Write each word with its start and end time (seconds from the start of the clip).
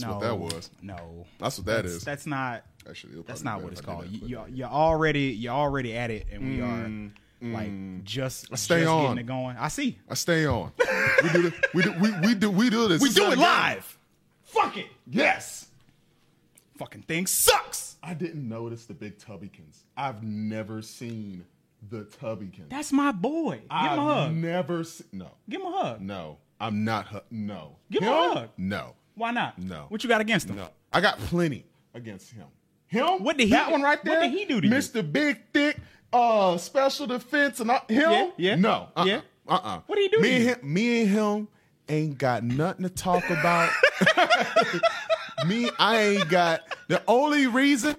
That's 0.00 0.10
no, 0.10 0.16
what 0.16 0.20
that 0.20 0.38
was. 0.56 0.70
No, 0.82 1.26
That's 1.38 1.58
what 1.58 1.66
that 1.66 1.82
that's, 1.82 1.94
is. 1.96 2.04
That's 2.04 2.26
not. 2.26 2.64
Actually, 2.88 3.12
it'll 3.12 3.24
That's 3.24 3.42
not 3.44 3.58
be 3.58 3.64
what 3.64 3.72
it's 3.72 3.80
if 3.82 3.88
I 3.88 3.92
did 3.92 3.96
called. 4.00 4.10
You, 4.12 4.36
but- 4.38 4.50
you, 4.50 4.56
you're 4.56 4.68
already 4.68 5.20
you're 5.32 5.52
already 5.54 5.96
at 5.96 6.10
it, 6.10 6.26
and 6.32 6.42
we 6.50 6.60
are 6.60 7.52
like 7.54 8.04
just 8.04 8.50
Mm, 8.50 8.58
stay 8.58 8.80
just 8.80 8.90
on. 8.90 9.02
getting 9.02 9.18
it 9.18 9.26
going. 9.26 9.56
I 9.58 9.68
see. 9.68 9.98
I 10.08 10.14
stay 10.14 10.46
on. 10.46 10.72
we 11.22 11.28
do 11.30 11.42
this. 11.50 11.54
We 11.74 11.82
do. 11.82 11.92
We, 12.00 12.10
we 12.20 12.34
do. 12.34 12.50
We 12.50 12.70
do 12.70 12.88
this. 12.88 13.00
We 13.02 13.08
This 13.08 13.16
do 13.16 13.24
it 13.26 13.28
not 13.30 13.34
game. 13.36 13.40
live. 13.44 13.98
Fuck 14.44 14.76
it. 14.76 14.86
Yes. 15.08 15.68
Fucking 16.78 17.02
thing 17.02 17.26
sucks. 17.26 17.96
I 18.02 18.14
didn't 18.14 18.48
notice 18.48 18.86
the 18.86 18.94
big 18.94 19.18
Tubbykins. 19.18 19.80
I've 19.96 20.22
never 20.22 20.80
seen 20.82 21.44
the 21.90 22.04
Tubbykins. 22.04 22.70
That's 22.70 22.92
my 22.92 23.12
boy. 23.12 23.56
Give 23.56 23.66
I've 23.70 23.92
him 23.92 23.98
a 23.98 24.14
hug. 24.14 24.32
never 24.34 24.84
se- 24.84 25.04
no. 25.12 25.30
Give 25.48 25.60
him 25.60 25.66
a 25.66 25.78
hug. 25.78 26.00
No. 26.00 26.38
I'm 26.58 26.84
not 26.84 27.06
hu- 27.08 27.20
no. 27.30 27.76
Give 27.90 28.02
him 28.02 28.08
a 28.12 28.34
hug. 28.34 28.48
No. 28.56 28.94
Why 29.14 29.30
not? 29.32 29.58
No. 29.58 29.86
What 29.88 30.02
you 30.02 30.08
got 30.08 30.20
against 30.20 30.48
him? 30.48 30.56
No. 30.56 30.68
I 30.92 31.00
got 31.00 31.18
plenty 31.18 31.64
against 31.94 32.32
him. 32.32 32.46
Him? 32.86 33.22
What 33.22 33.36
did 33.36 33.44
he- 33.48 33.50
That 33.52 33.70
one 33.70 33.82
right 33.82 34.02
there. 34.04 34.14
what 34.20 34.22
did 34.22 34.32
he 34.32 34.44
do 34.46 34.60
to 34.60 34.66
you? 34.66 34.72
Mr. 34.72 35.10
Big 35.12 35.38
Thick, 35.52 35.78
uh, 36.12 36.56
special 36.58 37.06
defense 37.06 37.60
and 37.60 37.70
all, 37.70 37.84
him? 37.88 38.10
Yeah, 38.10 38.30
yeah. 38.36 38.54
No. 38.56 38.88
Uh-uh. 38.96 39.04
Yeah. 39.04 39.20
Uh-uh. 39.46 39.80
What 39.86 39.96
did 39.96 40.02
he 40.02 40.08
do 40.16 40.20
Me 40.22 40.34
and 40.36 40.42
you? 40.44 40.48
him, 40.50 40.58
me 40.62 41.00
and 41.02 41.10
him 41.10 41.48
ain't 41.88 42.18
got 42.18 42.42
nothing 42.44 42.82
to 42.84 42.88
talk 42.90 43.28
about. 43.30 43.70
me, 45.46 45.70
I 45.78 45.98
ain't 45.98 46.28
got 46.28 46.60
the 46.88 47.02
only 47.06 47.46
reason, 47.46 47.96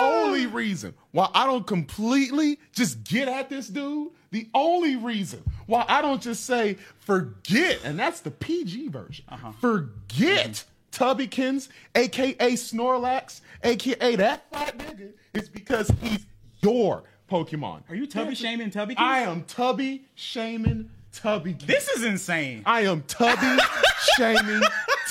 only 0.00 0.46
reason 0.46 0.94
why 1.12 1.28
I 1.34 1.46
don't 1.46 1.66
completely 1.66 2.58
just 2.72 3.04
get 3.04 3.28
at 3.28 3.48
this 3.48 3.68
dude, 3.68 4.10
the 4.30 4.48
only 4.54 4.96
reason 4.96 5.42
why 5.66 5.84
I 5.88 6.02
don't 6.02 6.20
just 6.20 6.44
say 6.44 6.76
forget, 7.00 7.80
and 7.84 7.98
that's 7.98 8.20
the 8.20 8.30
PG 8.30 8.88
version. 8.88 9.24
Uh-huh. 9.28 9.52
Forget 9.60 10.64
Tubbykins, 10.92 11.68
aka 11.94 12.52
Snorlax, 12.52 13.40
aka 13.62 14.16
that 14.16 14.50
fat 14.50 14.78
nigga, 14.78 15.12
is 15.34 15.48
because 15.48 15.90
he's 16.00 16.26
your 16.62 17.04
Pokemon. 17.30 17.82
Are 17.88 17.94
you 17.94 18.06
tubby 18.06 18.34
shaming 18.34 18.70
Tubby? 18.70 18.94
I 18.96 19.20
am 19.20 19.44
Tubby 19.44 20.04
shaming 20.14 20.90
Tubbykins. 21.12 21.66
This 21.66 21.88
is 21.88 22.04
insane. 22.04 22.62
I 22.66 22.82
am 22.82 23.02
Tubby 23.02 23.62
shaming 24.16 24.62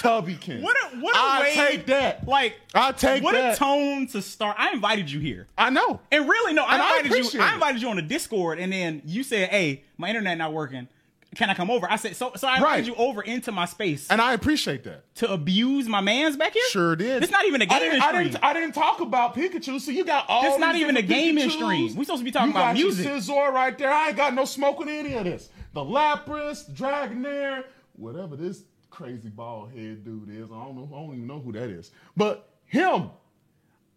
Tubbykins. 0.04 0.62
What 0.62 0.76
a 0.76 0.98
what 0.98 1.16
a 1.16 1.20
I 1.20 1.40
way 1.42 1.54
take 1.56 1.86
that. 1.88 2.28
Like 2.28 2.56
I 2.76 2.92
take 2.92 3.24
what 3.24 3.34
that. 3.34 3.56
a 3.56 3.58
tone 3.58 4.08
to 4.08 4.22
start. 4.22 4.58
I 4.60 4.72
invited 4.74 5.10
you 5.10 5.20
here. 5.20 5.48
I 5.58 5.70
know. 5.70 6.02
And 6.12 6.28
really, 6.28 6.54
no, 6.54 6.64
I 6.64 6.74
And 6.74 6.82
I 6.82 6.98
invited 6.98 7.12
you. 7.12 7.18
appreciate 7.22 7.42
I 7.42 7.54
invited 7.54 7.82
you 7.82 7.90
on 7.90 7.96
the 7.96 8.02
Discord, 8.02 8.60
and 8.60 8.72
then 8.74 9.02
you 9.06 9.24
said, 9.24 9.50
"Hey, 9.50 9.84
my 9.98 10.10
internet 10.10 10.38
not 10.38 10.52
working. 10.54 10.88
Can 11.36 11.50
I 11.50 11.56
come 11.56 11.72
over?" 11.72 11.88
I 11.90 11.96
said, 11.96 12.16
"So, 12.16 12.32
so 12.36 12.48
I 12.48 12.58
invited 12.58 12.64
Right. 12.82 12.86
you 12.86 12.96
over 12.96 13.22
into 13.24 13.52
my 13.52 13.66
space 13.66 14.08
And 14.12 14.22
I 14.22 14.34
appreciate 14.34 14.84
that. 14.84 15.04
to 15.16 15.32
abuse 15.32 15.88
my 15.88 16.00
man's 16.02 16.38
back 16.38 16.54
here." 16.54 16.62
Sure 16.70 16.96
did. 16.96 17.24
It's 17.24 17.32
not 17.32 17.46
even 17.46 17.62
a 17.62 17.66
I 17.66 17.68
gaming 17.80 17.92
didn't, 17.92 18.04
I 18.04 18.24
didn't, 18.24 18.44
I 18.44 18.54
didn't 18.54 18.74
talk 18.74 19.00
about 19.00 19.36
Pikachu, 19.36 19.80
so 19.82 19.90
you 19.90 20.04
got 20.06 20.26
all 20.30 20.46
It's 20.46 20.60
not 20.60 20.76
even 20.76 20.96
a 20.96 21.02
Pikachus. 21.02 21.52
stream. 21.52 21.96
We 21.96 22.04
supposed 22.06 22.20
to 22.22 22.26
be 22.26 22.30
talking 22.32 22.50
You 22.50 22.56
about 22.56 22.74
got 22.74 22.78
your 22.78 22.88
music. 22.88 23.08
Scizor 23.12 23.52
right 23.52 23.76
there. 23.78 23.92
I 23.92 24.10
ain't 24.10 24.18
got 24.18 24.36
no 24.36 24.46
smoke 24.46 24.78
with 24.78 24.90
any 24.90 25.14
of 25.16 25.24
this. 25.24 25.50
The 25.74 25.82
Lapras, 25.84 26.70
Dragonair, 26.72 27.64
whatever 27.96 28.36
this 28.36 28.62
crazy 28.94 29.30
bald 29.30 29.72
head 29.72 30.06
dude 30.06 30.30
is. 30.30 30.52
I 30.52 30.64
don't 30.64 30.76
know. 30.76 30.88
I 30.94 31.00
don't 31.00 31.16
even 31.16 31.26
know 31.26 31.40
who 31.40 31.52
that 31.54 31.70
is. 31.70 31.90
But 32.16 32.48
him, 32.66 33.10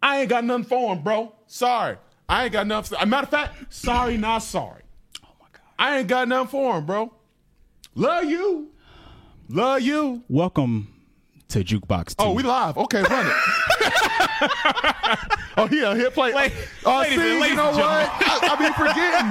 I 0.02 0.20
ain't 0.20 0.30
got 0.30 0.42
nothing 0.42 0.64
for 0.64 0.94
him, 0.94 1.02
bro. 1.02 1.34
Sorry. 1.46 1.98
I 2.28 2.44
ain't 2.44 2.52
got 2.54 2.66
nothing. 2.66 2.96
As 2.96 3.02
a 3.04 3.06
matter 3.06 3.24
of 3.24 3.28
fact, 3.28 3.74
sorry, 3.74 4.16
not 4.16 4.38
sorry. 4.38 4.82
oh 5.22 5.28
my 5.38 5.46
god! 5.52 5.60
I 5.78 5.98
ain't 5.98 6.08
got 6.08 6.26
nothing 6.28 6.48
for 6.48 6.78
him, 6.78 6.86
bro. 6.86 7.12
Love 7.94 8.24
you. 8.24 8.70
Love 9.50 9.82
you. 9.82 10.24
Welcome 10.28 10.88
to 11.48 11.62
Jukebox. 11.62 12.16
Two. 12.16 12.24
Oh, 12.24 12.32
we 12.32 12.42
live. 12.42 12.78
Okay, 12.78 13.02
run 13.02 13.26
it. 13.26 13.32
oh, 15.58 15.68
yeah, 15.70 15.94
hit 15.94 16.14
play. 16.14 16.32
Wait, 16.32 16.52
uh, 16.86 17.00
ladies 17.00 17.18
see, 17.18 17.32
ladies 17.34 17.50
you 17.50 17.56
know 17.56 17.70
what? 17.70 17.78
I, 17.78 18.48
I 18.50 18.56
be 18.56 18.72
forgetting. 18.72 19.30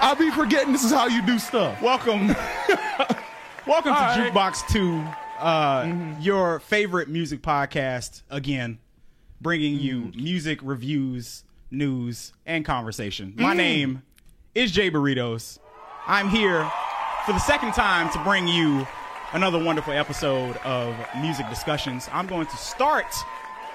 I 0.00 0.14
be 0.18 0.30
forgetting 0.30 0.72
this 0.72 0.84
is 0.84 0.90
how 0.90 1.06
you 1.06 1.24
do 1.26 1.38
stuff. 1.38 1.80
welcome. 1.82 2.34
welcome 3.66 3.92
to 3.92 3.98
All 3.98 4.06
right. 4.06 4.32
Jukebox 4.32 4.68
Two, 4.68 5.02
uh, 5.38 5.82
mm-hmm. 5.82 6.20
your 6.20 6.60
favorite 6.60 7.08
music 7.08 7.42
podcast. 7.42 8.22
Again, 8.30 8.78
bringing 9.40 9.78
you 9.78 10.02
mm. 10.02 10.16
music 10.16 10.60
reviews, 10.62 11.44
news, 11.70 12.32
and 12.46 12.64
conversation. 12.64 13.34
My 13.36 13.54
mm. 13.54 13.58
name 13.58 14.02
is 14.54 14.70
Jay 14.70 14.90
Burritos. 14.90 15.58
I'm 16.06 16.28
here 16.28 16.70
for 17.24 17.32
the 17.32 17.40
second 17.40 17.72
time 17.72 18.10
to 18.12 18.18
bring 18.22 18.46
you 18.46 18.86
another 19.32 19.62
wonderful 19.62 19.92
episode 19.92 20.56
of 20.58 20.94
Music 21.20 21.48
Discussions. 21.48 22.08
I'm 22.12 22.26
going 22.26 22.46
to 22.46 22.56
start 22.56 23.06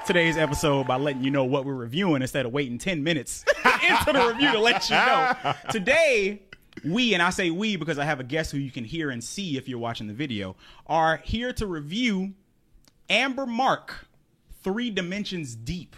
today's 0.05 0.37
episode 0.37 0.87
by 0.87 0.95
letting 0.95 1.23
you 1.23 1.29
know 1.29 1.43
what 1.43 1.65
we're 1.65 1.75
reviewing 1.75 2.21
instead 2.21 2.45
of 2.45 2.53
waiting 2.53 2.77
10 2.77 3.03
minutes 3.03 3.45
into 3.65 4.13
the 4.13 4.27
review 4.33 4.51
to 4.53 4.59
let 4.59 4.89
you 4.89 4.95
know. 4.95 5.53
Today, 5.69 6.41
we, 6.83 7.13
and 7.13 7.21
I 7.21 7.29
say 7.29 7.49
we 7.49 7.75
because 7.75 7.99
I 7.99 8.05
have 8.05 8.19
a 8.19 8.23
guest 8.23 8.51
who 8.51 8.57
you 8.57 8.71
can 8.71 8.83
hear 8.83 9.09
and 9.09 9.23
see 9.23 9.57
if 9.57 9.67
you're 9.67 9.79
watching 9.79 10.07
the 10.07 10.13
video, 10.13 10.55
are 10.87 11.17
here 11.17 11.53
to 11.53 11.67
review 11.67 12.33
Amber 13.09 13.45
Mark, 13.45 14.07
Three 14.63 14.89
Dimensions 14.89 15.55
Deep. 15.55 15.95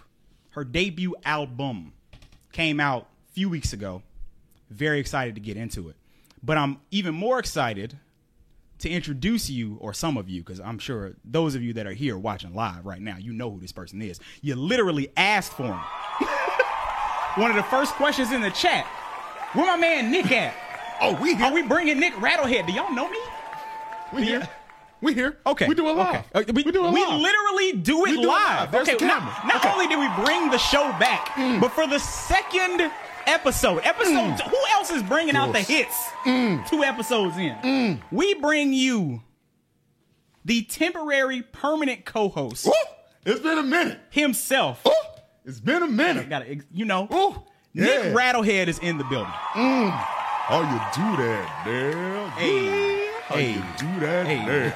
Her 0.52 0.64
debut 0.64 1.16
album 1.26 1.94
came 2.52 2.80
out 2.80 3.08
a 3.30 3.34
few 3.34 3.50
weeks 3.50 3.74
ago. 3.74 4.04
Very 4.70 5.00
excited 5.00 5.36
to 5.36 5.42
get 5.42 5.58
into 5.58 5.90
it. 5.90 5.96
But 6.42 6.58
I'm 6.58 6.80
even 6.92 7.16
more 7.16 7.40
excited 7.40 7.98
to 8.80 8.90
introduce 8.90 9.50
you, 9.50 9.78
or 9.80 9.94
some 9.94 10.18
of 10.18 10.30
you, 10.30 10.42
because 10.42 10.60
I'm 10.60 10.78
sure 10.78 11.14
those 11.24 11.56
of 11.56 11.62
you 11.62 11.74
that 11.74 11.88
are 11.88 11.94
here 11.94 12.18
watching 12.18 12.54
live 12.54 12.86
right 12.86 13.02
now, 13.02 13.18
you 13.18 13.32
know 13.32 13.50
who 13.50 13.60
this 13.60 13.72
person 13.72 14.02
is. 14.02 14.20
You 14.42 14.56
literally 14.56 15.10
asked 15.16 15.54
for 15.54 15.64
him. 15.64 15.80
One 17.36 17.50
of 17.50 17.56
the 17.56 17.64
first 17.64 17.94
questions 17.94 18.32
in 18.32 18.42
the 18.42 18.52
chat 18.52 18.86
where 19.54 19.66
my 19.66 19.78
man 19.78 20.12
Nic 20.12 20.32
at? 20.32 20.73
Oh, 21.02 21.18
we 21.22 21.36
here. 21.36 21.46
Are 21.46 21.54
we 21.54 21.62
bringing 21.64 22.00
Nic 22.00 22.14
Rattlehead? 22.16 22.68
Do 22.68 22.74
y'all 22.74 22.94
know 22.94 23.10
me? 23.10 23.18
we 24.14 24.24
here. 24.26 24.48
We 25.02 25.14
here. 25.14 25.38
Okay. 25.46 25.68
We 25.68 25.76
do 25.76 25.88
it 25.90 25.94
live. 25.94 26.26
Okay. 26.34 26.50
Uh, 26.50 26.54
we, 26.54 26.64
we 26.64 26.72
do 26.72 26.80
it 26.86 26.92
live. 26.92 26.94
we 26.94 27.06
literally 27.06 27.74
do 27.74 28.06
it 28.06 28.10
do 28.12 28.22
it 28.24 28.26
live. 28.28 28.28
live. 28.28 28.72
There's 28.72 28.90
okay. 28.90 29.06
Not, 29.06 29.46
not 29.46 29.56
Okay. 29.58 29.68
Mm. 29.68 29.74
only 29.74 29.88
did 29.88 30.00
we 30.00 30.24
bring 30.24 30.50
the 30.50 30.58
show 30.58 30.84
back, 31.00 31.32
but 31.60 31.70
for 31.74 31.86
the 31.88 32.00
second 32.00 32.90
episode, 33.26 33.82
episode, 33.84 34.40
who 34.50 34.58
else 34.72 34.92
is 34.92 35.04
bringing 35.04 35.36
out 35.36 35.52
the 35.52 35.60
hits? 35.60 35.96
Mm. 36.26 36.66
Two 36.70 36.84
episodes 36.84 37.38
in, 37.38 38.02
we 38.12 38.34
bring 38.36 38.72
you 38.72 39.22
the 40.46 40.62
temporary 40.64 41.42
permanent 41.42 42.06
co-host! 42.06 42.70
It's 43.26 43.40
been 43.42 43.58
a 43.58 43.64
minute. 43.64 44.00
himself. 44.10 44.84
Woo! 44.86 44.92
It's 45.46 45.60
been 45.60 45.84
a 45.84 45.88
minute. 45.88 46.30
Got 46.30 46.40
to, 46.46 46.60
you 46.74 46.86
know, 46.86 47.08
Woo! 47.10 47.44
Nic 47.74 48.04
Yeah. 48.04 48.14
Rattlehead 48.14 48.68
is 48.68 48.80
in 48.80 48.98
the 48.98 49.04
building. 49.06 49.32
How 50.54 50.62
you 50.62 50.68
do 50.94 51.24
that, 51.24 51.64
damn? 51.66 52.30
Hey. 52.34 53.08
How 53.24 53.36
Hey. 53.38 53.54
you 53.54 53.64
do 53.80 54.00
that, 54.02 54.28
Hey. 54.28 54.72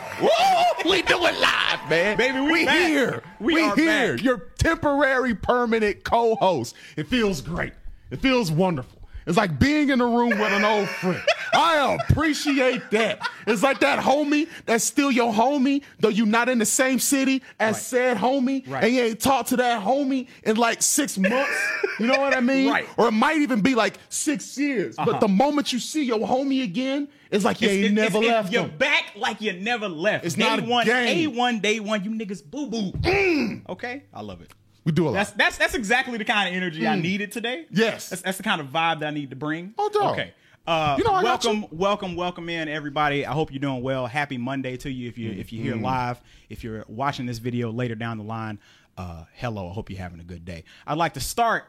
We 0.90 1.04
do 1.04 1.24
it 1.28 1.40
live, 1.40 1.88
man. 1.88 2.18
Baby, 2.18 2.40
we 2.40 2.66
back. 2.66 2.88
here. 2.88 3.22
We 3.40 3.54
We, 3.54 3.70
here. 3.76 4.16
back. 4.16 4.24
Your 4.24 4.38
temporary 4.58 5.36
permanent 5.36 6.04
co-host. 6.04 6.74
It 6.96 7.06
feels 7.08 7.42
great. 7.42 7.74
It 8.10 8.22
feels 8.22 8.50
wonderful. 8.52 8.97
It's 9.28 9.38
like 9.38 9.60
being 9.60 9.90
in 9.90 10.00
a 10.02 10.06
room 10.08 10.30
with 10.30 10.40
an 10.54 10.64
old 10.64 10.88
friend. 10.90 11.22
I 11.54 11.98
appreciate 12.10 12.90
that. 12.92 13.20
It's 13.46 13.62
like 13.62 13.80
that 13.82 14.00
homie 14.00 14.48
that's 14.66 14.84
still 14.84 15.12
your 15.12 15.34
homie, 15.34 15.84
though 16.00 16.10
you're 16.10 16.26
not 16.26 16.50
in 16.50 16.60
the 16.60 16.66
same 16.66 16.98
city 17.00 17.42
as 17.60 17.76
Right. 17.76 17.82
said 17.84 18.18
homie, 18.18 18.70
Right. 18.70 18.84
and 18.86 18.94
you 18.94 19.02
ain't 19.02 19.20
talked 19.20 19.50
to 19.50 19.58
that 19.58 19.84
homie 19.84 20.28
in 20.44 20.56
like 20.56 20.82
six 20.82 21.18
months. 21.18 21.52
You 22.00 22.08
know 22.08 22.20
what 22.20 22.36
I 22.36 22.40
mean? 22.42 22.70
Right. 22.70 22.86
Or 22.98 23.08
it 23.10 23.12
might 23.12 23.38
even 23.38 23.62
be 23.62 23.76
like 23.76 23.98
six 24.10 24.58
years. 24.58 24.96
But 24.96 25.10
uh-huh. 25.10 25.20
the 25.20 25.28
moment 25.28 25.74
you 25.74 25.80
see 25.80 26.04
your 26.06 26.20
homie 26.20 26.64
again, 26.64 27.08
it's 27.32 27.44
like 27.44 27.62
you 27.62 27.68
ain't 27.70 27.86
It's- 27.86 27.94
never 27.96 28.18
it's- 28.20 28.32
left 28.34 28.54
You're 28.54 28.64
him. 28.64 28.78
back 28.78 29.14
like 29.18 29.42
you 29.42 29.54
never 29.54 29.90
left. 29.90 30.26
It's 30.26 30.36
day 30.36 30.44
not 30.44 30.60
a 30.60 30.64
one, 30.64 30.86
game. 30.86 31.32
A1, 31.34 31.62
day 31.62 31.80
one, 31.80 32.04
you 32.04 32.12
niggas 32.12 32.44
boo 32.50 32.68
boo. 32.68 32.92
Mm. 32.92 33.68
Okay? 33.70 34.04
I 34.14 34.22
love 34.22 34.42
it. 34.42 34.52
We 34.88 34.94
do 34.94 35.04
a 35.04 35.10
lot. 35.10 35.14
That's 35.16 35.32
that's 35.32 35.58
that's 35.58 35.74
exactly 35.74 36.18
the 36.18 36.24
kind 36.24 36.48
of 36.48 36.56
energy 36.56 36.88
I 36.88 36.96
needed 36.96 37.34
today. 37.34 37.66
Yes. 37.70 38.08
That's, 38.10 38.22
that's 38.22 38.38
the 38.38 38.44
kind 38.44 38.62
of 38.62 38.68
vibe 38.68 39.02
that 39.02 39.08
I 39.08 39.12
need 39.12 39.32
to 39.32 39.36
bring. 39.36 39.74
Oh, 39.78 39.90
dog. 39.90 40.14
Okay. 40.14 40.34
Uh, 40.66 40.96
You 40.98 41.04
know 41.04 41.12
I 41.12 41.24
got 41.24 41.44
welcome, 41.44 41.66
welcome, 41.78 42.16
welcome 42.16 42.48
in 42.48 42.70
everybody. 42.70 43.26
I 43.26 43.34
hope 43.34 43.52
you're 43.52 43.60
doing 43.60 43.82
well. 43.84 44.08
Happy 44.08 44.38
Monday 44.38 44.78
to 44.78 44.90
you 44.90 45.10
if 45.10 45.18
you 45.18 45.32
if 45.32 45.52
you're 45.52 45.66
Mm-hmm. 45.66 45.74
here 45.80 45.84
live. 45.84 46.22
If 46.50 46.64
you're 46.64 46.86
watching 46.88 47.26
this 47.26 47.40
video 47.40 47.70
later 47.70 47.96
down 47.96 48.18
the 48.18 48.24
line, 48.24 48.60
uh, 48.98 49.26
hello. 49.34 49.70
I 49.70 49.74
hope 49.74 49.90
you're 49.90 50.00
having 50.00 50.22
a 50.22 50.24
good 50.24 50.46
day. 50.46 50.64
I'd 50.88 50.98
like 50.98 51.16
to 51.16 51.20
start 51.20 51.66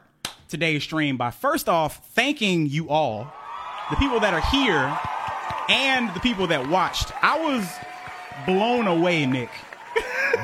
today's 0.47 0.83
stream 0.83 1.17
by 1.17 1.31
first 1.31 1.67
off 1.67 2.07
thanking 2.13 2.67
you 2.67 2.87
all, 2.87 3.29
the 3.89 3.97
people 3.97 4.21
that 4.21 4.33
are 4.33 4.41
here, 4.49 4.97
and 5.67 6.13
the 6.15 6.21
people 6.21 6.47
that 6.47 6.69
watched. 6.69 7.11
I 7.21 7.37
was 7.37 7.67
blown 8.45 8.87
away, 8.87 9.25
Nic, 9.25 9.49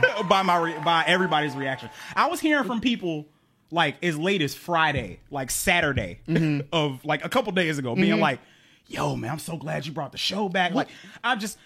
by 0.29 0.41
my 0.41 0.57
re- 0.57 0.79
by 0.83 1.03
everybody's 1.07 1.55
reaction. 1.55 1.89
I 2.15 2.27
was 2.27 2.39
hearing 2.39 2.65
from 2.65 2.81
people 2.81 3.27
like 3.71 4.03
as 4.03 4.17
late 4.17 4.41
as 4.41 4.55
Friday, 4.55 5.19
like 5.31 5.51
Saturday 5.51 6.19
of 6.71 7.03
like 7.05 7.25
a 7.25 7.29
couple 7.29 7.51
days 7.51 7.77
ago, 7.77 7.95
being 7.95 8.19
like, 8.19 8.39
"Yo, 8.87 9.15
man, 9.15 9.31
I'm 9.31 9.39
so 9.39 9.57
glad 9.57 9.85
you 9.85 9.91
brought 9.91 10.11
the 10.11 10.17
show 10.17 10.49
back." 10.49 10.73
Like, 10.73 10.89
I'm 11.23 11.39
just 11.39 11.57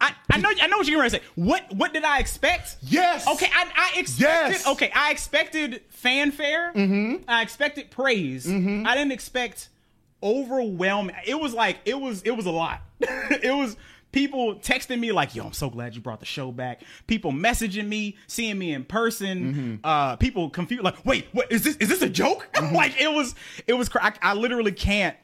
I, 0.00 0.14
I 0.30 0.38
know 0.38 0.50
I 0.60 0.66
know 0.68 0.78
what 0.78 0.86
you're 0.86 1.02
to 1.02 1.10
say. 1.10 1.22
What 1.34 1.72
what 1.74 1.92
did 1.92 2.04
I 2.04 2.18
expect? 2.18 2.76
Yes. 2.82 3.26
Okay, 3.26 3.48
I, 3.52 3.68
I 3.74 4.00
expected. 4.00 4.52
Yes. 4.52 4.66
Okay, 4.66 4.90
I 4.94 5.10
expected 5.10 5.82
fanfare. 5.88 6.72
Mm-hmm. 6.72 7.24
I 7.28 7.42
expected 7.42 7.90
praise. 7.90 8.46
Mm-hmm. 8.46 8.86
I 8.86 8.94
didn't 8.94 9.12
expect 9.12 9.68
overwhelming. 10.22 11.16
It 11.26 11.40
was 11.40 11.52
like 11.52 11.78
it 11.84 11.98
was 11.98 12.22
it 12.22 12.30
was 12.30 12.46
a 12.46 12.50
lot. 12.50 12.80
it 13.00 13.54
was 13.54 13.76
people 14.12 14.56
texting 14.56 14.98
me 14.98 15.12
like, 15.12 15.34
"Yo, 15.34 15.44
I'm 15.44 15.52
so 15.52 15.70
glad 15.70 15.94
you 15.94 16.00
brought 16.00 16.20
the 16.20 16.26
show 16.26 16.52
back." 16.52 16.82
People 17.06 17.32
messaging 17.32 17.88
me, 17.88 18.16
seeing 18.26 18.58
me 18.58 18.72
in 18.72 18.84
person. 18.84 19.54
Mm-hmm. 19.54 19.74
Uh, 19.84 20.16
people 20.16 20.50
confused 20.50 20.82
like, 20.82 21.04
"Wait, 21.04 21.26
what 21.32 21.50
is 21.50 21.64
this? 21.64 21.76
Is 21.76 21.88
this 21.88 22.02
a 22.02 22.08
joke?" 22.08 22.46
Mm-hmm. 22.58 22.74
like 22.74 23.00
it 23.00 23.12
was 23.12 23.34
it 23.68 23.74
was. 23.74 23.88
cra- 23.88 24.04
I, 24.04 24.30
I 24.30 24.34
literally 24.34 24.72
can't 24.72 25.16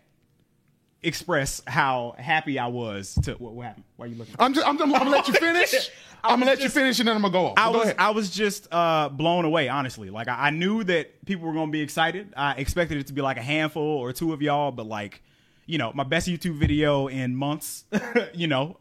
express 1.05 1.63
how 1.67 2.15
happy 2.19 2.59
I 2.59 2.67
was 2.69 3.15
to 3.25 3.33
what, 3.35 3.55
what 3.55 3.67
happened. 3.67 3.85
Why 3.97 4.07
are 4.07 4.09
you 4.09 4.17
looking? 4.17 4.35
I'm 4.39 4.55
just 4.55 4.67
I'm, 4.67 4.81
I'm, 4.81 4.91
gonna 4.91 5.11
let 5.11 5.29
you 5.29 5.35
finish. 5.35 5.91
I'm 6.23 6.41
gonna 6.41 6.51
let 6.51 6.61
you 6.61 6.69
finish 6.69 6.99
and 6.99 7.09
then 7.09 7.17
I'm 7.17 7.23
gonna 7.23 7.33
go 7.33 7.47
off. 7.47 7.55
I 7.57 7.71
go 7.71 7.79
was 7.79 7.85
ahead. 7.85 7.97
I 7.99 8.11
was 8.11 8.31
just 8.31 8.69
uh, 8.73 9.09
blown 9.09 9.45
away, 9.45 9.69
honestly. 9.69 10.11
Like 10.11 10.29
I, 10.29 10.47
I 10.47 10.51
knew 10.51 10.85
that 10.85 11.25
people 11.27 11.47
were 11.47 11.55
gonna 11.55 11.71
be 11.71 11.83
excited. 11.83 12.33
I 12.37 12.53
expected 12.53 12.99
it 12.99 13.07
to 13.09 13.13
be 13.13 13.21
like 13.23 13.37
a 13.37 13.43
handful 13.43 13.83
or 13.83 14.13
two 14.13 14.33
of 14.33 14.43
y'all, 14.43 14.73
but 14.73 14.87
like, 14.87 15.23
you 15.67 15.79
know, 15.79 15.93
my 15.95 16.05
best 16.05 16.29
YouTube 16.29 16.59
video 16.59 17.07
in 17.09 17.35
months, 17.37 17.85
you 18.35 18.47
know, 18.47 18.77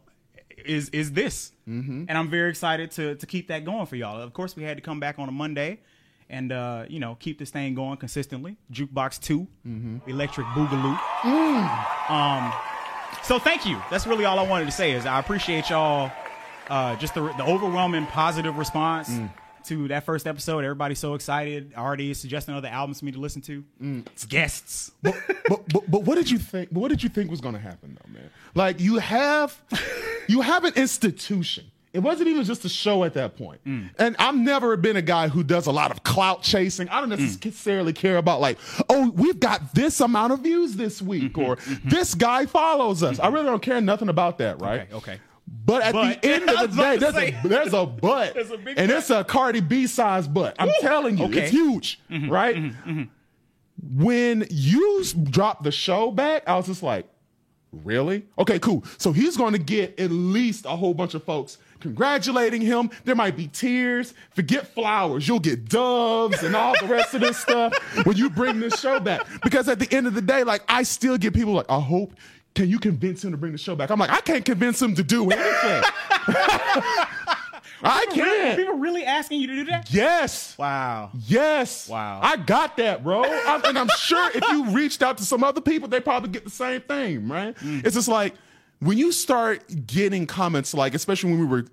is 0.64 0.88
is 0.90 1.12
this, 1.12 1.52
Mm-hmm. 1.68 2.04
and 2.08 2.18
I'm 2.18 2.28
very 2.28 2.50
excited 2.50 2.90
to 2.92 3.14
to 3.14 3.26
keep 3.26 3.48
that 3.48 3.64
going 3.64 3.86
for 3.86 3.96
y'all. 3.96 4.20
Of 4.20 4.32
course, 4.34 4.54
we 4.56 4.62
had 4.64 4.76
to 4.76 4.82
come 4.82 5.00
back 5.00 5.18
on 5.18 5.28
a 5.28 5.32
Monday. 5.32 5.80
And 6.30 6.52
uh, 6.52 6.86
you 6.88 7.00
know, 7.00 7.16
keep 7.20 7.38
this 7.38 7.50
thing 7.50 7.74
going 7.74 7.98
consistently. 7.98 8.56
Jukebox 8.72 9.20
2 9.20 9.46
Mm-hmm. 9.66 10.10
Electric 10.10 10.46
Boogaloo. 10.48 10.96
Mm. 11.22 12.10
Um, 12.10 12.52
so 13.22 13.38
thank 13.38 13.66
you. 13.66 13.80
That's 13.90 14.06
really 14.06 14.24
all 14.24 14.38
I 14.38 14.42
wanted 14.46 14.64
to 14.64 14.70
say. 14.72 14.92
Is 14.92 15.04
I 15.06 15.18
appreciate 15.20 15.68
y'all 15.70 16.10
uh, 16.70 16.96
just 16.96 17.14
the, 17.14 17.22
the 17.36 17.44
overwhelming 17.44 18.06
positive 18.06 18.56
response 18.56 19.10
Mm. 19.10 19.30
To 19.66 19.88
that 19.88 20.04
first 20.04 20.26
episode. 20.26 20.64
Everybody's 20.64 20.98
so 20.98 21.14
excited. 21.14 21.72
Already 21.76 22.12
suggesting 22.14 22.54
other 22.54 22.68
albums 22.68 22.98
for 23.00 23.04
me 23.06 23.12
to 23.12 23.18
listen 23.20 23.42
to. 23.42 23.64
Mm. 23.82 24.06
It's 24.06 24.24
guests. 24.26 24.92
but, 25.02 25.14
but, 25.48 25.68
but 25.72 25.90
but 25.90 26.02
what 26.02 26.16
did 26.16 26.30
you 26.30 26.38
think? 26.38 26.70
What 26.70 26.88
did 26.88 27.02
you 27.02 27.08
think 27.08 27.30
was 27.30 27.40
going 27.40 27.54
to 27.54 27.60
happen 27.60 27.98
though, 28.02 28.12
man? 28.12 28.30
Like 28.54 28.80
you 28.80 28.96
have 28.98 29.60
you 30.28 30.40
have 30.42 30.64
an 30.64 30.74
institution. 30.76 31.64
It 31.92 32.00
wasn't 32.02 32.26
even 32.28 32.42
just 32.42 32.64
a 32.64 32.68
show 32.68 33.04
at 33.04 33.14
that 33.14 33.36
point. 33.36 33.60
Mm. 33.64 33.90
And 34.00 34.16
I've 34.18 34.34
never 34.34 34.76
been 34.76 34.96
a 34.96 35.02
guy 35.02 35.28
who 35.28 35.44
does 35.44 35.68
a 35.68 35.70
lot 35.70 35.92
of 35.92 36.02
clout 36.02 36.42
chasing. 36.42 36.88
I 36.88 36.98
don't 37.00 37.08
Mm. 37.10 37.44
necessarily 37.44 37.92
care 37.92 38.16
about 38.16 38.40
like, 38.40 38.58
oh, 38.88 39.10
we've 39.10 39.38
got 39.38 39.74
this 39.76 40.00
amount 40.00 40.32
of 40.32 40.40
views 40.40 40.74
this 40.74 41.00
week, 41.00 41.34
Mm-hmm. 41.34 41.40
or 41.42 41.58
this 41.88 42.16
guy 42.16 42.46
follows 42.46 43.04
us. 43.04 43.20
I 43.20 43.28
really 43.28 43.44
don't 43.46 43.62
care 43.62 43.80
nothing 43.80 44.08
about 44.08 44.38
that, 44.38 44.60
right? 44.60 44.80
Okay, 44.92 44.94
okay. 45.12 45.18
But 45.64 45.82
at 45.82 45.92
But- 45.92 46.20
the 46.22 46.28
end 46.34 46.50
of 46.50 46.74
the 46.74 46.82
day, 46.82 46.96
there's 46.98 47.14
say. 47.14 47.38
a, 47.42 47.48
there's 47.48 47.72
a 47.72 47.86
butt. 47.86 48.34
There's 48.34 48.50
a 48.50 48.54
and 48.54 48.64
butt. 48.64 48.90
it's 48.90 49.10
a 49.10 49.24
Cardi 49.24 49.60
B 49.60 49.86
size 49.86 50.28
butt. 50.28 50.56
I'm 50.58 50.70
telling 50.80 51.16
you, 51.18 51.24
Okay. 51.24 51.42
it's 51.44 51.50
huge, 51.50 52.00
mm-hmm, 52.10 52.30
right? 52.30 52.56
Mm-hmm, 52.56 52.90
mm-hmm. 52.90 54.04
When 54.04 54.46
you 54.50 55.04
dropped 55.24 55.62
the 55.64 55.72
show 55.72 56.10
back, 56.10 56.44
I 56.46 56.56
was 56.56 56.66
just 56.66 56.82
like, 56.82 57.06
really? 57.72 58.24
Okay, 58.38 58.58
cool. 58.58 58.84
So 58.98 59.12
he's 59.12 59.36
going 59.36 59.52
to 59.52 59.58
get 59.58 59.98
at 59.98 60.10
least 60.10 60.64
a 60.64 60.70
whole 60.76 60.94
bunch 60.94 61.14
of 61.14 61.24
folks 61.24 61.58
congratulating 61.80 62.62
him. 62.62 62.88
There 63.04 63.14
might 63.16 63.36
be 63.36 63.48
tears. 63.48 64.14
Forget 64.30 64.66
flowers. 64.68 65.26
You'll 65.28 65.40
get 65.40 65.68
doves 65.68 66.42
and 66.42 66.54
all 66.56 66.74
the 66.80 66.86
rest 66.86 67.14
of 67.14 67.20
this 67.20 67.36
stuff 67.36 67.74
when 68.06 68.16
you 68.16 68.30
bring 68.30 68.60
this 68.60 68.78
show 68.80 69.00
back. 69.00 69.26
Because 69.42 69.68
at 69.68 69.78
the 69.80 69.92
end 69.94 70.06
of 70.06 70.14
the 70.14 70.22
day, 70.22 70.44
like, 70.44 70.62
I 70.68 70.82
still 70.84 71.18
get 71.18 71.34
people 71.34 71.52
like, 71.52 71.66
I 71.70 71.80
hope. 71.80 72.14
Can 72.54 72.68
you 72.68 72.78
convince 72.78 73.24
him 73.24 73.32
to 73.32 73.36
bring 73.36 73.52
the 73.52 73.58
show 73.58 73.74
back? 73.74 73.90
I'm 73.90 73.98
like, 73.98 74.10
I 74.10 74.20
can't 74.20 74.44
convince 74.44 74.80
him 74.80 74.94
to 74.94 75.02
do 75.02 75.28
anything. 75.30 75.82
I 77.86 78.04
Really? 78.08 78.14
can't. 78.14 78.58
People 78.58 78.74
really 78.78 79.04
asking 79.04 79.40
you 79.40 79.46
to 79.48 79.54
do 79.56 79.64
that? 79.66 79.92
Yes. 79.92 80.56
Wow. 80.56 81.10
Yes. 81.26 81.88
Wow. 81.88 82.20
I 82.22 82.36
got 82.36 82.76
that, 82.78 83.02
bro. 83.04 83.24
I'm, 83.24 83.64
and 83.64 83.78
I'm 83.78 83.88
sure 83.98 84.30
if 84.34 84.42
you 84.50 84.70
reached 84.70 85.02
out 85.02 85.18
to 85.18 85.24
some 85.24 85.42
other 85.44 85.60
people, 85.60 85.88
they 85.88 86.00
probably 86.00 86.30
get 86.30 86.44
the 86.44 86.50
same 86.50 86.80
thing, 86.82 87.28
right? 87.28 87.54
Mm. 87.56 87.84
It's 87.84 87.94
just 87.94 88.08
like 88.08 88.34
when 88.78 88.96
you 88.98 89.12
start 89.12 89.64
getting 89.86 90.26
comments, 90.26 90.72
like, 90.74 90.94
especially 90.94 91.32
when 91.32 91.40
we 91.40 91.46
were, 91.46 91.64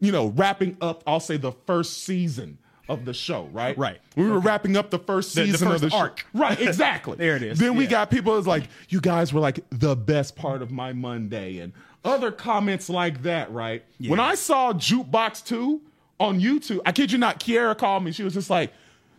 you 0.00 0.12
know, 0.12 0.28
wrapping 0.28 0.76
up, 0.80 1.02
I'll 1.06 1.18
say 1.20 1.36
the 1.36 1.52
first 1.66 2.04
season 2.04 2.58
of 2.90 3.04
the 3.04 3.14
show, 3.14 3.48
right? 3.52 3.78
Right. 3.78 4.00
We 4.16 4.28
were 4.28 4.40
wrapping 4.40 4.76
up 4.76 4.90
the 4.90 4.98
first 4.98 5.34
The- 5.34 5.42
the 5.42 5.52
season 5.52 5.68
first 5.68 5.84
of 5.84 5.90
the 5.90 5.96
arc. 5.96 6.18
show. 6.20 6.24
Right, 6.34 6.60
exactly. 6.60 7.16
There 7.16 7.36
it 7.36 7.42
is. 7.42 7.58
Then 7.58 7.76
we 7.76 7.84
Yeah. 7.84 7.90
got 7.90 8.10
people 8.10 8.34
that's 8.34 8.46
like, 8.46 8.64
you 8.88 9.00
guys 9.00 9.32
were 9.32 9.40
like 9.40 9.60
the 9.70 9.94
best 9.96 10.34
part 10.36 10.60
of 10.60 10.70
my 10.70 10.92
Monday 10.92 11.58
and 11.58 11.72
other 12.04 12.32
comments 12.32 12.88
like 12.90 13.22
that, 13.22 13.50
right? 13.52 13.84
When 13.98 14.18
I 14.20 14.34
saw 14.34 14.72
Jukebox 14.72 15.44
2 15.46 15.80
on 16.18 16.40
YouTube, 16.40 16.80
I 16.84 16.92
kid 16.92 17.12
you 17.12 17.18
not, 17.18 17.38
Kiara 17.40 17.76
called 17.78 18.02
me. 18.04 18.12
She 18.12 18.22
was 18.24 18.34
just 18.34 18.50
like, 18.50 18.72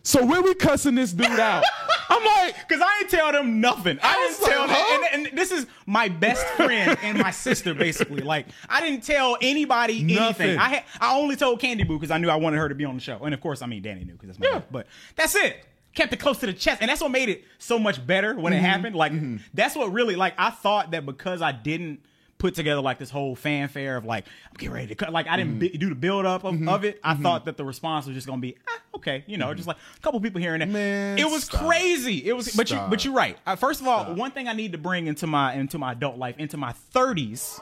so 0.04 0.26
when 0.26 0.44
we 0.44 0.54
cussing 0.56 0.96
this 0.96 1.12
dude 1.14 1.28
out? 1.40 1.64
I'm 2.10 2.24
like, 2.26 2.68
Because 2.68 2.84
I 2.86 3.00
didn't 3.00 3.12
tell 3.12 3.32
them 3.32 3.62
nothing. 3.62 3.98
I, 4.04 4.10
I 4.10 4.16
didn't 4.28 4.46
tell 4.50 4.60
like, 4.62 4.70
them. 4.70 4.78
huh? 4.80 5.08
And, 5.14 5.28
and 5.28 5.38
this 5.38 5.52
is 5.52 5.66
my 5.86 6.10
best 6.10 6.46
friend 6.56 6.98
and 7.04 7.18
my 7.18 7.32
sister, 7.32 7.74
basically. 7.74 8.22
Like, 8.22 8.48
I 8.68 8.82
didn't 8.82 9.04
tell 9.06 9.38
anybody 9.42 10.00
anything. 10.18 10.58
I 10.60 10.70
had, 10.70 10.84
I 11.00 11.16
only 11.16 11.36
told 11.38 11.62
Candy 11.62 11.84
Boo 11.86 11.98
because 11.98 12.12
I 12.12 12.18
knew 12.18 12.30
I 12.30 12.36
wanted 12.36 12.58
her 12.58 12.68
to 12.68 12.76
be 12.76 12.84
on 12.84 12.96
the 12.96 13.02
show. 13.02 13.20
And 13.24 13.34
of 13.34 13.40
course, 13.40 13.62
I 13.62 13.66
mean, 13.68 13.82
Danny 13.82 14.04
knew 14.04 14.14
because 14.14 14.28
that's 14.28 14.40
my 14.40 14.48
Yeah. 14.48 14.54
wife. 14.56 14.64
But 14.72 14.88
that's 15.16 15.36
it. 15.36 15.66
Kept 15.94 16.12
it 16.12 16.18
close 16.18 16.38
to 16.40 16.46
the 16.48 16.54
chest. 16.54 16.82
And 16.82 16.90
that's 16.90 17.02
what 17.02 17.12
made 17.12 17.30
it 17.30 17.44
so 17.60 17.80
much 17.80 18.06
better 18.06 18.34
when 18.36 18.52
Mm-hmm. 18.54 18.66
it 18.66 18.68
happened. 18.68 18.96
Like, 18.96 19.14
that's 19.54 19.76
what 19.76 19.94
really, 19.94 20.16
like, 20.18 20.34
I 20.38 20.50
thought 20.50 20.92
that 20.92 21.06
because 21.06 21.42
I 21.42 21.52
didn't 21.54 22.02
put 22.42 22.56
together 22.56 22.82
like 22.82 22.98
this 22.98 23.12
whole 23.12 23.36
fanfare 23.36 23.98
of 23.98 24.04
like 24.04 24.26
I'm 24.50 24.56
getting 24.58 24.74
ready 24.74 24.88
to 24.88 24.96
cut. 24.96 25.14
Like 25.14 25.28
I 25.28 25.38
didn't 25.38 25.60
bi- 25.60 25.68
do 25.68 25.90
the 25.90 25.96
build 25.96 26.26
up 26.26 26.44
of, 26.44 26.68
of 26.68 26.84
it. 26.84 27.00
I 27.04 27.14
thought 27.14 27.46
that 27.46 27.56
the 27.56 27.64
response 27.64 28.08
was 28.08 28.16
just 28.16 28.26
gonna 28.26 28.42
be 28.42 28.58
ah, 28.68 28.82
okay, 28.96 29.24
you 29.28 29.38
know, 29.38 29.54
just 29.54 29.68
like 29.68 29.78
a 29.78 30.00
couple 30.02 30.20
people 30.20 30.42
here 30.42 30.56
and 30.56 30.62
there. 30.62 30.68
Man, 30.68 31.20
it 31.20 31.28
was 31.28 31.44
stop. 31.44 31.62
crazy. 31.68 32.26
It 32.26 32.34
was, 32.34 32.54
but 32.56 32.72
you, 32.72 32.82
but 32.90 33.06
you're 33.06 33.14
right. 33.14 33.38
Uh, 33.46 33.56
first 33.56 33.80
of 33.80 33.88
all, 33.88 34.16
one 34.16 34.32
thing 34.32 34.48
I 34.48 34.54
need 34.54 34.72
to 34.72 34.80
bring 34.80 35.06
into 35.06 35.28
my 35.28 35.54
into 35.54 35.78
my 35.78 35.92
adult 35.92 36.18
life, 36.18 36.36
into 36.40 36.58
my 36.58 36.74
30s, 36.96 37.60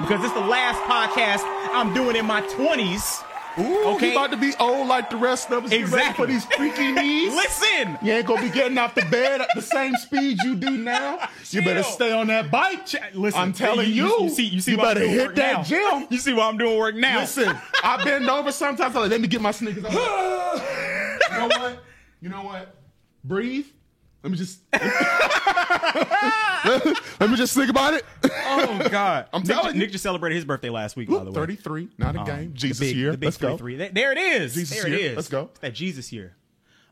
because 0.00 0.22
it's 0.22 0.34
the 0.34 0.40
last 0.40 0.78
podcast 0.82 1.42
I'm 1.72 1.94
doing 1.94 2.14
in 2.16 2.26
my 2.26 2.42
20s. 2.42 3.24
Ooh, 3.58 3.84
Okay. 3.94 4.06
you 4.08 4.12
about 4.12 4.30
to 4.30 4.36
be 4.36 4.52
old 4.60 4.88
like 4.88 5.10
the 5.10 5.16
rest 5.16 5.50
of 5.50 5.64
us. 5.66 5.72
Exactly. 5.72 6.26
For 6.26 6.30
these 6.32 6.44
freaky 6.44 6.92
knees. 6.92 7.34
Listen, 7.34 7.98
You 8.02 8.12
ain't 8.12 8.26
gonna 8.26 8.42
be 8.42 8.50
getting 8.50 8.78
off 8.78 8.94
the 8.94 9.04
bed 9.06 9.40
at 9.40 9.48
the 9.54 9.62
same 9.62 9.94
speed 9.96 10.38
you 10.42 10.54
do 10.56 10.70
now. 10.76 11.28
You 11.50 11.62
better 11.62 11.82
stay 11.82 12.12
on 12.12 12.26
that 12.28 12.50
bike. 12.50 12.86
Ch- 12.86 12.96
listen. 13.14 13.40
I'm 13.40 13.52
telling 13.52 13.88
you, 13.88 14.06
you, 14.06 14.22
you 14.24 14.30
see, 14.30 14.44
you 14.44 14.60
see, 14.60 14.70
you 14.72 14.76
better 14.76 15.06
hit 15.06 15.34
that 15.36 15.52
now. 15.58 15.62
gym. 15.62 16.06
You 16.10 16.18
see 16.18 16.32
why 16.32 16.48
I'm 16.48 16.58
doing 16.58 16.78
work 16.78 16.94
now. 16.94 17.20
Listen, 17.20 17.54
I 17.82 18.02
bend 18.04 18.28
over 18.28 18.52
sometimes. 18.52 18.94
I'm 18.94 19.02
like, 19.02 19.10
let 19.10 19.20
me 19.20 19.28
get 19.28 19.40
my 19.40 19.50
sneakers. 19.50 19.84
on. 19.84 19.92
you 19.92 19.98
know 19.98 21.48
what? 21.48 21.82
You 22.20 22.28
know 22.28 22.42
what? 22.42 22.74
Breathe. 23.24 23.66
Let 24.22 24.32
me 24.32 24.36
just. 24.38 24.60
let 27.20 27.30
me 27.30 27.36
just 27.36 27.54
think 27.54 27.70
about 27.70 27.94
it. 27.94 28.04
Oh 28.24 28.86
God, 28.90 29.26
I'm 29.32 29.42
Nic, 29.42 29.50
telling 29.50 29.74
you. 29.74 29.80
Nic 29.80 29.92
just 29.92 30.02
celebrated 30.02 30.34
his 30.36 30.44
birthday 30.44 30.70
last 30.70 30.96
week. 30.96 31.08
by 31.08 31.18
the 31.24 31.26
way, 31.30 31.34
33, 31.34 31.88
not 31.98 32.16
a 32.16 32.20
Um, 32.20 32.26
game. 32.26 32.50
the 32.52 32.58
Jesus 32.58 32.80
big- 32.80 32.96
year. 32.96 33.12
The 33.12 33.18
big 33.18 33.26
Let's 33.28 33.36
go. 33.36 33.48
33. 33.56 33.76
There- 33.76 33.90
There 33.90 34.12
it 34.12 34.18
is. 34.18 34.54
Jesus 34.54 34.76
there 34.76 34.86
it 34.92 35.00
year. 35.00 35.10
is. 35.10 35.16
Let's 35.16 35.28
go. 35.28 35.42
It's 35.52 35.60
that 35.60 35.74
Jesus 35.74 36.12
year. 36.12 36.34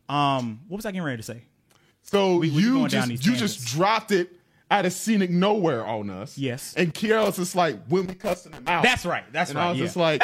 Um, 0.09 0.61
what 0.69 0.77
was 0.77 0.87
I 0.87 0.91
getting 0.93 1.03
ready 1.05 1.17
to 1.19 1.23
say? 1.23 1.43
So 2.03 2.37
we 2.39 2.49
you 2.49 2.87
just 2.89 3.11
you 3.11 3.17
tangents. 3.19 3.41
just 3.41 3.67
dropped 3.67 4.13
it 4.13 4.33
out 4.71 4.87
of 4.87 4.93
scenic 4.93 5.31
nowhere 5.31 5.85
on 5.85 6.11
us. 6.11 6.39
Yes. 6.39 6.75
And 6.77 6.95
Kiara's 6.95 7.37
just 7.37 7.57
like, 7.57 7.85
when 7.89 8.07
we 8.07 8.15
cussing 8.15 8.53
him 8.53 8.65
out. 8.69 8.85
That's 8.85 9.05
right. 9.05 9.25
That's 9.33 9.51
and 9.51 9.59
right. 9.59 9.67
I 9.67 9.71
was 9.71 9.79
yeah. 9.79 9.85
just 9.85 9.97
like, 9.97 10.23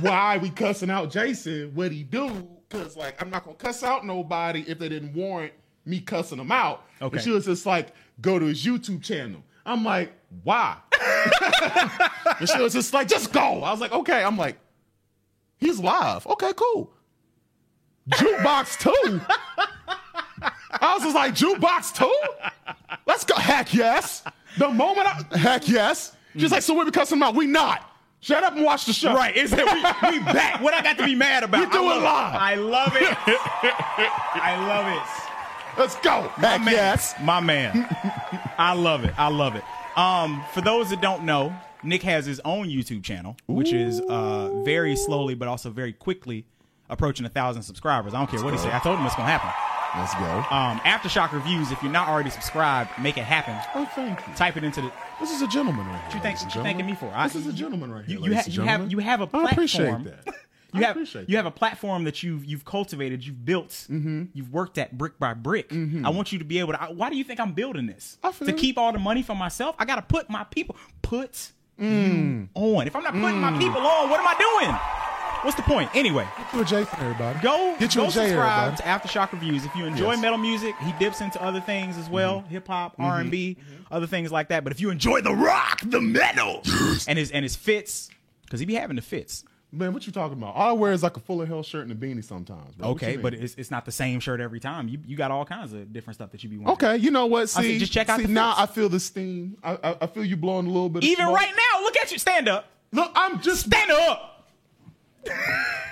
why 0.00 0.38
we 0.38 0.48
cussing 0.50 0.90
out 0.90 1.10
Jason? 1.10 1.72
What 1.74 1.92
he 1.92 2.02
do? 2.02 2.48
Because 2.68 2.96
like 2.96 3.20
I'm 3.22 3.28
not 3.30 3.44
gonna 3.44 3.56
cuss 3.56 3.82
out 3.82 4.06
nobody 4.06 4.64
if 4.66 4.78
they 4.78 4.88
didn't 4.88 5.12
warrant 5.14 5.52
me 5.86 6.00
cussing 6.00 6.38
them 6.38 6.52
out. 6.52 6.84
Okay. 7.00 7.16
And 7.16 7.24
she 7.24 7.30
was 7.30 7.44
just 7.44 7.64
like, 7.64 7.94
go 8.20 8.38
to 8.38 8.46
his 8.46 8.64
YouTube 8.64 9.02
channel. 9.02 9.42
I'm 9.64 9.84
like, 9.84 10.12
why? 10.42 10.76
and 12.40 12.48
she 12.48 12.60
was 12.60 12.72
just 12.72 12.92
like, 12.92 13.08
just 13.08 13.32
go. 13.32 13.62
I 13.62 13.70
was 13.70 13.80
like, 13.80 13.92
okay. 13.92 14.22
I'm 14.22 14.36
like, 14.36 14.58
he's 15.58 15.78
live. 15.78 16.26
Okay, 16.26 16.52
cool. 16.54 16.92
Jukebox 18.10 18.78
two. 18.78 19.20
I 20.80 20.94
was 20.94 21.02
just 21.02 21.14
like, 21.14 21.34
jukebox 21.34 21.94
two? 21.94 22.14
Let's 23.06 23.24
go. 23.24 23.34
Heck 23.34 23.74
yes. 23.74 24.22
The 24.58 24.68
moment 24.68 25.08
I 25.08 25.38
heck 25.38 25.68
yes. 25.68 26.16
She's 26.36 26.52
like, 26.52 26.62
so 26.62 26.74
we're 26.74 26.90
cussing 26.90 27.18
him 27.18 27.22
out. 27.22 27.34
We 27.34 27.46
not. 27.46 27.90
Shut 28.20 28.42
up 28.42 28.54
and 28.56 28.64
watch 28.64 28.86
the 28.86 28.92
show. 28.92 29.14
Right. 29.14 29.36
It's, 29.36 29.52
we, 29.52 29.62
we 29.62 30.24
back. 30.24 30.60
What 30.60 30.74
I 30.74 30.82
got 30.82 30.98
to 30.98 31.04
be 31.04 31.14
mad 31.14 31.44
about? 31.44 31.60
We 31.60 31.70
do 31.70 31.84
I 31.84 31.96
it 31.96 32.02
live. 32.02 32.34
I 32.34 32.54
love 32.54 32.96
it. 32.96 33.02
I 34.42 34.56
love 34.66 34.86
it. 34.86 35.25
Let's 35.78 35.96
go. 35.96 36.22
Heck 36.36 36.60
man. 36.62 36.72
yes. 36.74 37.14
My 37.22 37.40
man. 37.40 37.86
I 38.58 38.74
love 38.74 39.04
it. 39.04 39.14
I 39.18 39.28
love 39.28 39.54
it. 39.56 39.64
Um, 39.96 40.42
for 40.52 40.60
those 40.60 40.90
that 40.90 41.00
don't 41.00 41.24
know, 41.24 41.54
Nic 41.82 42.02
has 42.02 42.26
his 42.26 42.40
own 42.44 42.68
YouTube 42.68 43.02
channel, 43.02 43.36
which 43.46 43.72
is 43.72 44.00
uh 44.00 44.62
very 44.64 44.96
slowly 44.96 45.34
but 45.34 45.48
also 45.48 45.70
very 45.70 45.92
quickly 45.92 46.46
approaching 46.88 47.26
a 47.26 47.28
thousand 47.28 47.62
subscribers. 47.62 48.14
I 48.14 48.18
don't 48.18 48.30
care 48.30 48.42
what 48.44 48.52
he 48.54 48.58
say. 48.58 48.72
I 48.72 48.78
told 48.80 48.98
him 48.98 49.06
it's 49.06 49.14
gonna 49.14 49.28
happen. 49.30 49.50
Let's 49.98 50.12
go. 50.14 50.54
Um, 50.54 50.78
Aftershock 50.80 51.32
reviews. 51.32 51.70
If 51.72 51.82
you're 51.82 51.90
not 51.92 52.08
already 52.08 52.28
subscribed, 52.28 52.90
make 53.00 53.16
it 53.16 53.24
happen. 53.24 53.56
oh, 53.74 53.86
thank 53.94 54.18
you. 54.26 54.34
Type 54.34 54.56
it 54.58 54.64
into 54.64 54.82
the. 54.82 54.92
This 55.20 55.30
is 55.30 55.40
a 55.40 55.46
gentleman 55.46 55.86
right 55.86 55.94
here. 55.94 56.06
What 56.08 56.14
you 56.14 56.20
think? 56.20 56.24
ladies 56.24 56.42
and 56.42 56.48
What 56.48 56.54
you 56.56 56.62
thanking 56.62 56.86
me 56.86 56.94
for? 56.94 57.10
I- 57.14 57.26
This 57.28 57.36
is 57.36 57.46
a 57.46 57.52
gentleman 57.52 57.90
right 57.90 58.04
here. 58.04 58.18
You, 58.18 58.26
you, 58.26 58.34
ha- 58.34 58.42
you 58.46 58.60
have 58.62 58.92
you 58.92 58.98
have 58.98 59.20
a 59.20 59.24
I 59.24 59.26
platform. 59.26 59.52
appreciate 59.52 60.04
that. 60.04 60.34
You 60.74 60.82
I 60.82 60.86
have 60.88 60.96
you 61.28 61.36
have 61.36 61.46
a 61.46 61.50
platform 61.50 62.04
that 62.04 62.22
you've 62.22 62.44
you've 62.44 62.64
cultivated, 62.64 63.24
you've 63.24 63.44
built, 63.44 63.70
Mm-hmm. 63.70 64.24
you've 64.34 64.52
worked 64.52 64.78
at 64.78 64.96
brick 64.98 65.18
by 65.18 65.32
brick. 65.34 65.72
I 65.72 66.08
want 66.10 66.32
you 66.32 66.38
to 66.38 66.44
be 66.44 66.58
able 66.58 66.72
to. 66.72 66.82
I, 66.82 66.90
why 66.90 67.08
do 67.10 67.16
you 67.16 67.24
think 67.24 67.40
I'm 67.40 67.52
building 67.52 67.86
this? 67.86 68.18
I 68.22 68.32
feel 68.32 68.46
To 68.46 68.52
you. 68.52 68.58
keep 68.58 68.76
all 68.78 68.92
the 68.92 68.98
money 68.98 69.22
for 69.22 69.34
myself, 69.34 69.76
I 69.78 69.84
got 69.84 69.96
to 69.96 70.02
put 70.02 70.28
my 70.28 70.44
people 70.44 70.76
put 71.02 71.52
Mm. 71.80 72.48
you 72.56 72.62
on. 72.76 72.86
If 72.86 72.96
I'm 72.96 73.02
not 73.04 73.12
putting 73.12 73.38
my 73.40 73.56
people 73.58 73.80
on, 73.86 74.08
what 74.10 74.18
am 74.18 74.26
I 74.26 74.34
doing? 74.38 74.74
What's 75.44 75.56
the 75.56 75.62
point? 75.62 75.90
Anyway, 75.94 76.26
Get 76.38 76.52
you 76.54 76.60
a 76.62 76.64
J 76.64 76.84
for 76.84 76.96
everybody. 77.00 77.38
go 77.40 77.76
Get 77.78 77.94
you 77.94 78.00
go 78.00 78.06
a 78.08 78.10
J, 78.10 78.12
subscribe 78.28 78.76
to 78.78 78.82
Aftershock 78.82 79.32
Reviews. 79.32 79.64
If 79.66 79.76
you 79.76 79.84
enjoy 79.84 80.12
Yes. 80.12 80.22
metal 80.22 80.38
music, 80.38 80.74
he 80.82 80.92
dips 80.98 81.20
into 81.20 81.40
other 81.42 81.60
things 81.60 81.96
as 81.98 82.08
well, 82.08 82.40
Mm-hmm. 82.40 82.48
hip 82.48 82.66
hop, 82.66 82.94
R 82.98 83.20
and 83.20 83.30
B, 83.30 83.58
other 83.90 84.06
things 84.06 84.32
like 84.32 84.48
that. 84.48 84.64
But 84.64 84.72
if 84.72 84.80
you 84.80 84.88
enjoy 84.90 85.20
the 85.20 85.34
rock, 85.34 85.80
the 85.84 86.00
metal, 86.00 86.62
and 87.06 87.18
his 87.18 87.30
and 87.30 87.44
his 87.44 87.54
fits, 87.54 88.08
because 88.44 88.58
he 88.60 88.66
be 88.66 88.74
having 88.74 88.96
the 88.96 89.02
fits. 89.02 89.44
Man, 89.72 89.92
what 89.92 90.06
you 90.06 90.12
talking 90.12 90.38
about? 90.38 90.54
All 90.54 90.68
I 90.70 90.72
wear 90.72 90.92
is 90.92 91.02
like 91.02 91.16
a 91.16 91.20
full 91.20 91.42
of 91.42 91.48
hell 91.48 91.62
shirt 91.62 91.86
and 91.86 91.92
a 91.92 91.94
beanie 91.94 92.24
sometimes. 92.24 92.74
Bro. 92.76 92.88
Okay, 92.90 93.16
but 93.16 93.34
it's, 93.34 93.54
it's 93.56 93.70
not 93.70 93.84
the 93.84 93.92
same 93.92 94.20
shirt 94.20 94.40
every 94.40 94.60
time. 94.60 94.88
You 94.88 94.98
you 95.04 95.16
got 95.16 95.30
all 95.30 95.44
kinds 95.44 95.72
of 95.72 95.92
different 95.92 96.14
stuff 96.14 96.30
that 96.30 96.42
you 96.44 96.48
be 96.48 96.56
wearing. 96.56 96.70
okay. 96.72 96.96
You 96.96 97.10
know 97.10 97.26
what? 97.26 97.42
I 97.42 97.44
said, 97.46 97.62
See, 97.62 97.78
just 97.78 97.92
check 97.92 98.08
out 98.08 98.20
see, 98.20 98.26
the 98.26 98.32
now. 98.32 98.54
I 98.56 98.66
feel 98.66 98.88
the 98.88 99.00
steam. 99.00 99.56
I, 99.62 99.72
I, 99.82 99.96
I 100.02 100.06
feel 100.06 100.24
you 100.24 100.36
blowing 100.36 100.66
a 100.66 100.70
little 100.70 100.88
bit. 100.88 101.02
Of 101.02 101.08
Even 101.10 101.26
smoke. 101.26 101.36
right 101.36 101.52
now, 101.52 101.82
look 101.82 101.96
at 101.96 102.10
you. 102.12 102.18
Stand 102.18 102.48
up. 102.48 102.66
Look, 102.92 103.10
I'm 103.14 103.40
just. 103.40 103.66
Stand 103.66 103.90
up. 103.90 104.48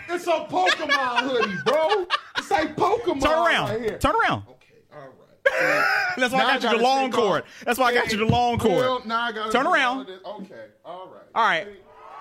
It's 0.09 0.27
a 0.29 0.47
Pokemon 0.49 1.21
hoodie, 1.23 1.57
bro. 1.65 2.07
It's 2.39 2.51
like 2.51 2.77
Pokemon. 2.77 3.23
Turn 3.23 3.33
around. 3.47 3.71
Right 3.71 3.81
here. 3.81 3.99
Turn 3.99 4.15
around. 4.15 4.45
Okay, 4.49 4.75
all 4.95 5.01
right. 5.01 6.15
That's 6.17 6.33
why 6.33 6.39
Now 6.39 6.49
I 6.49 6.59
got 6.59 6.63
you 6.73 6.79
the 6.79 6.85
long 6.85 7.11
cord. 7.11 7.45
That's 7.65 7.79
why 7.79 7.87
I 7.87 7.95
got 7.95 8.13
you 8.13 8.19
the 8.19 8.25
long 8.27 8.59
cord. 8.59 9.05
Now 9.07 9.23
I 9.23 9.33
gotta 9.33 9.51
Turn 9.51 9.67
around. 9.67 9.97
all 9.97 10.01
of 10.03 10.07
this. 10.07 10.21
Okay, 10.25 10.65
all 10.85 11.07
right. 11.13 11.23
All 11.35 11.45
right. 11.45 11.67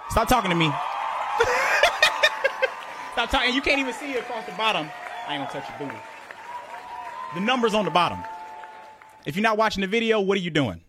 Stop 0.09 0.27
talking 0.27 0.49
to 0.49 0.55
me. 0.55 0.71
Stop 3.13 3.29
talking. 3.29 3.53
You 3.53 3.61
can't 3.61 3.79
even 3.79 3.93
see 3.93 4.11
it 4.13 4.19
across 4.21 4.45
the 4.45 4.51
bottom. 4.53 4.89
I 5.27 5.35
ain't 5.35 5.47
gonna 5.47 5.61
touch 5.61 5.69
your 5.79 5.87
booty. 5.87 5.99
The 7.35 7.41
number's 7.41 7.73
on 7.73 7.85
the 7.85 7.91
bottom. 7.91 8.19
If 9.25 9.35
you're 9.35 9.43
not 9.43 9.57
watching 9.57 9.81
the 9.81 9.87
video, 9.87 10.19
what 10.19 10.37
are 10.37 10.41
you 10.41 10.49
doing? 10.49 10.81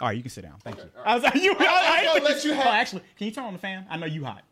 All 0.00 0.08
right, 0.08 0.16
you 0.16 0.22
can 0.22 0.30
sit 0.30 0.42
down. 0.42 0.56
Thank 0.62 0.76
you. 0.76 0.84
I 1.04 1.14
was 1.14 1.24
like, 1.24 1.34
you. 1.36 1.54
I, 1.58 1.64
I 1.64 1.98
I, 2.00 2.04
gonna 2.04 2.24
let 2.24 2.44
you 2.44 2.52
have- 2.52 2.66
Oh, 2.66 2.70
actually, 2.70 3.02
can 3.16 3.26
you 3.26 3.32
turn 3.32 3.44
on 3.44 3.52
the 3.52 3.58
fan? 3.58 3.86
I 3.88 3.96
know 3.96 4.06
you 4.06 4.24
hot. 4.24 4.42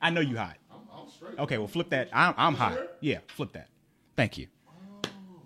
I 0.00 0.10
know 0.10 0.20
you 0.20 0.36
hot. 0.36 0.56
I'm, 0.72 0.78
I'm 0.92 1.08
straight. 1.10 1.38
Okay, 1.38 1.58
well, 1.58 1.68
flip 1.68 1.90
that. 1.90 2.08
I'm, 2.12 2.34
I'm 2.36 2.54
hot. 2.54 2.74
sure? 2.74 2.86
Yeah, 3.00 3.18
flip 3.28 3.52
that. 3.52 3.68
Thank 4.16 4.38
you. 4.38 4.46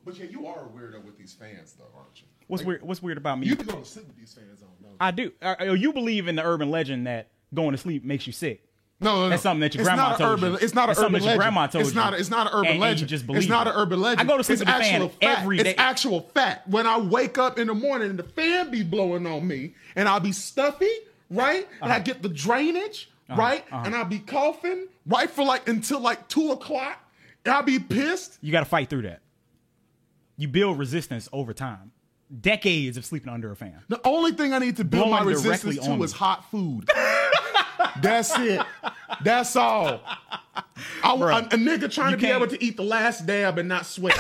But 0.05 0.17
yeah, 0.19 0.27
you 0.27 0.47
are 0.47 0.65
a 0.65 0.69
weirdo 0.69 1.05
with 1.05 1.19
these 1.19 1.33
fans, 1.35 1.75
though, 1.79 1.85
aren't 1.97 2.21
you? 2.21 2.27
What's 2.47 2.65
weird? 2.65 2.83
What's 2.83 3.03
weird 3.03 3.19
about 3.19 3.39
me? 3.39 3.47
You 3.49 3.55
going 3.55 3.83
to 3.83 3.89
sleep 3.89 4.07
with 4.07 4.17
these 4.17 4.33
fans 4.33 4.63
on? 4.63 4.69
I 4.99 5.11
do. 5.11 5.33
Uh, 5.43 5.57
you 5.73 5.93
believe 5.93 6.27
in 6.27 6.37
the 6.37 6.45
urban 6.45 6.71
legend 6.71 7.07
that 7.07 7.29
going 7.55 7.73
to 7.73 7.79
sleep 7.79 8.03
makes 8.05 8.27
you 8.27 8.33
sick? 8.33 8.65
No, 9.03 9.15
no, 9.15 9.23
no. 9.23 9.29
That's 9.31 9.43
something 9.43 9.61
that 9.61 9.75
your 9.75 9.81
It's 9.81 9.89
grandma 9.89 10.11
not 10.11 10.19
told 10.19 10.39
urban, 10.41 10.53
you. 10.53 10.59
It's 10.61 10.75
not 10.75 10.89
an 10.91 10.95
something 10.95 11.15
urban 11.15 11.23
that 11.23 11.29
your 11.31 11.37
grandma 11.39 11.67
told 11.69 11.83
it's 11.87 11.91
you. 11.95 12.01
Not, 12.01 12.15
it's 12.15 12.29
not 12.31 12.47
an 12.49 12.53
urban 12.53 12.59
And- 12.59 12.69
and 12.69 12.75
you 12.77 12.81
legend. 12.83 13.09
just 13.09 13.27
believe 13.27 13.43
it's 13.43 13.49
not 13.49 13.67
an 13.67 13.73
urban 13.75 14.01
legend. 14.01 14.21
I 14.21 14.25
go 14.31 14.37
to 14.37 14.45
sleep 14.45 14.55
it's 14.57 14.61
with 14.61 14.69
the 14.77 14.83
fan 14.83 14.95
actual 15.03 15.09
fact. 15.09 15.41
every 15.41 15.57
It's 15.59 15.65
day. 15.65 15.75
actual 15.77 16.21
fact. 16.35 16.69
When 16.69 16.87
I 16.87 16.99
wake 16.99 17.39
up 17.39 17.59
in 17.59 17.69
the 17.69 17.75
morning 17.75 18.11
and 18.11 18.19
the 18.19 18.25
fan 18.25 18.71
be 18.71 18.83
blowing 18.83 19.27
on 19.27 19.47
me 19.49 19.75
and 19.97 20.07
I'll 20.09 20.21
be 20.21 20.33
stuffy, 20.33 20.91
right? 21.31 21.67
And 21.81 21.91
I 21.91 21.97
Uh-huh. 21.97 22.05
get 22.05 22.23
the 22.23 22.29
drainage, 22.29 23.11
right? 23.35 23.65
And 23.73 23.95
I'll 23.95 24.05
be 24.05 24.19
coughing, 24.19 24.87
right, 25.07 25.31
for 25.31 25.45
like 25.47 25.67
until 25.67 26.01
like 26.01 26.29
two 26.29 26.51
o'clock. 26.53 26.99
And 27.47 27.55
I'll 27.55 27.63
be 27.63 27.79
pissed. 27.79 28.37
You 28.43 28.53
got 28.53 28.61
to 28.61 28.67
fight 28.67 28.91
through 28.91 29.03
that. 29.03 29.21
You 30.37 30.47
build 30.49 30.79
resistance 30.79 31.27
over 31.33 31.55
time. 31.55 31.93
Decades 32.41 32.97
of 32.99 33.05
sleeping 33.07 33.33
under 33.33 33.51
a 33.51 33.57
fan. 33.57 33.81
The 33.89 34.01
only 34.07 34.33
thing 34.33 34.53
I 34.53 34.59
need 34.59 34.77
to 34.77 34.85
build 34.85 35.11
my 35.11 35.23
Blowing 35.23 35.35
directly 35.43 35.51
resistance 35.71 35.87
to 35.87 36.03
is 36.05 36.13
hot 36.13 36.51
food. 36.51 36.89
That's 38.03 38.37
it. 38.39 38.61
That's 39.23 39.57
all. 39.57 40.01
I, 41.03 41.15
a, 41.15 41.17
Bruh, 41.17 41.47
a 41.53 41.57
nigga 41.57 41.93
trying 41.93 42.13
to 42.13 42.17
be 42.19 42.27
able 42.27 42.47
to 42.47 42.63
eat 42.63 42.77
the 42.77 42.83
last 42.83 43.27
dab 43.27 43.59
and 43.59 43.69
not 43.69 43.87
sweat. 43.87 44.17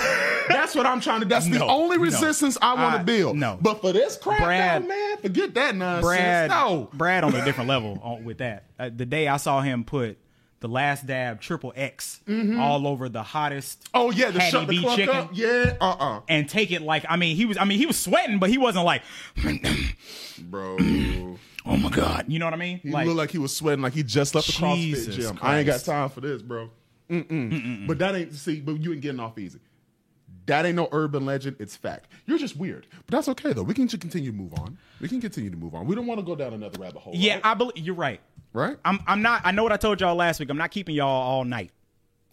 That's 0.48 0.74
what 0.74 0.86
I'm 0.86 1.00
trying 1.00 1.20
to. 1.20 1.26
That's 1.26 1.48
the 1.48 1.58
No, 1.58 1.68
only 1.68 1.96
no. 1.96 2.02
resistance 2.04 2.56
I 2.60 2.74
want 2.74 2.98
to 2.98 3.04
build. 3.04 3.36
no. 3.36 3.58
but 3.60 3.80
for 3.80 3.92
this 3.92 4.16
crap, 4.16 4.38
Brad- 4.40 4.82
though, 4.84 4.88
man, 4.88 5.16
forget 5.18 5.54
that 5.54 5.74
nonsense. 5.76 6.04
Brad, 6.04 6.50
no, 6.50 6.88
Brad 6.92 7.24
on 7.24 7.34
a 7.34 7.44
different 7.44 7.68
level 7.68 7.98
on, 8.02 8.24
with 8.24 8.38
that. 8.38 8.64
Uh, 8.78 8.90
the 8.94 9.06
day 9.06 9.28
I 9.28 9.36
saw 9.38 9.60
him 9.60 9.84
put 9.84 10.18
the 10.60 10.68
last 10.68 11.06
dab 11.06 11.40
triple 11.40 11.72
X 11.74 12.20
all 12.58 12.86
over 12.86 13.08
the 13.08 13.22
hottest. 13.22 13.84
Mm-hmm. 13.84 13.96
oh 13.98 14.10
yeah, 14.10 14.30
the 14.30 14.40
shut 14.40 14.68
the 14.68 14.82
chicken. 14.94 15.08
up. 15.16 15.30
Yeah, 15.32 15.76
uh, 15.80 15.96
uh 15.98 16.20
And 16.28 16.48
take 16.48 16.70
it 16.70 16.82
like 16.82 17.04
I 17.08 17.16
mean 17.16 17.34
he 17.36 17.46
was 17.46 17.56
I 17.56 17.64
mean 17.64 17.78
he 17.78 17.86
was 17.86 17.98
sweating 17.98 18.38
but 18.38 18.50
he 18.50 18.58
wasn't 18.58 18.84
like 18.84 19.02
bro. 20.38 20.76
He 21.64 21.70
oh 21.70 21.76
my 21.76 21.90
god 21.90 22.24
you 22.28 22.38
know 22.38 22.46
what 22.46 22.54
I 22.54 22.58
mean 22.58 22.80
like 22.84 23.06
looked 23.06 23.18
like 23.18 23.30
he 23.30 23.38
was 23.38 23.54
sweating, 23.54 23.82
like 23.82 23.92
he 23.92 24.02
just 24.02 24.34
left 24.34 24.46
the 24.46 24.52
Jesus 24.52 25.14
CrossFit 25.14 25.20
gym. 25.20 25.38
I 25.42 25.58
ain't 25.58 25.66
got 25.66 25.80
time 25.80 26.08
for 26.08 26.20
this, 26.20 26.42
bro. 26.42 26.70
Mm-mm. 27.08 27.86
But 27.86 27.98
that 27.98 28.14
ain't 28.14 28.34
see, 28.34 28.60
but 28.60 28.80
you 28.80 28.92
ain't 28.92 29.00
getting 29.00 29.20
off 29.20 29.36
easy. 29.38 29.58
That 30.46 30.64
ain't 30.64 30.76
no 30.76 30.88
urban 30.92 31.26
legend. 31.26 31.56
It's 31.58 31.76
fact. 31.76 32.08
You're 32.26 32.38
just 32.38 32.56
weird, 32.56 32.86
but 33.06 33.12
that's 33.12 33.28
okay 33.28 33.52
though. 33.52 33.62
We 33.62 33.74
can 33.74 33.88
just 33.88 34.00
continue 34.00 34.30
to 34.30 34.36
move 34.36 34.54
on. 34.54 34.78
We 35.00 35.08
can 35.08 35.20
continue 35.20 35.50
to 35.50 35.56
move 35.56 35.74
on. 35.74 35.86
We 35.86 35.94
don't 35.94 36.06
want 36.06 36.20
to 36.20 36.26
go 36.26 36.34
down 36.34 36.54
another 36.54 36.78
rabbit 36.80 37.00
hole. 37.00 37.12
yeah 37.14 37.34
right? 37.34 37.46
I 37.46 37.54
believe 37.54 37.78
you're 37.78 37.94
right 37.94 38.20
right. 38.52 38.76
I'm 38.84 39.00
I'm 39.06 39.22
not. 39.22 39.42
I 39.44 39.50
know 39.50 39.62
what 39.62 39.72
I 39.72 39.76
told 39.76 40.00
y'all 40.00 40.14
last 40.14 40.40
week. 40.40 40.50
I'm 40.50 40.58
not 40.58 40.70
keeping 40.70 40.94
y'all 40.94 41.08
all 41.08 41.44
night. 41.44 41.70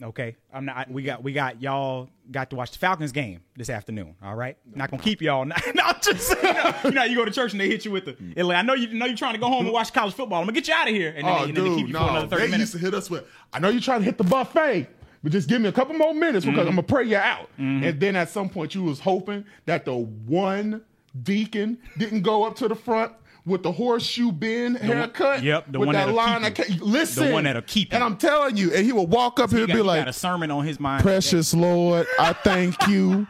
Okay, 0.04 0.36
I'm 0.54 0.64
not. 0.66 0.92
We 0.92 1.02
got 1.02 1.24
we 1.24 1.34
got 1.34 1.60
y'all 1.62 2.08
got 2.30 2.52
to 2.52 2.56
watch 2.56 2.72
the 2.72 2.78
Falcons 2.78 3.12
game 3.12 3.42
this 3.56 3.68
afternoon. 3.70 4.14
All 4.22 4.36
right, 4.36 4.56
not 4.76 4.92
gonna 4.92 5.02
keep 5.02 5.22
y'all. 5.24 5.44
Not, 5.46 5.60
no, 5.74 5.84
just 6.04 6.30
you 6.44 6.54
know, 6.54 6.74
you 6.86 6.92
know, 6.92 7.04
you 7.04 7.16
go 7.16 7.26
to 7.26 7.32
church 7.32 7.54
and 7.54 7.60
they 7.60 7.68
hit 7.68 7.84
you 7.84 7.90
with 7.90 8.06
the. 8.06 8.14
Mm. 8.14 8.56
I 8.56 8.62
know 8.62 8.76
you 8.76 8.94
know 8.94 9.08
you're 9.08 9.18
trying 9.18 9.34
to 9.34 9.40
go 9.40 9.48
home 9.48 9.66
and 9.66 9.74
watch 9.74 9.92
college 9.94 10.14
football. 10.14 10.40
I'm 10.40 10.46
gonna 10.46 10.54
get 10.54 10.68
you 10.68 10.74
out 10.76 10.88
of 10.88 10.94
here, 10.94 11.14
and 11.18 11.26
then, 11.26 11.34
Oh, 11.36 11.38
they, 11.40 11.44
and 11.50 11.58
then 11.58 11.64
they 11.64 11.70
keep 11.72 11.80
dude, 11.80 11.88
you 11.88 11.94
no. 11.94 12.00
for 12.06 12.10
another 12.12 12.28
30 12.28 12.42
they 12.42 12.52
minutes. 12.52 12.60
used 12.60 12.74
to 12.74 12.78
hit 12.80 12.94
us 12.94 13.10
with. 13.10 13.26
I 13.52 13.58
know 13.60 13.70
you're 13.70 13.82
trying 13.82 14.02
to 14.02 14.06
hit 14.06 14.20
the 14.20 14.24
buffet, 14.24 14.88
but 15.24 15.32
just 15.32 15.50
give 15.50 15.62
me 15.62 15.68
a 15.70 15.72
couple 15.72 15.96
more 15.96 16.14
minutes 16.14 16.46
because 16.46 16.60
Mm-hmm. 16.60 16.70
I'm 16.70 16.76
gonna 16.76 16.84
pray 16.84 17.06
you 17.06 17.18
out. 17.18 17.50
And 17.58 18.00
then 18.00 18.16
at 18.16 18.30
some 18.30 18.50
point, 18.50 18.76
you 18.76 18.84
was 18.84 19.00
hoping 19.00 19.46
that 19.66 19.86
the 19.86 19.96
one 19.96 20.84
deacon 21.24 21.80
didn't 21.98 22.22
go 22.22 22.44
up 22.46 22.56
to 22.58 22.68
the 22.68 22.76
front. 22.76 23.14
With 23.48 23.64
the 23.64 23.72
horseshoe 23.72 24.32
bend 24.34 24.78
haircut, 24.78 25.42
yep, 25.42 25.66
the 25.72 25.80
with 25.80 25.88
one 25.88 25.94
that 25.96 26.10
line. 26.14 26.54
keep 26.54 26.70
you. 26.70 26.84
listen, 26.84 27.28
The 27.28 27.34
one 27.34 27.46
that'll 27.46 27.62
keep 27.62 27.92
you. 27.92 27.96
And 27.96 28.04
I'm 28.04 28.18
telling 28.18 28.58
you, 28.58 28.74
and 28.74 28.86
he 28.86 28.92
will 28.92 29.08
walk 29.08 29.40
up 29.40 29.50
here 29.52 29.60
He 29.60 29.64
and 29.64 29.68
got, 29.70 29.74
be 29.76 29.80
he 29.82 29.88
like, 29.88 30.02
got 30.02 30.08
a 30.10 30.14
sermon 30.14 30.52
on 30.52 30.66
his 30.66 30.80
mind. 30.82 31.02
Precious 31.02 31.54
Lord, 31.54 32.06
I 32.20 32.34
thank 32.34 32.88
you 32.90 33.26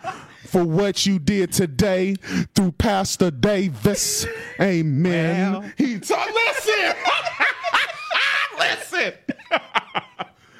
for 0.47 0.63
what 0.63 1.05
you 1.05 1.19
did 1.19 1.51
today 1.53 2.15
through 2.55 2.71
Pastor 2.73 3.29
Davis. 3.29 4.25
Amen. 4.59 5.51
Well. 5.53 5.71
he 5.77 5.99
talk. 5.99 6.27
Listen, 6.33 6.95
listen. 8.59 9.13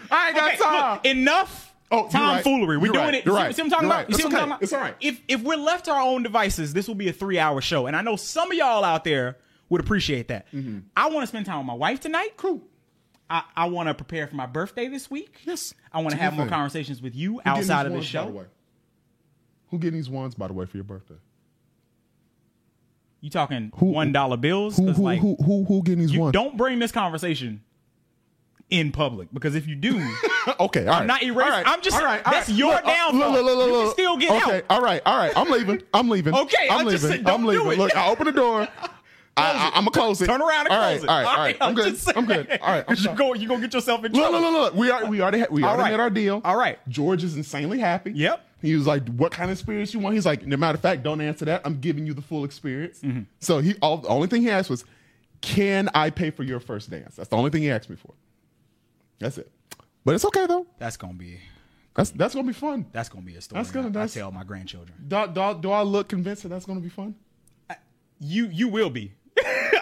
I 0.10 0.28
ain't 0.28 0.36
got 0.36 0.54
Okay, 0.54 0.58
time. 0.64 0.94
look, 0.96 1.06
enough. 1.06 1.74
Oh, 1.90 1.98
you're 1.98 2.22
right. 2.22 2.44
tomfoolery. 2.44 2.78
We're 2.78 2.86
You're 2.88 2.94
doing 2.94 3.06
right. 3.06 3.14
it. 3.16 3.24
See, 3.24 3.30
right. 3.32 3.56
see 3.56 3.62
what 3.62 3.66
I'm 3.66 3.72
talking 3.72 3.86
about? 3.88 4.10
You 4.10 4.16
see 4.18 4.24
what 4.26 4.34
I'm 4.34 4.40
talking 4.40 4.52
about? 4.52 4.64
It's 4.64 4.74
all 4.74 4.82
right. 4.82 4.96
If 5.00 5.22
if 5.28 5.42
we're 5.42 5.56
left 5.56 5.86
to 5.86 5.92
our 5.92 6.02
own 6.02 6.22
devices, 6.22 6.74
this 6.74 6.88
will 6.88 6.96
be 6.96 7.08
a 7.08 7.14
three 7.14 7.40
hour 7.40 7.62
show, 7.62 7.88
and 7.88 7.96
I 7.96 8.02
know 8.02 8.18
some 8.18 8.52
of 8.52 8.58
y'all 8.58 8.84
out 8.84 9.04
there 9.06 9.38
would 9.70 9.82
appreciate 9.82 10.28
that. 10.30 10.48
I 10.96 11.10
want 11.10 11.24
to 11.24 11.28
spend 11.28 11.46
time 11.46 11.58
with 11.60 11.68
my 11.68 11.74
wife 11.74 12.00
tonight. 12.00 12.38
Mm-hmm. 12.38 12.48
Cool. 12.48 12.62
I, 13.30 13.44
I 13.58 13.66
want 13.66 13.88
to 13.90 13.94
prepare 13.94 14.26
for 14.28 14.36
my 14.36 14.46
birthday 14.46 14.88
this 14.88 15.12
week. 15.12 15.42
Yes. 15.44 15.74
I 15.92 15.98
want 16.00 16.12
to 16.12 16.18
have 16.18 16.34
more 16.34 16.46
thing. 16.46 16.54
conversations 16.54 17.02
with 17.02 17.14
you 17.16 17.34
Who 17.34 17.42
outside 17.46 17.86
of 17.86 17.92
this 17.92 17.98
ones, 18.00 18.14
by 18.14 18.22
the 18.22 18.28
show. 18.32 18.38
way? 18.38 18.46
Who 19.72 19.80
getting 19.80 20.00
these 20.00 20.10
ones, 20.10 20.34
by 20.36 20.48
the 20.48 20.54
way, 20.54 20.66
for 20.66 20.78
your 20.78 20.86
birthday? 20.86 21.16
You 23.22 23.30
talking 23.30 23.72
Who- 23.78 23.88
one 23.88 24.12
dollar 24.12 24.38
bills? 24.38 24.78
Who, 24.78 24.92
who, 24.94 25.04
like, 25.04 25.20
who, 25.20 25.36
who, 25.44 25.66
who 25.66 25.84
getting 25.84 26.06
these 26.06 26.18
ones? 26.18 26.34
don't 26.34 26.56
bring 26.56 26.80
this 26.80 26.92
conversation 26.92 27.64
in 28.70 28.92
public 28.92 29.30
because 29.34 29.56
if 29.56 29.66
you 29.68 29.76
do, 29.76 29.98
Okay, 30.60 30.86
all 30.88 31.00
right. 31.00 31.06
not 31.06 31.24
erasing- 31.24 31.52
right, 31.52 31.68
I'm 31.68 31.82
just- 31.82 31.98
all 31.98 32.06
right, 32.06 32.24
that's 32.24 32.48
right. 32.50 32.58
your 32.58 32.76
Look, 32.76 32.86
downfall. 32.86 33.32
Look, 33.32 33.46
look, 33.46 33.58
look, 33.58 33.68
You 33.68 33.74
can 33.74 33.84
look. 33.86 33.94
still 33.94 34.18
get 34.18 34.44
okay, 34.44 34.58
out. 34.58 34.64
all 34.70 34.82
right, 34.82 35.02
all 35.06 35.18
right. 35.18 35.34
I'm 35.36 35.50
leaving. 35.50 35.82
I'm 35.94 36.08
leaving. 36.10 36.34
Okay, 36.36 36.68
I'm 36.70 36.82
I'm 36.86 36.90
just 36.90 37.04
leaving. 37.04 37.24
don't 37.24 37.42
I'm 37.42 37.46
leaving. 37.46 37.78
Look, 37.78 37.96
I 37.96 38.10
open 38.10 38.26
the 38.28 38.32
door. 38.32 38.68
I, 39.38 39.52
I, 39.52 39.68
I'm 39.76 39.84
gonna 39.86 39.92
close 39.92 40.22
it. 40.22 40.26
turn 40.26 40.42
around 40.42 40.68
and 40.68 40.74
all 40.74 40.82
close 40.82 41.02
right, 41.02 41.04
it. 41.04 41.10
All 41.10 41.18
right, 41.24 41.26
all 41.28 41.38
right. 41.38 41.58
I'm 41.62 41.76
good. 41.76 41.98
I'm 42.16 42.26
good. 42.26 42.60
All 42.62 42.72
right. 42.74 42.86
I'm 42.88 42.96
you 43.00 43.16
go, 43.16 43.34
you 43.36 43.48
gonna 43.48 43.62
get 43.62 43.74
yourself 43.74 44.04
in 44.04 44.12
Look, 44.12 44.22
trouble. 44.30 44.40
look, 44.42 44.52
look, 44.54 44.74
look. 44.74 44.76
We 44.76 44.90
are, 44.90 45.06
we 45.06 45.22
already, 45.22 45.40
had, 45.40 45.50
we 45.52 45.64
All 45.64 45.70
already 45.70 45.84
right. 45.84 45.92
made 45.92 46.00
our 46.00 46.10
deal. 46.10 46.42
All 46.44 46.58
right. 46.58 46.80
George 46.90 47.24
is 47.24 47.36
insanely 47.38 47.80
happy. 47.80 48.12
Yep. 48.14 48.44
He 48.62 48.76
was 48.76 48.88
like, 48.88 49.08
"What 49.10 49.32
kind 49.32 49.52
of 49.52 49.56
experience 49.58 49.94
you 49.94 50.00
want?" 50.00 50.16
He's 50.16 50.26
like, 50.26 50.46
"No 50.48 50.58
matter 50.58 50.76
of 50.76 50.82
fact, 50.82 51.04
don't 51.04 51.22
answer 51.22 51.46
that. 51.46 51.62
I'm 51.64 51.80
giving 51.80 52.08
you 52.08 52.14
the 52.16 52.24
full 52.24 52.44
experience." 52.44 53.00
Mm-hmm. 53.02 53.22
So 53.40 53.60
he, 53.60 53.76
all, 53.84 53.98
the 53.98 54.08
only 54.08 54.28
thing 54.28 54.42
he 54.42 54.50
asked 54.50 54.70
was, 54.72 54.84
"Can 55.42 55.90
I 55.94 56.10
pay 56.10 56.32
for 56.32 56.42
your 56.42 56.60
first 56.60 56.90
dance?" 56.90 57.16
That's 57.16 57.30
the 57.30 57.36
only 57.38 57.52
thing 57.52 57.62
he 57.62 57.70
asked 57.70 57.88
me 57.90 57.96
for. 57.98 58.14
That's 59.20 59.38
it. 59.38 59.52
But 60.04 60.16
it's 60.16 60.26
okay 60.26 60.48
though. 60.48 60.66
That's 60.80 60.98
gonna 60.98 61.14
be 61.14 61.40
That's 61.94 62.10
that's 62.10 62.34
gonna 62.34 62.48
be 62.48 62.54
fun. 62.54 62.88
that's 62.92 63.10
gonna 63.10 63.26
be 63.26 63.36
a 63.36 63.42
story. 63.42 63.60
That's 63.62 63.72
gonna- 63.72 63.90
I- 63.90 63.92
that's- 63.92 64.18
I 64.18 64.22
tell 64.22 64.32
my 64.32 64.44
grandchildren. 64.44 64.98
Do, 65.08 65.28
do, 65.28 65.60
do 65.62 65.70
I 65.72 65.84
look 65.84 66.08
convinced 66.08 66.42
that 66.44 66.50
that's 66.50 66.66
gonna 66.66 66.80
be 66.80 66.90
fun? 66.90 67.14
You 68.20 68.48
you 68.48 68.68
will 68.70 68.90
be. 68.90 69.14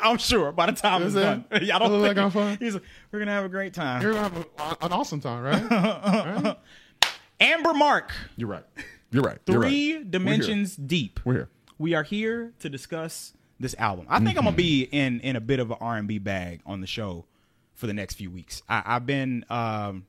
I'm 0.05 0.17
sure 0.17 0.51
by 0.51 0.67
the 0.67 0.71
time 0.73 1.03
Is 1.03 1.15
it's 1.15 1.23
it? 1.23 1.25
done. 1.25 1.45
I 1.51 1.79
don't 1.79 1.91
Look 1.91 2.01
like 2.01 2.15
think 2.15 2.17
I'm 2.19 2.31
fun? 2.31 2.57
He's 2.59 2.73
like, 2.75 2.83
we're 3.11 3.19
gonna 3.19 3.31
have 3.31 3.45
a 3.45 3.49
great 3.49 3.73
time. 3.73 4.01
You're 4.01 4.13
gonna 4.13 4.29
have 4.29 4.47
a, 4.81 4.85
an 4.85 4.93
awesome 4.93 5.19
time, 5.19 5.43
right? 5.43 6.45
Right? 6.45 6.57
Amber 7.39 7.73
Mark. 7.73 8.11
You're 8.37 8.47
right. 8.49 8.63
You're 9.11 9.23
right. 9.23 9.39
You're 9.45 9.59
right. 9.59 9.69
Three 9.69 10.03
dimensions 10.03 10.75
deep. 10.75 11.19
We're 11.25 11.33
here. 11.33 11.49
We 11.77 11.93
are 11.93 12.03
here 12.03 12.53
to 12.59 12.69
discuss 12.69 13.33
this 13.59 13.75
album. 13.77 14.05
I 14.09 14.19
think 14.19 14.37
I'm 14.37 14.45
gonna 14.45 14.55
be 14.55 14.83
in 14.83 15.19
in 15.21 15.35
a 15.35 15.41
bit 15.41 15.59
of 15.59 15.71
an 15.71 15.77
R 15.81 15.97
and 15.97 16.07
B 16.07 16.17
bag 16.19 16.61
on 16.65 16.81
the 16.81 16.87
show 16.87 17.25
for 17.73 17.87
the 17.87 17.93
next 17.93 18.15
few 18.15 18.31
weeks. 18.31 18.61
I, 18.69 18.83
I've 18.85 19.05
been 19.05 19.45
um, 19.49 20.05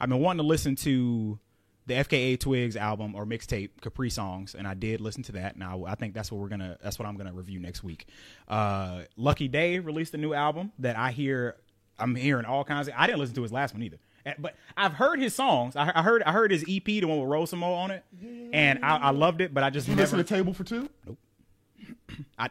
I've 0.00 0.08
been 0.08 0.20
wanting 0.20 0.38
to 0.38 0.46
listen 0.46 0.76
to 0.76 1.38
the 1.86 1.94
FKA 1.94 2.38
Twigs 2.38 2.76
album 2.76 3.14
or 3.14 3.24
mixtape 3.26 3.70
Caprisongs, 3.80 4.54
and 4.54 4.66
I 4.68 4.74
did 4.74 5.00
listen 5.00 5.22
to 5.24 5.32
that. 5.32 5.56
Now 5.56 5.84
I 5.86 5.94
think 5.96 6.14
that's 6.14 6.30
what 6.30 6.40
we're 6.40 6.48
gonna 6.48 6.78
that's 6.82 6.98
what 6.98 7.06
I'm 7.08 7.16
gonna 7.16 7.32
review 7.32 7.58
next 7.60 7.82
week. 7.82 8.06
Uh, 8.48 9.02
Lucky 9.16 9.48
Daye 9.48 9.78
released 9.80 10.14
a 10.14 10.18
new 10.18 10.32
album 10.34 10.72
that 10.78 10.96
I 10.96 11.10
hear 11.10 11.56
I'm 11.98 12.14
hearing 12.14 12.44
all 12.44 12.64
kinds 12.64 12.88
of. 12.88 12.94
I 12.96 13.06
didn't 13.06 13.18
listen 13.20 13.34
to 13.36 13.42
his 13.42 13.52
last 13.52 13.74
one 13.74 13.82
either. 13.82 13.98
But 14.38 14.54
I've 14.76 14.92
heard 14.92 15.20
his 15.20 15.34
songs. 15.34 15.74
I, 15.74 15.90
I 15.94 16.02
heard 16.02 16.22
I 16.22 16.30
heard 16.30 16.52
his 16.52 16.64
EP, 16.68 16.84
the 16.84 17.04
one 17.04 17.18
with 17.18 17.28
Rose 17.28 17.50
Samo 17.50 17.74
on 17.76 17.90
it, 17.90 18.04
and 18.52 18.84
I, 18.84 18.96
I 18.98 19.10
loved 19.10 19.40
it. 19.40 19.52
But 19.52 19.64
I 19.64 19.70
just 19.70 19.88
You 19.88 19.96
never. 19.96 20.02
listen 20.02 20.18
to 20.18 20.24
Table 20.24 20.54
for 20.54 20.62
Two? 20.62 20.88
Nope. 21.04 21.18
I, 22.38 22.48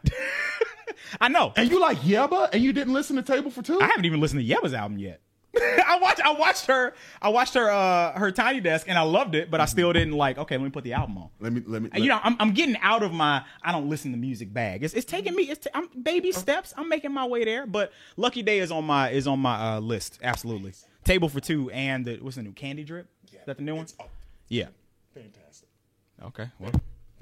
I 1.21 1.27
know. 1.29 1.53
And 1.55 1.69
you 1.71 1.79
like 1.79 1.99
Yebba 1.99 2.49
and 2.53 2.61
you 2.61 2.73
didn't 2.73 2.93
listen 2.93 3.15
to 3.15 3.21
Table 3.21 3.49
for 3.51 3.61
Two? 3.61 3.79
I 3.79 3.85
haven't 3.85 4.03
even 4.05 4.19
listened 4.19 4.45
to 4.45 4.53
Yebba's 4.53 4.73
album 4.73 4.97
yet. 4.97 5.21
I 5.57 5.99
watched 6.01 6.21
I 6.21 6.31
watched 6.31 6.67
her 6.67 6.93
I 7.21 7.29
watched 7.29 7.55
her 7.55 7.69
uh 7.69 8.17
her 8.17 8.31
tiny 8.31 8.61
desk 8.61 8.87
and 8.87 8.97
I 8.97 9.01
loved 9.01 9.35
it, 9.35 9.51
but 9.51 9.59
I 9.59 9.65
still 9.65 9.91
didn't 9.91 10.13
like, 10.13 10.37
okay, 10.37 10.55
let 10.55 10.63
me 10.63 10.69
put 10.69 10.85
the 10.85 10.93
album 10.93 11.17
on. 11.17 11.29
let 11.41 11.51
me 11.51 11.61
let 11.65 11.81
me 11.81 11.89
And, 11.91 12.03
you 12.03 12.09
know, 12.09 12.19
I'm, 12.23 12.37
I'm 12.39 12.53
getting 12.53 12.77
out 12.77 13.03
of 13.03 13.11
my 13.11 13.43
I 13.61 13.73
don't 13.73 13.89
listen 13.89 14.11
to 14.11 14.17
music 14.17 14.53
bag. 14.53 14.83
It's, 14.83 14.93
it's 14.93 15.05
taking 15.05 15.35
me. 15.35 15.43
It's 15.43 15.65
t- 15.65 15.71
I'm 15.73 15.89
baby 16.01 16.31
steps. 16.31 16.73
I'm 16.77 16.87
making 16.87 17.11
my 17.11 17.25
way 17.25 17.43
there. 17.43 17.67
But 17.67 17.91
Lucky 18.15 18.43
Daye 18.43 18.59
is 18.59 18.71
on 18.71 18.85
my 18.85 19.09
is 19.09 19.27
on 19.27 19.39
my 19.39 19.75
uh, 19.75 19.79
list. 19.81 20.19
Absolutely. 20.23 20.73
Table 21.03 21.27
for 21.27 21.41
two 21.41 21.69
and 21.71 22.05
the 22.05 22.17
what's 22.21 22.37
the 22.37 22.43
new 22.43 22.53
Candy 22.53 22.85
Drip? 22.85 23.07
Is 23.27 23.45
that 23.45 23.57
the 23.57 23.63
new 23.63 23.75
one? 23.75 23.87
Yeah. 24.47 24.67
fantastic. 25.13 25.67
Okay. 26.23 26.49
Well, 26.59 26.71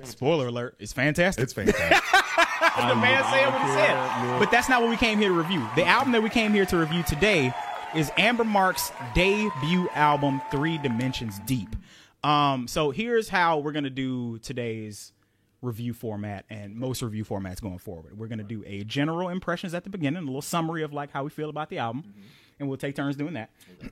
spoiler 0.04 0.48
alert. 0.48 0.76
It's 0.80 0.94
fantastic. 0.94 1.44
It's 1.44 1.54
fantastic. 1.54 2.04
the 2.78 2.96
man 2.96 3.24
saying 3.32 3.52
what 3.52 3.62
he 3.62 3.68
said. 3.70 4.40
But 4.40 4.52
that's 4.52 4.70
not 4.70 4.82
what 4.82 4.90
we 4.90 4.98
came 4.98 5.18
here 5.18 5.30
to 5.30 5.34
review. 5.34 5.68
The 5.76 5.86
album 5.86 6.12
that 6.12 6.22
we 6.22 6.30
came 6.30 6.54
here 6.54 6.66
to 6.66 6.78
review 6.78 7.04
today 7.04 7.54
is 7.96 8.12
Amber 8.18 8.44
Mark's 8.44 8.92
debut 9.14 9.90
album, 9.94 10.42
Three 10.52 10.78
Dimensions 10.78 11.40
Deep. 11.46 11.76
Um, 12.24 12.68
so 12.68 12.92
here's 12.92 13.30
how 13.30 13.60
we're 13.60 13.72
gonna 13.72 13.90
do 13.90 14.38
today's 14.40 15.14
review 15.62 15.94
format 15.94 16.46
and 16.50 16.76
most 16.76 17.02
review 17.02 17.26
formats 17.26 17.62
going 17.62 17.80
forward. 17.80 18.18
We're 18.18 18.28
gonna 18.28 18.44
do 18.44 18.64
a 18.66 18.84
general 18.84 19.30
impressions 19.30 19.74
at 19.74 19.84
the 19.84 19.90
beginning, 19.90 20.24
a 20.24 20.26
little 20.26 20.42
summary 20.42 20.84
of 20.84 20.94
like 20.94 21.12
how 21.12 21.24
we 21.24 21.30
feel 21.30 21.50
about 21.50 21.70
the 21.70 21.80
album, 21.80 22.14
and 22.60 22.68
we'll 22.68 22.78
take 22.78 22.96
turns 22.96 23.16
doing 23.16 23.34
that. 23.34 23.50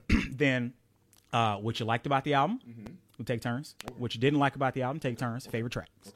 then 0.30 0.74
uh, 1.32 1.56
what 1.56 1.80
you 1.80 1.86
liked 1.86 2.06
about 2.06 2.24
the 2.24 2.34
album, 2.34 2.60
we'll 3.18 3.26
take 3.26 3.40
turns. 3.40 3.74
What 3.96 4.14
you 4.14 4.20
didn't 4.20 4.38
like 4.38 4.54
about 4.56 4.74
the 4.74 4.82
album, 4.82 5.00
take 5.00 5.18
turns. 5.18 5.46
Favorite 5.46 5.72
tracks. 5.72 6.12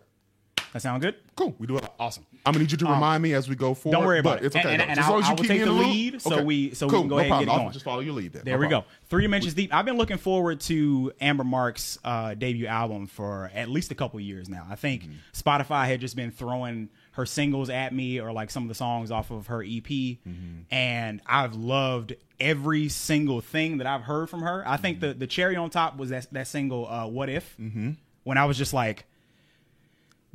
That 0.73 0.81
sound 0.83 1.03
good? 1.03 1.15
cool. 1.37 1.55
We 1.59 1.67
do 1.67 1.77
it. 1.77 1.87
Awesome. 1.99 2.25
I'm 2.47 2.53
gonna 2.53 2.63
need 2.65 2.73
you 2.73 2.79
to 2.79 2.85
remind 2.87 3.23
me 3.23 3.33
as 3.35 3.49
we 3.49 3.55
go 3.57 3.73
forward. 3.75 3.97
Um, 3.97 4.01
Don't 4.03 4.07
worry 4.09 4.19
about 4.19 4.37
but 4.39 4.43
it. 4.43 4.47
It's 4.47 4.57
okay. 4.57 4.73
And- 4.73 4.83
and- 4.83 4.91
and 4.93 5.01
as 5.01 5.07
long 5.09 5.15
I'll- 5.17 5.21
as 5.21 5.25
you 5.25 5.29
I 5.29 5.33
will 5.33 5.37
keep 5.39 5.49
take 5.49 5.57
me 5.59 5.63
in 5.63 5.69
the 5.69 5.75
loop. 5.75 5.87
lead, 5.87 6.23
so 6.23 6.35
Okay. 6.35 6.45
we- 6.45 6.75
so 6.75 6.87
we 6.87 6.93
can 6.93 7.09
go 7.09 7.17
no 7.17 7.19
ahead 7.21 7.33
and 7.33 7.41
get 7.41 7.49
it 7.49 7.51
I'll 7.53 7.59
going. 7.61 7.73
just 7.73 7.85
follow 7.85 8.01
your 8.01 8.15
lead 8.15 8.33
then. 8.33 8.43
There 8.45 8.55
No 8.57 8.61
we 8.61 8.67
go. 8.67 8.81
problem. 8.81 8.93
Three 9.09 9.23
Dimensions 9.23 9.55
Deep. 9.55 9.75
I've 9.75 9.85
been 9.85 9.97
looking 9.97 10.19
forward 10.19 10.61
to 10.63 11.13
Amber 11.21 11.45
Mark's 11.45 11.99
uh, 12.05 12.35
debut 12.35 12.67
album 12.67 13.07
for 13.07 13.51
at 13.55 13.69
least 13.71 13.91
a 13.91 13.95
couple 13.95 14.19
years 14.21 14.49
now. 14.49 14.67
I 14.71 14.75
think 14.77 15.03
Mm-hmm. 15.05 15.13
Spotify 15.35 15.87
had 15.87 16.01
just 16.01 16.17
been 16.17 16.31
throwing 16.31 16.89
her 17.13 17.27
singles 17.27 17.69
at 17.71 17.95
me 17.95 18.19
or 18.21 18.33
like 18.33 18.51
some 18.51 18.63
of 18.65 18.69
the 18.69 18.75
songs 18.75 19.11
off 19.11 19.31
of 19.31 19.49
her 19.49 19.63
EP. 19.63 19.85
Mm-hmm. 20.27 20.61
And 20.71 21.21
I've 21.27 21.55
loved 21.55 22.15
every 22.41 22.89
single 22.89 23.41
thing 23.41 23.79
that 23.79 23.87
I've 23.87 24.03
heard 24.03 24.29
from 24.31 24.41
her. 24.43 24.63
I 24.67 24.77
think 24.77 24.99
Mm-hmm. 24.99 25.07
the, 25.09 25.15
the 25.15 25.27
cherry 25.27 25.57
on 25.57 25.71
top 25.71 25.97
was 25.97 26.11
that, 26.11 26.27
that 26.33 26.47
single, 26.49 26.89
uh, 26.89 27.07
What 27.07 27.29
If? 27.29 27.57
Mm-hmm. 27.61 27.93
When 28.25 28.39
I 28.39 28.45
was 28.45 28.57
just 28.59 28.73
like, 28.73 29.05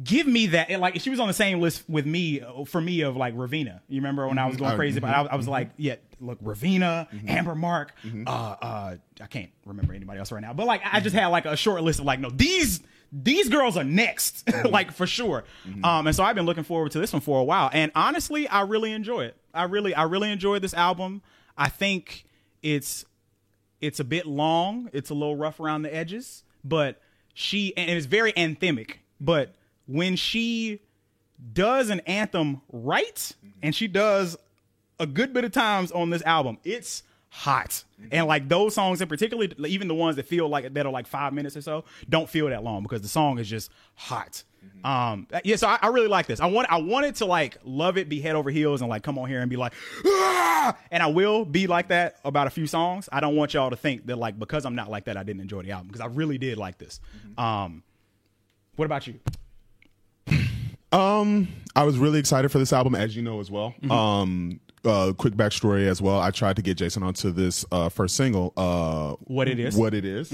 give 0.03 0.27
me 0.27 0.47
that. 0.47 0.69
And, 0.69 0.81
like 0.81 0.99
she 1.01 1.09
was 1.09 1.19
on 1.19 1.27
the 1.27 1.33
same 1.33 1.59
list 1.59 1.83
with 1.89 2.05
me 2.05 2.41
for 2.67 2.79
me 2.81 3.01
of 3.01 3.15
like 3.15 3.35
Raveena. 3.35 3.81
You 3.87 4.01
remember 4.01 4.27
when 4.27 4.37
I 4.37 4.45
was 4.47 4.57
going 4.57 4.71
Oh, 4.73 4.75
crazy? 4.75 4.99
But 4.99 5.09
I, 5.11 5.21
I 5.23 5.35
was 5.35 5.47
like, 5.47 5.71
yeah, 5.77 5.95
look, 6.19 6.41
Raveena, 6.41 7.09
Mm-hmm. 7.09 7.29
Amber 7.29 7.55
Mark. 7.55 7.93
Uh, 8.25 8.29
uh, 8.29 8.95
I 9.21 9.25
can't 9.27 9.49
remember 9.65 9.93
anybody 9.93 10.19
else 10.19 10.31
right 10.31 10.41
now. 10.41 10.53
But 10.53 10.67
like, 10.67 10.81
I 10.85 10.99
just 10.99 11.15
had 11.15 11.27
like 11.27 11.45
a 11.45 11.55
short 11.57 11.81
list 11.83 11.99
of 11.99 12.05
like, 12.05 12.19
no, 12.19 12.29
these 12.29 12.81
these 13.11 13.47
girls 13.47 13.77
are 13.77 13.83
next, 13.85 14.45
Mm-hmm. 14.47 14.67
like 14.67 14.91
for 14.91 15.07
sure. 15.07 15.43
Um, 15.83 16.07
and 16.07 16.15
so 16.15 16.23
I've 16.23 16.35
been 16.35 16.45
looking 16.45 16.63
forward 16.65 16.91
to 16.91 16.99
this 16.99 17.13
one 17.13 17.21
for 17.21 17.39
a 17.39 17.43
while. 17.43 17.69
And 17.71 17.91
honestly, 17.95 18.47
I 18.47 18.61
really 18.61 18.91
enjoy 18.91 19.21
it. 19.25 19.37
I 19.53 19.63
really, 19.63 19.95
I 19.95 20.03
really 20.03 20.29
enjoyed 20.31 20.61
this 20.61 20.73
album. 20.73 21.21
I 21.57 21.69
think 21.69 22.25
it's 22.61 23.05
it's 23.81 23.99
a 23.99 24.03
bit 24.03 24.25
long. 24.25 24.89
It's 24.93 25.09
a 25.09 25.13
little 25.13 25.35
rough 25.35 25.59
around 25.59 25.83
the 25.83 25.93
edges, 25.95 26.43
but 26.63 27.01
she 27.33 27.75
and 27.77 27.89
it's 27.89 28.05
very 28.07 28.33
anthemic. 28.33 28.95
But 29.21 29.55
when 29.87 30.15
she 30.15 30.81
does 31.53 31.89
an 31.89 32.01
anthem 32.01 32.61
right, 32.71 33.31
and 33.61 33.73
she 33.75 33.87
does 33.87 34.37
a 34.99 35.05
good 35.05 35.33
bit 35.33 35.43
of 35.43 35.51
times 35.51 35.91
on 35.91 36.09
this 36.09 36.21
album, 36.23 36.57
it's 36.63 37.03
hot. 37.29 37.83
And 38.11 38.27
like 38.27 38.47
those 38.49 38.73
songs 38.73 39.01
in 39.01 39.07
particular, 39.07 39.47
even 39.65 39.87
the 39.87 39.95
ones 39.95 40.15
that 40.15 40.25
feel 40.25 40.47
like 40.49 40.73
that 40.73 40.85
are 40.85 40.91
like 40.91 41.07
five 41.07 41.33
minutes 41.33 41.55
or 41.55 41.61
so, 41.61 41.85
don't 42.09 42.29
feel 42.29 42.49
that 42.49 42.63
long 42.63 42.83
because 42.83 43.01
the 43.01 43.07
song 43.07 43.39
is 43.39 43.49
just 43.49 43.71
hot. 43.95 44.43
Um, 44.83 45.27
yeah, 45.43 45.55
so 45.55 45.67
I, 45.67 45.79
I 45.81 45.87
really 45.87 46.07
like 46.07 46.27
this. 46.27 46.39
I 46.39 46.47
want, 46.47 46.71
I 46.71 46.77
wanted 46.77 47.15
to 47.15 47.25
like 47.25 47.57
love 47.63 47.97
it, 47.97 48.09
be 48.09 48.19
head 48.19 48.35
over 48.35 48.49
heels, 48.49 48.81
and 48.81 48.89
like 48.89 49.03
come 49.03 49.17
on 49.17 49.27
here 49.27 49.39
and 49.39 49.49
be 49.49 49.55
like, 49.55 49.73
ah! 50.05 50.77
and 50.91 51.01
I 51.01 51.07
will 51.07 51.45
be 51.45 51.67
like 51.67 51.87
that 51.89 52.17
about 52.25 52.47
a 52.47 52.49
few 52.49 52.67
songs. 52.67 53.07
I 53.11 53.19
don't 53.19 53.35
want 53.35 53.53
y'all 53.53 53.69
to 53.69 53.75
think 53.75 54.05
that 54.07 54.17
like 54.17 54.37
because 54.37 54.65
I'm 54.65 54.75
not 54.75 54.89
like 54.89 55.05
that, 55.05 55.17
I 55.17 55.23
didn't 55.23 55.41
enjoy 55.41 55.63
the 55.63 55.71
album 55.71 55.87
because 55.87 56.01
I 56.01 56.07
really 56.07 56.37
did 56.37 56.57
like 56.57 56.77
this. 56.77 56.99
Um, 57.37 57.83
what 58.75 58.85
about 58.85 59.07
you? 59.07 59.19
Um, 60.91 61.47
I 61.75 61.83
was 61.83 61.97
really 61.97 62.19
excited 62.19 62.49
for 62.51 62.59
this 62.59 62.73
album, 62.73 62.95
as 62.95 63.15
you 63.15 63.21
know 63.21 63.39
as 63.39 63.51
well. 63.51 63.71
Mm-hmm. 63.81 63.91
Um, 63.91 64.59
uh, 64.85 65.11
quick 65.17 65.33
backstory 65.33 65.85
as 65.87 66.01
well. 66.01 66.17
I 66.19 66.31
tried 66.31 66.55
to 66.55 66.61
get 66.61 66.77
Jason 66.77 67.03
onto 67.03 67.31
this 67.31 67.65
uh, 67.73 67.89
first 67.89 68.15
single, 68.15 68.53
uh, 68.55 69.15
What 69.25 69.49
It 69.49 69.59
Is. 69.59 69.73
Mm-hmm, 69.73 69.81
what 69.81 69.93
it 69.93 70.05
is. 70.05 70.31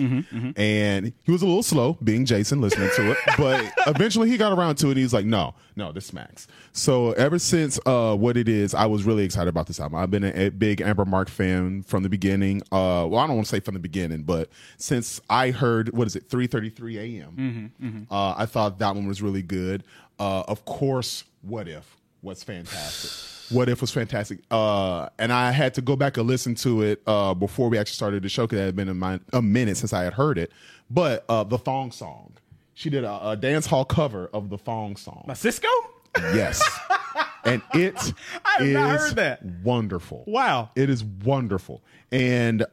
and 0.57 1.11
he 1.23 1.31
was 1.31 1.41
a 1.41 1.45
little 1.47 1.63
slow, 1.63 1.97
being 2.03 2.23
Jason, 2.25 2.61
listening 2.61 2.89
to 2.95 3.11
it, 3.11 3.17
but 3.37 3.71
eventually 3.87 4.29
he 4.29 4.37
got 4.37 4.55
around 4.55 4.75
to 4.75 4.87
it. 4.87 4.91
and 4.91 4.99
He's 4.99 5.13
like, 5.13 5.25
no, 5.25 5.55
no, 5.75 5.91
this 5.91 6.05
smacks. 6.05 6.45
So 6.71 7.13
ever 7.13 7.39
since 7.39 7.79
uh, 7.87 8.15
what 8.15 8.37
it 8.37 8.47
is, 8.47 8.75
I 8.75 8.85
was 8.85 9.05
really 9.05 9.23
excited 9.23 9.47
about 9.49 9.65
this 9.65 9.79
album. 9.79 9.97
I've 9.97 10.11
been 10.11 10.23
a, 10.25 10.45
a 10.47 10.49
big 10.49 10.81
Amber 10.81 11.05
Mark 11.05 11.29
fan 11.29 11.81
from 11.81 12.03
the 12.03 12.09
beginning. 12.09 12.61
Uh, 12.71 13.07
well, 13.09 13.17
I 13.17 13.25
don't 13.27 13.37
want 13.37 13.47
to 13.47 13.55
say 13.55 13.59
from 13.59 13.73
the 13.73 13.79
beginning, 13.79 14.21
but 14.21 14.49
since 14.77 15.19
I 15.31 15.49
heard 15.49 15.93
what 15.97 16.05
is 16.05 16.15
it, 16.15 16.29
three 16.29 16.45
thirty 16.45 16.69
three 16.69 16.99
a.m. 16.99 17.71
Mm-hmm, 17.79 18.13
Uh, 18.13 18.35
I 18.37 18.45
thought 18.45 18.77
that 18.79 18.93
one 18.93 19.07
was 19.07 19.21
really 19.21 19.41
good. 19.41 19.83
Uh, 20.19 20.43
of 20.47 20.65
course, 20.65 21.23
What 21.41 21.67
If 21.67 21.97
was 22.21 22.43
fantastic. 22.43 23.55
What 23.55 23.67
If 23.69 23.81
was 23.81 23.91
fantastic. 23.91 24.39
Uh, 24.49 25.09
and 25.19 25.31
I 25.33 25.51
had 25.51 25.73
to 25.75 25.81
go 25.81 25.95
back 25.95 26.17
and 26.17 26.25
listen 26.27 26.55
to 26.55 26.81
it 26.83 27.01
uh, 27.05 27.33
before 27.33 27.69
we 27.69 27.77
actually 27.77 27.95
started 27.95 28.23
the 28.23 28.29
show 28.29 28.43
because 28.45 28.59
it 28.59 28.65
had 28.65 28.75
been 28.75 28.89
a, 28.89 28.93
min- 28.93 29.23
a 29.33 29.41
minute 29.41 29.77
since 29.77 29.91
I 29.93 30.03
had 30.03 30.13
heard 30.13 30.37
it. 30.37 30.51
But 30.89 31.25
uh, 31.27 31.43
the 31.43 31.57
thong 31.57 31.91
song, 31.91 32.33
she 32.73 32.89
did 32.89 33.03
a, 33.03 33.29
a 33.31 33.35
dance 33.35 33.65
hall 33.65 33.85
cover 33.85 34.29
of 34.33 34.49
the 34.49 34.57
thong 34.57 34.95
song. 34.95 35.25
My 35.27 35.33
Sisqo? 35.33 35.67
Yes. 36.33 36.61
and 37.45 37.61
it 37.73 38.13
I 38.45 38.63
have 38.63 38.99
heard 38.99 39.15
that. 39.17 39.43
wonderful. 39.63 40.23
Wow. 40.27 40.69
It 40.75 40.89
is 40.89 41.03
wonderful. 41.03 41.83
And 42.11 42.65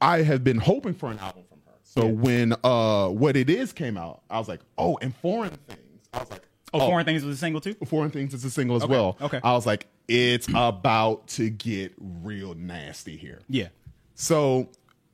I 0.00 0.22
have 0.22 0.44
been 0.44 0.58
hoping 0.58 0.94
for 0.94 1.10
an 1.10 1.18
album 1.18 1.44
from 1.48 1.58
her. 1.66 1.72
So 1.82 2.06
when 2.06 2.54
uh 2.62 3.08
what 3.08 3.36
it 3.36 3.50
is 3.50 3.72
came 3.72 3.96
out, 3.96 4.22
I 4.30 4.38
was 4.38 4.46
like, 4.48 4.60
oh, 4.76 4.98
and 5.02 5.14
foreign 5.16 5.50
things. 5.66 5.80
I 6.12 6.18
was 6.20 6.30
like, 6.30 6.42
Oh, 6.74 6.80
Foreign 6.80 7.06
Things 7.06 7.24
was 7.24 7.36
a 7.36 7.38
single 7.38 7.60
too? 7.62 7.74
Foreign 7.86 8.10
Things 8.10 8.34
is 8.34 8.44
a 8.44 8.50
single 8.50 8.76
as 8.76 8.86
well. 8.86 9.16
okay. 9.22 9.40
I 9.42 9.52
was 9.52 9.64
like, 9.66 9.86
it's 10.06 10.48
about 10.54 11.26
to 11.28 11.48
get 11.48 11.94
real 11.98 12.54
nasty 12.54 13.16
here. 13.16 13.40
Yeah. 13.48 13.68
So, 14.14 14.68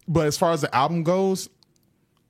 but 0.08 0.26
as 0.26 0.36
far 0.36 0.50
as 0.52 0.62
the 0.62 0.74
album 0.74 1.04
goes, 1.04 1.48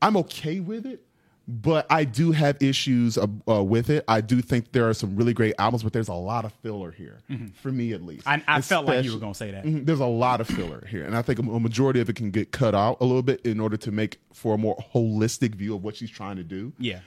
I'm 0.02 0.16
okay 0.18 0.60
with 0.60 0.84
it. 0.86 1.02
But 1.46 1.86
I 1.90 2.04
do 2.04 2.32
have 2.32 2.56
issues 2.62 3.18
uh, 3.18 3.26
uh, 3.46 3.62
with 3.62 3.90
it. 3.90 4.02
I 4.08 4.22
do 4.22 4.40
think 4.40 4.72
there 4.72 4.88
are 4.88 4.94
some 4.94 5.14
really 5.14 5.34
great 5.34 5.54
albums, 5.58 5.82
but 5.82 5.92
there's 5.92 6.08
a 6.08 6.14
lot 6.14 6.46
of 6.46 6.54
filler 6.62 6.90
here, 6.90 7.20
for 7.60 7.70
me 7.70 7.92
at 7.92 8.00
least. 8.00 8.26
I, 8.26 8.42
I 8.48 8.62
felt 8.62 8.86
like 8.86 9.04
you 9.04 9.10
were 9.10 9.16
Especially- 9.18 9.32
to 9.32 9.34
say 9.34 9.50
that. 9.50 9.64
Mhm, 9.66 9.84
There's 9.84 10.00
a 10.00 10.06
lot 10.06 10.40
of 10.40 10.46
filler 10.46 10.86
here, 10.88 11.04
and 11.04 11.14
I 11.14 11.20
think 11.20 11.38
a 11.38 11.42
a 11.42 11.60
majority 11.60 12.00
of 12.00 12.08
it 12.08 12.16
can 12.16 12.30
get 12.30 12.50
cut 12.50 12.74
out 12.74 12.96
a 13.02 13.04
little 13.04 13.20
bit 13.22 13.42
in 13.44 13.60
order 13.60 13.76
to 13.76 13.92
make 13.92 14.16
for 14.32 14.54
a 14.54 14.58
more 14.58 14.74
holistic 14.94 15.54
view 15.54 15.74
of 15.74 15.84
what 15.84 15.96
she's 15.96 16.08
trying 16.10 16.36
to 16.36 16.44
do. 16.44 16.72
Yeah. 16.78 17.00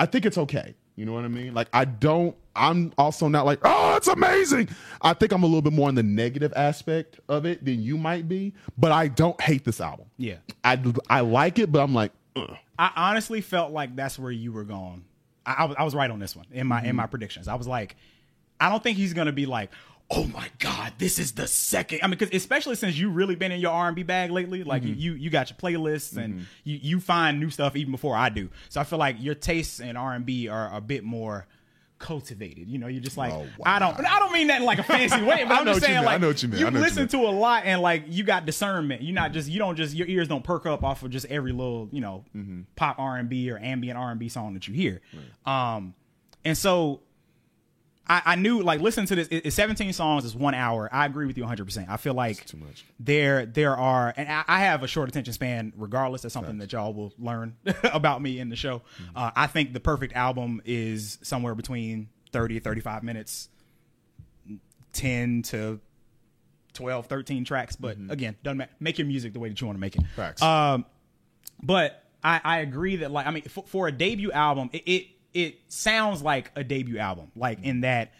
I 0.00 0.06
think 0.06 0.24
it's 0.24 0.38
okay. 0.38 0.74
You 0.96 1.04
know 1.04 1.12
what 1.12 1.24
I 1.24 1.28
mean? 1.28 1.54
Like 1.54 1.68
I 1.72 1.84
don't. 1.84 2.34
I'm 2.56 2.92
also 2.98 3.28
not 3.28 3.46
like, 3.46 3.60
oh, 3.62 3.96
it's 3.96 4.08
amazing. 4.08 4.68
I 5.02 5.12
think 5.12 5.30
I'm 5.32 5.42
a 5.42 5.46
little 5.46 5.62
bit 5.62 5.72
more 5.72 5.88
in 5.88 5.94
the 5.94 6.02
negative 6.02 6.52
aspect 6.56 7.20
of 7.28 7.46
it 7.46 7.64
than 7.64 7.80
you 7.80 7.96
might 7.96 8.28
be, 8.28 8.54
but 8.76 8.92
I 8.92 9.08
don't 9.08 9.40
hate 9.40 9.64
this 9.64 9.80
album. 9.80 10.06
Yeah. 10.16 10.36
I 10.64 10.78
I 11.08 11.20
like 11.20 11.58
it, 11.58 11.70
but 11.70 11.80
I'm 11.80 11.94
like, 11.94 12.12
Ugh. 12.34 12.56
I 12.78 12.90
honestly 12.96 13.40
felt 13.40 13.72
like 13.72 13.94
that's 13.94 14.18
where 14.18 14.32
you 14.32 14.52
were 14.52 14.64
going. 14.64 15.04
I, 15.46 15.52
I, 15.58 15.64
was, 15.66 15.76
I 15.78 15.84
was 15.84 15.94
right 15.94 16.10
on 16.10 16.18
this 16.18 16.34
one 16.34 16.46
in 16.50 16.66
my 16.66 16.82
in 16.82 16.96
my 16.96 17.04
mm-hmm. 17.04 17.10
predictions. 17.10 17.46
I 17.46 17.54
was 17.54 17.68
like, 17.68 17.96
I 18.58 18.70
don't 18.70 18.82
think 18.82 18.96
he's 18.96 19.12
gonna 19.12 19.32
be 19.32 19.46
like, 19.46 19.70
oh 20.12 20.24
my 20.24 20.48
god, 20.58 20.92
this 20.98 21.18
is 21.18 21.32
the 21.32 21.46
second. 21.46 22.00
I 22.02 22.06
mean, 22.08 22.18
because 22.18 22.34
especially 22.34 22.74
since 22.74 22.96
you've 22.98 23.14
really 23.14 23.36
been 23.36 23.52
in 23.52 23.60
your 23.60 23.72
R 23.72 23.86
and 23.86 23.94
B 23.96 24.02
bag 24.02 24.30
lately, 24.30 24.64
like 24.64 24.82
Mm-hmm. 24.82 24.98
you 25.00 25.12
you 25.14 25.30
got 25.30 25.50
your 25.50 25.56
playlists 25.56 26.16
and 26.16 26.46
you 26.64 26.78
you 26.82 27.00
find 27.00 27.38
new 27.40 27.50
stuff 27.50 27.76
even 27.76 27.92
before 27.92 28.16
I 28.16 28.28
do. 28.28 28.48
So 28.68 28.80
I 28.80 28.84
feel 28.84 28.98
like 28.98 29.16
your 29.20 29.34
tastes 29.34 29.78
in 29.80 29.96
R 29.96 30.12
and 30.14 30.26
B 30.26 30.48
are 30.48 30.74
a 30.74 30.80
bit 30.80 31.04
more 31.04 31.46
cultivated. 31.98 32.66
You 32.66 32.78
know, 32.78 32.86
you're 32.86 33.02
just 33.02 33.16
like 33.18 33.32
Oh, 33.32 33.46
I 33.64 33.78
don't 33.78 33.94
I 34.04 34.18
don't 34.18 34.32
mean 34.32 34.46
that 34.48 34.60
in 34.60 34.66
like 34.66 34.78
a 34.78 34.82
fancy 34.82 35.22
way, 35.22 35.44
but 35.46 35.52
I'm 35.58 35.66
just 35.66 35.82
you 35.82 35.86
saying. 35.86 35.98
I 35.98 36.02
like 36.02 36.20
know 36.20 36.28
what 36.28 36.42
you 36.42 36.48
mean. 36.48 36.58
You 36.60 36.70
listen 36.70 37.02
mean. 37.02 37.08
to 37.08 37.18
a 37.18 37.30
lot 37.30 37.64
and 37.66 37.82
like 37.82 38.04
you 38.08 38.24
got 38.24 38.46
discernment. 38.46 39.02
You're 39.02 39.14
not 39.14 39.32
just 39.32 39.48
you 39.50 39.58
don't 39.58 39.76
just 39.76 39.94
your 39.94 40.06
ears 40.08 40.26
don't 40.26 40.42
perk 40.42 40.64
up 40.66 40.82
off 40.82 41.02
of 41.02 41.10
just 41.10 41.26
every 41.26 41.52
little 41.52 41.88
you 41.92 42.00
know 42.00 42.24
Mm-hmm. 42.34 42.62
pop 42.74 42.98
R 42.98 43.16
and 43.16 43.28
B 43.28 43.50
or 43.50 43.58
ambient 43.58 43.98
R 43.98 44.10
and 44.10 44.18
B 44.18 44.28
song 44.30 44.54
that 44.54 44.66
you 44.66 44.74
hear. 44.74 45.02
Um, 45.44 45.94
and 46.44 46.56
so 46.56 47.02
I, 48.06 48.22
I 48.26 48.34
knew 48.36 48.62
like 48.62 48.80
listening 48.80 49.06
to 49.06 49.14
this. 49.14 49.28
It, 49.28 49.46
it's 49.46 49.56
17 49.56 49.92
songs. 49.92 50.24
It's 50.24 50.34
one 50.34 50.54
hour. 50.54 50.88
I 50.92 51.06
agree 51.06 51.26
with 51.26 51.36
you 51.36 51.44
100. 51.44 51.64
percent 51.64 51.88
I 51.88 51.96
feel 51.96 52.14
like 52.14 52.44
too 52.44 52.56
much. 52.56 52.84
there 52.98 53.46
there 53.46 53.76
are, 53.76 54.12
and 54.16 54.28
I, 54.28 54.44
I 54.48 54.60
have 54.60 54.82
a 54.82 54.86
short 54.86 55.08
attention 55.08 55.32
span. 55.32 55.72
Regardless, 55.76 56.22
that's 56.22 56.34
something 56.34 56.58
that 56.58 56.72
y'all 56.72 56.92
will 56.92 57.12
learn 57.18 57.56
about 57.84 58.20
me 58.20 58.40
in 58.40 58.48
the 58.48 58.56
show. 58.56 58.78
Mm-hmm. 58.78 59.16
Uh, 59.16 59.30
I 59.36 59.46
think 59.46 59.72
the 59.72 59.80
perfect 59.80 60.14
album 60.14 60.60
is 60.64 61.18
somewhere 61.22 61.54
between 61.54 62.08
30 62.32 62.58
35 62.58 63.02
minutes, 63.02 63.48
10 64.92 65.42
to 65.42 65.80
12, 66.72 67.06
13 67.06 67.44
tracks. 67.44 67.76
But 67.76 67.96
again, 68.08 68.36
doesn't 68.42 68.58
matter. 68.58 68.72
Make 68.80 68.98
your 68.98 69.06
music 69.06 69.32
the 69.32 69.40
way 69.40 69.48
that 69.48 69.60
you 69.60 69.66
want 69.66 69.76
to 69.76 69.80
make 69.80 69.94
it. 69.94 70.02
Mm-hmm. 70.02 70.16
Facts. 70.16 70.42
Um, 70.42 70.84
but 71.62 72.04
I, 72.22 72.40
I 72.42 72.58
agree 72.58 72.96
that 72.96 73.10
like 73.10 73.26
I 73.26 73.30
mean 73.30 73.42
for, 73.44 73.64
for 73.66 73.88
a 73.88 73.92
debut 73.92 74.32
album, 74.32 74.70
it, 74.72 74.82
it 74.86 75.06
it 75.34 75.58
sounds 75.68 76.22
like 76.22 76.50
a 76.56 76.64
debut 76.64 76.98
album, 76.98 77.30
like 77.36 77.62
in 77.62 77.80
that 77.82 78.12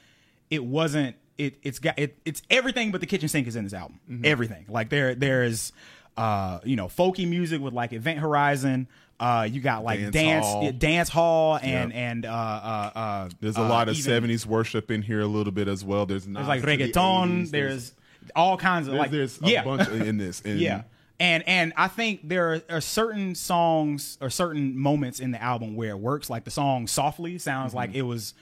it 0.50 0.64
wasn't 0.64 1.16
it 1.38 1.56
it's 1.62 1.78
got 1.78 1.98
it 1.98 2.16
it's 2.24 2.42
everything 2.50 2.90
but 2.92 3.00
the 3.00 3.06
kitchen 3.06 3.28
sink 3.28 3.46
is 3.46 3.56
in 3.56 3.64
this 3.64 3.72
album. 3.74 3.98
Everything 4.24 4.66
like 4.68 4.90
there 4.90 5.14
there's 5.14 5.72
uh 6.16 6.60
you 6.64 6.76
know 6.76 6.86
folky 6.86 7.28
music 7.28 7.60
with 7.60 7.72
like 7.74 7.92
Event 7.92 8.18
Horizon. 8.18 8.88
Uh, 9.18 9.46
you 9.50 9.60
got 9.60 9.84
like 9.84 10.00
Dance 10.00 10.12
dance 10.14 10.46
hall. 10.46 10.64
yeah, 10.64 10.70
dance 10.72 11.08
hall 11.10 11.58
and 11.62 11.92
Yeah. 11.92 11.98
and 12.10 12.24
uh 12.24 12.28
uh 12.30 12.90
uh 12.98 13.28
There's 13.40 13.58
a 13.58 13.62
uh, 13.62 13.68
lot 13.68 13.88
of 13.90 13.96
even- 13.98 14.24
70s 14.24 14.46
worship 14.46 14.90
in 14.90 15.02
here 15.02 15.20
a 15.20 15.26
little 15.26 15.52
bit 15.52 15.68
as 15.68 15.84
well. 15.84 16.06
There's, 16.06 16.24
There's 16.24 16.48
like 16.48 16.62
reggaeton. 16.62 17.50
There's 17.50 17.92
all 18.34 18.56
kinds 18.56 18.86
of 18.88 18.92
there's, 18.94 19.00
like 19.00 19.10
there's 19.10 19.42
a 19.42 19.46
yeah 19.46 19.62
bunch 19.64 19.88
in 19.90 20.16
this. 20.16 20.40
And 20.46 20.58
yeah 20.58 20.82
and 21.20 21.46
and 21.46 21.72
i 21.76 21.86
think 21.86 22.28
there 22.28 22.54
are, 22.54 22.62
are 22.68 22.80
certain 22.80 23.34
songs 23.36 24.18
or 24.20 24.30
certain 24.30 24.76
moments 24.76 25.20
in 25.20 25.30
the 25.30 25.40
album 25.40 25.76
where 25.76 25.90
it 25.90 25.98
works. 25.98 26.28
Like 26.28 26.42
the 26.44 26.50
song 26.50 26.86
softly 26.88 27.38
sounds 27.38 27.74
like 27.74 27.94
it 27.94 28.02
was 28.02 28.34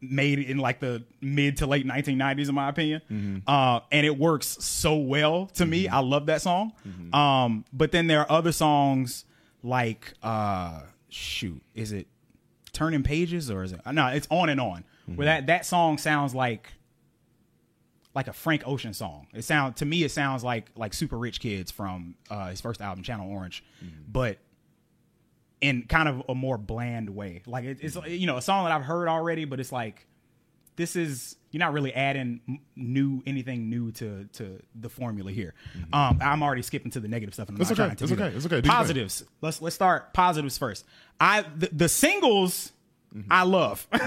made 0.00 0.38
in 0.40 0.58
like 0.58 0.80
the 0.80 1.04
mid 1.20 1.56
to 1.58 1.66
late 1.66 1.86
1990s 1.86 2.48
in 2.48 2.54
my 2.54 2.68
opinion. 2.68 3.42
Uh, 3.46 3.80
and 3.90 4.04
it 4.04 4.18
works 4.18 4.46
so 4.64 4.96
well 4.96 5.46
to 5.54 5.64
me. 5.64 5.88
I 5.88 6.00
love 6.00 6.26
that 6.26 6.42
song. 6.42 6.72
Um, 7.14 7.64
but 7.72 7.92
then 7.92 8.06
there 8.08 8.20
are 8.20 8.30
other 8.30 8.52
songs 8.52 9.24
like 9.62 10.12
uh, 10.22 10.80
shoot 11.08 11.62
is 11.74 11.92
it 11.92 12.06
turning 12.72 13.02
pages 13.02 13.50
or 13.50 13.62
is 13.62 13.72
it 13.72 13.80
no 13.92 14.06
it's 14.08 14.26
on 14.30 14.48
and 14.48 14.60
on 14.60 14.82
where 15.14 15.26
that 15.26 15.46
that 15.46 15.66
song 15.66 15.98
sounds 15.98 16.34
like 16.34 16.72
like 18.14 18.28
a 18.28 18.32
Frank 18.32 18.62
Ocean 18.66 18.92
song. 18.94 19.26
It 19.34 19.42
sound 19.42 19.76
to 19.76 19.84
me 19.84 20.04
it 20.04 20.10
sounds 20.10 20.44
like 20.44 20.70
like 20.76 20.94
Super 20.94 21.18
Rich 21.18 21.40
Kids 21.40 21.70
from 21.70 22.14
uh, 22.30 22.48
his 22.50 22.60
first 22.60 22.80
album 22.80 23.02
Channel 23.02 23.30
Orange, 23.30 23.64
but 24.08 24.38
in 25.60 25.84
kind 25.84 26.08
of 26.08 26.22
a 26.28 26.34
more 26.34 26.58
bland 26.58 27.10
way. 27.10 27.42
Like 27.46 27.64
it, 27.64 27.78
it's 27.80 27.96
you 28.06 28.26
know 28.26 28.36
a 28.36 28.42
song 28.42 28.64
that 28.64 28.72
I've 28.72 28.82
heard 28.84 29.08
already, 29.08 29.44
but 29.44 29.60
it's 29.60 29.72
like 29.72 30.06
this 30.76 30.96
is 30.96 31.36
you're 31.50 31.60
not 31.60 31.72
really 31.72 31.92
adding 31.94 32.60
new 32.76 33.22
anything 33.26 33.70
new 33.70 33.92
to 33.92 34.24
to 34.34 34.60
the 34.74 34.88
formula 34.88 35.30
here. 35.30 35.54
Um, 35.92 36.18
I'm 36.22 36.42
already 36.42 36.62
skipping 36.62 36.90
to 36.92 37.00
the 37.00 37.08
negative 37.08 37.34
stuff. 37.34 37.48
And 37.48 37.56
I'm 37.56 37.62
It's 37.62 37.70
not 37.70 37.74
okay. 37.78 37.86
trying 37.88 37.96
to 37.96 38.04
It's 38.04 38.12
okay. 38.12 38.22
that. 38.22 38.36
It's 38.36 38.46
okay. 38.46 38.60
Do. 38.60 38.68
Positives. 38.68 39.24
Let's 39.40 39.62
let's 39.62 39.74
start 39.74 40.12
positives 40.12 40.58
first. 40.58 40.84
I 41.20 41.42
the, 41.56 41.70
the 41.72 41.88
singles 41.88 42.72
Mm-hmm. 43.14 43.30
I 43.30 43.42
love. 43.42 43.86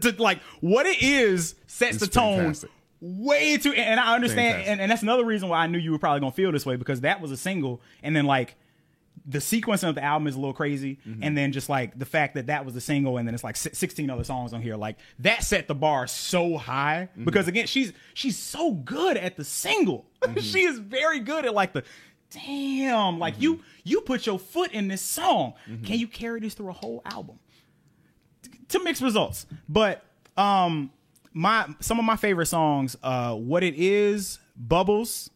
To, 0.00 0.14
like 0.18 0.40
what 0.60 0.86
it 0.86 1.02
is 1.02 1.54
sets 1.66 1.96
It's 1.96 2.06
the 2.06 2.10
tone 2.10 2.38
fantastic. 2.38 2.70
Way 3.00 3.56
too 3.56 3.72
and 3.72 3.98
I 3.98 4.14
understand 4.14 4.62
and, 4.66 4.80
and 4.80 4.90
that's 4.90 5.02
another 5.02 5.24
reason 5.24 5.48
why 5.48 5.60
I 5.62 5.66
knew 5.66 5.78
you 5.78 5.90
were 5.92 5.98
probably 5.98 6.20
gonna 6.20 6.32
feel 6.32 6.52
this 6.52 6.66
way 6.66 6.76
because 6.76 7.00
that 7.00 7.20
was 7.20 7.30
a 7.30 7.36
single 7.36 7.80
and 8.02 8.14
then 8.14 8.26
like 8.26 8.56
the 9.26 9.38
sequencing 9.38 9.88
of 9.88 9.94
the 9.94 10.02
album 10.04 10.26
is 10.28 10.34
a 10.34 10.38
little 10.38 10.52
crazy 10.54 10.98
Mm-hmm. 11.06 11.22
and 11.22 11.36
then 11.36 11.52
just 11.52 11.68
like 11.68 11.98
the 11.98 12.04
fact 12.04 12.34
that 12.34 12.46
that 12.48 12.64
was 12.64 12.74
the 12.74 12.80
single 12.80 13.16
and 13.18 13.26
then 13.26 13.34
it's 13.34 13.44
like 13.44 13.56
16 13.56 14.08
other 14.10 14.24
songs 14.24 14.52
on 14.52 14.60
here 14.62 14.76
like 14.76 14.96
that 15.20 15.42
set 15.44 15.66
the 15.68 15.74
bar 15.74 16.06
so 16.06 16.56
high 16.58 17.08
Mm-hmm. 17.12 17.24
because 17.24 17.48
again 17.48 17.66
she's 17.66 17.92
she's 18.14 18.36
so 18.38 18.72
good 18.72 19.16
at 19.16 19.36
the 19.36 19.44
single 19.44 20.06
Mm-hmm. 20.20 20.38
she 20.40 20.62
is 20.64 20.78
very 20.78 21.20
good 21.20 21.46
at 21.46 21.54
like 21.54 21.72
the 21.72 21.82
damn 22.30 23.18
like 23.18 23.40
you 23.40 23.54
Mm-hmm. 23.56 23.62
you 23.84 24.00
put 24.02 24.26
your 24.26 24.38
foot 24.38 24.72
in 24.72 24.88
this 24.88 25.02
song 25.02 25.54
can 25.84 25.98
you 25.98 26.06
carry 26.06 26.40
this 26.40 26.54
through 26.54 26.68
a 26.68 26.72
whole 26.74 27.00
album 27.06 27.38
to 28.68 28.82
mixed 28.84 29.02
results. 29.02 29.46
But 29.68 30.04
um 30.36 30.90
my 31.32 31.66
some 31.80 31.98
of 31.98 32.04
my 32.04 32.16
favorite 32.16 32.46
songs, 32.46 32.96
uh 33.02 33.34
What 33.34 33.62
It 33.62 33.74
Is, 33.76 34.38
Bubbles, 34.56 35.30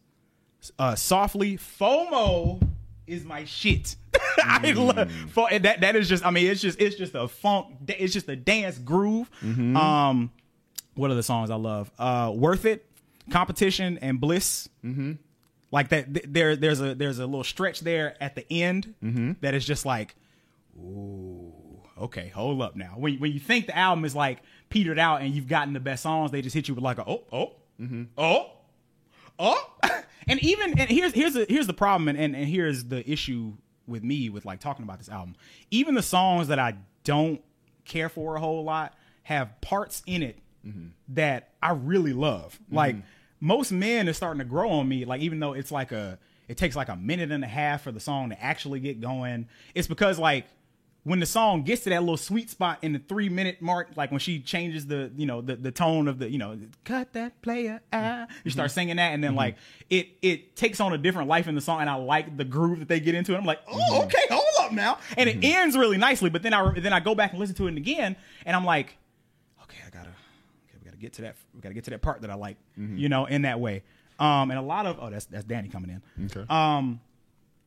uh 0.79 0.95
Softly, 0.95 1.57
FOMO 1.57 2.61
is 3.07 3.23
my 3.23 3.45
shit. 3.45 3.95
I 4.43 4.71
love 4.71 5.11
fo- 5.29 5.47
that 5.59 5.81
that 5.81 5.95
is 5.95 6.07
just 6.09 6.25
I 6.25 6.31
mean 6.31 6.47
it's 6.47 6.61
just 6.61 6.79
it's 6.81 6.95
just 6.95 7.13
a 7.15 7.27
funk 7.27 7.67
it's 7.87 8.13
just 8.13 8.27
a 8.29 8.35
dance 8.35 8.77
groove. 8.77 9.29
Um 9.75 10.31
what 10.95 11.11
are 11.11 11.15
the 11.15 11.23
songs 11.23 11.49
I 11.51 11.55
love? 11.55 11.91
Uh 11.99 12.31
Worth 12.35 12.65
It, 12.65 12.85
Competition 13.31 13.97
and 14.01 14.19
Bliss. 14.19 14.69
Like 15.71 15.89
that 15.89 16.13
th- 16.13 16.25
there 16.29 16.55
there's 16.55 16.79
a 16.81 16.95
there's 16.95 17.19
a 17.19 17.25
little 17.25 17.43
stretch 17.43 17.81
there 17.81 18.15
at 18.21 18.35
the 18.35 18.45
end 18.51 18.93
that 19.41 19.53
is 19.53 19.65
just 19.65 19.85
like 19.85 20.15
okay, 21.99 22.29
hold 22.29 22.61
up 22.61 22.75
now. 22.75 22.93
When 22.97 23.17
when 23.19 23.31
you 23.31 23.39
think 23.39 23.67
the 23.67 23.77
album 23.77 24.05
is 24.05 24.15
like 24.15 24.39
petered 24.69 24.99
out 24.99 25.21
and 25.21 25.33
you've 25.33 25.47
gotten 25.47 25.73
the 25.73 25.79
best 25.79 26.03
songs, 26.03 26.31
they 26.31 26.41
just 26.41 26.53
hit 26.53 26.67
you 26.67 26.75
with 26.75 26.83
like 26.83 26.97
a 26.97 27.07
oh 27.07 27.23
oh 27.31 27.53
mm-hmm. 27.79 28.03
oh 28.17 28.51
oh. 29.39 29.71
and 30.27 30.43
even 30.43 30.77
and 30.79 30.89
here's 30.89 31.13
here's 31.13 31.33
the 31.33 31.45
here's 31.47 31.67
the 31.67 31.73
problem 31.73 32.07
and, 32.07 32.17
and 32.17 32.35
and 32.35 32.45
here's 32.45 32.85
the 32.85 33.09
issue 33.09 33.53
with 33.87 34.03
me 34.03 34.29
with 34.29 34.45
like 34.45 34.59
talking 34.59 34.83
about 34.83 34.97
this 34.97 35.09
album. 35.09 35.35
Even 35.71 35.95
the 35.95 36.03
songs 36.03 36.47
that 36.47 36.59
I 36.59 36.75
don't 37.03 37.41
care 37.85 38.09
for 38.09 38.35
a 38.35 38.39
whole 38.39 38.63
lot 38.63 38.93
have 39.23 39.61
parts 39.61 40.01
in 40.05 40.23
it 40.23 40.39
mm-hmm. 40.65 40.87
that 41.09 41.49
I 41.61 41.71
really 41.71 42.13
love. 42.13 42.59
Mm-hmm. 42.65 42.75
Like 42.75 42.95
most 43.39 43.71
men 43.71 44.07
is 44.07 44.17
starting 44.17 44.39
to 44.39 44.45
grow 44.45 44.69
on 44.69 44.87
me. 44.87 45.05
Like 45.05 45.21
even 45.21 45.39
though 45.39 45.53
it's 45.53 45.71
like 45.71 45.91
a 45.91 46.17
it 46.47 46.57
takes 46.57 46.75
like 46.75 46.89
a 46.89 46.95
minute 46.95 47.31
and 47.31 47.43
a 47.43 47.47
half 47.47 47.83
for 47.83 47.91
the 47.91 47.99
song 47.99 48.29
to 48.29 48.43
actually 48.43 48.79
get 48.79 49.01
going. 49.01 49.47
It's 49.73 49.87
because 49.87 50.19
like 50.19 50.45
when 51.05 51.19
the 51.19 51.25
song 51.27 51.61
gets 51.61 51.83
to 51.83 51.91
that 51.91 52.01
little 52.01 52.17
sweet 52.17 52.49
spot 52.49 52.79
in 52.81 52.91
the 52.91 52.99
three 52.99 53.29
minute 53.29 53.61
mark, 53.61 53.89
like 53.95 54.09
when 54.09 54.19
she 54.19 54.39
changes 54.39 54.87
the, 54.87 55.11
you 55.15 55.27
know, 55.27 55.39
the, 55.39 55.55
the 55.55 55.71
tone 55.71 56.07
of 56.07 56.17
the, 56.17 56.29
you 56.29 56.39
know, 56.39 56.57
cut 56.83 57.13
that 57.13 57.39
player 57.43 57.79
out, 57.93 58.01
you 58.03 58.35
mm-hmm. 58.35 58.49
start 58.49 58.71
singing 58.71 58.95
that, 58.95 59.13
and 59.13 59.23
then 59.23 59.31
mm-hmm. 59.31 59.37
like 59.37 59.55
it 59.91 60.09
it 60.23 60.55
takes 60.55 60.79
on 60.79 60.93
a 60.93 60.97
different 60.97 61.29
life 61.29 61.47
in 61.47 61.53
the 61.53 61.61
song, 61.61 61.79
and 61.79 61.89
I 61.89 61.95
like 61.95 62.35
the 62.35 62.43
groove 62.43 62.79
that 62.79 62.87
they 62.87 62.99
get 62.99 63.13
into. 63.13 63.35
it. 63.35 63.37
I'm 63.37 63.45
like, 63.45 63.61
oh, 63.67 63.77
mm-hmm. 63.77 64.07
okay, 64.07 64.23
hold 64.31 64.43
up 64.65 64.71
now, 64.71 64.97
and 65.15 65.29
it 65.29 65.43
ends 65.43 65.77
really 65.77 65.97
nicely. 65.97 66.31
But 66.31 66.41
then 66.41 66.55
I 66.55 66.71
then 66.79 66.91
I 66.91 66.99
go 66.99 67.13
back 67.13 67.31
and 67.31 67.39
listen 67.39 67.55
to 67.57 67.67
it 67.67 67.77
again, 67.77 68.15
and 68.43 68.55
I'm 68.55 68.65
like, 68.65 68.97
okay, 69.61 69.77
I 69.85 69.91
gotta, 69.91 70.09
okay, 70.09 70.77
we 70.79 70.85
gotta 70.85 70.97
get 70.97 71.13
to 71.13 71.21
that, 71.21 71.35
we 71.53 71.61
gotta 71.61 71.75
get 71.75 71.83
to 71.83 71.91
that 71.91 72.01
part 72.01 72.21
that 72.21 72.31
I 72.31 72.35
like, 72.35 72.57
you 72.75 73.09
know, 73.09 73.25
in 73.25 73.43
that 73.43 73.59
way. 73.59 73.83
Um, 74.17 74.49
and 74.49 74.57
a 74.57 74.63
lot 74.63 74.87
of 74.87 74.97
oh, 74.99 75.11
that's 75.11 75.25
that's 75.25 75.45
Danny 75.45 75.69
coming 75.69 76.01
in. 76.17 76.25
Okay. 76.25 76.45
Um, 76.49 76.99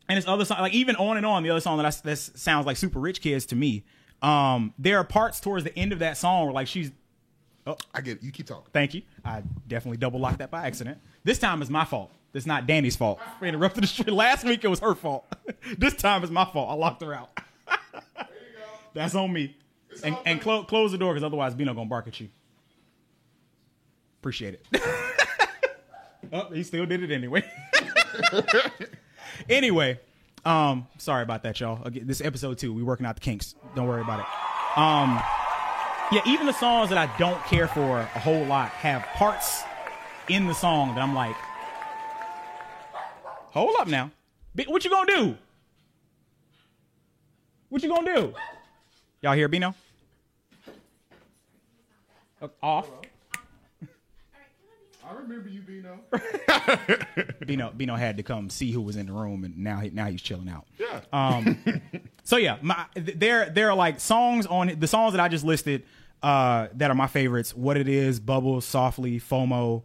and 0.09 0.19
it's 0.19 0.27
other 0.27 0.45
song 0.45 0.61
like 0.61 0.73
even 0.75 0.97
on 0.97 1.17
and 1.17 1.27
on 1.27 1.43
the 1.43 1.51
other 1.51 1.61
song 1.61 1.77
that 1.79 1.87
I, 1.87 1.91
that 2.09 2.17
sounds 2.19 2.67
like 2.67 2.77
super 2.77 2.99
rich 2.99 3.21
kids 3.21 3.47
to 3.47 3.57
me 3.57 3.85
um 4.23 4.75
there 4.79 4.99
are 4.99 5.05
parts 5.05 5.41
towards 5.41 5.65
the 5.65 5.77
end 5.79 5.93
of 5.93 5.99
that 6.01 6.17
song 6.17 6.45
where 6.45 6.53
like 6.53 6.67
she's 6.69 6.91
Oh, 7.67 7.77
I 7.93 8.01
get 8.01 8.23
you. 8.23 8.33
Keep 8.33 8.47
talking. 8.47 8.65
thank 8.73 8.95
you. 8.95 9.03
I 9.23 9.43
definitely 9.67 9.99
double 9.99 10.19
locked 10.21 10.39
that 10.39 10.51
by 10.51 10.67
accident. 10.67 10.99
This 11.23 11.39
time 11.39 11.61
is 11.61 11.69
my 11.69 11.85
fault. 11.85 12.11
It's 12.33 12.47
not 12.47 12.67
danny's 12.67 12.97
fault. 12.97 13.21
We 13.43 13.49
interrupted 13.49 13.83
the 13.83 13.87
street 13.87 14.09
last 14.11 14.43
week 14.45 14.65
it 14.65 14.69
was 14.69 14.81
her 14.81 14.95
fault. 14.95 15.27
This 15.77 15.93
time 15.93 16.25
is 16.25 16.31
my 16.31 16.47
fault. 16.47 16.71
I 16.71 16.75
locked 16.75 17.03
her 17.03 17.13
out. 17.13 17.29
That's 18.95 19.15
on 19.15 19.31
me. 19.35 19.55
And, 20.03 20.17
and 20.25 20.41
clo- 20.41 20.65
close 20.65 20.93
the 20.93 20.99
door 20.99 21.13
because 21.13 21.25
otherwise 21.25 21.55
Bino 21.55 21.75
gonna 21.75 21.87
bark 21.91 22.07
at 22.09 22.19
you. 22.21 22.31
Appreciate 24.21 24.55
it. 24.73 24.83
Oh 26.33 26.49
he 26.53 26.63
still 26.63 26.85
did 26.85 27.03
it 27.03 27.11
anyway 27.11 27.43
Anyway, 29.49 30.01
um, 30.45 30.87
sorry 30.99 31.23
about 31.23 31.43
that, 31.43 31.61
y'all. 31.61 31.83
Again, 31.85 32.07
this 32.07 32.21
episode 32.21 32.59
two. 32.59 32.73
We 32.73 32.83
working 32.83 33.07
out 33.07 33.17
the 33.17 33.21
kinks. 33.21 33.55
Don't 33.75 33.87
worry 33.87 34.03
about 34.03 34.21
it. 34.21 34.27
Um, 34.79 35.21
yeah, 36.13 36.21
even 36.27 36.47
the 36.47 36.53
songs 36.53 36.89
that 36.91 36.99
I 36.99 37.15
don't 37.19 37.43
care 37.45 37.69
for 37.69 37.99
a 37.99 38.05
whole 38.19 38.45
lot 38.45 38.71
have 38.71 39.03
parts 39.15 39.63
in 40.29 40.47
the 40.47 40.55
song 40.55 40.95
that 40.95 41.01
I'm 41.01 41.15
like, 41.15 41.37
hold 43.51 43.77
up 43.79 43.89
now, 43.89 44.11
what 44.67 44.85
you 44.85 44.91
gonna 44.91 45.17
do? 45.17 45.37
What 47.69 47.83
you 47.83 47.89
gonna 47.89 48.15
do? 48.15 48.35
Y'all 49.21 49.35
hear 49.35 49.49
Bino? 49.49 49.75
Off. 52.63 52.89
I 55.09 55.15
remember 55.15 55.49
you, 55.49 55.63
Bino. 55.63 56.01
Bino 57.47 57.71
Bino 57.77 57.95
had 57.97 58.17
to 58.19 58.23
come 58.23 58.51
see 58.51 58.71
who 58.73 58.81
was 58.83 58.97
in 58.97 59.07
the 59.07 59.13
room, 59.13 59.45
and 59.45 59.57
now 59.59 59.79
he, 59.79 59.91
now 59.91 60.07
he's 60.07 60.21
chilling 60.23 60.49
out. 60.49 60.67
Yeah. 60.79 61.01
Um, 61.13 61.59
so 62.25 62.37
yeah, 62.37 62.59
my, 62.63 62.85
there 62.95 63.49
there 63.51 63.71
are 63.71 63.77
like 63.77 64.01
songs 64.01 64.47
on 64.47 64.75
the 64.79 64.87
songs 64.87 65.13
that 65.15 65.21
I 65.21 65.29
just 65.29 65.45
listed 65.45 65.85
uh, 66.23 66.69
that 66.75 66.91
are 66.91 66.95
my 66.95 67.07
favorites. 67.07 67.55
What 67.57 67.77
it 67.77 67.89
is, 67.89 68.21
Bubbles, 68.21 68.65
Softly, 68.65 69.19
FOMO, 69.21 69.83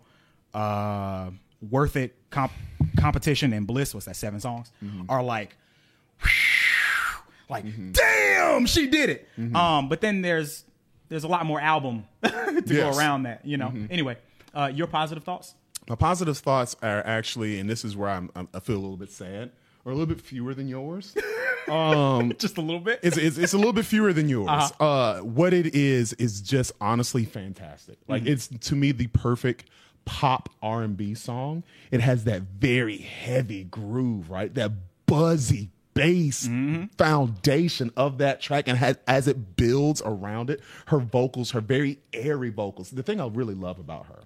uh, 0.53 1.29
Worth 1.69 1.95
It, 1.95 2.15
comp- 2.29 2.51
Competition, 2.99 3.53
and 3.53 3.65
Bliss. 3.65 3.93
What's 3.93 4.05
that? 4.07 4.15
Seven 4.17 4.39
songs 4.39 4.71
are 5.07 5.23
like, 5.23 5.55
like 7.49 7.65
damn, 7.93 8.65
she 8.65 8.87
did 8.87 9.09
it. 9.09 9.27
Um, 9.55 9.89
but 9.89 10.01
then 10.01 10.21
there's 10.21 10.63
there's 11.09 11.23
a 11.23 11.27
lot 11.27 11.45
more 11.45 11.59
album 11.61 12.05
to 12.23 12.63
Yes. 12.65 12.93
go 12.95 12.97
around 12.97 13.23
that. 13.23 13.45
You 13.45 13.57
know. 13.57 13.71
Anyway, 13.89 14.17
uh, 14.53 14.71
your 14.73 14.87
positive 14.87 15.23
thoughts. 15.23 15.55
My 15.89 15.95
positive 15.95 16.37
thoughts 16.37 16.75
are 16.81 17.05
actually, 17.05 17.59
and 17.59 17.69
this 17.69 17.83
is 17.83 17.95
where 17.97 18.09
I'm, 18.09 18.29
I'm 18.35 18.47
I 18.53 18.59
feel 18.59 18.75
a 18.75 18.79
little 18.79 18.97
bit 18.97 19.11
sad, 19.11 19.51
or 19.85 19.91
a 19.91 19.95
little 19.95 20.13
bit 20.13 20.21
fewer 20.21 20.53
than 20.53 20.67
yours. 20.67 21.15
um, 21.69 22.33
Just 22.37 22.57
a 22.57 22.61
little 22.61 22.79
bit. 22.79 22.99
it's, 23.03 23.17
it's 23.17 23.37
it's 23.37 23.53
a 23.53 23.57
little 23.57 23.73
bit 23.73 23.85
fewer 23.85 24.13
than 24.13 24.29
yours. 24.29 24.49
Uh-huh. 24.49 24.83
uh 24.85 25.19
what 25.19 25.53
it 25.53 25.75
is 25.75 26.13
is 26.13 26.41
just 26.41 26.71
honestly 26.81 27.25
fantastic. 27.25 27.97
Like 28.07 28.23
Mm-hmm. 28.23 28.31
it's 28.31 28.47
to 28.47 28.75
me 28.75 28.91
the 28.91 29.07
perfect 29.07 29.69
pop 30.05 30.49
R 30.61 30.83
and 30.83 30.95
B 30.97 31.13
song. 31.15 31.63
It 31.91 32.01
has 32.01 32.23
that 32.25 32.41
very 32.43 32.97
heavy 32.97 33.63
groove, 33.65 34.29
right? 34.29 34.53
That 34.53 34.71
buzzy 35.05 35.69
bass 35.93 36.47
Mm-hmm. 36.47 36.85
foundation 36.97 37.91
of 37.95 38.17
that 38.17 38.41
track, 38.41 38.67
and 38.67 38.77
has, 38.77 38.97
as 39.07 39.27
it 39.27 39.55
builds 39.55 40.01
around 40.03 40.49
it, 40.49 40.59
her 40.87 40.97
vocals, 40.99 41.51
her 41.51 41.61
very 41.61 41.99
airy 42.13 42.49
vocals. 42.49 42.89
The 42.89 43.03
thing 43.03 43.21
I 43.21 43.27
really 43.27 43.53
love 43.53 43.79
about 43.79 44.07
her 44.07 44.21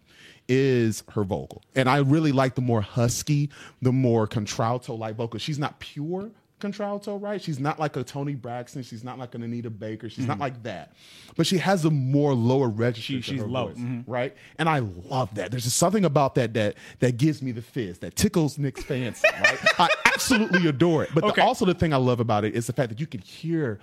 is 0.47 1.03
her 1.11 1.23
vocal, 1.23 1.63
and 1.75 1.89
I 1.89 1.97
really 1.97 2.31
like 2.31 2.55
the 2.55 2.61
more 2.61 2.81
husky, 2.81 3.49
the 3.81 3.91
more 3.91 4.27
contralto 4.27 4.95
like 4.95 5.15
vocal. 5.15 5.39
She's 5.39 5.59
not 5.59 5.79
pure 5.79 6.31
contralto, 6.59 7.17
right? 7.17 7.41
She's 7.41 7.59
not 7.59 7.79
like 7.79 7.95
a 7.97 8.03
Toni 8.03 8.35
Braxton. 8.35 8.83
She's 8.83 9.03
not 9.03 9.19
like 9.19 9.35
an 9.35 9.43
Anita 9.43 9.69
Baker. 9.69 10.09
She's 10.09 10.25
not 10.25 10.39
like 10.39 10.63
that. 10.63 10.93
But 11.35 11.45
she 11.47 11.57
has 11.59 11.85
a 11.85 11.91
more 11.91 12.33
lower 12.33 12.67
register. 12.69 13.13
Mm-hmm. 13.13 13.21
She- 13.21 13.33
she's 13.37 13.43
low. 13.43 13.67
voice, 13.67 13.77
Mhm. 13.77 14.03
right? 14.07 14.35
And 14.57 14.67
I 14.67 14.79
love 14.79 15.33
that. 15.35 15.51
There's 15.51 15.63
just 15.65 15.77
something 15.77 16.03
about 16.05 16.35
that 16.35 16.53
that 16.55 16.75
that 16.99 17.17
gives 17.17 17.41
me 17.41 17.51
the 17.51 17.61
fizz, 17.61 17.99
that 17.99 18.15
tickles 18.15 18.57
Nic's 18.57 18.83
fancy, 18.83 19.27
right? 19.41 19.59
I 19.79 19.89
absolutely 20.07 20.67
adore 20.67 21.03
it. 21.03 21.09
But 21.13 21.35
the- 21.35 21.43
also 21.43 21.65
the 21.65 21.73
thing 21.73 21.93
I 21.93 21.97
love 21.97 22.19
about 22.19 22.43
it 22.43 22.55
is 22.55 22.65
the 22.67 22.73
fact 22.73 22.89
that 22.89 22.99
you 22.99 23.07
can 23.07 23.21
hear 23.21 23.79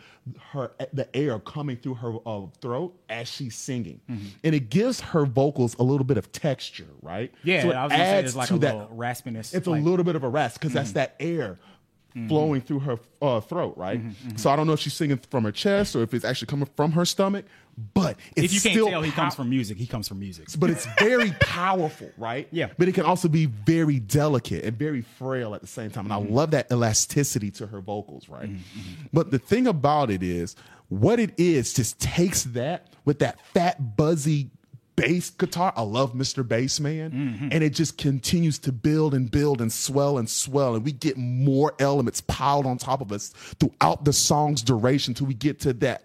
her 0.52 0.72
the 0.92 1.14
air 1.16 1.38
coming 1.38 1.76
through 1.76 1.94
her 1.94 2.16
uh, 2.26 2.42
throat 2.60 2.98
as 3.08 3.28
she's 3.28 3.54
singing, 3.54 4.00
Mm-hmm. 4.10 4.26
and 4.42 4.54
it 4.54 4.70
gives 4.70 5.00
her 5.00 5.26
vocals 5.26 5.76
a 5.78 5.82
little 5.82 6.04
bit 6.04 6.16
of 6.16 6.32
texture, 6.32 6.86
right? 7.02 7.32
Yeah, 7.44 7.62
So 7.62 7.70
it 7.70 7.74
I 7.76 7.84
was 7.84 7.92
gonna 7.92 8.04
say 8.04 8.18
adds 8.18 8.36
like 8.36 8.48
to 8.48 8.54
a 8.54 8.58
that 8.58 8.90
raspiness. 8.90 9.54
it's 9.54 9.66
like, 9.66 9.80
a 9.80 9.84
little 9.84 10.04
bit 10.04 10.16
of 10.16 10.24
a 10.24 10.28
rasp 10.28 10.60
because 10.60 10.72
that's 10.72 10.92
that 10.92 11.14
air 11.20 11.58
Mm-hmm. 12.16 12.28
flowing 12.28 12.60
through 12.60 12.78
her 12.78 12.98
uh, 13.20 13.40
throat, 13.40 13.76
right? 13.76 13.98
Mm-hmm. 13.98 14.28
Mm-hmm. 14.28 14.36
So 14.36 14.48
I 14.48 14.54
don't 14.54 14.68
know 14.68 14.74
if 14.74 14.78
she's 14.78 14.94
singing 14.94 15.18
from 15.30 15.42
her 15.42 15.50
chest 15.50 15.96
or 15.96 16.02
if 16.04 16.14
it's 16.14 16.24
actually 16.24 16.46
coming 16.46 16.68
from 16.76 16.92
her 16.92 17.04
stomach, 17.04 17.44
but 17.92 18.16
it's 18.36 18.54
If 18.54 18.64
you 18.64 18.70
can't 18.70 18.88
tell, 18.88 19.02
he 19.02 19.10
pow- 19.10 19.22
comes 19.22 19.34
from 19.34 19.50
music. 19.50 19.78
He 19.78 19.86
comes 19.88 20.06
from 20.06 20.20
music. 20.20 20.46
but 20.56 20.70
it's 20.70 20.86
very 21.00 21.32
powerful, 21.40 22.12
right? 22.16 22.46
Yeah. 22.52 22.68
But 22.78 22.86
it 22.86 22.92
can 22.94 23.04
also 23.04 23.26
be 23.26 23.46
very 23.46 23.98
delicate 23.98 24.64
and 24.64 24.78
very 24.78 25.00
frail 25.00 25.56
at 25.56 25.60
the 25.60 25.66
same 25.66 25.90
time. 25.90 26.04
And 26.04 26.12
I 26.12 26.18
love 26.18 26.52
that 26.52 26.70
elasticity 26.70 27.50
to 27.50 27.66
her 27.66 27.80
vocals, 27.80 28.28
right? 28.28 28.48
But 29.12 29.32
the 29.32 29.40
thing 29.40 29.66
about 29.66 30.08
it 30.12 30.22
is, 30.22 30.54
what 30.88 31.18
it 31.18 31.34
is 31.36 31.74
just 31.74 31.98
takes 31.98 32.44
that 32.44 32.86
with 33.04 33.18
that 33.18 33.40
fat, 33.46 33.96
buzzy 33.96 34.50
bass 34.96 35.30
guitar. 35.30 35.72
I 35.76 35.82
love 35.82 36.12
Mr. 36.12 36.44
Bassman. 36.44 37.10
Mm-hmm. 37.12 37.48
And 37.52 37.64
it 37.64 37.70
just 37.70 37.98
continues 37.98 38.58
to 38.60 38.72
build 38.72 39.14
and 39.14 39.30
build 39.30 39.60
and 39.60 39.72
swell 39.72 40.18
and 40.18 40.28
swell. 40.28 40.74
And 40.74 40.84
we 40.84 40.92
get 40.92 41.16
more 41.16 41.74
elements 41.78 42.20
piled 42.22 42.66
on 42.66 42.78
top 42.78 43.00
of 43.00 43.12
us 43.12 43.30
throughout 43.58 44.04
the 44.04 44.12
song's 44.12 44.62
duration 44.62 45.14
till 45.14 45.26
we 45.26 45.34
get 45.34 45.60
to 45.60 45.72
that. 45.74 46.04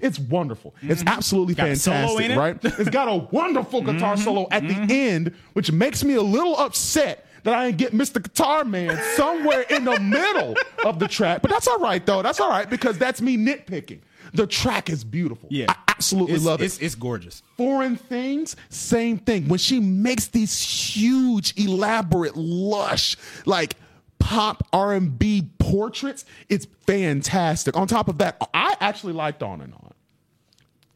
It's 0.00 0.18
wonderful. 0.18 0.74
It's 0.82 1.00
mm-hmm. 1.00 1.08
absolutely 1.08 1.54
Got 1.54 1.68
fantastic, 1.68 2.30
it? 2.30 2.36
right? 2.36 2.58
It's 2.64 2.90
got 2.90 3.08
a 3.08 3.16
wonderful 3.30 3.82
guitar 3.82 4.14
mm-hmm. 4.14 4.24
solo 4.24 4.48
at 4.50 4.66
the 4.66 4.74
end, 4.74 5.34
which 5.52 5.70
makes 5.70 6.02
me 6.04 6.14
a 6.14 6.22
little 6.22 6.56
upset 6.56 7.26
that 7.44 7.54
I 7.54 7.70
didn't 7.70 7.78
get 7.78 7.92
Mr. 7.92 8.22
Guitar 8.22 8.64
Man 8.64 9.00
somewhere 9.16 9.62
in 9.62 9.84
the 9.84 9.98
middle 10.00 10.56
of 10.84 10.98
the 10.98 11.08
track. 11.08 11.42
But 11.42 11.50
that's 11.50 11.66
all 11.66 11.78
right, 11.78 12.04
though. 12.04 12.22
That's 12.22 12.40
all 12.40 12.50
right 12.50 12.68
because 12.68 12.98
that's 12.98 13.20
me 13.20 13.36
nitpicking. 13.36 14.00
The 14.34 14.46
track 14.46 14.90
is 14.90 15.04
beautiful. 15.04 15.48
Yeah. 15.50 15.66
I 15.88 15.89
absolutely 16.00 16.36
It's, 16.36 16.44
love 16.44 16.62
it 16.62 16.64
it's, 16.64 16.78
it's 16.78 16.94
gorgeous. 16.94 17.42
foreign 17.58 17.96
things, 17.96 18.56
same 18.70 19.18
thing. 19.18 19.48
When 19.48 19.58
she 19.58 19.80
makes 19.80 20.28
these 20.28 20.60
huge, 20.60 21.52
elaborate, 21.58 22.36
lush, 22.36 23.16
like 23.44 23.76
pop 24.18 24.66
R 24.72 24.94
and 24.94 25.18
B 25.18 25.48
portraits, 25.58 26.24
it's 26.48 26.66
fantastic. 26.86 27.76
On 27.76 27.86
top 27.86 28.08
of 28.08 28.18
that, 28.18 28.40
I 28.54 28.76
actually 28.80 29.12
liked 29.12 29.42
On 29.42 29.60
and 29.60 29.74
On. 29.74 29.92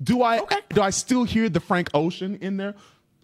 Do 0.02 0.22
I 0.22 0.40
do 0.70 0.80
I 0.80 0.90
still 0.90 1.24
hear 1.24 1.48
the 1.48 1.60
Frank 1.60 1.90
Ocean 1.94 2.38
in 2.40 2.56
there? 2.56 2.74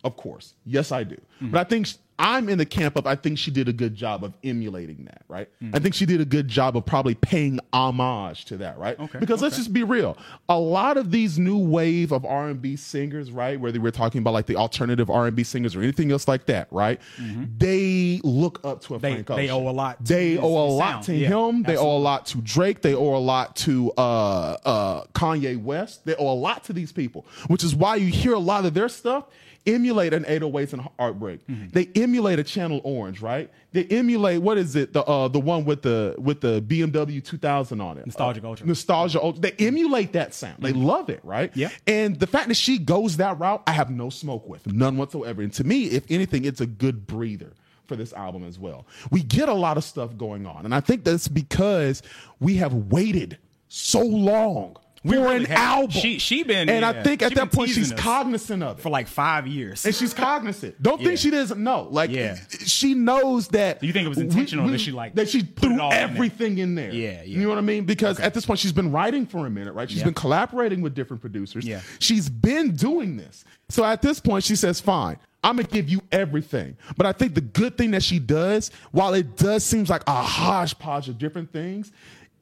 Of 0.05 0.17
course. 0.17 0.55
Yes, 0.65 0.93
I 0.93 1.05
do. 1.05 1.17
Mm-hmm. 1.17 1.51
But 1.51 1.61
I 1.61 1.65
think 1.65 1.89
I'm 2.21 2.49
in 2.51 2.59
the 2.59 2.67
camp 2.67 2.97
of 2.97 3.07
I 3.07 3.15
think 3.17 3.39
she 3.39 3.51
did 3.51 3.67
a 3.69 3.73
good 3.73 3.95
job 3.95 4.23
of 4.25 4.35
emulating 4.45 5.07
that, 5.07 5.23
right? 5.27 5.49
Mm. 5.63 5.75
I 5.75 5.79
think 5.79 5.95
she 5.95 6.05
did 6.07 6.21
a 6.21 6.25
good 6.25 6.49
job 6.49 6.77
of 6.77 6.85
probably 6.85 7.15
paying 7.15 7.59
homage 7.73 8.45
to 8.47 8.59
that, 8.59 8.79
right? 8.79 8.99
Okay, 9.01 9.19
Because 9.19 9.41
let's 9.41 9.57
just 9.57 9.73
be 9.73 9.83
real. 9.85 10.19
A 10.49 10.59
lot 10.59 10.97
of 10.99 11.11
these 11.11 11.39
new 11.39 11.57
wave 11.59 12.13
of 12.13 12.25
R&B 12.27 12.77
singers, 12.77 13.31
right? 13.33 13.59
Whether 13.59 13.81
we're 13.81 13.91
talking 13.91 14.21
about 14.21 14.35
like 14.35 14.45
the 14.47 14.57
alternative 14.57 15.09
R&B 15.09 15.43
singers 15.45 15.75
or 15.75 15.81
anything 15.83 16.13
else 16.13 16.29
like 16.29 16.45
that, 16.47 16.69
right? 16.71 17.01
They 17.59 18.21
look 18.23 18.61
up 18.65 18.83
to 18.83 18.95
a 18.95 18.99
Mm-hmm. 19.01 19.07
They- 19.07 19.23
Frank 19.23 19.27
they 19.29 19.51
owe 19.51 19.69
a 19.69 19.71
lot 19.73 20.05
to 20.05 20.13
They 20.13 20.37
owe 20.37 20.57
a 20.65 20.67
his 20.67 20.75
lot 20.75 20.91
sound. 20.93 21.05
to 21.07 21.15
Yeah, 21.15 21.29
him. 21.29 21.63
They 21.63 21.77
owe 21.79 21.97
a 21.97 21.99
lot 21.99 22.27
to 22.27 22.39
Drake. 22.43 22.83
They 22.83 22.95
owe 22.95 23.17
a 23.17 23.19
lot 23.19 23.57
to 23.57 23.93
uh, 23.97 24.01
uh, 24.65 25.05
Kanye 25.15 25.61
West. 25.63 26.05
They 26.05 26.15
owe 26.17 26.33
a 26.33 26.35
lot 26.35 26.65
to 26.65 26.73
these 26.75 26.93
people, 26.93 27.25
which 27.47 27.65
is 27.65 27.75
why 27.75 27.97
you 27.97 28.09
hear 28.09 28.35
a 28.35 28.39
lot 28.39 28.67
of 28.67 28.75
their 28.75 28.89
stuff 28.91 29.25
emulate 29.67 30.13
an 30.15 30.25
808s 30.25 30.73
and 30.73 30.83
Heartbreak. 30.99 31.47
Mm-hmm. 31.47 31.69
They 31.71 31.91
emulate 31.95 32.39
a 32.39 32.45
Channel 32.45 32.81
Orange, 32.85 33.21
right? 33.21 33.51
They 33.73 33.85
emulate 33.85 34.43
what 34.43 34.59
is 34.59 34.75
it? 34.77 34.93
The 34.93 35.03
uh, 35.05 35.29
the 35.29 35.41
one 35.41 35.65
with 35.65 35.83
the 35.83 36.15
with 36.19 36.41
the 36.41 36.61
BMW 36.63 37.25
2000 37.25 37.81
on 37.81 37.99
it. 37.99 38.07
Nostalgic 38.07 38.45
Uh, 38.45 38.49
Ultra. 38.49 38.67
Nostalgia 38.67 39.23
Ultra. 39.23 39.43
They 39.43 39.53
emulate 39.67 40.13
that 40.15 40.35
sound. 40.35 40.63
They 40.63 40.73
love 40.73 41.09
it, 41.11 41.21
right? 41.23 41.51
Yeah. 41.55 41.69
And 41.87 42.19
the 42.19 42.27
fact 42.27 42.49
that 42.49 42.57
she 42.57 42.79
goes 42.79 43.17
that 43.19 43.39
route, 43.39 43.63
I 43.67 43.73
have 43.73 43.91
no 43.91 44.11
smoke 44.11 44.49
with, 44.49 44.67
none 44.67 44.97
whatsoever. 44.97 45.43
And 45.43 45.53
to 45.55 45.65
me, 45.65 45.85
if 45.85 46.05
anything, 46.11 46.45
it's 46.45 46.61
a 46.61 46.67
good 46.67 47.07
breather 47.07 47.53
for 47.87 47.97
this 47.97 48.13
album 48.13 48.45
as 48.45 48.59
well. 48.59 48.87
We 49.11 49.23
get 49.23 49.49
a 49.49 49.55
lot 49.55 49.77
of 49.77 49.85
stuff 49.85 50.17
going 50.17 50.47
on, 50.47 50.65
and 50.65 50.75
I 50.75 50.81
think 50.81 51.05
that's 51.05 51.29
because 51.29 52.03
we 52.39 52.57
have 52.57 52.73
waited 52.73 53.39
so 53.69 54.01
long 54.03 54.77
We 55.03 55.17
for 55.17 55.23
really 55.23 55.37
an 55.37 55.45
have. 55.47 55.59
album. 55.59 55.91
She- 55.93 56.19
she 56.19 56.43
been- 56.43 56.69
and 56.69 56.85
I 56.85 57.03
think 57.03 57.23
at 57.23 57.35
that 57.35 57.51
point 57.53 57.71
she's 57.71 57.91
cognizant 57.93 58.63
of 58.63 58.79
it. 58.79 58.83
For 58.83 58.91
like 58.91 59.09
five 59.09 59.47
years. 59.47 59.87
and 59.87 59.95
she's 59.95 60.13
cognizant. 60.13 60.81
Don't 60.83 61.01
Yeah. 61.01 61.07
think 61.09 61.19
she 61.21 61.31
doesn't 61.31 61.63
know. 61.63 61.89
Like 61.91 62.11
Yeah. 62.11 62.37
she 62.67 62.93
knows 62.93 63.49
that. 63.49 63.81
Do 63.81 63.87
you 63.87 63.95
think 63.95 64.05
it 64.05 64.11
was 64.11 64.19
intentional 64.19 64.69
that 64.69 64.79
she, 64.79 64.93
like, 64.93 65.15
that 65.15 65.31
she 65.31 65.41
threw 65.41 65.81
all 65.81 65.91
in 65.91 65.97
there? 65.97 66.01
everything 66.09 66.59
in 66.59 66.75
there? 66.75 66.93
Yeah, 66.93 67.11
yeah. 67.13 67.23
You 67.25 67.39
know 67.43 67.49
what 67.49 67.57
I 67.59 67.63
mean? 67.63 67.85
Because 67.87 68.21
at 68.21 68.35
this 68.35 68.45
point 68.45 68.59
she's 68.61 68.73
been 68.73 68.93
writing 68.93 69.25
for 69.27 69.47
a 69.47 69.51
minute, 69.51 69.73
right? 69.73 69.89
She's 69.89 70.01
Yeah. 70.01 70.05
been 70.05 70.15
collaborating 70.15 70.83
with 70.83 70.95
different 70.95 71.23
producers. 71.23 71.65
Yeah. 71.65 71.81
She's 71.99 72.29
been 72.29 72.73
doing 72.77 73.17
this. 73.17 73.45
So 73.71 73.85
at 73.85 74.03
this 74.03 74.21
point 74.21 74.45
she 74.45 74.55
says, 74.57 74.81
"Fine, 74.81 75.17
I'm 75.43 75.57
gonna 75.57 75.67
give 75.69 75.89
you 75.89 76.03
everything." 76.13 76.77
But 76.99 77.07
I 77.07 77.13
think 77.13 77.35
the 77.35 77.41
good 77.41 77.79
thing 77.79 77.93
that 77.93 78.03
she 78.03 78.19
does, 78.19 78.71
while 78.93 79.15
it 79.15 79.37
does 79.39 79.65
seems 79.65 79.89
like 79.89 80.03
a 80.07 80.21
hodgepodge 80.23 81.09
of 81.09 81.17
different 81.17 81.53
things. 81.53 81.91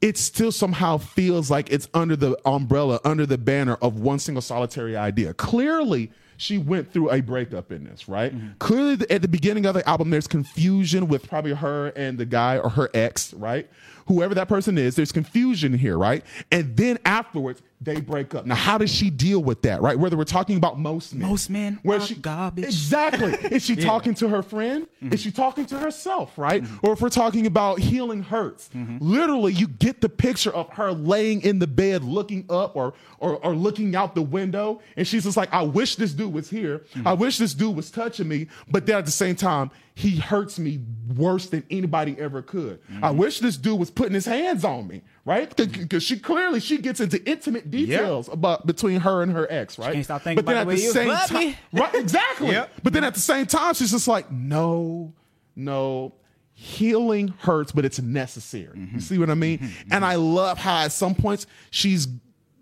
It 0.01 0.17
still 0.17 0.51
somehow 0.51 0.97
feels 0.97 1.51
like 1.51 1.71
it's 1.71 1.89
under 1.93 2.15
the 2.15 2.37
umbrella, 2.45 2.99
under 3.03 3.25
the 3.25 3.37
banner 3.37 3.75
of 3.81 3.99
one 3.99 4.19
single 4.19 4.41
solitary 4.41 4.95
idea. 4.95 5.33
Clearly, 5.33 6.11
she 6.37 6.57
went 6.57 6.93
through 6.93 7.11
a 7.11 7.19
breakup 7.19 7.69
in 7.69 7.83
this, 7.83 8.07
right? 8.07 8.33
Mm-hmm. 8.33 8.53
Clearly, 8.59 8.95
th- 8.95 9.11
at 9.11 9.21
the 9.21 9.27
beginning 9.27 9.65
of 9.65 9.73
the 9.73 9.87
album, 9.87 10.09
there's 10.09 10.27
confusion 10.27 11.09
with 11.09 11.27
probably 11.27 11.53
her 11.53 11.87
and 11.97 12.17
the 12.17 12.25
guy 12.25 12.57
or 12.57 12.69
her 12.69 12.89
ex, 12.93 13.33
right? 13.33 13.69
Whoever 14.07 14.33
that 14.35 14.47
person 14.47 14.77
is, 14.77 14.95
there's 14.95 15.11
confusion 15.11 15.73
here, 15.73 15.97
right? 15.97 16.23
And 16.49 16.77
then 16.77 16.97
afterwards, 17.03 17.61
they 17.81 18.01
break 18.01 18.35
up. 18.35 18.45
Now, 18.45 18.55
how 18.55 18.77
does 18.77 18.93
she 18.93 19.09
deal 19.09 19.41
with 19.41 19.61
that, 19.61 19.81
right? 19.81 19.97
Whether 19.97 20.17
we're 20.17 20.25
talking 20.25 20.57
about 20.57 20.77
most 20.77 21.15
men, 21.15 21.29
Most 21.29 21.49
men 21.49 21.79
where 21.83 21.97
are 21.97 22.01
she 22.01 22.15
garbage. 22.15 22.65
exactly 22.65 23.31
is 23.51 23.63
she 23.63 23.77
talking 23.77 24.13
to 24.15 24.27
her 24.27 24.43
friend? 24.43 24.85
Mm-hmm. 25.01 25.13
Is 25.13 25.21
she 25.21 25.31
talking 25.31 25.65
to 25.67 25.79
herself, 25.79 26.37
right? 26.37 26.61
Mm-hmm. 26.61 26.85
Or 26.85 26.93
if 26.93 27.01
we're 27.01 27.09
talking 27.09 27.45
about 27.45 27.79
healing 27.79 28.21
hurts, 28.21 28.69
mm-hmm. 28.75 28.97
literally, 28.99 29.53
you 29.53 29.67
get 29.67 30.01
the 30.01 30.09
picture 30.09 30.53
of 30.53 30.69
her 30.73 30.91
laying 30.91 31.41
in 31.41 31.59
the 31.59 31.67
bed, 31.67 32.03
looking 32.03 32.45
up 32.49 32.75
or 32.75 32.93
or, 33.19 33.37
or 33.45 33.55
looking 33.55 33.95
out 33.95 34.13
the 34.13 34.21
window, 34.21 34.81
and 34.97 35.07
she's 35.07 35.23
just 35.23 35.37
like, 35.37 35.53
"I 35.53 35.61
wish 35.61 35.95
this 35.95 36.11
dude 36.11 36.33
was 36.33 36.49
here. 36.49 36.83
I 37.05 37.13
wish 37.13 37.37
this 37.37 37.53
dude 37.53 37.75
was 37.75 37.89
touching 37.91 38.27
me." 38.27 38.47
But 38.69 38.85
then 38.85 38.97
at 38.97 39.05
the 39.05 39.11
same 39.11 39.35
time, 39.35 39.71
he 39.95 40.17
hurts 40.17 40.57
me 40.57 40.79
worse 41.15 41.47
than 41.47 41.63
anybody 41.69 42.15
ever 42.17 42.41
could. 42.41 42.79
I 43.01 43.11
wish 43.11 43.39
this 43.39 43.57
dude 43.57 43.79
was 43.79 43.91
putting 43.91 44.13
his 44.13 44.25
hands 44.25 44.63
on 44.63 44.87
me, 44.87 45.01
right? 45.25 45.53
Because 45.55 46.03
she 46.03 46.17
clearly 46.19 46.59
she 46.61 46.77
gets 46.77 46.99
into 46.99 47.21
intimate 47.29 47.68
details 47.69 48.27
about 48.29 48.65
between 48.65 48.99
her 49.01 49.21
and 49.21 49.31
her 49.31 49.47
ex, 49.49 49.77
right? 49.79 49.93
can't 49.93 50.05
stop 50.05 50.21
thinking 50.21 50.43
but 50.43 50.45
then 50.45 50.61
about 50.61 50.71
at 50.71 50.77
the 50.77 50.85
the 50.85 50.91
same 50.91 51.15
time, 51.27 51.55
right? 51.73 51.95
Exactly. 51.95 52.51
Yep. 52.51 52.71
But 52.83 52.93
then 52.93 53.03
at 53.03 53.13
the 53.13 53.19
same 53.19 53.45
time, 53.45 53.73
she's 53.73 53.91
just 53.91 54.07
like, 54.07 54.31
no, 54.31 55.13
no. 55.55 56.13
Healing 56.53 57.29
hurts, 57.39 57.71
but 57.71 57.85
it's 57.85 58.01
necessary. 58.01 58.77
Mm-hmm. 58.77 58.95
You 58.95 59.01
see 59.01 59.17
what 59.17 59.29
I 59.29 59.33
mean? 59.33 59.69
And 59.91 60.03
I 60.03 60.15
love 60.15 60.57
how 60.57 60.83
at 60.83 60.91
some 60.91 61.15
points 61.15 61.47
she's 61.71 62.09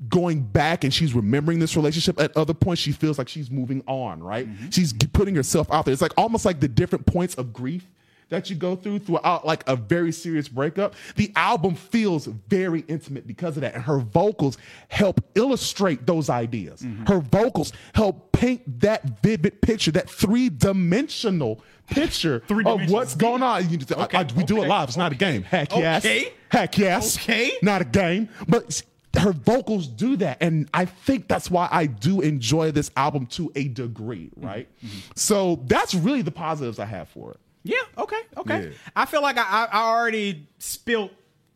going 0.08 0.42
back 0.42 0.84
and 0.84 0.94
she's 0.94 1.14
remembering 1.16 1.58
this 1.58 1.76
relationship. 1.76 2.20
At 2.20 2.36
other 2.38 2.54
points, 2.54 2.82
she 2.82 2.92
feels 2.92 3.18
like 3.18 3.28
she's 3.28 3.50
moving 3.50 3.84
on, 3.88 4.22
right? 4.22 4.48
Mm-hmm. 4.48 4.70
She's 4.70 4.94
putting 4.94 5.34
herself 5.34 5.72
out 5.72 5.86
there. 5.86 5.94
It's 5.94 6.02
like 6.02 6.14
almost 6.16 6.46
like 6.46 6.60
the 6.60 6.68
different 6.68 7.08
points 7.08 7.36
of 7.36 7.54
grief 7.54 7.88
that 8.30 8.50
you 8.50 8.56
go 8.56 8.76
through 8.76 9.00
throughout 9.00 9.46
like 9.46 9.64
a 9.68 9.76
very 9.76 10.12
serious 10.12 10.48
breakup. 10.48 10.96
The 11.16 11.32
album 11.36 11.76
feels 11.76 12.26
very 12.26 12.82
intimate 12.88 13.26
because 13.26 13.56
of 13.58 13.62
that. 13.62 13.74
And 13.74 13.84
her 13.84 14.00
vocals 14.00 14.58
help 14.90 15.22
illustrate 15.36 16.06
those 16.06 16.30
ideas. 16.30 16.82
Mm-hmm. 16.82 17.06
Her 17.06 17.20
vocals 17.20 17.72
help 17.94 18.32
paint 18.34 18.82
that 18.82 19.22
vivid 19.22 19.62
picture, 19.62 19.92
that 19.92 20.10
three 20.10 20.50
dimensional 20.50 21.62
picture 21.90 22.44
of 22.66 22.90
what's 22.92 23.16
going 23.16 23.42
on. 23.44 23.70
You, 23.70 23.80
I- 23.96 24.08
I- 24.14 24.28
we 24.36 24.44
do 24.44 24.62
it 24.62 24.68
live. 24.68 24.90
It's 24.90 24.98
not 24.98 25.12
a 25.12 25.16
game. 25.16 25.44
Heck 25.44 25.74
yes. 25.76 26.06
Okay. 26.06 26.34
Heck 26.50 26.78
yes. 26.78 27.18
Okay. 27.18 27.54
Not 27.62 27.82
a 27.82 27.86
game. 27.86 28.30
But 28.48 28.82
her 29.18 29.32
vocals 29.32 29.88
do 29.88 30.18
that. 30.18 30.38
And 30.42 30.70
I 30.74 30.86
think 30.86 31.28
that's 31.28 31.50
why 31.50 31.68
I 31.72 31.86
do 31.88 32.22
enjoy 32.22 32.72
this 32.72 32.92
album 32.96 33.26
to 33.28 33.52
a 33.56 33.68
degree, 33.70 34.30
right? 34.36 34.68
So 35.16 35.64
that's 35.66 35.96
really 35.96 36.22
the 36.22 36.32
positives 36.32 36.78
I 36.78 36.86
have 36.86 37.08
for 37.10 37.32
it. 37.32 37.40
Yeah. 37.64 37.78
Okay. 37.98 38.22
Okay. 38.38 38.68
Yeah. 38.68 38.74
I 38.96 39.06
feel 39.06 39.22
like 39.22 39.38
I, 39.38 39.66
I, 39.72 39.82
already 39.90 40.48
spilt. 40.60 41.12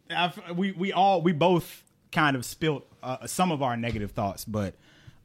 I've, 0.09 0.37
we 0.55 0.71
we 0.73 0.91
all 0.91 1.21
we 1.21 1.31
both 1.31 1.83
kind 2.11 2.35
of 2.35 2.43
spilt 2.45 2.85
uh, 3.01 3.25
some 3.27 3.51
of 3.51 3.61
our 3.61 3.77
negative 3.77 4.11
thoughts, 4.11 4.43
but 4.43 4.75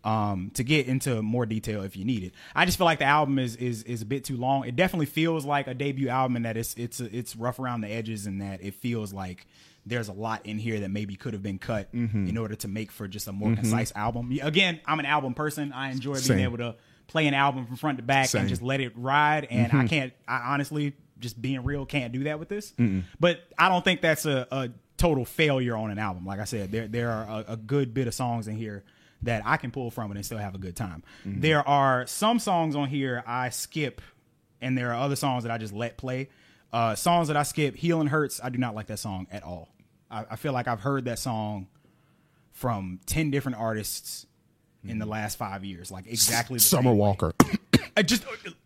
um, 0.05 0.53
to 0.55 0.63
get 0.63 0.87
into 0.87 1.21
more 1.23 1.45
detail 1.47 1.83
if 1.83 1.97
you 1.97 2.05
need 2.05 2.23
it, 2.23 2.33
I 2.55 2.65
just 2.65 2.79
feel 2.79 2.85
like 2.85 3.01
the 3.01 3.07
album 3.07 3.39
is 3.41 3.57
is 3.57 3.83
is 3.83 4.03
a 4.03 4.07
bit 4.07 4.25
too 4.25 4.37
long. 4.37 4.65
It 4.65 4.77
definitely 4.77 5.07
feels 5.07 5.45
like 5.45 5.67
a 5.67 5.75
debut 5.75 6.09
album, 6.09 6.37
and 6.37 6.45
that 6.45 6.57
it's 6.57 6.75
it's 6.75 7.01
it's 7.01 7.35
rough 7.35 7.59
around 7.59 7.81
the 7.81 7.89
edges, 7.89 8.27
and 8.27 8.41
that 8.41 8.63
it 8.63 8.75
feels 8.75 9.13
like 9.13 9.47
there's 9.85 10.09
a 10.09 10.13
lot 10.13 10.45
in 10.47 10.59
here 10.59 10.81
that 10.81 10.91
maybe 10.91 11.17
could 11.17 11.33
have 11.33 11.43
been 11.43 11.59
cut 11.59 11.93
Mm-hmm. 11.93 12.29
in 12.29 12.37
order 12.37 12.55
to 12.57 12.69
make 12.69 12.91
for 12.93 13.07
just 13.09 13.27
a 13.29 13.33
more 13.33 13.55
concise 13.55 13.93
album. 13.97 14.37
Again, 14.43 14.81
I'm 14.87 14.99
an 15.01 15.07
album 15.07 15.35
person. 15.35 15.73
I 15.73 15.91
enjoy 15.91 16.15
being 16.15 16.23
Same. 16.25 16.39
able 16.41 16.59
to 16.59 16.75
play 17.09 17.27
an 17.27 17.35
album 17.35 17.67
from 17.67 17.77
front 17.77 17.99
to 17.99 18.03
back 18.03 18.29
Same. 18.29 18.41
and 18.41 18.49
just 18.49 18.63
let 18.63 18.81
it 18.81 18.93
ride. 18.97 19.47
And 19.51 19.69
Mm-hmm. 19.69 19.81
I 19.81 19.87
can't, 19.89 20.13
I 20.27 20.53
honestly, 20.53 20.93
just 21.19 21.41
being 21.41 21.63
real, 21.65 21.87
can't 21.87 22.13
do 22.13 22.25
that 22.25 22.39
with 22.39 22.49
this. 22.49 22.73
But 23.21 23.41
I 23.59 23.69
don't 23.69 23.85
think 23.85 24.01
that's 24.01 24.27
a, 24.27 24.47
a 24.51 24.71
total 24.97 25.25
failure 25.25 25.77
on 25.77 25.91
an 25.91 25.99
album. 25.99 26.27
Like 26.27 26.41
I 26.41 26.45
said, 26.45 26.73
there 26.73 26.89
there 26.89 27.11
are 27.11 27.45
a, 27.49 27.53
a 27.53 27.57
good 27.57 27.95
bit 27.95 28.07
of 28.07 28.15
songs 28.15 28.49
in 28.49 28.57
here 28.57 28.85
that 29.23 29.43
I 29.47 29.57
can 29.57 29.71
pull 29.71 29.91
from 29.91 30.11
it 30.11 30.17
and 30.17 30.25
still 30.27 30.39
have 30.39 30.55
a 30.55 30.59
good 30.59 30.77
time. 30.77 31.03
Mm-hmm. 31.27 31.41
There 31.41 31.67
are 31.67 32.07
some 32.07 32.39
songs 32.39 32.77
on 32.77 32.89
here 32.89 33.23
I 33.27 33.49
skip, 33.49 34.01
and 34.61 34.77
there 34.77 34.91
are 34.91 34.95
other 35.03 35.17
songs 35.17 35.45
that 35.45 35.53
I 35.53 35.59
just 35.59 35.73
let 35.73 35.97
play. 35.97 36.29
Uh, 36.73 36.95
songs 36.95 37.29
that 37.29 37.37
I 37.37 37.43
skip, 37.45 37.77
"Healing 37.77 38.09
Hurts," 38.09 38.41
I 38.45 38.51
do 38.51 38.59
not 38.59 38.75
like 38.75 38.89
that 38.89 38.99
song 38.99 39.27
at 39.31 39.43
all. 39.43 39.69
I, 40.11 40.27
I 40.33 40.37
feel 40.37 40.53
like 40.53 40.69
I've 40.69 40.81
heard 40.81 41.07
that 41.07 41.19
song 41.19 41.69
from 42.53 43.01
ten 43.07 43.31
different 43.31 43.59
artists 43.59 44.27
in 44.89 44.99
the 44.99 45.07
last 45.07 45.37
five 45.39 45.65
years, 45.65 45.91
like 45.91 46.07
exactly 46.07 46.57
the 46.59 46.63
Summer. 46.65 46.93
Walker. 46.95 47.33
I 47.99 48.03
just 48.03 48.25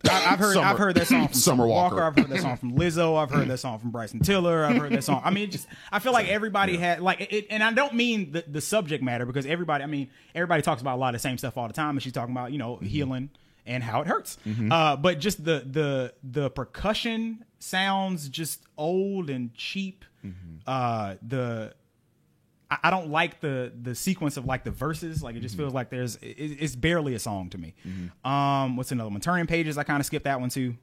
I, 0.08 0.32
I've 0.32 0.38
heard 0.40 0.54
Summer- 0.54 0.66
I've 0.66 0.78
heard 0.78 0.94
that 0.96 1.06
song 1.06 1.26
from 1.28 1.34
Summer 1.34 1.66
Walker. 1.66 1.96
Walker. 1.96 2.06
I've 2.06 2.16
heard 2.16 2.28
that 2.30 2.40
song 2.42 2.56
from 2.56 2.72
Lizzo. 2.76 3.16
I've 3.16 3.30
heard 3.30 3.46
that 3.48 3.58
song 3.58 3.78
from 3.78 3.90
Bryson 3.90 4.18
Tiller. 4.20 4.64
I've 4.64 4.76
heard 4.76 4.90
that 4.92 5.04
song. 5.04 5.22
I 5.24 5.30
mean, 5.30 5.50
just 5.50 5.68
I 5.92 6.00
feel 6.00 6.12
like 6.12 6.28
everybody 6.28 6.76
had 6.76 7.00
like 7.00 7.20
it, 7.32 7.46
and 7.50 7.62
I 7.62 7.72
don't 7.72 7.94
mean 7.94 8.32
the, 8.32 8.44
the 8.46 8.60
subject 8.60 9.04
matter 9.04 9.26
because 9.26 9.46
everybody. 9.46 9.84
I 9.84 9.86
mean, 9.86 10.10
everybody 10.34 10.62
talks 10.62 10.80
about 10.82 10.96
a 10.96 11.00
lot 11.00 11.14
of 11.14 11.20
the 11.20 11.28
same 11.28 11.38
stuff 11.38 11.56
all 11.56 11.66
the 11.68 11.72
time, 11.74 11.90
and 11.90 12.02
she's 12.02 12.12
talking 12.12 12.34
about 12.34 12.50
you 12.52 12.58
know 12.58 12.76
healing 12.78 13.30
and 13.66 13.84
how 13.84 14.00
it 14.00 14.08
hurts. 14.08 14.36
Uh, 14.70 14.96
but 14.96 15.20
just 15.20 15.44
the 15.44 15.64
the 15.70 16.12
the 16.24 16.50
percussion 16.50 17.44
sounds 17.60 18.28
just 18.28 18.62
old 18.76 19.30
and 19.30 19.54
cheap. 19.54 20.04
Uh, 20.66 21.14
the 21.26 21.72
I, 22.70 22.78
I 22.84 22.90
don't 22.90 23.10
like 23.10 23.40
the 23.40 23.72
the 23.82 23.94
sequence 23.94 24.36
of 24.36 24.44
like 24.46 24.64
the 24.64 24.70
verses. 24.70 25.22
Like 25.22 25.36
it 25.36 25.40
just 25.40 25.56
feels 25.56 25.74
like 25.74 25.90
there's 25.90 26.16
it, 26.16 26.26
it's 26.36 26.76
barely 26.76 27.14
a 27.14 27.18
song 27.18 27.50
to 27.50 27.58
me. 27.58 27.74
Um, 28.24 28.76
what's 28.76 28.92
another 28.92 29.10
one? 29.10 29.20
Turning 29.20 29.46
pages. 29.46 29.76
I 29.78 29.82
kind 29.82 30.00
of 30.00 30.06
skipped 30.06 30.24
that 30.24 30.40
one 30.40 30.50
too. 30.50 30.76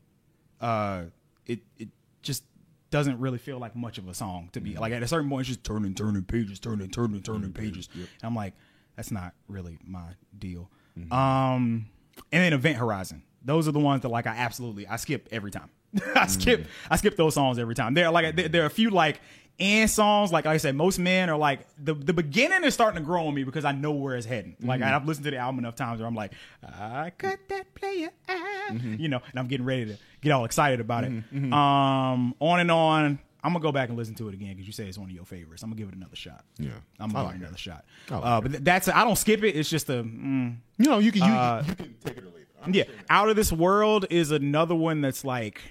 Uh, 0.59 1.03
it 1.45 1.59
it 1.77 1.89
just 2.21 2.43
doesn't 2.89 3.19
really 3.19 3.37
feel 3.37 3.59
like 3.59 3.75
much 3.75 3.97
of 3.97 4.07
a 4.07 4.13
song 4.13 4.49
to 4.53 4.61
be 4.61 4.77
like 4.77 4.93
at 4.93 5.03
a 5.03 5.07
certain 5.07 5.29
point 5.29 5.41
it's 5.41 5.49
just 5.49 5.63
turning 5.63 5.93
turning 5.93 6.23
pages 6.23 6.57
turning 6.57 6.89
turning 6.89 7.21
turning 7.21 7.51
pages. 7.51 7.89
And 7.93 8.07
i'm 8.23 8.33
like 8.33 8.53
that's 8.95 9.11
not 9.11 9.33
really 9.49 9.77
my 9.85 10.11
deal. 10.39 10.69
Um 11.11 11.87
and 12.31 12.43
then 12.43 12.53
event 12.53 12.77
horizon. 12.77 13.23
Those 13.43 13.67
are 13.67 13.71
the 13.73 13.79
ones 13.79 14.01
that 14.03 14.09
like 14.09 14.25
i 14.25 14.35
absolutely 14.35 14.87
i 14.87 14.95
skip 14.95 15.27
every 15.31 15.51
time. 15.51 15.69
I 16.15 16.27
skip 16.27 16.65
i 16.89 16.95
skip 16.95 17.17
those 17.17 17.33
songs 17.33 17.59
every 17.59 17.75
time. 17.75 17.93
There 17.93 18.05
are 18.05 18.11
like 18.11 18.35
there, 18.37 18.47
there 18.47 18.63
are 18.63 18.67
a 18.67 18.69
few 18.69 18.89
like 18.89 19.19
and 19.59 19.89
songs 19.89 20.31
like 20.31 20.45
I 20.45 20.57
said, 20.57 20.75
most 20.75 20.99
men 20.99 21.29
are 21.29 21.37
like 21.37 21.61
the 21.83 21.93
the 21.93 22.13
beginning 22.13 22.63
is 22.63 22.73
starting 22.73 22.99
to 23.01 23.05
grow 23.05 23.27
on 23.27 23.33
me 23.33 23.43
because 23.43 23.65
I 23.65 23.71
know 23.71 23.91
where 23.91 24.15
it's 24.15 24.25
heading. 24.25 24.55
Like 24.61 24.81
I've 24.81 25.05
listened 25.05 25.25
to 25.25 25.31
the 25.31 25.37
album 25.37 25.59
enough 25.59 25.75
times 25.75 25.99
where 25.99 26.07
I'm 26.07 26.15
like, 26.15 26.33
I 26.63 27.11
cut 27.17 27.39
that 27.49 27.73
player 27.75 28.11
out, 28.29 28.73
you 28.81 29.07
know, 29.09 29.21
and 29.31 29.39
I'm 29.39 29.47
getting 29.47 29.65
ready 29.65 29.85
to 29.85 29.97
get 30.21 30.31
all 30.31 30.45
excited 30.45 30.79
about 30.79 31.03
it. 31.05 31.11
Um, 31.33 32.35
on 32.39 32.59
and 32.59 32.71
on. 32.71 33.19
I'm 33.43 33.53
gonna 33.53 33.63
go 33.63 33.71
back 33.71 33.87
and 33.89 33.97
listen 33.97 34.15
to 34.15 34.27
it 34.27 34.33
again 34.33 34.49
because 34.49 34.65
you 34.65 34.73
say 34.73 34.87
it's 34.87 34.97
one 34.97 35.09
of 35.09 35.15
your 35.15 35.23
favorites. 35.23 35.63
I'm 35.63 35.69
gonna 35.69 35.77
give 35.79 35.87
it 35.87 35.95
another 35.95 36.15
shot. 36.15 36.43
Yeah. 36.57 36.71
I'm 36.99 37.11
gonna 37.11 37.19
I 37.19 37.21
give 37.21 37.25
like 37.27 37.35
it 37.35 37.41
another 37.43 37.57
shot. 37.57 37.85
like 38.09 38.25
uh, 38.25 38.41
but 38.41 38.65
that's 38.65 38.89
I 38.89 39.03
don't 39.05 39.15
skip 39.15 39.43
it. 39.43 39.55
It's 39.55 39.69
just 39.69 39.89
a 39.89 40.03
mm, 40.03 40.57
You 40.77 40.85
know, 40.89 40.97
you 40.99 41.11
can 41.11 41.21
you, 41.21 41.69
you 41.69 41.75
can 41.75 41.95
take 42.03 42.17
it 42.17 42.23
or 42.23 42.27
leave 42.27 42.41
it. 42.41 42.47
I 42.65 42.69
yeah. 42.71 42.83
Out 43.09 43.29
of 43.29 43.35
this 43.37 43.51
world 43.53 44.05
is 44.09 44.31
another 44.31 44.75
one 44.75 44.99
that's 45.01 45.23
like 45.23 45.61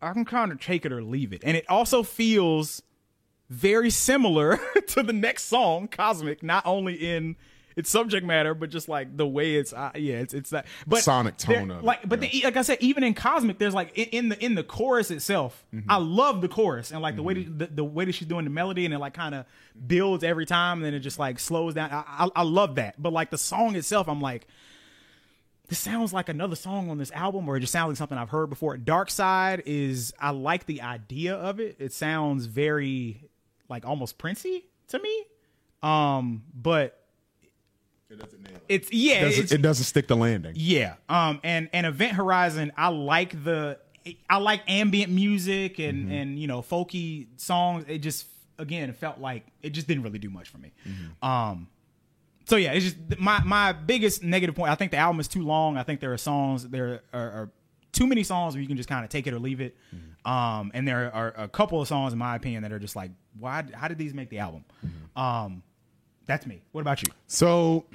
I 0.00 0.12
can 0.12 0.24
kind 0.24 0.52
of 0.52 0.60
take 0.60 0.84
it 0.86 0.92
or 0.92 1.02
leave 1.02 1.32
it, 1.32 1.42
and 1.44 1.56
it 1.56 1.68
also 1.68 2.02
feels 2.02 2.82
very 3.50 3.90
similar 3.90 4.58
to 4.88 5.02
the 5.02 5.12
next 5.12 5.44
song, 5.44 5.88
Cosmic. 5.88 6.42
Not 6.42 6.66
only 6.66 6.94
in 6.94 7.36
its 7.76 7.88
subject 7.90 8.26
matter, 8.26 8.54
but 8.54 8.70
just 8.70 8.88
like 8.88 9.16
the 9.16 9.26
way 9.26 9.54
it's 9.54 9.72
uh, 9.72 9.92
yeah, 9.94 10.16
it's 10.16 10.34
it's 10.34 10.50
that 10.50 10.66
but 10.86 11.00
Sonic 11.02 11.36
tone 11.36 11.70
of 11.70 11.84
like, 11.84 12.08
but 12.08 12.20
the, 12.20 12.28
like 12.42 12.56
I 12.56 12.62
said, 12.62 12.78
even 12.80 13.04
in 13.04 13.14
Cosmic, 13.14 13.58
there's 13.58 13.74
like 13.74 13.96
in, 13.96 14.08
in 14.08 14.28
the 14.30 14.44
in 14.44 14.54
the 14.56 14.64
chorus 14.64 15.10
itself, 15.10 15.64
Mm-hmm. 15.74 15.90
I 15.90 15.96
love 15.98 16.40
the 16.40 16.48
chorus 16.48 16.90
and 16.90 17.00
like 17.02 17.14
the 17.14 17.22
way 17.22 17.34
that, 17.34 17.58
the, 17.58 17.66
the 17.76 17.84
way 17.84 18.04
that 18.04 18.14
she's 18.14 18.26
doing 18.26 18.44
the 18.44 18.50
melody 18.50 18.84
and 18.84 18.92
it 18.92 18.98
like 18.98 19.14
kind 19.14 19.34
of 19.34 19.46
builds 19.86 20.24
every 20.24 20.44
time, 20.44 20.78
and 20.78 20.86
then 20.86 20.94
it 20.94 21.00
just 21.00 21.18
like 21.18 21.38
slows 21.38 21.74
down. 21.74 21.92
I, 21.92 22.04
I 22.24 22.28
I 22.36 22.42
love 22.42 22.74
that, 22.76 23.00
but 23.00 23.12
like 23.12 23.30
the 23.30 23.38
song 23.38 23.76
itself, 23.76 24.08
I'm 24.08 24.20
like 24.20 24.46
this 25.68 25.78
sounds 25.78 26.12
like 26.12 26.28
another 26.28 26.56
song 26.56 26.90
on 26.90 26.98
this 26.98 27.10
album, 27.12 27.48
or 27.48 27.56
it 27.56 27.60
just 27.60 27.72
sounds 27.72 27.88
like 27.90 27.96
something 27.98 28.18
I've 28.18 28.30
heard 28.30 28.48
before. 28.50 28.76
Dark 28.76 29.10
Side 29.10 29.62
is 29.66 30.12
I 30.20 30.30
like 30.30 30.66
the 30.66 30.82
idea 30.82 31.34
of 31.34 31.60
it. 31.60 31.76
It 31.78 31.92
sounds 31.92 32.46
very 32.46 33.24
like 33.68 33.84
almost 33.86 34.18
Princey 34.18 34.64
to 34.88 34.98
me. 34.98 35.24
Um, 35.82 36.42
but 36.54 36.98
It 38.10 38.18
doesn't 38.18 38.42
nail 38.42 38.54
it. 38.56 38.62
it's 38.68 38.92
yeah, 38.92 39.14
It 39.16 39.24
doesn't, 39.24 39.42
it's, 39.44 39.52
it 39.52 39.62
doesn't 39.62 39.84
stick 39.84 40.08
the 40.08 40.16
landing. 40.16 40.54
yeah. 40.56 40.94
Um, 41.08 41.40
and 41.44 41.68
and 41.72 41.86
Event 41.86 42.14
Horizon, 42.14 42.72
I 42.76 42.88
like 42.88 43.44
the 43.44 43.78
I 44.30 44.38
like 44.38 44.62
ambient 44.68 45.12
music 45.12 45.78
and 45.78 46.10
and 46.10 46.38
you 46.38 46.46
know 46.46 46.62
folky 46.62 47.26
songs. 47.36 47.84
It 47.88 47.98
just 47.98 48.26
again 48.58 48.88
it 48.88 48.96
felt 48.96 49.18
like 49.20 49.44
it 49.62 49.70
just 49.70 49.86
didn't 49.86 50.02
really 50.02 50.18
do 50.18 50.30
much 50.30 50.48
for 50.48 50.56
me. 50.58 50.72
Um, 51.22 51.68
so 52.48 52.56
yeah, 52.56 52.72
it's 52.72 52.84
just 52.86 53.20
my 53.20 53.42
my 53.44 53.72
biggest 53.72 54.22
negative 54.22 54.54
point. 54.54 54.72
I 54.72 54.74
think 54.74 54.90
the 54.90 54.96
album 54.96 55.20
is 55.20 55.28
too 55.28 55.42
long. 55.42 55.76
I 55.76 55.82
think 55.82 56.00
there 56.00 56.12
are 56.12 56.18
songs 56.18 56.66
there 56.68 57.02
are, 57.12 57.20
are 57.20 57.50
too 57.92 58.06
many 58.06 58.22
songs 58.22 58.54
where 58.54 58.62
you 58.62 58.68
can 58.68 58.76
just 58.76 58.88
kind 58.88 59.04
of 59.04 59.10
take 59.10 59.26
it 59.26 59.34
or 59.34 59.38
leave 59.38 59.60
it. 59.60 59.76
Um, 60.24 60.70
and 60.74 60.86
there 60.86 61.14
are 61.14 61.32
a 61.36 61.48
couple 61.48 61.80
of 61.80 61.88
songs, 61.88 62.12
in 62.12 62.18
my 62.18 62.36
opinion, 62.36 62.62
that 62.62 62.72
are 62.72 62.78
just 62.78 62.96
like, 62.96 63.10
why? 63.38 63.64
How 63.74 63.88
did 63.88 63.98
these 63.98 64.14
make 64.14 64.30
the 64.30 64.38
album? 64.38 64.64
Um, 65.14 65.62
that's 66.26 66.46
me. 66.46 66.62
What 66.72 66.80
about 66.80 67.02
you? 67.02 67.12
So 67.26 67.86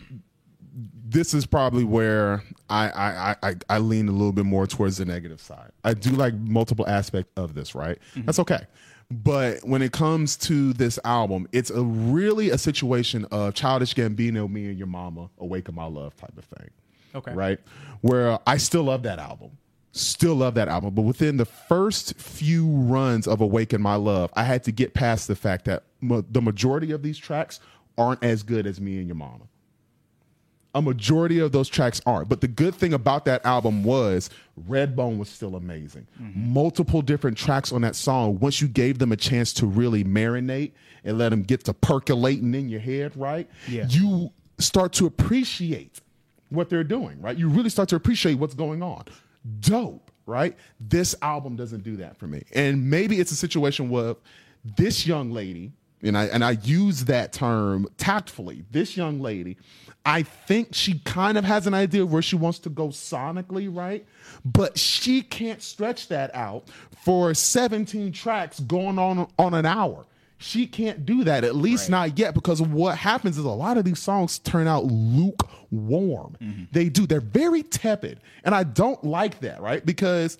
this 1.06 1.34
is 1.34 1.46
probably 1.46 1.84
where 1.84 2.44
I, 2.70 2.89
I, 2.89 3.36
I, 3.50 3.56
I 3.70 3.78
lean 3.78 4.08
a 4.08 4.12
little 4.12 4.32
bit 4.32 4.46
more 4.46 4.66
towards 4.66 4.98
the 4.98 5.06
negative 5.06 5.39
side. 5.39 5.72
I 5.84 5.94
do 5.94 6.12
like 6.12 6.34
multiple 6.34 6.88
aspects 6.88 7.32
of 7.38 7.54
this, 7.54 7.76
right? 7.76 8.00
That's 8.16 8.39
okay. 8.39 8.66
But 9.13 9.63
when 9.63 9.82
it 9.82 9.91
comes 9.91 10.36
to 10.38 10.73
this 10.73 10.97
album, 11.06 11.47
it's 11.52 11.69
a 11.69 11.84
really 11.84 12.49
a 12.49 12.58
situation 12.58 13.26
of 13.26 13.54
childish 13.54 13.93
Gambino, 13.93 14.49
me 14.49 14.65
and 14.65 14.78
your 14.78 14.88
mama, 14.88 15.30
awaken 15.38 15.76
my 15.76 15.86
love 15.86 16.15
type 16.15 16.36
of 16.38 16.45
thing. 16.45 16.69
Okay. 17.13 17.34
Right? 17.34 17.60
Where 18.02 18.39
I 18.47 18.58
still 18.58 18.84
love 18.84 19.04
that 19.04 19.19
album. 19.19 19.52
Still 19.92 20.35
love 20.35 20.56
that 20.56 20.67
album. 20.67 20.96
But 20.96 21.04
within 21.04 21.38
the 21.38 21.46
first 21.46 22.15
few 22.15 22.67
runs 22.67 23.27
of 23.27 23.42
Awaken 23.42 23.79
My 23.79 23.96
Love, 23.96 24.31
I 24.33 24.44
had 24.44 24.63
to 24.63 24.71
get 24.71 24.96
past 24.96 25.27
the 25.27 25.35
fact 25.35 25.65
that 25.65 25.83
ma- 26.02 26.23
the 26.27 26.42
majority 26.42 26.92
of 26.92 27.04
these 27.04 27.19
tracks 27.19 27.60
aren't 27.96 28.23
as 28.23 28.42
good 28.42 28.65
as 28.65 28.81
me 28.81 28.98
and 28.98 29.06
your 29.08 29.15
mama 29.15 29.44
A 30.76 30.82
majority 30.82 31.40
of 31.40 31.52
those 31.52 31.69
tracks 31.69 32.02
aren't. 32.06 32.30
But 32.30 32.42
the 32.42 32.48
good 32.48 32.74
thing 32.74 32.94
about 32.94 33.26
that 33.26 33.46
album 33.46 33.84
was 33.84 34.30
Redbone 34.67 35.17
was 35.17 35.30
still 35.30 35.56
amazing. 35.56 36.08
Mm-hmm. 36.21 36.54
Multiple 36.54 37.02
different 37.02 37.38
tracks 37.38 37.71
on 37.71 37.82
that 37.82 37.96
song. 37.96 38.40
Once 38.40 38.62
you 38.62 38.67
gave 38.67 38.98
them 38.98 39.12
a 39.12 39.15
chance 39.15 39.54
to 39.54 39.67
really 39.67 40.04
marinate 40.04 40.71
and 41.04 41.17
let 41.17 41.30
them 41.30 41.44
get 41.44 41.63
to 41.65 41.74
percolating 41.74 42.56
in 42.56 42.69
your 42.69 42.80
head, 42.80 43.15
right? 43.15 43.48
Yeah. 43.67 43.86
You 43.88 44.32
start 44.58 44.94
to 44.94 45.06
appreciate 45.06 46.02
what 46.50 46.69
they're 46.69 46.84
doing, 46.84 47.21
right? 47.21 47.38
You 47.38 47.50
really 47.50 47.69
start 47.69 47.90
to 47.90 47.96
appreciate 47.96 48.36
what's 48.36 48.54
going 48.54 48.82
on. 48.82 49.04
Dope, 49.60 50.12
right? 50.26 50.56
This 50.80 51.15
album 51.21 51.56
doesn't 51.56 51.84
do 51.84 51.98
that 51.98 52.17
for 52.17 52.28
me. 52.28 52.44
And 52.54 52.90
maybe 52.90 53.19
it's 53.19 53.32
a 53.32 53.36
situation 53.36 53.90
where 53.90 54.15
this 54.78 55.06
young 55.06 55.32
lady, 55.32 55.74
and 56.04 56.17
I 56.17 56.25
and 56.25 56.43
I 56.43 56.51
use 56.51 57.06
that 57.06 57.33
term 57.33 57.87
tactfully, 57.97 58.65
this 58.71 58.97
young 58.97 59.19
lady, 59.19 59.58
I 60.06 60.23
think 60.23 60.69
she 60.73 60.99
kind 60.99 61.37
of 61.37 61.45
has 61.45 61.65
an 61.65 61.73
idea 61.73 62.04
of 62.04 62.12
where 62.12 62.21
she 62.21 62.35
wants 62.35 62.60
to 62.60 62.69
go 62.69 62.89
sonically, 62.89 63.73
right? 63.73 64.06
But 64.43 64.77
she 64.77 65.21
can't 65.21 65.62
stretch 65.62 66.10
that 66.10 66.33
out 66.35 66.67
for 67.04 67.33
17 67.33 68.12
tracks 68.12 68.60
going 68.60 68.99
on 68.99 69.27
on 69.39 69.54
an 69.54 69.65
hour. 69.65 70.06
She 70.39 70.67
can't 70.67 71.06
do 71.06 71.23
that, 71.23 71.45
at 71.45 71.56
least 71.56 71.89
not 71.89 72.19
yet, 72.19 72.33
because 72.33 72.62
what 72.62 72.97
happens 72.97 73.37
is 73.37 73.45
a 73.45 73.49
lot 73.49 73.77
of 73.77 73.85
these 73.85 73.99
songs 73.99 74.39
turn 74.39 74.67
out 74.67 74.83
lukewarm. 74.83 76.35
Mm-hmm. 76.41 76.63
They 76.73 76.89
do. 76.89 77.08
They're 77.08 77.21
very 77.21 77.63
tepid. 77.63 78.19
And 78.43 78.54
I 78.54 78.63
don't 78.63 79.01
like 79.06 79.39
that, 79.39 79.62
right? 79.62 79.85
Because 79.85 80.37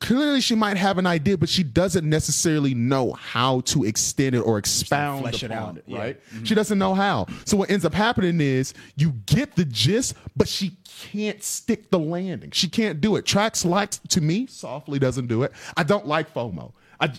clearly 0.00 0.40
she 0.40 0.54
might 0.54 0.76
have 0.76 0.98
an 0.98 1.06
idea, 1.06 1.36
but 1.38 1.48
she 1.48 1.62
doesn't 1.62 2.08
necessarily 2.08 2.74
know 2.74 3.12
how 3.12 3.60
to 3.62 3.84
extend 3.84 4.34
it 4.34 4.40
or 4.40 4.58
expound 4.58 5.22
flesh 5.22 5.42
it 5.42 5.50
out. 5.50 5.76
it, 5.78 5.84
Yeah. 5.86 5.98
right? 5.98 6.20
Mm-hmm. 6.34 6.44
She 6.44 6.54
doesn't 6.54 6.78
know 6.78 6.94
how. 6.94 7.26
So 7.44 7.56
what 7.56 7.70
ends 7.70 7.84
up 7.84 7.94
happening 7.94 8.40
is 8.40 8.74
you 8.96 9.12
get 9.26 9.56
the 9.56 9.64
gist, 9.64 10.14
but 10.36 10.48
she 10.48 10.76
can't 11.12 11.42
stick 11.42 11.90
the 11.90 11.98
landing. 11.98 12.50
She 12.52 12.68
can't 12.68 13.00
do 13.00 13.16
it. 13.16 13.24
Tracks 13.24 13.64
like 13.64 13.90
to 14.08 14.20
me, 14.20 14.46
softly 14.46 14.98
doesn't 14.98 15.26
do 15.26 15.42
it. 15.42 15.52
I 15.76 15.82
don't 15.82 16.06
like 16.06 16.32
FOMO. 16.32 16.72
I 17.00 17.12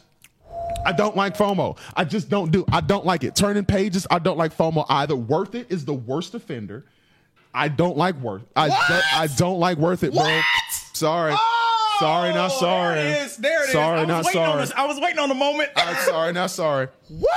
I 0.86 0.94
don't 0.94 1.16
like 1.18 1.36
FOMO. 1.38 1.78
I 1.96 2.06
just 2.06 2.30
don't 2.30 2.52
do. 2.52 2.66
I 2.72 2.80
don't 2.82 3.06
like 3.06 3.24
it. 3.24 3.36
Turning 3.36 3.66
pages. 3.66 4.08
I 4.10 4.20
don't 4.20 4.38
like 4.38 4.56
FOMO 4.56 4.86
either. 4.88 5.16
Worth 5.16 5.56
it 5.56 5.68
is 5.70 5.84
the 5.86 5.94
worst 5.94 6.34
offender. 6.34 6.86
I 7.54 7.68
don't 7.70 7.98
like 7.98 8.16
worth. 8.16 8.44
I 8.56 8.68
don't, 8.68 9.14
I 9.14 9.28
don't 9.38 9.60
like 9.60 9.78
worth 9.78 10.04
it, 10.04 10.14
bro. 10.14 10.24
What? 10.24 10.44
Sorry. 10.94 11.34
Oh, 11.36 11.55
sorry, 12.00 12.34
not 12.34 12.52
oh, 12.52 12.60
sorry. 12.60 13.00
Oh, 13.00 13.04
There 13.04 13.22
it 13.22 13.26
is. 13.26 13.38
There 13.38 13.64
it 13.64 13.68
is. 13.68 13.72
Sorry, 13.72 13.98
I 13.98 14.02
was 14.02 14.08
not 14.08 14.26
waiting 14.26 14.42
On 14.42 14.48
sorry. 14.48 14.62
this, 14.62 14.72
I 14.76 14.86
was 14.86 15.00
waiting 15.00 15.20
on 15.20 15.30
the 15.30 15.36
moment. 15.36 15.70
I'm 15.76 15.96
sorry, 16.06 16.34
not 16.34 16.52
sorry. 16.52 16.88
what? 17.10 17.30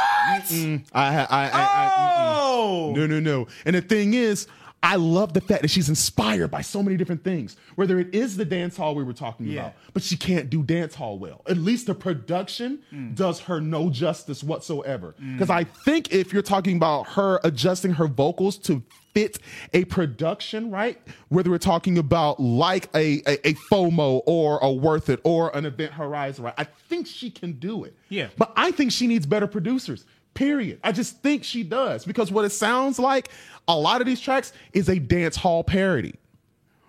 I, 0.52 0.82
I, 0.92 1.14
I, 1.14 1.48
I, 1.48 1.50
I 1.52 2.24
Oh. 2.60 2.92
no, 2.94 3.06
no, 3.06 3.20
no. 3.20 3.46
And 3.64 3.76
the 3.76 3.80
thing 3.82 4.14
is, 4.14 4.46
I 4.82 4.94
love 4.94 5.32
the 5.32 5.40
fact 5.40 5.62
that 5.62 5.70
she's 5.70 5.88
inspired 5.88 6.48
by 6.52 6.60
so 6.60 6.82
many 6.84 6.96
different 6.96 7.24
things. 7.24 7.56
Whether 7.74 7.98
it 7.98 8.14
is 8.14 8.36
the 8.36 8.44
dance 8.44 8.76
hall 8.76 8.94
we 8.94 9.02
were 9.02 9.12
talking 9.12 9.46
Yeah. 9.46 9.60
about, 9.60 9.74
but 9.92 10.02
she 10.04 10.16
can't 10.16 10.48
do 10.48 10.62
dance 10.62 10.94
hall 10.94 11.18
well. 11.18 11.42
At 11.48 11.56
least 11.58 11.86
the 11.86 11.94
production 11.94 12.78
Mm. 12.92 13.14
does 13.16 13.40
her 13.40 13.60
no 13.60 13.90
justice 13.90 14.44
whatsoever. 14.44 15.16
Because 15.32 15.50
I 15.50 15.64
think 15.64 16.12
if 16.12 16.32
you're 16.32 16.42
talking 16.42 16.76
about 16.76 17.08
her 17.08 17.40
adjusting 17.42 17.92
her 17.94 18.06
vocals 18.06 18.56
to 18.58 18.82
fit 19.14 19.38
a 19.74 19.84
production, 19.86 20.70
right? 20.70 21.00
Whether 21.28 21.50
we're 21.50 21.58
talking 21.58 21.98
about 21.98 22.38
like 22.38 22.88
a, 22.94 23.20
a, 23.26 23.48
a 23.48 23.54
FOMO 23.72 24.22
or 24.26 24.58
a 24.62 24.70
Worth 24.70 25.08
It 25.08 25.18
or 25.24 25.54
an 25.56 25.66
Event 25.66 25.92
Horizon, 25.94 26.44
right? 26.44 26.54
I 26.56 26.64
think 26.88 27.06
she 27.08 27.30
can 27.30 27.52
do 27.54 27.82
it. 27.84 27.96
Yeah. 28.10 28.28
But 28.36 28.52
I 28.56 28.70
think 28.70 28.92
she 28.92 29.08
needs 29.08 29.26
better 29.26 29.48
producers. 29.48 30.04
Period. 30.38 30.78
I 30.84 30.92
just 30.92 31.20
think 31.20 31.42
she 31.42 31.64
does 31.64 32.04
because 32.04 32.30
what 32.30 32.44
it 32.44 32.50
sounds 32.50 33.00
like 33.00 33.28
a 33.66 33.76
lot 33.76 34.00
of 34.00 34.06
these 34.06 34.20
tracks 34.20 34.52
is 34.72 34.88
a 34.88 34.96
dance 34.96 35.34
hall 35.34 35.64
parody, 35.64 36.14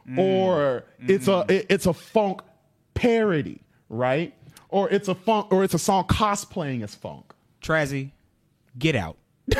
mm. 0.07 0.19
or 0.19 0.83
it's 0.99 1.27
a 1.27 1.45
it- 1.49 1.65
it's 1.67 1.87
a 1.87 1.93
funk 1.93 2.41
parody, 2.93 3.59
right? 3.89 4.35
Or 4.69 4.87
it's 4.91 5.07
a 5.07 5.15
funk 5.15 5.51
or 5.51 5.63
it's 5.63 5.73
a 5.73 5.79
song 5.79 6.03
cosplaying 6.03 6.83
as 6.83 6.93
funk. 6.93 7.33
Trazzy, 7.59 8.11
get 8.77 8.95
out. 8.95 9.17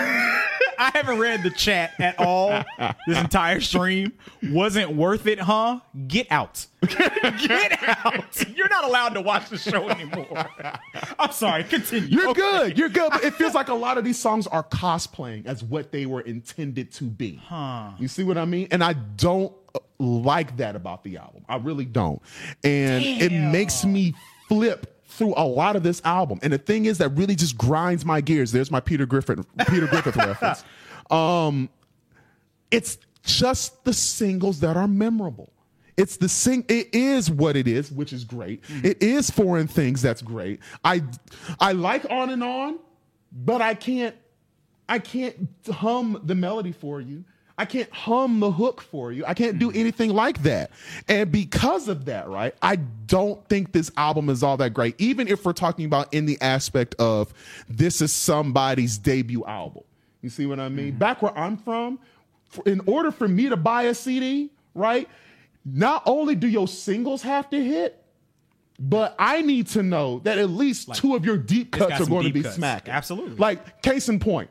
I 0.80 0.92
haven't 0.94 1.20
read 1.20 1.44
the 1.44 1.50
chat 1.50 1.92
at 2.00 2.18
all 2.20 2.64
this 3.06 3.18
entire 3.18 3.60
stream. 3.60 4.14
Wasn't 4.42 4.96
worth 4.96 5.28
it, 5.28 5.40
huh? 5.40 5.82
Get 6.08 6.28
out. 6.32 6.66
Get 6.88 7.78
out. 8.06 8.44
You're 8.56 8.70
not 8.70 8.86
allowed 8.86 9.10
to 9.10 9.22
watch 9.22 9.50
the 9.50 9.58
show 9.58 9.90
anymore. 9.90 10.48
I'm 11.20 11.32
sorry. 11.32 11.66
Continue. 11.66 12.08
You're 12.10 12.30
Okay. 12.30 12.40
good. 12.42 12.78
You're 12.78 12.90
good. 12.90 13.12
But 13.12 13.24
it 13.26 13.34
feels 13.36 13.54
like 13.54 13.68
a 13.68 13.74
lot 13.74 13.98
of 13.98 14.06
these 14.06 14.18
songs 14.18 14.48
are 14.48 14.64
cosplaying 14.64 15.46
as 15.46 15.64
what 15.64 15.92
they 15.92 16.06
were 16.06 16.22
intended 16.22 16.92
to 16.94 17.04
be. 17.04 17.42
Huh. 17.44 17.92
You 18.00 18.08
see 18.08 18.24
what 18.24 18.38
I 18.38 18.46
mean? 18.46 18.70
And 18.72 18.84
I 18.84 18.94
don't 18.94 19.54
like 20.00 20.56
that 20.58 20.78
about 20.78 21.04
the 21.04 21.18
album. 21.18 21.44
I 21.50 21.58
really 21.58 21.86
don't. 21.86 22.22
And 22.64 23.04
it 23.04 23.32
makes 23.34 23.84
me 23.84 24.16
flip 24.48 24.99
through 25.10 25.34
a 25.36 25.44
lot 25.46 25.76
of 25.76 25.84
this 25.84 26.02
album. 26.06 26.40
And 26.42 26.54
the 26.54 26.58
thing 26.58 26.86
is 26.86 27.00
that 27.00 27.10
really 27.10 27.36
just 27.36 27.58
grinds 27.58 28.06
my 28.06 28.22
gears. 28.22 28.52
There's 28.52 28.72
my 28.72 28.80
Peter 28.80 29.06
Griffin 29.06 29.44
Peter 29.68 29.88
Griffith 29.88 30.16
reference. 30.18 30.64
Um 31.10 31.70
it's 32.72 32.98
just 33.24 33.84
the 33.84 33.94
singles 33.94 34.60
that 34.62 34.78
are 34.78 34.88
memorable. 34.88 35.52
It's 35.98 36.16
the 36.16 36.30
sing. 36.30 36.64
It 36.70 36.96
is 36.96 37.30
what 37.30 37.58
it 37.58 37.68
is, 37.68 37.92
which 37.92 38.14
is 38.14 38.24
great. 38.24 38.64
It 38.84 39.04
is 39.04 39.30
foreign 39.30 39.68
things. 39.68 40.02
That's 40.02 40.22
great. 40.22 40.62
I 40.84 41.04
I 41.60 41.74
like 41.74 42.10
on 42.10 42.30
and 42.30 42.44
on, 42.44 42.80
but 43.32 43.62
I 43.62 43.74
can't. 43.74 44.16
I 44.88 44.98
can't 44.98 45.50
hum 45.70 46.20
the 46.24 46.34
melody 46.34 46.72
for 46.72 47.00
you. 47.00 47.24
I 47.60 47.66
can't 47.66 47.92
hum 47.92 48.40
the 48.40 48.52
hook 48.52 48.80
for 48.80 49.12
you. 49.12 49.26
I 49.26 49.34
can't 49.34 49.60
do 49.60 49.70
anything 49.72 50.14
like 50.14 50.44
that. 50.44 50.72
And 51.10 51.30
because 51.30 51.90
of 51.90 52.06
that, 52.06 52.30
right, 52.30 52.56
I 52.62 52.78
don't 52.78 53.46
think 53.50 53.74
this 53.74 53.92
album 53.98 54.30
is 54.30 54.44
all 54.44 54.56
that 54.58 54.74
great. 54.74 54.96
Even 54.98 55.28
if 55.28 55.44
we're 55.44 55.52
talking 55.52 55.84
about 55.84 56.14
in 56.14 56.26
the 56.26 56.38
aspect 56.40 56.96
of 57.00 57.34
this 57.68 58.02
is 58.02 58.14
somebody's 58.14 58.98
debut 58.98 59.44
album. 59.44 59.84
You 60.22 60.30
see 60.30 60.46
what 60.46 60.62
I 60.62 60.70
mean? 60.70 60.98
Back 60.98 61.22
where 61.22 61.38
I'm 61.38 61.58
from, 61.58 62.00
in 62.66 62.82
order 62.86 63.12
for 63.12 63.28
me 63.28 63.50
to 63.50 63.58
buy 63.58 63.84
a 63.84 63.94
CD, 63.94 64.52
right, 64.74 65.10
not 65.66 66.04
only 66.06 66.36
do 66.36 66.48
your 66.48 66.68
singles 66.68 67.22
have 67.24 67.50
to 67.50 67.62
hit, 67.62 68.02
but 68.80 69.16
I 69.20 69.42
need 69.42 69.68
to 69.68 69.84
know 69.84 70.20
that 70.20 70.38
at 70.38 70.50
least 70.50 70.96
two 70.96 71.14
of 71.14 71.26
your 71.26 71.38
deep 71.38 71.74
cuts 71.74 72.00
are 72.00 72.06
going 72.06 72.28
to 72.28 72.34
be 72.34 72.44
cuts. 72.44 72.56
smacking. 72.56 72.94
Absolutely. 72.94 73.36
Like 73.36 73.82
case 73.82 74.08
in 74.08 74.20
point, 74.20 74.50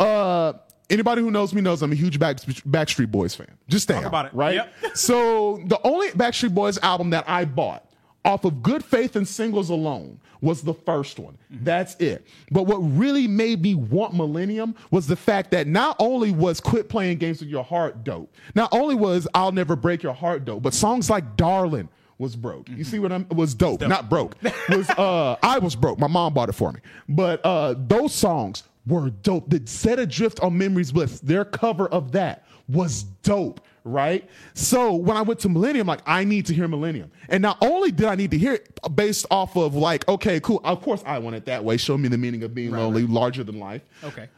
uh, 0.00 0.54
anybody 0.90 1.22
who 1.22 1.30
knows 1.30 1.54
me 1.54 1.60
knows 1.60 1.82
I'm 1.82 1.92
a 1.92 1.94
huge 1.94 2.18
Back, 2.18 2.36
Backstreet 2.38 3.10
Boys 3.10 3.34
fan. 3.34 3.48
Just 3.68 3.84
stay 3.84 4.02
about 4.02 4.26
it. 4.26 4.34
right? 4.34 4.54
Yep. 4.54 4.74
so 4.96 5.62
the 5.66 5.80
only 5.86 6.08
Backstreet 6.10 6.54
Boys 6.54 6.78
album 6.78 7.10
that 7.10 7.28
I 7.28 7.44
bought 7.44 7.84
off 8.24 8.44
of 8.44 8.62
Good 8.62 8.84
Faith 8.84 9.16
and 9.16 9.26
singles 9.26 9.70
alone 9.70 10.20
was 10.40 10.62
the 10.62 10.74
first 10.74 11.18
one. 11.18 11.36
Mm-hmm. 11.52 11.64
That's 11.64 11.96
it. 11.96 12.26
But 12.50 12.64
what 12.64 12.76
really 12.78 13.26
made 13.26 13.62
me 13.62 13.74
want 13.74 14.14
Millennium 14.14 14.74
was 14.90 15.06
the 15.06 15.16
fact 15.16 15.50
that 15.52 15.66
not 15.66 15.96
only 15.98 16.30
was 16.30 16.60
Quit 16.60 16.88
Playing 16.88 17.18
Games 17.18 17.40
with 17.40 17.48
Your 17.48 17.64
Heart 17.64 18.04
dope, 18.04 18.32
not 18.54 18.68
only 18.72 18.94
was 18.94 19.26
I'll 19.34 19.52
Never 19.52 19.76
Break 19.76 20.02
Your 20.02 20.12
Heart 20.12 20.44
dope, 20.44 20.62
but 20.62 20.74
songs 20.74 21.10
like 21.10 21.36
Darling 21.36 21.88
was 22.18 22.34
broke. 22.34 22.68
You 22.68 22.82
see 22.84 22.98
what 22.98 23.12
I'm 23.12 23.26
was 23.30 23.54
dope, 23.54 23.80
not 23.80 24.10
broke. 24.10 24.34
Was 24.68 24.90
uh 24.90 25.36
I 25.42 25.60
was 25.60 25.76
broke. 25.76 26.00
My 26.00 26.08
mom 26.08 26.34
bought 26.34 26.48
it 26.48 26.54
for 26.54 26.72
me. 26.72 26.80
But 27.08 27.40
uh 27.44 27.74
those 27.78 28.12
songs 28.12 28.64
were 28.88 29.10
dope. 29.10 29.48
The 29.50 29.62
Set 29.66 29.98
Adrift 29.98 30.40
on 30.40 30.56
Memories 30.58 30.90
Bliss, 30.92 31.20
their 31.20 31.44
cover 31.44 31.86
of 31.88 32.12
that 32.12 32.44
was 32.68 33.04
dope, 33.22 33.60
right? 33.84 34.28
So 34.54 34.94
when 34.94 35.16
I 35.16 35.22
went 35.22 35.40
to 35.40 35.48
Millennium, 35.48 35.86
like 35.86 36.00
I 36.06 36.24
need 36.24 36.46
to 36.46 36.54
hear 36.54 36.68
Millennium. 36.68 37.10
And 37.28 37.42
not 37.42 37.58
only 37.62 37.90
did 37.92 38.06
I 38.06 38.14
need 38.14 38.30
to 38.32 38.38
hear 38.38 38.54
it 38.54 38.78
based 38.94 39.26
off 39.30 39.56
of 39.56 39.74
like, 39.74 40.06
okay, 40.08 40.40
cool. 40.40 40.60
Of 40.64 40.82
course 40.82 41.02
I 41.06 41.18
want 41.18 41.36
it 41.36 41.44
that 41.46 41.64
way. 41.64 41.76
Show 41.76 41.96
me 41.96 42.08
the 42.08 42.18
meaning 42.18 42.42
of 42.42 42.54
being 42.54 42.70
lonely, 42.72 43.06
larger 43.06 43.44
than 43.44 43.58
life 43.58 43.82
Okay. 44.04 44.28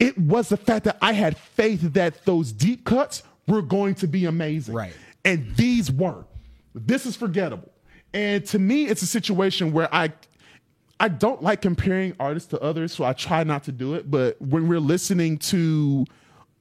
it 0.00 0.16
was 0.18 0.48
the 0.48 0.56
fact 0.56 0.84
that 0.86 0.98
I 1.00 1.12
had 1.12 1.36
faith 1.36 1.92
that 1.94 2.24
those 2.24 2.50
deep 2.52 2.84
cuts 2.84 3.22
were 3.46 3.62
going 3.62 3.94
to 3.96 4.06
be 4.08 4.24
amazing. 4.24 4.74
Right. 4.74 4.92
And 5.24 5.54
these 5.56 5.90
weren't. 5.90 6.26
This 6.74 7.06
is 7.06 7.14
forgettable. 7.16 7.70
And 8.14 8.44
to 8.46 8.58
me, 8.58 8.86
it's 8.86 9.02
a 9.02 9.06
situation 9.06 9.72
where 9.72 9.92
I 9.94 10.12
I 11.02 11.08
don't 11.08 11.42
like 11.42 11.60
comparing 11.60 12.14
artists 12.20 12.48
to 12.50 12.60
others, 12.60 12.92
so 12.92 13.02
I 13.02 13.12
try 13.12 13.42
not 13.42 13.64
to 13.64 13.72
do 13.72 13.94
it. 13.94 14.08
But 14.08 14.40
when 14.40 14.68
we're 14.68 14.78
listening 14.78 15.38
to 15.38 16.06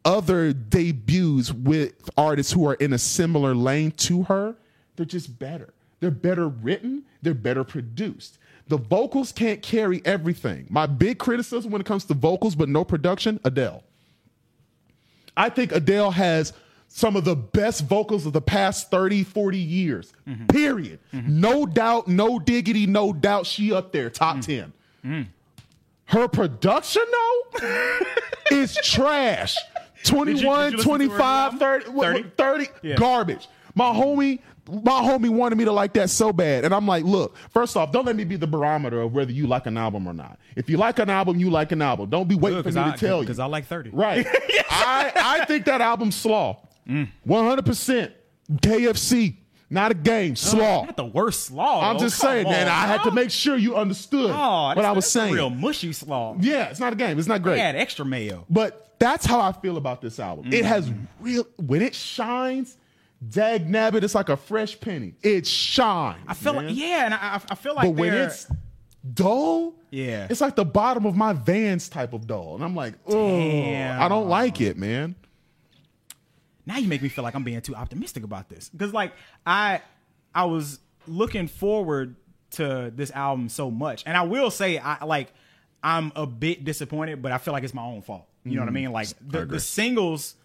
other 0.03 0.51
debuts 0.51 1.53
with 1.53 1.93
artists 2.17 2.51
who 2.51 2.67
are 2.67 2.73
in 2.73 2.91
a 2.91 2.97
similar 2.97 3.53
lane 3.53 3.91
to 3.91 4.23
her, 4.23 4.55
they're 4.95 5.05
just 5.05 5.37
better. 5.37 5.75
They're 5.99 6.09
better 6.09 6.47
written, 6.47 7.03
they're 7.21 7.35
better 7.35 7.63
produced. 7.63 8.39
The 8.67 8.77
vocals 8.77 9.31
can't 9.31 9.61
carry 9.61 10.01
everything. 10.05 10.65
My 10.71 10.87
big 10.87 11.19
criticism 11.19 11.71
when 11.71 11.79
it 11.79 11.85
comes 11.85 12.05
to 12.05 12.15
vocals, 12.15 12.55
but 12.55 12.67
no 12.67 12.83
production, 12.83 13.39
Adele. 13.45 13.83
I 15.37 15.49
think 15.49 15.71
Adele 15.71 16.09
has 16.09 16.53
some 16.93 17.15
of 17.15 17.23
the 17.23 17.35
best 17.35 17.85
vocals 17.85 18.25
of 18.25 18.33
the 18.33 18.41
past 18.41 18.91
30, 18.91 19.23
40 19.23 19.57
years. 19.57 20.11
Period. 20.49 20.99
No 21.13 21.65
doubt, 21.65 22.07
no 22.09 22.37
diggity, 22.37 22.85
no 22.85 23.13
doubt. 23.13 23.45
She 23.45 23.71
up 23.71 23.91
there, 23.93 24.09
top 24.09 24.37
mm. 24.37 24.45
10. 24.45 24.73
Mm. 25.05 25.27
Her 26.05 26.27
production, 26.27 27.03
though, 27.09 27.67
is 28.51 28.75
trash. 28.83 29.55
21, 30.03 30.25
did 30.25 30.41
you 30.41 30.49
listen 30.51 30.77
to 30.77 30.83
25, 30.83 31.59
30, 31.59 31.85
30? 31.91 32.23
30 32.37 32.67
Yeah. 32.81 32.95
garbage. 32.95 33.47
My 33.73 33.93
homie, 33.93 34.39
my 34.69 35.01
homie 35.01 35.29
wanted 35.29 35.57
me 35.57 35.63
to 35.65 35.71
like 35.71 35.93
that 35.93 36.09
so 36.09 36.33
bad. 36.33 36.65
And 36.65 36.73
I'm 36.73 36.85
like, 36.85 37.05
look, 37.05 37.37
first 37.51 37.77
off, 37.77 37.93
don't 37.93 38.05
let 38.05 38.17
me 38.17 38.25
be 38.25 38.35
the 38.35 38.47
barometer 38.47 39.01
of 39.01 39.13
whether 39.13 39.31
you 39.31 39.47
like 39.47 39.65
an 39.65 39.77
album 39.77 40.07
or 40.07 40.13
not. 40.13 40.37
If 40.57 40.69
you 40.69 40.75
like 40.75 40.99
an 40.99 41.09
album, 41.09 41.39
you 41.39 41.49
like 41.49 41.71
an 41.71 41.81
album. 41.81 42.09
Don't 42.09 42.27
be 42.27 42.35
waiting 42.35 42.61
for 42.63 42.69
me 42.69 42.91
to 42.91 42.97
tell 42.97 43.17
you. 43.19 43.23
because 43.23 43.39
I 43.39 43.45
like 43.45 43.65
thirty. 43.65 43.91
Right. 43.91 44.27
I, 44.69 45.11
I 45.15 45.45
think 45.45 45.65
that 45.65 45.79
album's 45.79 46.15
slaw. 46.15 46.57
Mm. 46.87 47.09
100%. 47.27 48.11
KFC. 48.57 49.35
Not 49.69 49.91
a 49.91 49.93
game. 49.93 50.35
Slaw. 50.35 50.83
Not 50.85 50.97
the 50.97 51.05
worst 51.05 51.45
slaw. 51.45 51.89
I'm 51.89 51.97
though. 51.97 52.03
just 52.03 52.19
Come 52.19 52.29
saying, 52.31 52.45
on, 52.45 52.51
man. 52.51 52.67
I 52.67 52.87
had 52.87 53.03
to 53.03 53.11
make 53.11 53.31
sure 53.31 53.55
you 53.55 53.77
understood 53.77 54.29
Oh, 54.29 54.63
what 54.67 54.75
that's- 54.75 54.85
I 54.85 54.91
was 54.91 55.05
that's 55.05 55.15
a 55.15 55.19
saying. 55.19 55.33
Real 55.33 55.49
mushy 55.49 55.93
slaw. 55.93 56.35
Yeah, 56.39 56.65
it's 56.65 56.79
not 56.81 56.91
a 56.91 56.95
game. 56.97 57.17
It's 57.17 57.27
not 57.29 57.41
great. 57.41 57.57
Had 57.59 57.77
extra 57.77 58.03
mayo. 58.03 58.45
But 58.49 58.93
that's 58.99 59.25
how 59.25 59.39
I 59.39 59.53
feel 59.53 59.77
about 59.77 60.01
this 60.01 60.19
album. 60.19 60.51
It 60.51 60.65
has 60.65 60.91
real 61.21 61.47
when 61.55 61.81
it 61.81 61.95
shines, 61.95 62.75
dag 63.29 63.69
nabbit, 63.69 64.03
it's 64.03 64.13
like 64.13 64.27
a 64.27 64.35
fresh 64.35 64.77
penny. 64.77 65.13
It 65.23 65.47
shines. 65.47 66.19
I 66.27 66.33
feel 66.33 66.53
like 66.53 66.67
yeah, 66.69 67.05
and 67.05 67.13
I, 67.13 67.39
I 67.49 67.55
feel 67.55 67.73
like 67.73 67.85
But 67.87 67.91
when 68.01 68.11
they're- 68.11 68.23
it's 68.25 68.47
dull, 69.13 69.73
Yeah. 69.89 70.27
it's 70.29 70.41
like 70.41 70.55
the 70.57 70.65
bottom 70.65 71.05
of 71.05 71.15
my 71.15 71.31
Vans 71.33 71.87
type 71.87 72.11
of 72.13 72.27
dull, 72.27 72.55
and 72.55 72.63
I'm 72.63 72.75
like, 72.75 72.95
oh, 73.07 73.27
Damn. 73.39 74.01
I 74.01 74.07
don't 74.09 74.27
like 74.27 74.59
it, 74.61 74.77
man. 74.77 75.15
Now 76.65 76.77
you 76.77 76.87
make 76.87 77.01
me 77.01 77.09
feel 77.09 77.23
like 77.23 77.35
I'm 77.35 77.43
being 77.43 77.61
too 77.61 77.75
optimistic 77.75 78.23
about 78.23 78.49
this 78.49 78.69
because 78.69 78.93
like 78.93 79.13
I 79.45 79.81
I 80.33 80.45
was 80.45 80.79
looking 81.07 81.47
forward 81.47 82.15
to 82.51 82.91
this 82.95 83.11
album 83.11 83.49
so 83.49 83.71
much, 83.71 84.03
and 84.05 84.15
I 84.17 84.23
will 84.23 84.51
say 84.51 84.77
I 84.77 85.03
like 85.05 85.31
I'm 85.83 86.11
a 86.15 86.25
bit 86.27 86.63
disappointed, 86.63 87.21
but 87.21 87.31
I 87.31 87.37
feel 87.37 87.53
like 87.53 87.63
it's 87.63 87.73
my 87.73 87.83
own 87.83 88.01
fault. 88.01 88.27
You 88.43 88.55
know 88.55 88.61
what 88.61 88.69
I 88.69 88.71
mean? 88.71 88.91
Like 88.91 89.07
the, 89.25 89.39
Mm. 89.45 89.49
the 89.49 89.59
singles 89.59 90.35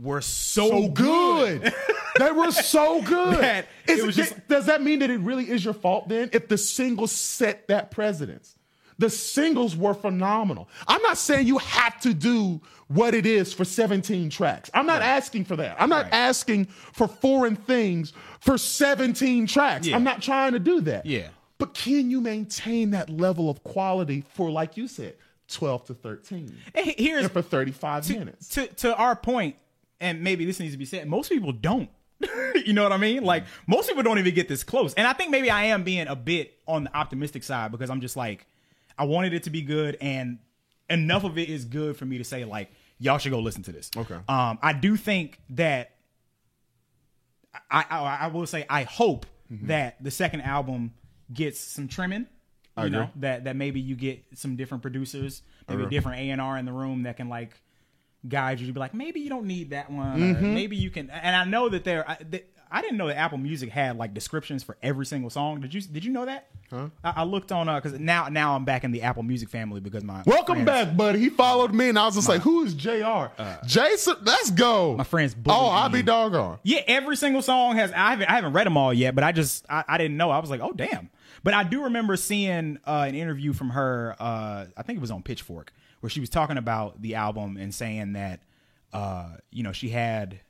were 0.00 0.20
so, 0.20 0.68
So 0.68 0.88
good. 0.88 1.72
they 2.18 2.30
were 2.32 2.50
so 2.50 3.00
good. 3.02 3.38
That 3.38 3.66
it 3.86 4.04
was 4.04 4.14
just- 4.16 4.34
does 4.48 4.66
that 4.66 4.82
mean 4.82 4.98
that 4.98 5.10
it 5.10 5.18
really 5.20 5.48
is 5.48 5.64
your 5.64 5.72
fault 5.74 6.08
then? 6.08 6.28
If 6.32 6.48
the 6.48 6.58
singles 6.58 7.12
set 7.12 7.68
that 7.68 7.90
precedence, 7.90 8.55
the 8.98 9.10
singles 9.10 9.76
were 9.76 9.94
phenomenal. 9.94 10.68
I'm 10.88 11.02
not 11.02 11.18
saying 11.18 11.46
you 11.46 11.58
have 11.58 12.00
to 12.00 12.14
do 12.14 12.60
what 12.88 13.14
it 13.14 13.26
is 13.26 13.52
for 13.52 13.64
17 13.64 14.30
tracks. 14.30 14.70
I'm 14.72 14.86
not 14.86 15.02
asking 15.02 15.44
for 15.44 15.56
that. 15.56 15.76
I'm 15.80 15.88
not 15.88 16.04
Right. 16.04 16.14
asking 16.14 16.66
for 16.66 17.08
foreign 17.08 17.56
things 17.56 18.12
for 18.40 18.56
17 18.56 19.46
tracks. 19.46 19.86
Yeah. 19.86 19.96
I'm 19.96 20.04
not 20.04 20.22
trying 20.22 20.52
to 20.52 20.58
do 20.58 20.80
that. 20.82 21.04
Yeah. 21.04 21.28
But 21.58 21.74
can 21.74 22.10
you 22.10 22.20
maintain 22.20 22.90
that 22.90 23.10
level 23.10 23.50
of 23.50 23.62
quality 23.64 24.24
for, 24.34 24.50
like 24.50 24.76
you 24.76 24.88
said, 24.88 25.16
12 25.48 25.86
to 25.86 25.94
13 25.94 26.56
Hey, 26.74 26.94
Here's 26.98 27.24
and 27.24 27.32
for 27.32 27.42
35 27.42 28.06
to, 28.06 28.18
minutes? 28.18 28.48
to 28.48 28.66
to 28.66 28.94
our 28.96 29.14
point, 29.16 29.56
and 30.00 30.22
maybe 30.22 30.44
this 30.44 30.58
needs 30.60 30.72
to 30.72 30.78
be 30.78 30.84
said. 30.84 31.06
Most 31.08 31.30
people 31.30 31.52
don't. 31.52 31.88
you 32.64 32.72
know 32.72 32.82
what 32.82 32.92
I 32.92 32.96
mean? 32.96 33.22
Like 33.24 33.44
mm. 33.44 33.48
most 33.66 33.88
people 33.88 34.02
don't 34.02 34.18
even 34.18 34.34
get 34.34 34.48
this 34.48 34.64
close. 34.64 34.94
And 34.94 35.06
I 35.06 35.12
think 35.12 35.30
maybe 35.30 35.50
I 35.50 35.64
am 35.64 35.82
being 35.84 36.08
a 36.08 36.16
bit 36.16 36.58
on 36.66 36.84
the 36.84 36.96
optimistic 36.96 37.42
side 37.44 37.70
because 37.72 37.90
I'm 37.90 38.00
just 38.00 38.16
like, 38.16 38.46
I 38.98 39.04
wanted 39.04 39.32
it 39.34 39.42
to 39.44 39.50
be 39.50 39.62
good, 39.62 39.96
and 40.00 40.38
enough 40.88 41.24
of 41.24 41.36
it 41.38 41.48
is 41.48 41.64
good 41.64 41.96
for 41.96 42.04
me 42.04 42.18
to 42.18 42.24
say 42.24 42.44
like, 42.44 42.70
y'all 42.98 43.18
should 43.18 43.32
go 43.32 43.40
listen 43.40 43.62
to 43.64 43.72
this. 43.72 43.90
Okay. 43.96 44.14
Um, 44.28 44.58
I 44.62 44.72
do 44.72 44.96
think 44.96 45.40
that 45.50 45.90
I 47.70 47.84
I, 47.90 48.16
I 48.22 48.26
will 48.28 48.46
say 48.46 48.66
I 48.68 48.82
hope 48.84 49.26
Mm-hmm. 49.52 49.68
that 49.68 50.02
the 50.02 50.10
second 50.10 50.40
album 50.40 50.92
gets 51.32 51.60
some 51.60 51.86
trimming. 51.86 52.26
You 52.76 52.82
agree. 52.82 52.90
know 52.90 53.10
that 53.20 53.44
that 53.44 53.54
maybe 53.54 53.78
you 53.78 53.94
get 53.94 54.24
some 54.34 54.56
different 54.56 54.82
producers, 54.82 55.40
maybe 55.68 55.84
a 55.84 55.88
different 55.88 56.18
A 56.18 56.30
and 56.30 56.40
R 56.40 56.58
in 56.58 56.64
the 56.64 56.72
room 56.72 57.04
that 57.04 57.16
can 57.16 57.28
like 57.28 57.52
guide 58.26 58.58
you 58.58 58.66
to 58.66 58.72
be 58.72 58.80
like 58.80 58.92
maybe 58.92 59.20
you 59.20 59.28
don't 59.28 59.46
need 59.46 59.70
that 59.70 59.88
one, 59.88 60.18
Mm-hmm. 60.18 60.52
maybe 60.52 60.74
you 60.74 60.90
can. 60.90 61.10
And 61.10 61.36
I 61.36 61.44
know 61.44 61.68
that 61.68 61.84
there. 61.84 62.10
I, 62.10 62.16
I 62.70 62.82
didn't 62.82 62.96
know 62.96 63.06
that 63.06 63.16
Apple 63.16 63.38
Music 63.38 63.70
had 63.70 63.96
like 63.96 64.12
descriptions 64.14 64.62
for 64.64 64.76
every 64.82 65.06
single 65.06 65.30
song. 65.30 65.60
Did 65.60 65.72
you 65.72 65.80
Did 65.80 66.04
you 66.04 66.12
know 66.12 66.24
that? 66.26 66.48
Huh? 66.70 66.88
I, 67.04 67.12
I 67.18 67.24
looked 67.24 67.52
on 67.52 67.68
uh 67.68 67.80
because 67.80 67.98
now 68.00 68.28
now 68.28 68.56
I'm 68.56 68.64
back 68.64 68.82
in 68.84 68.90
the 68.90 69.02
Apple 69.02 69.22
Music 69.22 69.48
family 69.48 69.80
because 69.80 70.02
my 70.02 70.22
Welcome 70.26 70.64
friends- 70.64 70.86
back, 70.88 70.96
buddy. 70.96 71.20
He 71.20 71.28
followed 71.28 71.72
me, 71.72 71.88
and 71.90 71.98
I 71.98 72.06
was 72.06 72.16
just 72.16 72.28
like, 72.28 72.42
"Who 72.42 72.64
is 72.64 72.74
Jr. 72.74 73.26
Jason? 73.66 74.16
Let's 74.22 74.50
go." 74.50 74.94
Uh, 74.94 74.96
my 74.98 75.04
friends 75.04 75.36
Oh, 75.46 75.66
I'll 75.68 75.88
be 75.88 76.02
doggone. 76.02 76.58
Yeah, 76.64 76.80
every 76.86 77.16
single 77.16 77.42
song 77.42 77.76
has. 77.76 77.92
I 77.92 78.10
haven't, 78.10 78.28
I 78.28 78.32
haven't 78.34 78.52
read 78.52 78.66
them 78.66 78.76
all 78.76 78.92
yet, 78.92 79.14
but 79.14 79.22
I 79.24 79.32
just 79.32 79.64
I, 79.70 79.84
I 79.86 79.98
didn't 79.98 80.16
know. 80.16 80.30
I 80.30 80.38
was 80.38 80.50
like, 80.50 80.60
oh 80.60 80.72
damn. 80.72 81.10
But 81.44 81.54
I 81.54 81.62
do 81.62 81.84
remember 81.84 82.16
seeing 82.16 82.78
uh, 82.84 83.04
an 83.06 83.14
interview 83.14 83.52
from 83.52 83.70
her. 83.70 84.16
Uh, 84.18 84.66
I 84.76 84.82
think 84.82 84.96
it 84.96 85.00
was 85.00 85.12
on 85.12 85.22
Pitchfork, 85.22 85.72
where 86.00 86.10
she 86.10 86.18
was 86.18 86.28
talking 86.30 86.56
about 86.56 87.00
the 87.00 87.14
album 87.14 87.56
and 87.56 87.72
saying 87.72 88.14
that, 88.14 88.40
uh, 88.92 89.28
you 89.52 89.62
know, 89.62 89.70
she 89.70 89.90
had, 89.90 90.40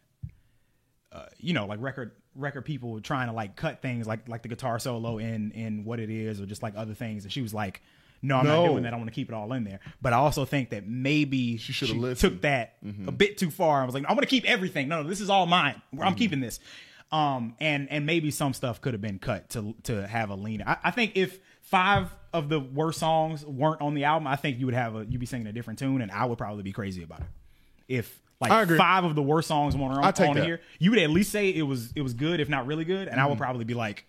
uh, 1.17 1.27
you 1.39 1.53
know, 1.55 1.67
like 1.67 1.81
record 1.81 2.12
record 2.35 2.62
people 2.67 3.01
trying 3.01 3.29
to 3.29 3.33
like 3.33 3.57
cut 3.57 3.81
things 3.83 4.07
like 4.07 4.29
like 4.29 4.43
the 4.43 4.49
guitar 4.49 4.79
solo 4.79 5.19
in 5.19 5.51
in 5.53 5.85
what 5.85 5.99
it 6.01 6.11
is 6.11 6.41
or 6.41 6.47
just 6.47 6.62
like 6.62 6.75
other 6.77 6.95
things, 6.95 7.25
and 7.25 7.33
she 7.33 7.43
was 7.43 7.55
like. 7.55 7.83
No, 8.23 8.39
I'm 8.39 8.47
No. 8.47 8.62
not 8.64 8.71
doing 8.73 8.83
that. 8.85 8.95
I 8.95 8.97
want 8.97 9.09
to 9.09 9.14
keep 9.14 9.29
it 9.29 9.35
all 9.35 9.53
in 9.53 9.62
there. 9.64 9.79
But 10.01 10.14
I 10.14 10.17
also 10.17 10.47
think 10.47 10.71
that 10.71 10.89
maybe 10.89 11.59
she 11.59 11.75
should've 11.75 11.95
took 11.95 12.03
listened. 12.03 12.41
that 12.41 12.77
a 13.07 13.12
bit 13.12 13.37
too 13.37 13.51
far. 13.51 13.83
I 13.83 13.85
was 13.85 13.95
like, 13.95 14.07
I 14.07 14.12
want 14.12 14.23
to 14.23 14.27
keep 14.27 14.47
everything. 14.47 14.89
No, 14.89 15.03
no, 15.03 15.09
this 15.09 15.21
is 15.21 15.29
all 15.29 15.45
mine. 15.45 15.81
I'm 16.01 16.14
keeping 16.14 16.41
this. 16.41 16.59
Um, 17.12 17.55
and 17.61 17.89
and 17.91 18.07
maybe 18.07 18.31
some 18.31 18.55
stuff 18.55 18.81
could 18.81 18.95
have 18.95 19.03
been 19.03 19.19
cut 19.19 19.51
to 19.51 19.75
to 19.85 20.07
have 20.07 20.31
a 20.31 20.35
leaner. 20.35 20.64
I, 20.67 20.77
I 20.85 20.91
think 20.93 21.12
if 21.14 21.39
five 21.61 22.09
of 22.33 22.49
the 22.49 22.59
worst 22.59 22.99
songs 23.01 23.45
weren't 23.45 23.83
on 23.83 23.93
the 23.95 24.05
album, 24.05 24.27
I 24.27 24.37
think 24.37 24.59
you 24.59 24.67
would 24.67 24.75
have 24.75 24.97
a 24.97 25.05
you'd 25.05 25.21
be 25.21 25.27
singing 25.27 25.47
a 25.47 25.53
different 25.53 25.79
tune, 25.79 26.01
and 26.01 26.11
I 26.11 26.25
would 26.25 26.39
probably 26.39 26.62
be 26.62 26.73
crazy 26.73 27.03
about 27.03 27.21
it. 27.21 27.27
If 27.87 28.19
like 28.41 28.51
five 28.78 29.05
of 29.05 29.14
the 29.14 29.22
worst 29.22 29.49
songs 29.49 29.74
on, 29.74 30.12
take 30.12 30.28
on 30.28 30.37
here, 30.45 30.61
you 30.78 30.91
would 30.91 30.99
at 31.01 31.11
least 31.11 31.30
say 31.32 31.51
it 31.51 31.62
was 31.62 31.93
it 31.97 32.03
was 32.03 32.14
good, 32.14 32.41
if 32.41 32.49
not 32.49 32.66
really 32.66 32.84
good, 32.84 33.09
and 33.09 33.20
I 33.20 33.26
would 33.26 33.39
probably 33.39 33.64
be 33.64 33.74
like, 33.74 34.07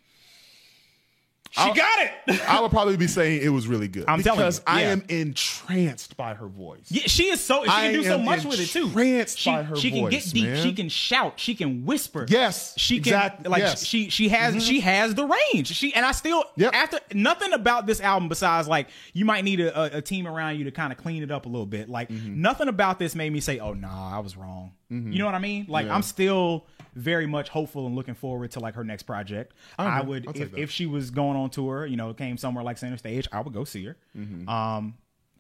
she 1.63 1.73
got 1.73 1.99
it. 2.27 2.41
I 2.49 2.59
would 2.61 2.71
probably 2.71 2.97
be 2.97 3.07
saying 3.07 3.41
it 3.43 3.49
was 3.49 3.67
really 3.67 3.87
good. 3.87 4.05
I'm 4.07 4.21
telling 4.21 4.39
you, 4.39 4.45
because 4.45 4.61
I 4.67 4.81
yeah. 4.81 4.89
am 4.91 5.03
entranced 5.09 6.17
by 6.17 6.33
her 6.33 6.47
voice. 6.47 6.85
Yeah, 6.89 7.03
she 7.07 7.25
is 7.29 7.43
so. 7.43 7.63
She 7.63 7.69
I 7.69 7.81
can 7.91 7.93
do 7.93 8.03
so 8.03 8.17
much 8.17 8.45
with 8.45 8.59
it 8.59 8.67
too. 8.67 8.85
entranced 8.85 9.39
She, 9.39 9.49
by 9.49 9.63
her 9.63 9.75
she 9.75 9.91
can 9.91 10.01
voice, 10.01 10.11
get 10.25 10.33
deep. 10.33 10.43
man. 10.45 10.63
She 10.63 10.73
can 10.73 10.89
shout. 10.89 11.39
She 11.39 11.55
can 11.55 11.85
whisper. 11.85 12.25
Yes, 12.27 12.73
she 12.77 12.95
can. 12.99 13.13
exact- 13.13 13.47
Like 13.47 13.61
yes. 13.61 13.75
Mm-hmm. 13.75 13.85
she 13.85 14.09
she 14.09 14.29
has 14.29 14.63
she 14.65 14.79
has 14.81 15.15
the 15.15 15.25
range. 15.53 15.67
She 15.67 15.93
and 15.93 16.05
I 16.05 16.11
still 16.11 16.43
Yep. 16.57 16.73
after 16.73 16.99
nothing 17.13 17.53
about 17.53 17.85
this 17.87 18.01
album 18.01 18.29
besides 18.29 18.67
like 18.67 18.89
you 19.13 19.25
might 19.25 19.43
need 19.43 19.59
a, 19.59 19.95
a, 19.95 19.97
a 19.97 20.01
team 20.01 20.27
around 20.27 20.57
you 20.57 20.65
to 20.65 20.71
kind 20.71 20.91
of 20.91 20.97
clean 20.97 21.23
it 21.23 21.31
up 21.31 21.45
a 21.45 21.49
little 21.49 21.65
bit. 21.65 21.89
Like 21.89 22.09
Mm-hmm. 22.09 22.41
nothing 22.41 22.67
about 22.67 22.99
this 22.99 23.15
made 23.15 23.31
me 23.33 23.39
say, 23.39 23.59
oh 23.59 23.73
nah, 23.73 24.15
I 24.15 24.19
was 24.19 24.37
wrong. 24.37 24.71
You 24.89 25.19
know 25.19 25.25
what 25.25 25.35
I 25.35 25.39
mean? 25.39 25.65
Like 25.67 25.87
I'm 25.87 26.01
still 26.01 26.65
very 26.95 27.27
much 27.27 27.49
hopeful 27.49 27.85
and 27.85 27.95
looking 27.95 28.15
forward 28.15 28.51
to 28.51 28.59
like 28.59 28.75
her 28.75 28.83
next 28.83 29.03
project. 29.03 29.53
I, 29.77 29.99
agree. 29.99 30.09
would 30.09 30.37
if, 30.37 30.57
if 30.57 30.71
she 30.71 30.85
was 30.85 31.11
going 31.11 31.37
on 31.37 31.49
tour, 31.49 31.85
you 31.85 31.97
know, 31.97 32.13
came 32.13 32.37
somewhere 32.37 32.63
like 32.63 32.77
Center 32.77 32.97
Stage, 32.97 33.27
I 33.31 33.41
would 33.41 33.53
go 33.53 33.63
see 33.63 33.85
her. 33.85 33.97
Mm-hmm. 34.17 34.49
Um, 34.49 34.95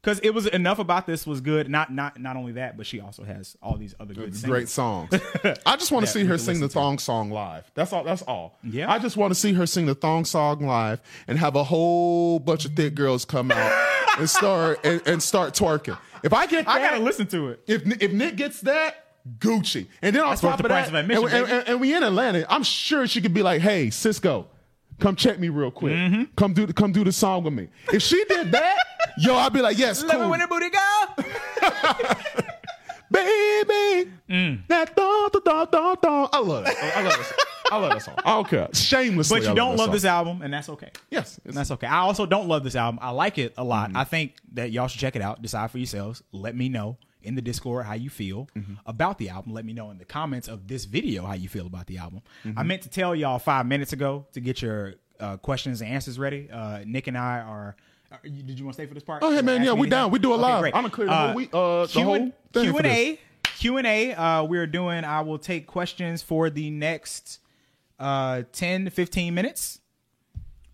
because 0.07 0.19
it 0.19 0.29
was 0.29 0.45
enough 0.47 0.79
about 0.79 1.05
this 1.05 1.27
was 1.27 1.41
good. 1.41 1.69
Not 1.69 1.91
not 1.91 2.17
not 2.17 2.37
only 2.37 2.53
that, 2.53 2.77
but 2.77 2.85
she 2.85 3.01
also 3.01 3.23
has 3.23 3.57
all 3.61 3.75
these 3.75 3.93
other 3.99 4.13
good 4.13 4.33
songs. 4.33 4.45
Great 4.45 4.69
songs. 4.69 5.09
I 5.65 5.75
just 5.75 5.91
want 5.91 6.05
to 6.05 6.11
see 6.11 6.23
her 6.23 6.37
sing 6.37 6.59
the 6.59 6.67
listen 6.67 6.69
to. 6.69 6.73
thong 6.73 6.99
song 6.99 7.29
live. 7.29 7.69
That's 7.73 7.91
all. 7.91 8.05
That's 8.05 8.21
all. 8.21 8.57
Yeah. 8.63 8.89
I 8.89 8.99
just 8.99 9.17
want 9.17 9.31
to 9.31 9.35
see 9.39 9.51
her 9.53 9.65
sing 9.65 9.85
the 9.85 9.95
thong 9.95 10.23
song 10.23 10.65
live 10.65 11.01
and 11.27 11.37
have 11.37 11.57
a 11.57 11.63
whole 11.63 12.39
bunch 12.39 12.63
of 12.63 12.73
thick 12.73 12.95
girls 12.95 13.25
come 13.25 13.51
out 13.51 13.87
and 14.17 14.29
start 14.29 14.79
and, 14.85 15.01
and 15.05 15.21
start 15.21 15.53
twerking. 15.53 15.97
If 16.23 16.31
I 16.31 16.45
get 16.45 16.65
that, 16.65 16.75
I 16.75 16.79
gotta 16.79 17.03
listen 17.03 17.27
to 17.27 17.49
it. 17.49 17.63
If 17.67 18.01
if 18.01 18.13
Nick 18.13 18.37
gets 18.37 18.61
that, 18.61 19.06
Gucci. 19.39 19.87
And 20.01 20.15
then 20.15 20.23
on 20.23 20.29
That's 20.31 20.41
top 20.41 20.51
worth 20.51 20.59
of 20.61 20.69
that, 20.69 20.87
of 20.89 20.93
admission, 20.95 21.23
and, 21.25 21.33
and- 21.33 21.51
and- 21.51 21.67
and 21.69 21.81
we 21.81 21.93
in 21.95 22.03
Atlanta, 22.03 22.45
I'm 22.49 22.63
sure 22.63 23.05
she 23.07 23.21
could 23.21 23.33
be 23.33 23.41
like, 23.43 23.61
"Hey, 23.61 23.87
Sisqo, 23.87 24.45
come 24.99 25.15
check 25.15 25.39
me 25.39 25.49
real 25.49 25.71
quick. 25.71 25.93
Mm-hmm. 25.93 26.23
Come 26.35 26.53
do 26.53 26.67
come 26.67 26.91
do 26.91 27.03
the 27.03 27.11
song 27.11 27.43
with 27.43 27.53
me." 27.53 27.67
If 27.93 28.01
she 28.01 28.23
did 28.25 28.51
that, 28.51 28.77
yo, 29.17 29.35
I'd 29.35 29.53
be 29.53 29.61
like, 29.61 29.77
"Yes, 29.77 30.01
Love 30.03 30.11
it 30.11 30.17
cool, 30.19 30.29
when 30.29 30.39
the 30.39 30.47
booty 30.47 30.69
go. 30.69 31.05
baby." 33.11 34.11
Mm. 34.29 34.67
That 34.67 34.95
thong, 34.95 35.29
thong, 35.31 35.41
thong, 35.43 35.67
thong, 35.67 35.97
thong. 35.97 36.29
I 36.33 36.39
love 36.39 36.65
it. 36.67 36.75
I 36.81 37.01
love 37.01 37.19
it. 37.19 37.33
I 37.69 37.77
love 37.77 37.89
that 37.91 38.01
song. 38.01 38.15
I 38.19 38.29
don't 38.31 38.47
care. 38.47 38.67
Shamelessly, 38.73 39.39
But 39.41 39.47
I 39.47 39.49
you 39.51 39.55
don't 39.55 39.71
that 39.71 39.77
love 39.77 39.87
song. 39.87 39.93
this 39.93 40.05
album, 40.05 40.41
and 40.41 40.53
that's 40.53 40.69
okay. 40.69 40.89
Yes, 41.09 41.37
And 41.43 41.53
that's 41.53 41.69
okay. 41.71 41.87
I 41.87 41.97
also 41.99 42.25
don't 42.25 42.47
love 42.47 42.63
this 42.63 42.75
album. 42.77 42.97
I 43.01 43.09
like 43.09 43.37
it 43.37 43.53
a 43.57 43.63
lot. 43.63 43.89
Mm-hmm. 43.89 43.97
I 43.97 44.03
think 44.05 44.35
that 44.53 44.71
y'all 44.71 44.87
should 44.87 45.01
check 45.01 45.15
it 45.17 45.21
out. 45.21 45.41
Decide 45.41 45.69
for 45.71 45.77
yourselves. 45.77 46.23
Let 46.31 46.55
me 46.55 46.69
know 46.69 46.97
in 47.23 47.35
the 47.35 47.41
Discord 47.41 47.85
how 47.85 47.93
you 47.93 48.09
feel 48.09 48.47
Mm-hmm. 48.55 48.73
about 48.85 49.17
the 49.17 49.29
album. 49.29 49.53
Let 49.53 49.65
me 49.65 49.73
know 49.73 49.89
in 49.91 49.97
the 49.97 50.05
comments 50.05 50.47
of 50.47 50.67
this 50.67 50.85
video 50.85 51.25
how 51.25 51.33
you 51.33 51.49
feel 51.49 51.65
about 51.67 51.87
the 51.87 51.97
album. 51.97 52.21
Mm-hmm. 52.45 52.57
I 52.59 52.63
meant 52.63 52.83
to 52.83 52.89
tell 52.89 53.15
y'all 53.15 53.39
five 53.39 53.65
minutes 53.65 53.93
ago 53.93 54.25
to 54.33 54.39
get 54.39 54.61
your 54.61 54.93
uh, 55.19 55.37
questions 55.37 55.81
and 55.81 55.89
answers 55.91 56.19
ready. 56.19 56.49
Uh, 56.51 56.79
Nick 56.85 57.07
and 57.07 57.17
I 57.17 57.39
are. 57.39 57.75
are 58.11 58.19
you- 58.23 58.43
did 58.43 58.59
you 58.59 58.65
want 58.65 58.75
to 58.77 58.81
stay 58.83 58.87
for 58.87 58.93
this 58.93 59.03
part? 59.03 59.23
Oh, 59.23 59.31
hey, 59.31 59.41
man, 59.41 59.63
yeah, 59.63 59.71
we 59.73 59.79
anything? 59.81 59.89
down. 59.89 60.11
We 60.11 60.19
do 60.19 60.31
it 60.31 60.35
Okay, 60.35 60.41
live. 60.43 60.61
great. 60.61 60.75
I'ma 60.75 60.89
clear 60.89 61.07
the 61.07 61.15
whole 61.15 61.33
week- 61.33 61.49
uh, 61.53 61.81
the 61.81 61.87
Q 61.87 62.03
whole 62.03 62.13
and- 62.15 62.33
thing 62.53 62.63
Q 62.65 62.71
for 62.73 62.77
and 62.79 62.85
this. 62.85 62.97
A. 62.97 63.19
Q 63.57 63.77
and 63.77 63.87
A. 63.87 64.13
Uh, 64.13 64.43
we're 64.43 64.67
doing. 64.67 65.03
I 65.03 65.21
will 65.21 65.39
take 65.39 65.65
questions 65.65 66.21
for 66.21 66.49
the 66.51 66.69
next 66.69 67.39
uh, 67.99 68.43
10 68.51 68.85
to 68.85 68.91
15 68.91 69.33
minutes. 69.33 69.79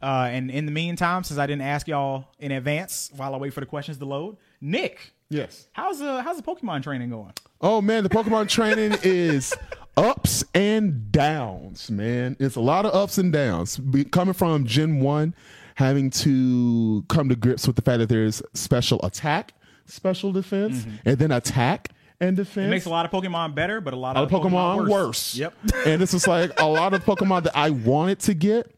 Uh, 0.01 0.27
and 0.29 0.51
in 0.51 0.65
the 0.65 0.71
meantime, 0.73 1.23
since 1.23 1.39
I 1.39 1.47
didn't 1.47 1.61
ask 1.61 1.87
y'all 1.87 2.25
in 2.39 2.51
advance 2.51 3.09
while 3.15 3.33
I 3.33 3.37
wait 3.37 3.53
for 3.53 3.61
the 3.61 3.65
questions 3.65 3.97
to 3.99 4.05
load, 4.05 4.35
Nick, 4.59 5.12
Yes. 5.33 5.67
how's 5.73 5.99
the 5.99 6.21
how's 6.21 6.37
the 6.37 6.43
Pokemon 6.43 6.83
training 6.83 7.09
going? 7.09 7.33
Oh 7.61 7.81
man, 7.81 8.03
the 8.03 8.09
Pokemon 8.09 8.49
training 8.49 8.97
is 9.03 9.53
ups 9.97 10.43
and 10.53 11.11
downs, 11.11 11.89
man. 11.91 12.35
It's 12.39 12.55
a 12.55 12.61
lot 12.61 12.85
of 12.85 12.93
ups 12.93 13.17
and 13.17 13.31
downs. 13.31 13.77
Be, 13.77 14.03
coming 14.03 14.33
from 14.33 14.65
Gen 14.65 14.99
1, 14.99 15.35
having 15.75 16.09
to 16.11 17.03
come 17.09 17.29
to 17.29 17.35
grips 17.35 17.65
with 17.67 17.75
the 17.75 17.81
fact 17.81 17.99
that 17.99 18.09
there's 18.09 18.41
special 18.53 18.99
attack, 19.03 19.53
special 19.85 20.31
defense, 20.31 20.85
and 21.05 21.17
then 21.17 21.31
attack 21.31 21.89
and 22.19 22.35
defense. 22.35 22.51
Mm-hmm. 22.55 22.67
It 22.67 22.69
makes 22.69 22.85
a 22.85 22.89
lot 22.89 23.05
of 23.05 23.11
Pokemon 23.11 23.55
better, 23.55 23.81
but 23.81 23.93
a 23.93 23.97
lot 23.97 24.17
A 24.17 24.21
of 24.21 24.31
lot 24.31 24.45
of 24.45 24.51
Pokemon, 24.51 24.77
worse. 24.81 24.89
worse. 24.89 25.35
Yep. 25.35 25.53
and 25.85 26.01
this 26.01 26.13
is 26.13 26.27
like 26.27 26.59
a 26.59 26.65
lot 26.65 26.93
of 26.93 27.03
Pokemon 27.05 27.43
that 27.43 27.55
I 27.57 27.69
wanted 27.69 28.19
to 28.21 28.33
get. 28.33 28.71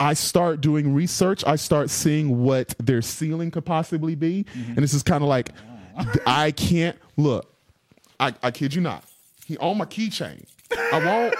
I 0.00 0.14
start 0.14 0.60
doing 0.60 0.94
research. 0.94 1.42
I 1.46 1.56
start 1.56 1.90
seeing 1.90 2.44
what 2.44 2.74
their 2.78 3.02
ceiling 3.02 3.50
could 3.50 3.64
possibly 3.64 4.14
be. 4.14 4.44
Mm-hmm. 4.44 4.72
And 4.72 4.78
this 4.78 4.94
is 4.94 5.02
kind 5.02 5.22
of 5.22 5.28
like, 5.28 5.50
I 6.26 6.52
can't 6.52 6.96
look. 7.16 7.52
I, 8.20 8.34
I 8.42 8.50
kid 8.50 8.74
you 8.74 8.80
not. 8.80 9.04
He 9.46 9.56
on 9.58 9.78
my 9.78 9.86
keychain. 9.86 10.44
I 10.70 11.04
won't. 11.04 11.34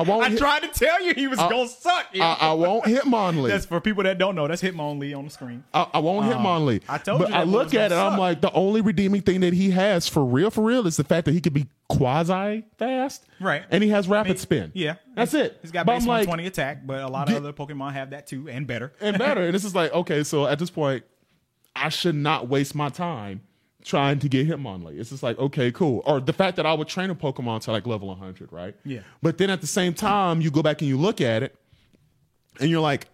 I 0.00 0.02
won't. 0.02 0.24
I 0.24 0.30
hit, 0.30 0.38
tried 0.38 0.62
to 0.62 0.68
tell 0.68 1.02
you 1.04 1.12
he 1.12 1.26
was 1.26 1.38
gonna 1.38 1.68
suck. 1.68 2.06
I, 2.14 2.38
I 2.40 2.52
won't 2.54 2.86
hit 2.86 3.04
Hitmonlee. 3.04 3.48
That's 3.48 3.66
for 3.66 3.80
people 3.82 4.02
that 4.04 4.16
don't 4.16 4.34
know. 4.34 4.48
That's 4.48 4.62
Hitmonlee 4.62 5.16
on 5.16 5.24
the 5.24 5.30
screen. 5.30 5.62
I, 5.74 5.86
I 5.94 5.98
won't 5.98 6.24
hit 6.24 6.36
um, 6.36 6.42
Hitmonlee. 6.42 6.82
I 6.88 6.96
told 6.96 7.20
but 7.20 7.28
you 7.28 7.34
I 7.34 7.42
look 7.42 7.74
at 7.74 7.92
it. 7.92 7.94
I'm 7.94 8.18
like, 8.18 8.40
the 8.40 8.50
only 8.52 8.80
redeeming 8.80 9.20
thing 9.20 9.40
that 9.40 9.52
he 9.52 9.70
has 9.70 10.08
for 10.08 10.24
real, 10.24 10.50
for 10.50 10.64
real, 10.64 10.86
is 10.86 10.96
the 10.96 11.04
fact 11.04 11.26
that 11.26 11.32
he 11.32 11.40
could 11.42 11.52
be 11.52 11.66
quasi 11.88 12.64
fast. 12.78 13.26
Right. 13.40 13.64
And 13.70 13.82
he 13.82 13.90
has 13.90 14.08
rapid 14.08 14.38
spin. 14.38 14.70
Yeah, 14.74 14.94
That's 15.14 15.34
it. 15.34 15.58
He's 15.60 15.70
got 15.70 15.84
But 15.84 15.96
base 15.98 16.06
like, 16.06 16.28
120 16.28 16.46
attack, 16.46 16.86
but 16.86 17.02
a 17.02 17.08
lot 17.08 17.28
of 17.28 17.36
other 17.36 17.52
Pokemon 17.52 17.92
have 17.92 18.10
that 18.10 18.26
too, 18.26 18.48
and 18.48 18.66
better. 18.66 18.92
and 19.00 19.18
better. 19.18 19.42
and 19.44 19.54
this 19.54 19.64
is 19.64 19.74
like, 19.74 19.92
okay, 19.92 20.24
so 20.24 20.46
at 20.46 20.58
this 20.58 20.70
point, 20.70 21.04
I 21.76 21.90
should 21.90 22.14
not 22.14 22.48
waste 22.48 22.74
my 22.74 22.88
time 22.88 23.42
trying 23.84 24.18
to 24.20 24.28
get 24.28 24.46
Hitmonlee. 24.46 24.98
It's 24.98 25.10
just 25.10 25.22
like, 25.22 25.38
okay, 25.38 25.72
cool. 25.72 26.02
Or 26.06 26.20
the 26.20 26.32
fact 26.32 26.56
that 26.56 26.66
I 26.66 26.72
would 26.74 26.88
train 26.88 27.10
a 27.10 27.14
Pokemon 27.14 27.62
to 27.62 27.72
like 27.72 27.86
level 27.86 28.08
100, 28.08 28.52
right? 28.52 28.74
Yeah. 28.84 29.00
But 29.22 29.38
then 29.38 29.50
at 29.50 29.60
the 29.60 29.66
same 29.66 29.94
time, 29.94 30.40
you 30.40 30.50
go 30.50 30.62
back 30.62 30.80
and 30.80 30.88
you 30.88 30.98
look 30.98 31.20
at 31.20 31.42
it, 31.42 31.56
and 32.60 32.68
you're 32.70 32.80
like, 32.80 33.08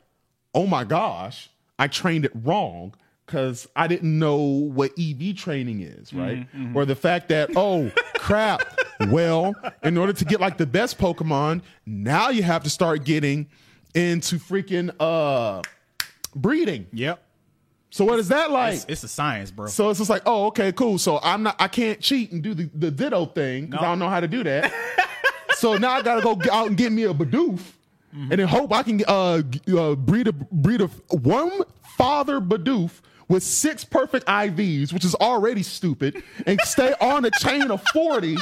oh 0.54 0.66
my 0.66 0.84
gosh, 0.84 1.50
I 1.78 1.88
trained 1.88 2.24
it 2.24 2.32
wrong 2.34 2.94
because 3.26 3.68
I 3.76 3.86
didn't 3.88 4.18
know 4.18 4.36
what 4.36 4.92
EV 4.98 5.36
training 5.36 5.80
is, 5.82 6.12
right? 6.12 6.46
Or 6.74 6.84
the 6.84 6.94
fact 6.96 7.28
that, 7.28 7.50
oh 7.56 7.90
crap, 8.14 8.62
well, 9.08 9.54
in 9.82 9.98
order 9.98 10.12
to 10.12 10.24
get 10.24 10.40
like 10.40 10.56
the 10.58 10.66
best 10.66 10.96
Pokemon, 10.98 11.62
now 11.84 12.30
you 12.30 12.42
have 12.44 12.62
to 12.64 12.70
start 12.70 13.04
getting 13.04 13.48
into 13.94 14.36
freaking 14.38 14.94
uh 15.00 15.62
breeding. 16.34 16.86
Yep, 16.92 17.22
So 17.96 18.04
what 18.04 18.18
is 18.18 18.28
that 18.28 18.50
like? 18.50 18.74
it's, 18.74 18.84
it's 18.90 19.04
a 19.04 19.08
science, 19.08 19.50
bro. 19.50 19.68
so 19.68 19.88
it's 19.88 19.98
just 19.98 20.10
like, 20.10 20.20
oh, 20.26 20.48
okay, 20.48 20.70
cool. 20.70 20.98
So 20.98 21.18
I'm 21.22 21.44
not, 21.44 21.56
I 21.58 21.66
can't 21.66 21.98
cheat 21.98 22.30
and 22.30 22.42
do 22.42 22.52
the, 22.52 22.68
the 22.74 22.90
Ditto 22.90 23.24
thing 23.24 23.64
because 23.66 23.80
No. 23.80 23.86
I 23.86 23.90
don't 23.90 23.98
know 24.00 24.10
how 24.10 24.20
to 24.20 24.28
do 24.28 24.44
that. 24.44 24.70
so 25.56 25.78
now 25.78 25.92
I 25.92 26.02
gotta 26.02 26.20
go 26.20 26.36
get 26.36 26.52
out 26.52 26.66
and 26.66 26.76
get 26.76 26.92
me 26.92 27.04
a 27.04 27.14
Bidoof, 27.14 27.58
and 28.12 28.32
then 28.32 28.46
hope 28.48 28.70
I 28.70 28.82
can 28.82 29.02
uh, 29.08 29.40
uh 29.74 29.94
breed 29.94 30.28
a 30.28 30.34
breed 30.34 30.82
of 30.82 31.00
one 31.08 31.62
father 31.96 32.38
Bidoof 32.38 32.90
with 33.28 33.42
six 33.42 33.82
perfect 33.82 34.26
IVs, 34.26 34.92
which 34.92 35.06
is 35.06 35.14
already 35.14 35.62
stupid, 35.62 36.22
and 36.44 36.60
stay 36.60 36.92
on 37.00 37.24
a 37.24 37.30
chain 37.30 37.70
of 37.70 37.82
forty 37.94 38.36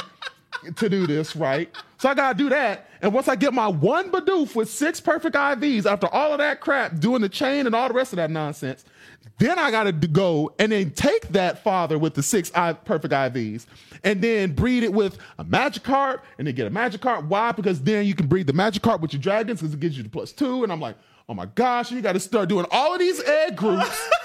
to 0.75 0.89
do 0.89 1.07
this 1.07 1.33
right. 1.33 1.73
So 1.97 2.09
I 2.09 2.13
gotta 2.13 2.37
do 2.37 2.49
that, 2.49 2.89
and 3.01 3.13
once 3.13 3.29
I 3.29 3.37
get 3.37 3.53
my 3.53 3.69
one 3.69 4.11
Bidoof 4.11 4.53
with 4.53 4.69
six 4.69 4.99
perfect 4.99 5.37
IVs, 5.37 5.85
after 5.85 6.07
all 6.07 6.33
of 6.33 6.39
that 6.39 6.59
crap, 6.59 6.99
doing 6.99 7.21
the 7.21 7.29
chain 7.29 7.65
and 7.65 7.73
all 7.73 7.87
the 7.87 7.93
rest 7.93 8.11
of 8.11 8.17
that 8.17 8.29
nonsense. 8.29 8.83
Then 9.37 9.59
I 9.59 9.69
gotta 9.71 9.91
go 9.91 10.53
and 10.59 10.71
then 10.71 10.91
take 10.91 11.27
that 11.29 11.63
father 11.63 11.97
with 11.97 12.13
the 12.13 12.23
six 12.23 12.51
I- 12.55 12.73
perfect 12.73 13.13
IVs 13.13 13.65
and 14.03 14.21
then 14.21 14.53
breed 14.53 14.83
it 14.83 14.93
with 14.93 15.17
a 15.37 15.43
Magikarp 15.43 16.21
and 16.37 16.47
then 16.47 16.55
get 16.55 16.67
a 16.67 16.71
Magikarp. 16.71 17.25
Why? 17.27 17.51
Because 17.51 17.81
then 17.81 18.05
you 18.05 18.13
can 18.15 18.27
breed 18.27 18.47
the 18.47 18.53
Magikarp 18.53 19.01
with 19.01 19.11
your 19.13 19.21
dragons 19.21 19.61
because 19.61 19.73
it 19.73 19.79
gives 19.79 19.97
you 19.97 20.03
the 20.03 20.09
plus 20.09 20.31
two. 20.31 20.63
And 20.63 20.71
I'm 20.71 20.79
like, 20.79 20.95
oh 21.27 21.33
my 21.33 21.47
gosh, 21.47 21.91
you 21.91 22.01
gotta 22.01 22.19
start 22.19 22.47
doing 22.49 22.65
all 22.71 22.93
of 22.93 22.99
these 22.99 23.21
egg 23.21 23.57
groups 23.57 24.09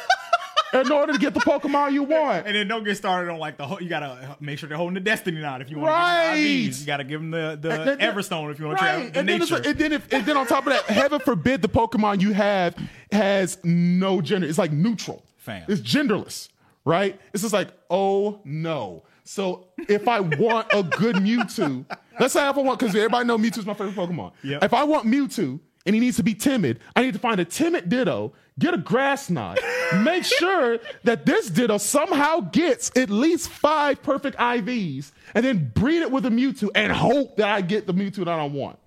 in 0.73 0.91
order 0.93 1.13
to 1.13 1.19
get 1.19 1.35
the 1.35 1.41
Pokemon 1.41 1.93
you 1.93 2.03
want. 2.05 2.47
and 2.47 2.55
then 2.55 2.69
don't 2.69 2.85
get 2.85 2.97
started 2.97 3.31
on 3.31 3.39
like 3.39 3.57
the 3.57 3.67
whole. 3.67 3.81
You 3.83 3.89
gotta 3.89 4.37
make 4.41 4.59
sure 4.59 4.69
they're 4.69 4.79
holding 4.79 4.95
the 4.95 5.01
Destiny 5.01 5.41
knot 5.41 5.61
if 5.63 5.71
you 5.71 5.79
want 5.79 5.91
Right. 5.91 6.35
to 6.35 6.43
give 6.43 6.45
them 6.65 6.71
IVs. 6.73 6.81
You 6.81 6.87
gotta 6.87 7.05
give 7.05 7.21
them 7.21 7.31
the, 7.31 7.59
the 7.61 7.69
then- 7.69 7.99
Everstone 7.99 8.51
if 8.51 8.59
you 8.59 8.67
want 8.67 8.79
to 8.79 8.85
Right. 8.85 8.93
try 8.95 9.09
the 9.11 9.19
And 9.21 9.29
then, 9.29 9.41
nature. 9.41 9.55
like- 9.57 9.67
and 9.67 9.79
then 9.79 9.93
if 9.93 10.13
and 10.13 10.25
then 10.27 10.37
on 10.37 10.47
top 10.47 10.67
of 10.67 10.73
that, 10.73 10.85
heaven 10.87 11.21
forbid 11.21 11.63
the 11.63 11.69
Pokemon 11.69 12.21
you 12.21 12.33
have 12.33 12.75
has 13.13 13.59
no 13.65 14.21
gender. 14.21 14.47
It's 14.47 14.59
like 14.59 14.73
neutral. 14.73 15.25
Fam. 15.37 15.65
It's 15.69 15.81
genderless, 15.81 16.49
right? 16.85 17.19
It's 17.33 17.43
just 17.43 17.55
like, 17.55 17.69
oh 17.89 18.41
no. 18.45 19.05
So 19.25 19.69
if 19.89 20.09
I 20.09 20.21
want 20.21 20.67
a 20.73 20.83
good 20.83 21.17
Mewtwo, 21.17 21.85
let's 22.19 22.33
say 22.33 22.49
if 22.49 22.57
I 22.57 22.61
want 22.61 22.79
because 22.81 22.95
everybody 22.97 23.27
know 23.27 23.39
Mewtwo's 23.39 23.65
my 23.67 23.75
favorite 23.75 23.95
Pokemon. 23.95 24.33
Yep. 24.43 24.65
If 24.65 24.75
I 24.75 24.85
want 24.85 25.07
Mewtwo 25.07 25.61
and 25.87 25.95
he 25.95 26.01
needs 26.01 26.17
to 26.19 26.23
be 26.23 26.35
timid, 26.35 26.81
I 26.95 27.03
need 27.03 27.15
to 27.15 27.19
find 27.19 27.41
a 27.41 27.45
timid 27.45 27.89
Ditto, 27.89 28.33
get 28.59 28.75
a 28.75 28.79
grass 28.79 29.31
knot, 29.31 29.59
make 30.03 30.25
sure 30.25 30.79
that 31.05 31.25
this 31.27 31.49
Ditto 31.49 31.79
somehow 31.79 32.41
gets 32.41 32.91
at 32.97 33.09
least 33.11 33.49
five 33.49 34.03
perfect 34.03 34.37
IVs, 34.39 35.13
and 35.35 35.45
then 35.45 35.71
breed 35.75 36.03
it 36.03 36.11
with 36.11 36.27
a 36.27 36.31
Mewtwo 36.31 36.69
and 36.75 36.93
hope 36.93 37.37
that 37.37 37.49
I 37.49 37.61
get 37.63 37.87
the 37.87 37.95
Mewtwo 37.95 38.25
that 38.27 38.29
I 38.29 38.45
want. 38.47 38.79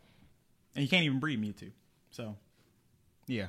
and 0.75 0.83
you 0.83 0.89
can't 0.89 1.03
even 1.03 1.19
breed 1.19 1.41
Mewtwo. 1.41 1.71
So, 2.11 2.35
yeah. 3.27 3.47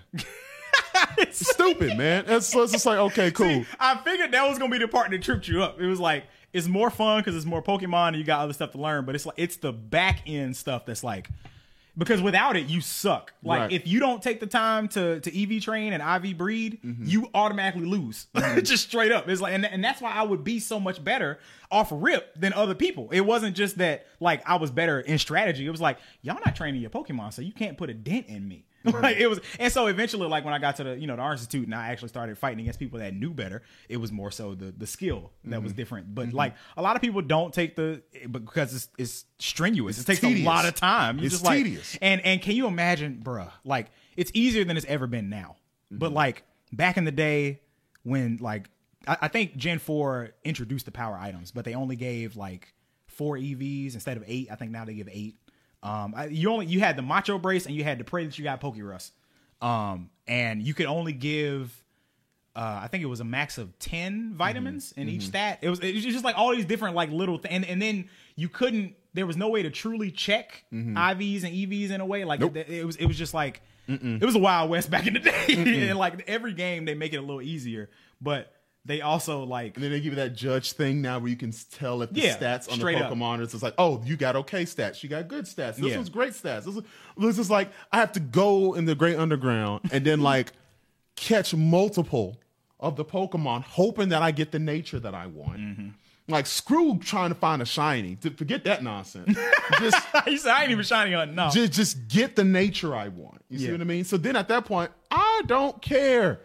Stupid, 1.31 1.99
man. 1.99 2.25
It's, 2.29 2.55
it's 2.55 2.73
just 2.73 2.87
like, 2.87 2.99
okay, 2.99 3.31
cool. 3.33 3.65
I 3.79 3.97
figured 3.99 4.33
that 4.33 4.49
was 4.49 4.59
gonna 4.59 4.71
be 4.71 4.79
the 4.79 4.89
part 4.89 5.11
that 5.11 5.23
tripped 5.23 5.49
you 5.49 5.63
up. 5.63 5.81
It 5.81 5.87
was 5.87 6.01
like 6.01 6.25
it's 6.53 6.67
more 6.69 6.89
fun 6.91 7.21
because 7.21 7.35
it's 7.37 7.45
more 7.45 7.63
Pokemon 7.63 8.09
and 8.09 8.17
you 8.17 8.25
got 8.25 8.41
other 8.41 8.53
stuff 8.53 8.71
to 8.73 8.79
learn. 8.79 9.05
But 9.05 9.15
it's 9.15 9.27
like 9.27 9.35
it's 9.37 9.57
the 9.57 9.73
back 9.73 10.21
end 10.27 10.57
stuff 10.57 10.87
that's 10.87 11.05
like 11.05 11.29
because 11.97 12.21
without 12.23 12.57
it 12.57 12.67
you 12.67 12.81
suck. 12.81 13.33
Like 13.43 13.61
Right. 13.61 13.73
if 13.73 13.87
you 13.87 14.01
don't 14.01 14.23
take 14.23 14.41
the 14.41 14.47
time 14.47 14.89
to 14.89 15.21
to 15.21 15.43
EV 15.57 15.63
train 15.63 15.93
and 15.93 16.03
IV 16.25 16.37
breed, 16.37 16.81
Mm-hmm. 16.85 17.05
you 17.07 17.29
automatically 17.35 17.87
lose. 17.87 18.27
just 18.63 18.85
straight 18.89 19.13
up. 19.13 19.29
It's 19.29 19.41
like 19.41 19.55
and, 19.55 19.65
and 19.65 19.83
that's 19.85 20.01
why 20.01 20.11
I 20.13 20.23
would 20.23 20.45
be 20.45 20.59
so 20.61 20.79
much 20.81 21.03
better 21.03 21.39
off 21.71 21.89
rip 21.93 22.39
than 22.39 22.53
other 22.53 22.75
people. 22.75 23.09
It 23.11 23.21
wasn't 23.23 23.57
just 23.57 23.79
that 23.79 24.07
like 24.21 24.43
I 24.49 24.57
was 24.57 24.71
better 24.71 25.01
in 25.01 25.19
strategy. 25.19 25.67
It 25.67 25.71
was 25.71 25.81
like 25.81 25.99
y'all 26.23 26.39
not 26.45 26.57
training 26.57 26.81
your 26.81 26.91
Pokemon, 26.91 27.33
so 27.33 27.43
you 27.43 27.53
can't 27.53 27.77
put 27.79 27.91
a 27.91 27.95
dent 27.95 28.27
in 28.27 28.47
me. 28.49 28.65
Mm-hmm. 28.85 29.03
like 29.03 29.17
it 29.17 29.27
was, 29.29 29.41
and 29.59 29.73
so 29.73 29.87
eventually, 29.87 30.29
like 30.29 30.45
when 30.45 30.55
I 30.55 30.59
got 30.59 30.77
to 30.77 30.85
the 30.85 30.99
you 30.99 31.07
know 31.07 31.17
the 31.17 31.23
Art 31.23 31.39
Institute 31.39 31.65
and 31.67 31.75
I 31.75 31.89
actually 31.89 32.09
started 32.11 32.37
fighting 32.39 32.61
against 32.61 32.79
people 32.79 32.99
that 32.99 33.15
knew 33.15 33.33
better, 33.33 33.63
it 33.89 33.97
was 33.97 34.13
more 34.13 34.31
so 34.31 34.55
the 34.55 34.73
the 34.73 34.87
skill 34.87 35.31
that 35.45 35.51
Mm-hmm. 35.57 35.65
was 35.65 35.73
different. 35.73 36.15
But 36.15 36.33
like 36.33 36.55
a 36.77 36.83
lot 36.83 36.97
of 36.97 37.03
people 37.03 37.23
don't 37.23 37.53
take 37.55 37.77
the 37.77 38.03
but 38.29 38.45
because 38.45 38.75
it's 38.75 38.89
it's 38.99 39.25
strenuous. 39.39 39.99
it 39.99 40.07
takes 40.07 40.21
tedious. 40.21 40.41
a 40.43 40.45
lot 40.45 40.67
of 40.67 40.75
time. 40.75 41.19
You 41.19 41.25
It's 41.27 41.35
just 41.35 41.45
like 41.45 41.59
tedious. 41.65 41.97
and 42.03 42.21
and 42.23 42.43
can 42.43 42.55
you 42.57 42.67
imagine, 42.67 43.21
bruh? 43.25 43.51
Like 43.65 43.91
it's 44.17 44.31
easier 44.35 44.65
than 44.65 44.77
it's 44.77 44.87
ever 44.87 45.07
been 45.07 45.29
now. 45.29 45.57
But 45.91 46.07
Mm-hmm. 46.09 46.17
like 46.17 46.43
back 46.73 46.97
in 46.97 47.05
the 47.05 47.13
day 47.13 47.61
when 48.03 48.39
like 48.41 48.69
I, 49.07 49.17
I 49.23 49.29
think 49.29 49.57
Gen 49.57 49.79
four 49.79 50.31
introduced 50.45 50.87
the 50.87 50.93
power 50.93 51.17
items, 51.17 51.51
but 51.53 51.65
they 51.65 51.75
only 51.75 51.97
gave 51.97 52.37
like 52.37 52.75
four 53.07 53.37
EVs 53.37 53.95
instead 53.95 54.17
of 54.17 54.25
eight. 54.27 54.49
I 54.51 54.57
think 54.57 54.73
now 54.73 54.85
they 54.85 54.95
give 54.95 55.09
eight. 55.11 55.37
Um, 55.85 56.15
I, 56.17 56.27
you 56.27 56.51
only 56.51 56.67
you 56.67 56.81
had 56.81 56.97
the 56.97 57.03
Macho 57.03 57.39
Brace 57.39 57.67
and 57.67 57.75
you 57.75 57.85
had 57.85 57.99
to 57.99 58.05
pray 58.05 58.25
that 58.25 58.37
you 58.39 58.43
got 58.45 58.61
Poke 58.61 58.75
Pokerus. 58.77 59.11
Um, 59.61 60.11
and 60.27 60.63
you 60.63 60.75
could 60.75 60.87
only 60.87 61.13
give. 61.13 61.81
Uh, 62.57 62.81
I 62.85 62.87
think 62.89 63.03
it 63.03 63.07
was 63.07 63.19
a 63.21 63.25
max 63.25 63.59
of 63.59 63.79
ten 63.79 64.35
vitamins 64.35 64.91
Mm-hmm. 64.93 65.01
in 65.03 65.09
each 65.09 65.23
stat. 65.27 65.59
It 65.63 65.69
was, 65.69 65.81
it 65.81 65.93
was 65.95 66.05
just 66.05 66.25
like 66.25 66.39
all 66.39 66.55
these 66.55 66.65
different 66.65 66.95
like 66.95 67.11
little 67.11 67.37
things, 67.39 67.53
and, 67.53 67.65
and 67.65 67.83
then 67.83 68.09
you 68.37 68.49
couldn't. 68.49 68.95
There 69.13 69.27
was 69.27 69.37
no 69.37 69.49
way 69.49 69.63
to 69.63 69.71
truly 69.71 70.11
check 70.11 70.65
IVs 70.73 71.45
and 71.45 71.53
EVs 71.55 71.91
in 71.91 72.01
a 72.01 72.07
way. 72.07 72.25
Like 72.25 72.41
it, 72.41 72.57
it 72.57 72.85
was, 72.87 72.97
it 72.97 73.07
was 73.07 73.17
just 73.19 73.35
like 73.35 73.61
it 73.89 74.25
was 74.25 74.35
a 74.35 74.39
wild 74.39 74.71
west 74.71 74.91
back 74.91 75.07
in 75.07 75.15
the 75.15 75.21
day. 75.21 75.89
and 75.91 75.99
like 75.99 76.25
every 76.29 76.53
game, 76.55 76.85
they 76.85 76.95
make 76.95 77.13
it 77.13 77.17
a 77.19 77.21
little 77.23 77.43
easier, 77.43 77.91
but 78.21 78.53
they 78.87 79.01
also 79.01 79.45
like 79.45 79.77
And 79.77 79.85
then 79.85 79.91
they 79.93 80.01
give 80.01 80.13
you 80.13 80.17
that 80.17 80.35
judge 80.35 80.73
thing 80.73 81.01
now 81.01 81.19
where 81.19 81.29
you 81.31 81.37
can 81.37 81.53
tell 81.73 82.03
if 82.03 82.11
the 82.11 82.21
Yeah, 82.21 82.37
stats 82.37 82.71
on 82.71 82.79
the. 82.79 82.85
Pokemon 82.85 83.49
just 83.51 83.63
like, 83.63 83.75
oh, 83.79 84.03
you 84.05 84.17
got 84.17 84.37
okay 84.37 84.65
stats. 84.65 85.03
You 85.03 85.09
got 85.09 85.27
good 85.29 85.45
stats. 85.47 85.77
This 85.77 85.93
Yeah. 85.93 85.99
was 85.99 86.09
great 86.09 86.33
stats. 86.33 86.65
This 86.65 86.77
is, 86.77 86.83
this 87.17 87.39
is 87.39 87.51
like, 87.51 87.71
I 87.93 87.99
have 87.99 88.13
to 88.13 88.21
go 88.21 88.75
in 88.75 88.85
the 88.85 88.95
great 88.95 89.17
underground 89.17 89.89
and 89.93 90.05
then 90.05 90.21
like 90.33 90.53
catch 91.17 91.55
multiple 91.55 92.41
of 92.81 92.97
the 92.97 93.05
Pokemon, 93.05 93.63
hoping 93.65 94.11
that 94.11 94.21
I 94.23 94.31
get 94.31 94.53
the 94.53 94.59
nature 94.59 95.01
that 95.01 95.15
I 95.15 95.27
want. 95.29 95.59
Mm-hmm. 95.59 95.89
Like, 96.27 96.47
screw 96.47 96.99
trying 96.99 97.29
to 97.31 97.35
find 97.35 97.61
a 97.61 97.67
shiny. 97.67 98.17
To 98.17 98.31
forget 98.31 98.65
that 98.65 98.83
nonsense. 98.83 99.37
just 99.79 99.97
he 100.27 100.37
said, 100.39 100.53
I 100.53 100.63
ain't 100.63 100.71
even 100.71 100.85
shining 100.85 101.15
on 101.15 101.35
no. 101.35 101.51
just 101.51 101.73
just 101.73 102.09
get 102.09 102.35
the 102.37 102.45
nature 102.45 102.95
I 102.95 103.09
want. 103.09 103.43
You 103.49 103.59
see 103.59 103.71
what 103.73 103.81
I 103.81 103.85
mean? 103.85 104.05
So 104.05 104.17
then 104.17 104.35
at 104.37 104.49
that 104.49 104.65
point, 104.65 104.91
I 105.11 105.43
don't 105.47 105.81
care. 105.83 106.41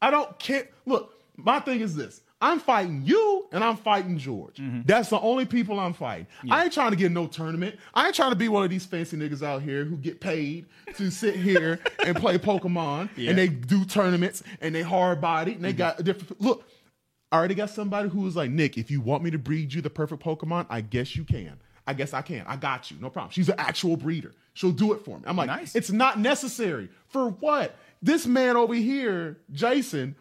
I 0.00 0.10
don't 0.10 0.38
care. 0.38 0.68
Look, 0.84 1.14
my 1.36 1.60
thing 1.60 1.80
is 1.80 1.94
this. 1.94 2.20
I'm 2.40 2.58
fighting 2.58 3.02
you 3.04 3.46
and 3.52 3.62
I'm 3.62 3.76
fighting 3.76 4.18
George. 4.18 4.56
Mm-hmm. 4.56 4.80
That's 4.84 5.10
the 5.10 5.20
only 5.20 5.44
people 5.44 5.78
I'm 5.78 5.92
fighting. 5.92 6.26
I 6.50 6.64
ain't 6.64 6.72
trying 6.72 6.90
to 6.90 6.96
get 6.96 7.12
no 7.12 7.28
tournament. 7.28 7.76
I 7.94 8.06
ain't 8.06 8.16
trying 8.16 8.30
to 8.30 8.36
be 8.36 8.48
one 8.48 8.64
of 8.64 8.70
these 8.70 8.84
fancy 8.84 9.16
niggas 9.16 9.44
out 9.44 9.62
here 9.62 9.84
who 9.84 9.96
get 9.96 10.20
paid 10.20 10.66
to 10.96 11.08
sit 11.10 11.36
here 11.36 11.78
and 12.04 12.16
play 12.16 12.38
Pokemon 12.38 13.10
Yeah. 13.16 13.30
and 13.30 13.38
they 13.38 13.46
do 13.46 13.84
tournaments 13.84 14.42
and 14.60 14.74
they 14.74 14.82
hard 14.82 15.20
body 15.20 15.52
and 15.52 15.64
they 15.64 15.72
got 15.72 16.00
a 16.00 16.02
different 16.02 16.40
look. 16.40 16.68
I 17.30 17.36
already 17.38 17.54
got 17.54 17.70
somebody 17.70 18.08
who 18.08 18.22
was 18.22 18.34
like, 18.34 18.50
Nick, 18.50 18.76
if 18.76 18.90
you 18.90 19.00
want 19.00 19.22
me 19.22 19.30
to 19.30 19.38
breed 19.38 19.72
you 19.72 19.80
the 19.80 19.88
perfect 19.88 20.22
Pokemon, 20.22 20.66
I 20.68 20.80
guess 20.80 21.14
you 21.14 21.22
can. 21.24 21.58
I 21.86 21.94
guess 21.94 22.12
I 22.12 22.22
can. 22.22 22.44
I 22.48 22.56
got 22.56 22.90
you. 22.90 22.96
No 23.00 23.08
problem. 23.08 23.30
She's 23.30 23.48
an 23.48 23.54
actual 23.58 23.96
breeder. 23.96 24.32
She'll 24.54 24.72
do 24.72 24.92
it 24.94 25.04
for 25.04 25.16
me. 25.18 25.24
I'm 25.28 25.36
like, 25.36 25.46
Nice. 25.46 25.76
it's 25.76 25.90
not 25.92 26.18
necessary. 26.18 26.88
For 27.06 27.30
what? 27.30 27.76
This 28.02 28.26
man 28.26 28.56
over 28.56 28.74
here, 28.74 29.38
Jason, 29.52 30.16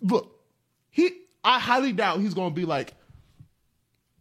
look, 0.00 0.40
he 0.90 1.12
I 1.42 1.58
highly 1.58 1.92
doubt 1.92 2.20
he's 2.20 2.34
gonna 2.34 2.54
be 2.54 2.64
like, 2.64 2.94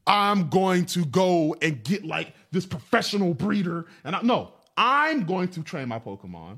I'm 0.06 0.50
going 0.50 0.86
to 0.88 1.06
go 1.06 1.56
and 1.62 1.84
get 1.84 2.06
like 2.06 2.34
this 2.52 2.66
professional 2.66 3.34
breeder. 3.34 3.86
And 4.04 4.16
I, 4.16 4.22
no, 4.22 4.54
I'm 4.76 5.26
going 5.26 5.48
to 5.50 5.64
train 5.64 5.88
my 5.88 6.00
Pokemon. 6.00 6.58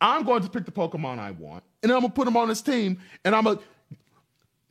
I'm 0.00 0.22
going 0.24 0.42
to 0.42 0.48
pick 0.48 0.64
the 0.64 0.70
Pokemon 0.70 1.18
I 1.18 1.32
want, 1.32 1.64
and 1.82 1.90
I'm 1.90 2.00
gonna 2.00 2.12
put 2.12 2.24
them 2.24 2.36
on 2.36 2.48
this 2.48 2.62
team. 2.62 3.00
And 3.24 3.34
I'm 3.34 3.46
a. 3.46 3.58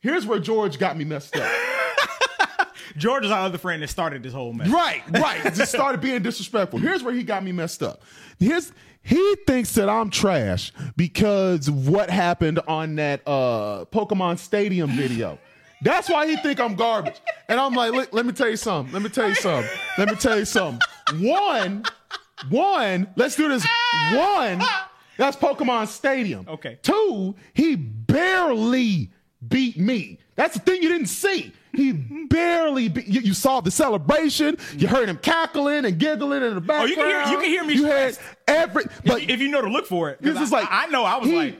Here's 0.00 0.24
where 0.24 0.38
George 0.38 0.78
got 0.78 0.96
me 0.96 1.04
messed 1.04 1.36
up. 1.36 1.50
George 2.96 3.24
is 3.24 3.30
our 3.30 3.40
other 3.40 3.58
friend 3.58 3.82
that 3.82 3.88
started 3.88 4.22
this 4.22 4.32
whole 4.32 4.52
mess. 4.52 4.68
right, 4.70 5.02
right. 5.10 5.42
Just 5.54 5.72
started 5.72 6.00
being 6.00 6.22
disrespectful. 6.22 6.78
Here's 6.78 7.02
where 7.02 7.12
he 7.12 7.22
got 7.22 7.44
me 7.44 7.52
messed 7.52 7.82
up. 7.82 8.02
Here's 8.38 8.72
he 9.08 9.36
thinks 9.46 9.72
that 9.72 9.88
I'm 9.88 10.10
trash 10.10 10.70
because 10.96 11.70
what 11.70 12.10
happened 12.10 12.60
on 12.68 12.96
that 12.96 13.22
uh 13.26 13.86
Pokemon 13.86 14.38
Stadium 14.38 14.90
video. 14.90 15.38
That's 15.80 16.10
why 16.10 16.26
he 16.26 16.36
think 16.36 16.60
I'm 16.60 16.74
garbage. 16.74 17.20
And 17.48 17.58
I'm 17.58 17.72
like, 17.72 17.92
let, 17.92 18.12
let 18.12 18.26
me 18.26 18.32
tell 18.32 18.50
you 18.50 18.56
something. 18.56 18.92
Let 18.92 19.00
me 19.00 19.08
tell 19.08 19.28
you 19.28 19.34
something. 19.34 19.70
Let 19.96 20.10
me 20.10 20.16
tell 20.16 20.38
you 20.38 20.44
something. 20.44 20.80
One, 21.20 21.84
one, 22.50 23.08
let's 23.16 23.36
do 23.36 23.48
this. 23.48 23.66
One, 24.12 24.60
that's 25.16 25.36
Pokemon 25.36 25.86
Stadium. 25.86 26.46
Okay. 26.46 26.78
Two, 26.82 27.34
he 27.54 27.76
barely 27.76 29.10
beat 29.48 29.78
me. 29.78 30.18
That's 30.34 30.54
the 30.54 30.60
thing 30.60 30.82
you 30.82 30.88
didn't 30.88 31.06
see. 31.06 31.52
He 31.78 31.92
barely 31.92 32.88
beat 32.88 33.06
you, 33.06 33.20
you 33.20 33.34
saw 33.34 33.60
the 33.60 33.70
celebration. 33.70 34.58
You 34.76 34.88
heard 34.88 35.08
him 35.08 35.16
cackling 35.18 35.84
and 35.84 35.98
giggling 35.98 36.42
in 36.42 36.50
the 36.50 36.56
Oh, 36.56 36.60
background. 36.60 36.90
you 36.90 36.96
can 36.96 37.06
hear- 37.06 37.20
you 37.32 37.36
can 37.38 37.44
hear 37.48 37.64
me 37.64 37.74
You 37.74 37.84
had 37.86 38.18
every 38.48 38.84
but 39.04 39.22
if 39.22 39.40
you 39.40 39.48
know 39.48 39.60
to 39.62 39.68
look 39.70 39.86
for 39.86 40.10
it, 40.10 40.20
this 40.20 40.40
is 40.40 40.50
like 40.50 40.66
I, 40.70 40.86
know 40.88 41.04
I 41.04 41.18
was 41.18 41.28
he 41.28 41.36
like 41.36 41.58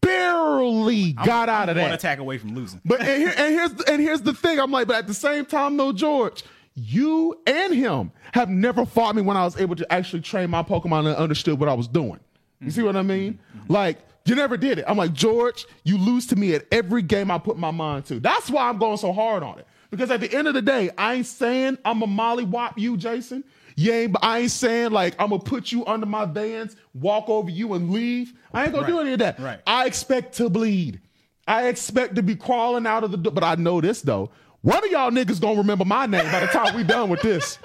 barely 0.00 1.12
got 1.12 1.48
out 1.48 1.68
of 1.68 1.76
that. 1.76 1.82
one 1.82 1.92
attack 1.92 2.18
away 2.18 2.38
from 2.38 2.54
losing. 2.54 2.80
But 2.84 3.00
and, 3.00 3.22
here, 3.22 3.32
and 3.36 3.54
here's 3.54 3.70
and 3.88 4.02
here's 4.02 4.20
the 4.22 4.34
thing. 4.34 4.58
I'm 4.58 4.70
like, 4.70 4.86
but 4.88 4.96
at 4.96 5.06
the 5.06 5.14
same 5.14 5.44
time, 5.46 5.76
though, 5.76 5.92
George, 5.92 6.42
you 6.74 7.38
and 7.46 7.74
him 7.74 8.12
have 8.32 8.48
never 8.48 8.84
fought 8.84 9.14
me 9.14 9.22
when 9.22 9.36
I 9.36 9.44
was 9.44 9.58
able 9.60 9.76
to 9.76 9.92
actually 9.92 10.22
train 10.22 10.50
my 10.50 10.62
Pokemon 10.62 11.06
and 11.06 11.16
understood 11.16 11.58
what 11.60 11.68
I 11.68 11.74
was 11.74 11.88
doing. 11.88 12.18
You 12.60 12.70
see 12.70 12.82
what 12.82 12.96
I 12.96 13.02
mean? 13.02 13.38
Mm-hmm. 13.56 13.72
Like, 13.72 13.98
you 14.24 14.34
never 14.34 14.56
did 14.56 14.78
it. 14.78 14.84
I'm 14.86 14.96
like, 14.96 15.12
George, 15.12 15.66
you 15.84 15.98
lose 15.98 16.26
to 16.28 16.36
me 16.36 16.54
at 16.54 16.66
every 16.70 17.02
game 17.02 17.30
I 17.30 17.38
put 17.38 17.56
my 17.56 17.70
mind 17.70 18.06
to. 18.06 18.20
That's 18.20 18.50
why 18.50 18.68
I'm 18.68 18.78
going 18.78 18.96
so 18.96 19.12
hard 19.12 19.42
on 19.42 19.58
it. 19.58 19.66
Because 19.90 20.10
at 20.10 20.20
the 20.20 20.32
end 20.32 20.48
of 20.48 20.54
the 20.54 20.62
day, 20.62 20.90
I 20.96 21.14
ain't 21.14 21.26
saying 21.26 21.78
I'm 21.84 22.02
a 22.02 22.06
mollywop 22.06 22.74
you, 22.78 22.96
Jason. 22.96 23.44
You 23.76 23.92
ain't, 23.92 24.16
I 24.22 24.40
ain't 24.40 24.50
saying 24.50 24.90
like 24.90 25.14
I'm 25.18 25.30
gonna 25.30 25.42
put 25.42 25.72
you 25.72 25.84
under 25.86 26.06
my 26.06 26.24
vans, 26.24 26.76
walk 26.94 27.28
over 27.28 27.50
you 27.50 27.74
and 27.74 27.90
leave. 27.90 28.32
I 28.52 28.64
ain't 28.64 28.72
gonna 28.72 28.86
do 28.86 29.00
any 29.00 29.12
of 29.12 29.18
that. 29.18 29.38
Right. 29.38 29.60
I 29.66 29.86
expect 29.86 30.34
to 30.36 30.48
bleed. 30.48 31.00
I 31.46 31.68
expect 31.68 32.14
to 32.16 32.22
be 32.22 32.36
crawling 32.36 32.86
out 32.86 33.04
of 33.04 33.10
the 33.10 33.16
door. 33.16 33.32
But 33.32 33.44
I 33.44 33.54
know 33.56 33.80
this 33.80 34.02
though. 34.02 34.30
One 34.62 34.84
of 34.84 34.90
y'all 34.90 35.10
niggas 35.10 35.40
gonna 35.40 35.58
remember 35.58 35.84
my 35.84 36.06
name 36.06 36.30
by 36.30 36.40
the 36.40 36.46
time 36.46 36.76
we 36.76 36.84
done 36.84 37.10
with 37.10 37.20
this. 37.20 37.58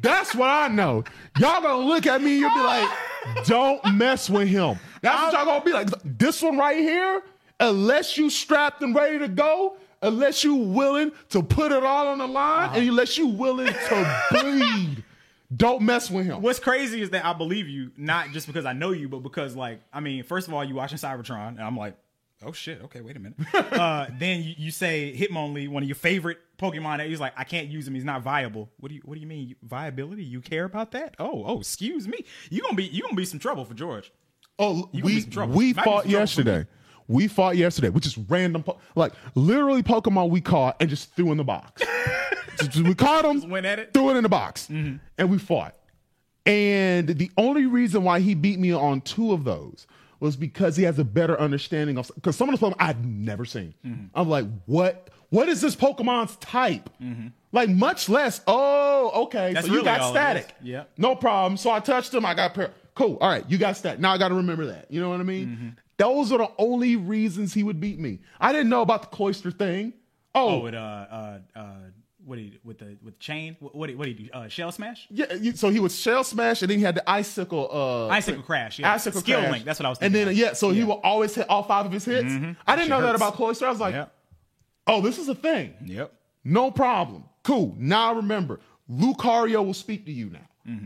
That's 0.00 0.34
what 0.34 0.48
I 0.48 0.68
know. 0.68 1.04
Y'all 1.38 1.62
gonna 1.62 1.84
look 1.84 2.06
at 2.06 2.22
me 2.22 2.32
and 2.32 2.40
you'll 2.40 2.54
be 2.54 2.60
like, 2.60 2.88
don't 3.46 3.94
mess 3.94 4.28
with 4.28 4.48
him. 4.48 4.78
That's 5.04 5.22
what 5.22 5.32
y'all 5.32 5.44
gonna 5.44 5.64
be 5.64 5.72
like. 5.72 5.88
This 6.04 6.42
one 6.42 6.58
right 6.58 6.78
here, 6.78 7.22
unless 7.60 8.16
you 8.16 8.30
strapped 8.30 8.82
and 8.82 8.94
ready 8.94 9.18
to 9.18 9.28
go, 9.28 9.76
unless 10.02 10.44
you 10.44 10.54
willing 10.54 11.12
to 11.30 11.42
put 11.42 11.72
it 11.72 11.84
all 11.84 12.08
on 12.08 12.18
the 12.18 12.26
line, 12.26 12.70
and 12.74 12.88
unless 12.88 13.16
you 13.16 13.28
willing 13.28 13.72
to 13.72 14.22
bleed, 14.30 15.04
don't 15.54 15.82
mess 15.82 16.10
with 16.10 16.26
him. 16.26 16.42
What's 16.42 16.58
crazy 16.58 17.00
is 17.00 17.10
that 17.10 17.24
I 17.24 17.32
believe 17.32 17.68
you, 17.68 17.92
not 17.96 18.30
just 18.30 18.46
because 18.46 18.64
I 18.64 18.72
know 18.72 18.92
you, 18.92 19.08
but 19.08 19.20
because 19.20 19.54
like, 19.56 19.80
I 19.92 20.00
mean, 20.00 20.24
first 20.24 20.48
of 20.48 20.54
all, 20.54 20.64
you 20.64 20.74
watching 20.74 20.98
Cybertron, 20.98 21.48
and 21.50 21.60
I'm 21.60 21.76
like, 21.76 21.96
oh 22.44 22.52
shit, 22.52 22.82
okay, 22.84 23.00
wait 23.00 23.16
a 23.16 23.20
minute. 23.20 23.38
uh, 23.54 24.06
then 24.18 24.42
you, 24.42 24.54
you 24.56 24.70
say 24.70 25.14
Hitmonlee, 25.16 25.68
one 25.68 25.82
of 25.82 25.88
your 25.88 25.96
favorite 25.96 26.38
Pokemon, 26.58 26.98
that 26.98 27.08
he's 27.08 27.20
like, 27.20 27.32
I 27.36 27.44
can't 27.44 27.68
use 27.68 27.86
him, 27.86 27.94
he's 27.94 28.04
not 28.04 28.22
viable. 28.22 28.70
What 28.78 28.88
do 28.88 28.94
you 28.94 29.02
What 29.04 29.14
do 29.14 29.20
you 29.20 29.26
mean 29.26 29.56
viability? 29.62 30.24
You 30.24 30.40
care 30.40 30.64
about 30.64 30.92
that? 30.92 31.14
Oh, 31.18 31.44
oh, 31.46 31.60
excuse 31.60 32.08
me. 32.08 32.24
You 32.50 32.62
gonna 32.62 32.74
be 32.74 32.84
you 32.84 33.02
gonna 33.02 33.14
be 33.14 33.24
some 33.24 33.38
trouble 33.38 33.64
for 33.64 33.74
George. 33.74 34.12
Oh, 34.58 34.88
we 34.92 35.02
we 35.02 35.72
fought 35.72 35.82
some 35.82 35.82
trouble 35.84 36.02
for 36.02 36.08
yesterday. 36.08 36.66
We 37.08 37.28
fought 37.28 37.56
yesterday, 37.56 37.88
which 37.90 38.06
is 38.06 38.16
random, 38.16 38.62
po- 38.62 38.78
like 38.94 39.12
literally 39.34 39.82
Pokemon 39.82 40.30
we 40.30 40.40
caught 40.40 40.76
and 40.80 40.88
just 40.88 41.14
threw 41.14 41.30
in 41.32 41.38
the 41.38 41.44
box. 41.44 41.82
We 42.76 42.94
caught 42.94 43.24
them, 43.24 43.50
went 43.50 43.66
at 43.66 43.80
it? 43.80 43.92
threw 43.92 44.10
it 44.10 44.16
in 44.16 44.22
the 44.22 44.28
box, 44.28 44.68
and 44.68 45.00
we 45.28 45.38
fought. 45.38 45.74
And 46.46 47.08
the 47.08 47.30
only 47.36 47.66
reason 47.66 48.04
why 48.04 48.20
he 48.20 48.34
beat 48.34 48.60
me 48.60 48.72
on 48.72 49.00
two 49.00 49.32
of 49.32 49.42
those 49.44 49.88
was 50.20 50.36
because 50.36 50.76
he 50.76 50.84
has 50.84 50.98
a 51.00 51.04
better 51.04 51.38
understanding 51.38 51.98
of 51.98 52.10
because 52.14 52.36
some 52.36 52.48
of 52.48 52.58
the 52.58 52.64
Pokemon 52.64 52.76
I've 52.78 53.04
never 53.04 53.44
seen. 53.44 53.74
I'm 54.14 54.28
like, 54.28 54.46
what? 54.66 55.10
What 55.30 55.48
is 55.48 55.60
this 55.60 55.74
Pokemon's 55.74 56.36
type? 56.36 56.88
Like 57.50 57.70
much 57.70 58.08
less. 58.08 58.40
Oh, 58.46 59.24
okay. 59.24 59.52
That's 59.52 59.66
so 59.66 59.72
you 59.72 59.78
really 59.80 59.86
got 59.86 60.10
static. 60.10 60.54
Yeah. 60.62 60.84
No 60.96 61.16
problem. 61.16 61.56
So 61.56 61.70
I 61.72 61.80
touched 61.80 62.14
him. 62.14 62.24
I 62.24 62.34
got 62.34 62.54
cool. 62.94 63.16
All 63.20 63.28
right, 63.28 63.44
you 63.48 63.58
got 63.58 63.76
stat. 63.76 64.00
Now 64.00 64.12
I 64.12 64.18
got 64.18 64.28
to 64.28 64.34
remember 64.34 64.66
that. 64.66 64.90
You 64.90 65.00
know 65.00 65.10
what 65.10 65.20
I 65.20 65.24
mean? 65.24 65.46
Mm-hmm. 65.48 65.68
Those 65.96 66.32
are 66.32 66.38
the 66.38 66.50
only 66.58 66.96
reasons 66.96 67.54
he 67.54 67.62
would 67.62 67.80
beat 67.80 67.98
me. 67.98 68.20
I 68.40 68.52
didn't 68.52 68.68
know 68.68 68.82
about 68.82 69.02
the 69.02 69.08
Cloyster 69.16 69.50
thing. 69.50 69.92
Oh, 70.34 70.56
Oh, 70.56 70.58
with 70.64 70.74
uh 70.74 70.78
uh 70.78 71.38
uh, 71.54 71.62
what 72.24 72.38
he 72.38 72.58
with 72.64 72.78
the 72.78 72.96
with 73.02 73.14
the 73.14 73.20
chain? 73.20 73.56
What 73.60 73.74
what 73.76 73.94
what 73.96 74.08
he 74.08 74.14
do? 74.14 74.28
Uh, 74.32 74.48
shell 74.48 74.72
smash? 74.72 75.06
yeah. 75.10 75.32
you- 75.34 75.54
So 75.54 75.68
he 75.70 75.78
was 75.78 75.94
shell 75.96 76.24
smash, 76.24 76.62
and 76.62 76.70
then 76.70 76.78
he 76.78 76.84
had 76.84 76.96
the 76.96 77.08
icicle. 77.08 77.68
Uh, 77.70 78.08
Icicle 78.08 78.42
crash, 78.42 78.78
yeah. 78.80 78.92
Icicle 78.94 79.20
Skill 79.20 79.38
crash. 79.40 79.52
link, 79.52 79.64
that's 79.64 79.78
what 79.78 79.86
I 79.86 79.88
was 79.90 79.98
thinking. 79.98 80.20
And 80.20 80.28
then 80.30 80.36
yeah, 80.36 80.54
so 80.54 80.70
he 80.70 80.78
Yeah. 80.78 80.82
Mm-hmm. 80.82 80.88
will 80.90 81.00
always 81.04 81.34
hit 81.34 81.48
all 81.48 81.62
five 81.62 81.86
of 81.86 81.92
his 81.92 82.04
hits. 82.04 82.32
I 82.66 82.74
didn't 82.76 82.88
know 82.90 83.02
that 83.02 83.14
about 83.14 83.34
Cloyster. 83.34 83.66
I 83.66 83.70
was 83.70 83.78
like, 83.80 83.94
Yep. 83.94 84.12
oh, 84.88 85.00
this 85.00 85.18
is 85.18 85.28
a 85.28 85.34
thing. 85.36 85.74
Yep. 85.84 86.12
No 86.42 86.70
problem. 86.72 87.24
Cool. 87.44 87.76
Now 87.78 88.12
I 88.12 88.16
remember. 88.16 88.58
Lucario 88.90 89.64
will 89.64 89.72
speak 89.74 90.04
to 90.06 90.12
you 90.12 90.30
now. 90.30 90.80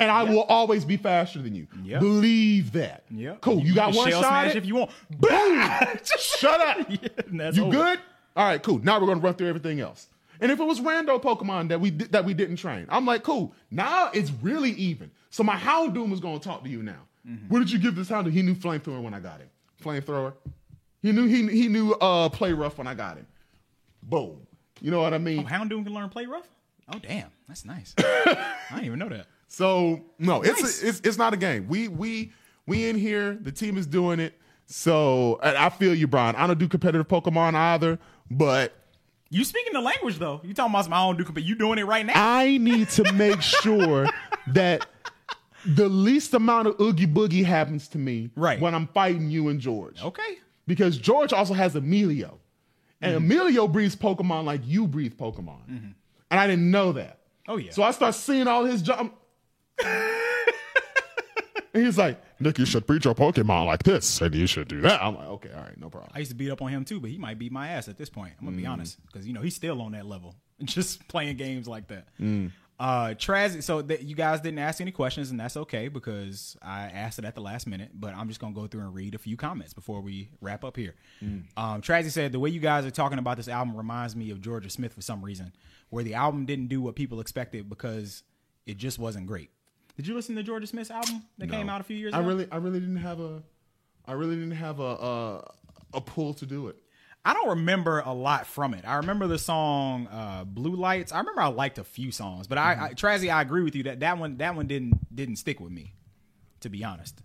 And 0.00 0.10
I 0.10 0.22
will 0.22 0.42
always 0.42 0.84
be 0.84 0.96
faster 0.96 1.42
than 1.42 1.54
you. 1.54 1.66
Yep. 1.82 2.00
Believe 2.00 2.72
that. 2.72 3.02
Yep. 3.10 3.40
Cool. 3.40 3.60
You, 3.60 3.74
got 3.74 3.94
one 3.94 4.10
shot. 4.10 4.24
smash 4.24 4.54
if 4.54 4.64
you 4.64 4.76
want. 4.76 4.90
Boom. 5.10 5.60
Just 6.04 6.38
Shut 6.38 6.60
up. 6.60 6.88
That's 7.32 7.56
You 7.56 7.64
over. 7.64 7.72
good? 7.76 7.98
All 8.36 8.46
right, 8.46 8.62
cool. 8.62 8.78
Now 8.78 9.00
we're 9.00 9.08
gonna 9.08 9.20
run 9.20 9.34
through 9.34 9.48
everything 9.48 9.80
else. 9.80 10.06
And 10.40 10.52
if 10.52 10.60
it 10.60 10.64
was 10.64 10.78
rando 10.80 11.20
Pokemon 11.20 11.68
that 11.70 11.80
we 11.80 11.90
that 11.90 12.24
we 12.24 12.32
didn't 12.32 12.56
train, 12.56 12.86
I'm 12.88 13.04
like, 13.04 13.24
cool. 13.24 13.52
Now 13.72 14.10
it's 14.14 14.30
really 14.40 14.70
even. 14.72 15.10
So 15.30 15.42
my 15.42 15.56
Houndoom 15.56 16.12
is 16.12 16.20
gonna 16.20 16.38
talk 16.38 16.62
to 16.62 16.70
you 16.70 16.82
now. 16.84 17.02
Mm-hmm. 17.28 17.48
What 17.48 17.58
did 17.58 17.72
you 17.72 17.80
give 17.80 17.96
this 17.96 18.08
Houndoom? 18.08 18.30
He 18.30 18.42
knew 18.42 18.54
flamethrower 18.54 19.02
when 19.02 19.14
I 19.14 19.18
got 19.20 19.40
him. 19.40 19.48
Flamethrower. 19.82 20.34
He 21.02 21.10
knew 21.10 21.26
he 21.26 21.48
he 21.48 21.66
knew 21.66 21.92
uh 21.94 22.28
play 22.28 22.52
rough 22.52 22.78
when 22.78 22.86
I 22.86 22.94
got 22.94 23.16
him. 23.16 23.26
Boom. 24.04 24.46
You 24.80 24.92
know 24.92 25.00
what 25.02 25.12
I 25.12 25.18
mean? 25.18 25.44
Houndoom 25.44 25.84
can 25.84 25.92
learn 25.92 26.08
play 26.08 26.26
rough. 26.26 26.48
Oh 26.94 26.98
damn, 27.00 27.30
that's 27.48 27.64
nice. 27.64 27.94
I 27.98 28.46
didn't 28.70 28.84
even 28.84 28.98
know 29.00 29.08
that. 29.08 29.26
So 29.48 30.02
no, 30.18 30.42
it's 30.42 30.62
Nice. 30.62 30.82
it's 30.82 31.00
it's 31.00 31.18
not 31.18 31.32
a 31.34 31.36
game. 31.36 31.66
We 31.68 31.88
we 31.88 32.32
we 32.66 32.88
in 32.88 32.96
here. 32.96 33.34
The 33.40 33.50
team 33.52 33.76
is 33.78 33.86
doing 33.86 34.20
it. 34.20 34.34
So 34.66 35.40
I 35.42 35.70
feel 35.70 35.94
you, 35.94 36.06
Brian. 36.06 36.36
I 36.36 36.46
don't 36.46 36.58
do 36.58 36.68
competitive 36.68 37.08
Pokemon 37.08 37.54
either, 37.54 37.98
but 38.30 38.74
You 39.30 39.42
speaking 39.44 39.72
the 39.72 39.80
language 39.80 40.18
though. 40.18 40.40
You 40.44 40.52
talking 40.52 40.72
about 40.72 40.84
some 40.84 40.92
I 40.92 40.98
don't 40.98 41.16
do 41.16 41.24
but 41.32 41.42
you 41.42 41.54
doing 41.54 41.78
it 41.78 41.86
right 41.86 42.04
now. 42.04 42.12
I 42.14 42.58
need 42.58 42.90
to 42.90 43.10
make 43.14 43.40
sure 43.62 44.06
that 44.48 44.86
the 45.64 45.88
least 45.88 46.34
amount 46.34 46.68
of 46.68 46.78
oogie 46.80 47.06
boogie 47.06 47.44
happens 47.44 47.88
to 47.88 47.98
me 47.98 48.30
Right. 48.36 48.60
when 48.60 48.74
I'm 48.74 48.86
fighting 48.88 49.30
you 49.30 49.48
and 49.48 49.58
George. 49.60 50.02
okay. 50.02 50.38
Because 50.66 50.98
George 50.98 51.32
also 51.32 51.54
has 51.54 51.74
Emilio. 51.74 52.38
And 53.00 53.14
Mm-hmm. 53.14 53.24
Emilio 53.24 53.68
breathes 53.68 53.96
Pokemon 53.96 54.44
like 54.44 54.60
you 54.66 54.86
breathe 54.86 55.14
Pokemon. 55.14 55.66
And 55.68 55.94
I 56.40 56.46
didn't 56.46 56.70
know 56.70 56.92
that. 56.92 57.20
Oh, 57.48 57.56
yeah. 57.56 57.70
So 57.70 57.82
I 57.82 57.90
start 57.92 58.14
seeing 58.14 58.46
all 58.46 58.64
his 58.66 58.82
jump. 58.82 59.14
he's 61.72 61.98
like, 61.98 62.20
Nick, 62.40 62.58
you 62.58 62.64
should 62.66 62.86
breed 62.86 63.04
your 63.04 63.14
Pokemon 63.14 63.66
like 63.66 63.82
this, 63.82 64.20
and 64.20 64.34
you 64.34 64.46
should 64.46 64.68
do 64.68 64.80
that. 64.82 65.02
I'm 65.02 65.16
like, 65.16 65.28
okay, 65.28 65.50
all 65.54 65.62
right, 65.62 65.78
no 65.78 65.88
problem. 65.90 66.12
I 66.14 66.18
used 66.20 66.30
to 66.30 66.36
beat 66.36 66.50
up 66.50 66.62
on 66.62 66.68
him 66.70 66.84
too, 66.84 67.00
but 67.00 67.10
he 67.10 67.18
might 67.18 67.38
beat 67.38 67.52
my 67.52 67.68
ass 67.68 67.88
at 67.88 67.96
this 67.98 68.08
point. 68.10 68.32
I'm 68.38 68.46
gonna 68.46 68.56
be 68.56 68.66
honest, 68.66 68.98
because 69.06 69.26
you 69.26 69.32
know 69.32 69.40
he's 69.42 69.56
still 69.56 69.80
on 69.82 69.92
that 69.92 70.06
level, 70.06 70.34
just 70.64 71.06
playing 71.08 71.36
games 71.36 71.68
like 71.68 71.88
that. 71.88 72.08
Uh, 72.80 73.08
Traz, 73.14 73.60
so 73.64 73.82
that 73.82 74.04
you 74.04 74.14
guys 74.14 74.40
didn't 74.40 74.60
ask 74.60 74.80
any 74.80 74.92
questions, 74.92 75.32
and 75.32 75.40
that's 75.40 75.56
okay 75.56 75.88
because 75.88 76.56
I 76.62 76.82
asked 76.84 77.18
it 77.18 77.24
at 77.24 77.34
the 77.34 77.40
last 77.40 77.66
minute. 77.66 77.90
But 77.92 78.14
I'm 78.14 78.28
just 78.28 78.38
gonna 78.38 78.54
go 78.54 78.68
through 78.68 78.82
and 78.82 78.94
read 78.94 79.16
a 79.16 79.18
few 79.18 79.36
comments 79.36 79.74
before 79.74 80.00
we 80.00 80.28
wrap 80.40 80.62
up 80.64 80.76
here. 80.76 80.94
Um, 81.56 81.82
Trazzy 81.82 82.10
said 82.12 82.30
the 82.30 82.38
way 82.38 82.50
you 82.50 82.60
guys 82.60 82.86
are 82.86 82.92
talking 82.92 83.18
about 83.18 83.36
this 83.36 83.48
album 83.48 83.76
reminds 83.76 84.14
me 84.14 84.30
of 84.30 84.38
Jorja 84.38 84.70
Smith 84.70 84.92
for 84.92 85.02
some 85.02 85.24
reason, 85.24 85.52
where 85.90 86.04
the 86.04 86.14
album 86.14 86.46
didn't 86.46 86.68
do 86.68 86.80
what 86.80 86.94
people 86.94 87.18
expected 87.20 87.68
because 87.68 88.22
it 88.64 88.76
just 88.76 89.00
wasn't 89.00 89.26
great. 89.26 89.50
Did 89.98 90.06
you 90.06 90.14
listen 90.14 90.36
to 90.36 90.44
Jorja 90.44 90.68
Smith's 90.68 90.92
album 90.92 91.24
that 91.38 91.50
came 91.50 91.68
out 91.68 91.80
a 91.80 91.84
few 91.84 91.96
years 91.96 92.14
I 92.14 92.20
ago? 92.20 92.28
really, 92.28 92.46
I 92.52 92.58
really 92.58 92.78
didn't 92.78 92.98
have 92.98 93.18
a, 93.18 93.42
I 94.06 94.12
really 94.12 94.36
didn't 94.36 94.52
have 94.52 94.78
a, 94.78 94.84
a, 94.84 95.54
a 95.94 96.00
pull 96.00 96.34
to 96.34 96.46
do 96.46 96.68
it. 96.68 96.76
I 97.24 97.34
don't 97.34 97.48
remember 97.48 98.04
a 98.06 98.14
lot 98.14 98.46
from 98.46 98.74
it. 98.74 98.84
I 98.86 98.94
remember 98.94 99.26
the 99.26 99.40
song 99.40 100.06
uh, 100.06 100.44
"Blue 100.44 100.76
Lights." 100.76 101.10
I 101.10 101.18
remember 101.18 101.40
I 101.40 101.48
liked 101.48 101.78
a 101.78 101.84
few 101.84 102.12
songs, 102.12 102.46
but 102.46 102.58
I, 102.58 102.86
I 102.86 102.94
Trazzy, 102.94 103.28
I 103.28 103.42
agree 103.42 103.64
with 103.64 103.74
you 103.74 103.82
that 103.82 103.98
that 104.00 104.18
one 104.18 104.36
that 104.36 104.54
one 104.54 104.68
didn't 104.68 105.14
didn't 105.14 105.36
stick 105.36 105.58
with 105.58 105.72
me, 105.72 105.94
to 106.60 106.68
be 106.68 106.84
honest. 106.84 107.20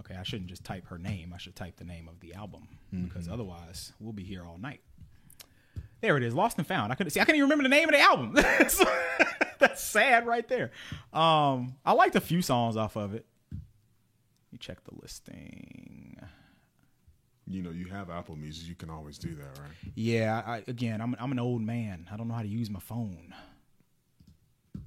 Okay, 0.00 0.16
I 0.16 0.22
shouldn't 0.22 0.50
just 0.50 0.64
type 0.64 0.88
her 0.88 0.98
name. 0.98 1.32
I 1.34 1.38
should 1.38 1.56
type 1.56 1.76
the 1.76 1.84
name 1.84 2.08
of 2.08 2.20
the 2.20 2.34
album 2.34 2.68
because 2.92 3.26
otherwise 3.26 3.94
we'll 3.98 4.12
be 4.12 4.22
here 4.22 4.44
all 4.44 4.58
night. 4.58 4.80
There 6.02 6.18
it 6.18 6.22
is, 6.22 6.34
Lost 6.34 6.58
and 6.58 6.66
Found. 6.66 6.92
I 6.92 6.94
couldn't 6.94 7.12
see. 7.12 7.20
I 7.20 7.24
couldn't 7.24 7.38
even 7.38 7.48
remember 7.48 7.62
the 7.62 7.70
name 7.70 7.88
of 7.88 7.94
the 7.94 8.00
album. 8.00 8.36
that's, 9.68 9.82
sad 9.82 10.26
right 10.26 10.46
there. 10.48 10.70
Um, 11.12 11.76
I 11.84 11.92
liked 11.92 12.16
a 12.16 12.20
few 12.20 12.42
songs 12.42 12.76
off 12.76 12.96
of 12.96 13.14
it. 13.14 13.26
Let 13.52 14.52
me 14.52 14.58
check 14.58 14.82
the 14.84 14.94
listing. 15.00 16.16
You 17.46 17.62
know, 17.62 17.70
you 17.70 17.86
have 17.86 18.10
Apple 18.10 18.36
Music. 18.36 18.66
You 18.68 18.74
can 18.74 18.90
always 18.90 19.18
do 19.18 19.34
that, 19.34 19.58
right? 19.60 19.92
Yeah, 19.94 20.42
I, 20.46 20.62
again, 20.66 21.00
I'm 21.00 21.14
I'm 21.18 21.30
an 21.32 21.38
old 21.38 21.60
man. 21.60 22.08
I 22.10 22.16
don't 22.16 22.28
know 22.28 22.34
how 22.34 22.42
to 22.42 22.48
use 22.48 22.70
my 22.70 22.80
phone. 22.80 23.34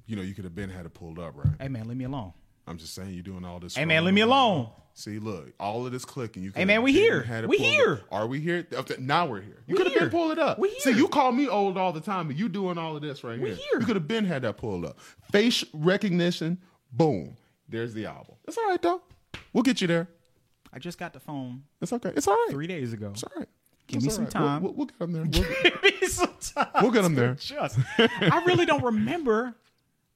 You 0.06 0.16
know, 0.16 0.22
you 0.22 0.34
could 0.34 0.44
have 0.44 0.54
been 0.54 0.70
had 0.70 0.86
it 0.86 0.94
pulled 0.94 1.18
up, 1.18 1.34
right? 1.36 1.54
Hey 1.60 1.68
man, 1.68 1.86
leave 1.86 1.98
me 1.98 2.04
alone. 2.04 2.32
I'm 2.66 2.78
just 2.78 2.94
saying, 2.94 3.14
you're 3.14 3.22
doing 3.22 3.44
all 3.44 3.60
this. 3.60 3.76
Hey 3.76 3.84
man, 3.84 4.04
leave 4.04 4.14
me 4.14 4.22
alone. 4.22 4.70
See, 4.98 5.20
look, 5.20 5.52
all 5.60 5.86
of 5.86 5.92
this 5.92 6.04
clicking. 6.04 6.42
You 6.42 6.50
Hey, 6.52 6.64
man, 6.64 6.82
we 6.82 6.92
here. 6.92 7.24
We 7.46 7.56
here. 7.56 8.00
Are 8.10 8.26
we 8.26 8.40
here? 8.40 8.66
Now 8.98 9.26
we're 9.26 9.40
here. 9.40 9.62
You 9.68 9.76
We 9.76 9.84
could 9.84 9.92
have 9.92 10.00
been 10.00 10.10
pulled 10.10 10.32
it 10.32 10.40
up. 10.40 10.58
We 10.58 10.70
See, 10.80 10.90
here. 10.90 10.98
you 10.98 11.06
call 11.06 11.30
me 11.30 11.46
old 11.46 11.78
all 11.78 11.92
the 11.92 12.00
time, 12.00 12.26
but 12.26 12.36
you 12.36 12.48
doing 12.48 12.78
all 12.78 12.96
of 12.96 13.02
this 13.02 13.22
right 13.22 13.38
here. 13.38 13.44
We 13.44 13.50
here. 13.50 13.58
here. 13.70 13.80
You 13.80 13.86
could 13.86 13.94
have 13.94 14.08
been 14.08 14.24
had 14.24 14.42
that 14.42 14.56
pulled 14.56 14.84
up. 14.84 14.98
Face 15.30 15.64
recognition. 15.72 16.58
Boom. 16.90 17.36
There's 17.68 17.94
the 17.94 18.06
album. 18.06 18.34
It's 18.48 18.58
all 18.58 18.66
right 18.66 18.82
though. 18.82 19.02
We'll 19.52 19.62
get 19.62 19.80
you 19.80 19.86
there. 19.86 20.08
I 20.72 20.80
just 20.80 20.98
got 20.98 21.12
the 21.12 21.20
phone 21.20 21.62
It's 21.80 21.92
okay. 21.92 22.10
It's 22.16 22.26
all 22.26 22.34
right. 22.34 22.50
three 22.50 22.66
days 22.66 22.92
ago. 22.92 23.10
It's 23.12 23.22
all 23.22 23.32
right. 23.36 23.48
Give 23.86 24.02
me 24.02 24.10
some 24.10 24.24
right. 24.24 24.32
time. 24.32 24.62
We'll, 24.64 24.72
we'll, 24.72 24.78
we'll 24.78 24.86
get 24.86 24.98
them 24.98 25.12
there. 25.12 25.22
We'll, 25.22 25.62
Give 25.62 26.00
me 26.00 26.08
some 26.08 26.34
time 26.40 26.82
we'll 26.82 26.90
get 26.90 27.02
them 27.02 27.14
to 27.14 27.20
there. 27.20 27.30
adjust. 27.30 27.78
I 27.98 28.42
really 28.48 28.66
don't 28.66 28.82
remember 28.82 29.54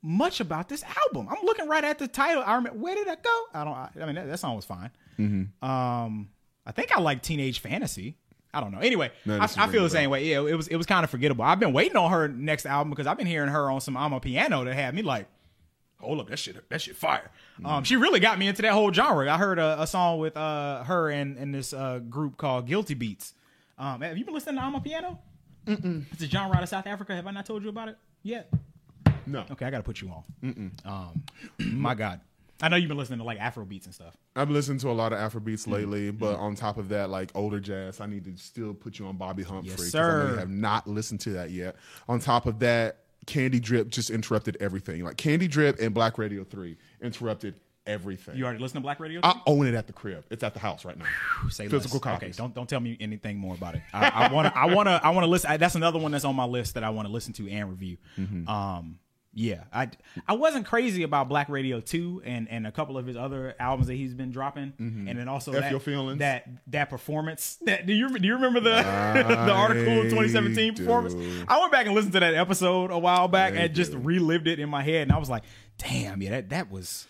much 0.03 0.41
about 0.41 0.69
this 0.69 0.83
album. 1.07 1.29
I'm 1.31 1.45
looking 1.45 1.69
right 1.69 1.85
at 1.85 1.99
the 1.99 2.09
title. 2.09 2.43
I 2.45 2.57
remember 2.57 2.79
where 2.79 2.95
did 2.95 3.09
I 3.09 3.15
go? 3.15 3.45
I 3.55 3.65
don't. 3.65 3.75
I, 3.75 3.91
I 4.01 4.07
mean, 4.07 4.17
that, 4.17 4.27
that 4.27 4.39
song 4.39 4.57
was 4.57 4.65
fine. 4.65 4.91
Mm-hmm. 5.19 5.65
Um, 5.69 6.29
I 6.67 6.73
think 6.73 6.93
I 6.93 7.01
like 7.01 7.23
Teenage 7.23 7.61
Fantasy. 7.61 8.17
I 8.55 8.61
don't 8.61 8.71
know. 8.71 8.81
Anyway, 8.81 9.11
No, 9.25 9.39
I, 9.39 9.49
I 9.57 9.69
feel 9.69 9.83
the 9.83 9.89
same 9.91 10.11
way. 10.11 10.27
Yeah, 10.27 10.43
it 10.43 10.55
was 10.55 10.69
it 10.69 10.77
was 10.77 10.87
kind 10.87 11.05
of 11.05 11.11
forgettable. 11.11 11.45
I've 11.45 11.61
been 11.61 11.73
waiting 11.73 11.97
on 11.97 12.11
her 12.11 12.29
next 12.29 12.67
album 12.67 12.91
because 12.91 13.07
I've 13.07 13.17
been 13.17 13.27
hearing 13.27 13.49
her 13.49 13.71
on 13.71 13.81
some 13.81 13.95
amapiano 13.95 14.65
that 14.67 14.75
had 14.75 14.95
me 14.95 15.01
like, 15.03 15.27
hold 15.99 16.21
up, 16.21 16.29
that 16.29 16.39
shit, 16.39 16.69
that 16.69 16.83
shit 16.83 16.97
fire. 16.97 17.31
Mm-hmm. 17.55 17.67
Um, 17.67 17.85
she 17.85 17.97
really 17.97 18.21
got 18.21 18.39
me 18.39 18.49
into 18.49 18.61
that 18.63 18.73
whole 18.73 18.93
genre. 18.93 19.33
I 19.33 19.39
heard 19.39 19.59
a, 19.59 19.83
a 19.83 19.87
song 19.87 20.19
with 20.19 20.37
uh 20.37 20.85
her 20.85 21.09
and 21.11 21.39
and 21.39 21.55
this 21.55 21.73
uh 21.73 22.01
group 22.01 22.37
called 22.37 22.67
Guilty 22.67 22.95
Beats. 22.95 23.33
Um, 23.79 24.03
have 24.03 24.19
you 24.19 24.25
been 24.25 24.35
listening 24.35 24.57
to 24.57 24.63
amapiano? 24.63 25.19
Mm-mm. 25.67 26.05
It's 26.13 26.23
a 26.23 26.27
genre 26.27 26.55
out 26.57 26.63
of 26.63 26.69
South 26.69 26.87
Africa. 26.87 27.15
Have 27.15 27.27
I 27.27 27.31
not 27.31 27.47
told 27.47 27.63
you 27.63 27.71
about 27.71 27.89
it 27.89 27.97
yet? 28.23 28.53
No. 29.27 29.45
Okay, 29.51 29.67
I 29.67 29.71
got 29.71 29.79
to 29.79 29.83
put 29.83 30.01
you 30.01 30.11
on. 30.11 30.73
Um, 30.85 31.23
my 31.59 31.95
God, 31.95 32.21
I 32.61 32.69
know 32.69 32.77
you've 32.77 32.89
been 32.89 32.97
listening 32.99 33.19
to 33.19 33.25
like 33.25 33.39
Afro 33.41 33.65
beats 33.65 33.87
and 33.87 33.95
stuff. 33.95 34.17
I've 34.37 34.51
listened 34.51 34.81
to 34.81 34.91
a 34.91 34.93
lot 34.93 35.13
of 35.13 35.19
Afrobeats 35.19 35.63
Mm-hmm. 35.63 35.73
lately, 35.73 36.11
but 36.11 36.37
on 36.37 36.55
top 36.55 36.79
of 36.79 36.89
that, 36.91 37.11
like 37.11 37.31
older 37.35 37.61
jazz, 37.61 38.01
I 38.01 38.07
need 38.07 38.25
to 38.25 38.37
still 38.37 38.73
put 38.75 38.99
you 38.99 39.07
on 39.07 39.17
Bobbi 39.19 39.45
Humphrey. 39.45 39.71
Yes, 39.71 39.77
'cause 39.77 39.95
I 39.95 40.01
know 40.25 40.31
you 40.33 40.39
have 40.39 40.51
not 40.51 40.87
listened 40.87 41.21
to 41.21 41.31
that 41.31 41.51
yet. 41.51 41.77
On 42.09 42.19
top 42.21 42.47
of 42.47 42.59
that, 42.61 42.99
Candydrip 43.27 43.89
just 43.89 44.11
interrupted 44.11 44.57
everything. 44.61 45.05
Like 45.05 45.17
Candydrip 45.17 45.81
and 45.81 45.95
Black 45.95 46.19
Radio 46.19 46.45
3 46.45 46.77
interrupted 47.01 47.55
everything. 47.87 48.37
You 48.37 48.45
already 48.45 48.61
listened 48.61 48.77
to 48.79 48.83
Black 48.83 49.01
Radio? 49.01 49.21
I 49.25 49.41
own 49.47 49.67
it 49.67 49.75
at 49.75 49.87
the 49.89 49.93
crib. 49.93 50.25
It's 50.31 50.43
at 50.45 50.55
the 50.55 50.61
house 50.61 50.85
right 50.85 50.97
now. 50.99 51.05
Say 51.51 51.69
physical 51.69 52.01
less. 52.05 52.17
Okay, 52.23 52.31
don't 52.31 52.55
don't 52.55 52.69
tell 52.69 52.81
me 52.81 52.97
anything 53.01 53.37
more 53.39 53.55
about 53.55 53.75
it. 53.75 53.83
I 53.93 54.33
want 54.33 54.47
to 54.53 54.59
I 54.59 54.67
want 54.75 54.89
to 54.89 55.01
I 55.05 55.11
want 55.11 55.25
to 55.25 55.31
listen. 55.31 55.57
That's 55.59 55.75
another 55.75 55.99
one 55.99 56.13
that's 56.13 56.25
on 56.25 56.35
my 56.37 56.45
list 56.47 56.75
that 56.75 56.85
I 56.85 56.91
want 56.91 57.07
to 57.09 57.13
listen 57.13 57.33
to 57.35 57.51
and 57.51 57.69
review. 57.71 57.97
Mm-hmm. 58.19 58.49
Um, 58.49 58.99
yeah, 59.35 59.65
I 59.73 59.89
I 60.29 60.35
wasn't 60.35 60.67
crazy 60.67 61.03
about 61.03 61.29
Black 61.29 61.49
Radio 61.49 61.81
two 61.81 62.23
and 62.25 62.49
and 62.51 62.67
a 62.67 62.73
couple 62.73 62.99
of 62.99 63.07
his 63.07 63.17
other 63.17 63.55
albums 63.59 63.87
that 63.87 63.95
he's 63.95 64.15
been 64.15 64.31
dropping, 64.31 64.75
and 64.79 65.09
then 65.09 65.29
also 65.29 65.53
Mm-hmm. 65.53 65.75
F 65.77 65.85
that, 65.85 66.19
that 66.19 66.49
that 66.69 66.91
performance. 66.91 67.57
That 67.63 67.87
do 67.87 67.93
you 67.93 68.19
do 68.19 68.27
you 68.27 68.35
remember 68.35 68.61
the 68.61 68.71
the 69.47 69.53
article 69.53 70.01
I 70.01 70.03
2017 70.03 70.75
performance? 70.75 71.15
I 71.49 71.59
went 71.61 71.73
back 71.73 71.87
and 71.87 71.95
listened 71.95 72.13
to 72.15 72.21
that 72.21 72.35
episode 72.35 72.91
a 72.91 72.99
while 72.99 73.29
back 73.29 73.55
I 73.55 73.63
and 73.63 73.75
just 73.75 73.93
relived 73.95 74.49
it 74.49 74.59
in 74.59 74.69
my 74.69 74.83
head, 74.83 75.03
and 75.03 75.13
I 75.13 75.19
was 75.19 75.31
like, 75.31 75.45
damn, 75.79 76.21
yeah, 76.21 76.31
that 76.31 76.51
that 76.51 76.71
was 76.71 77.07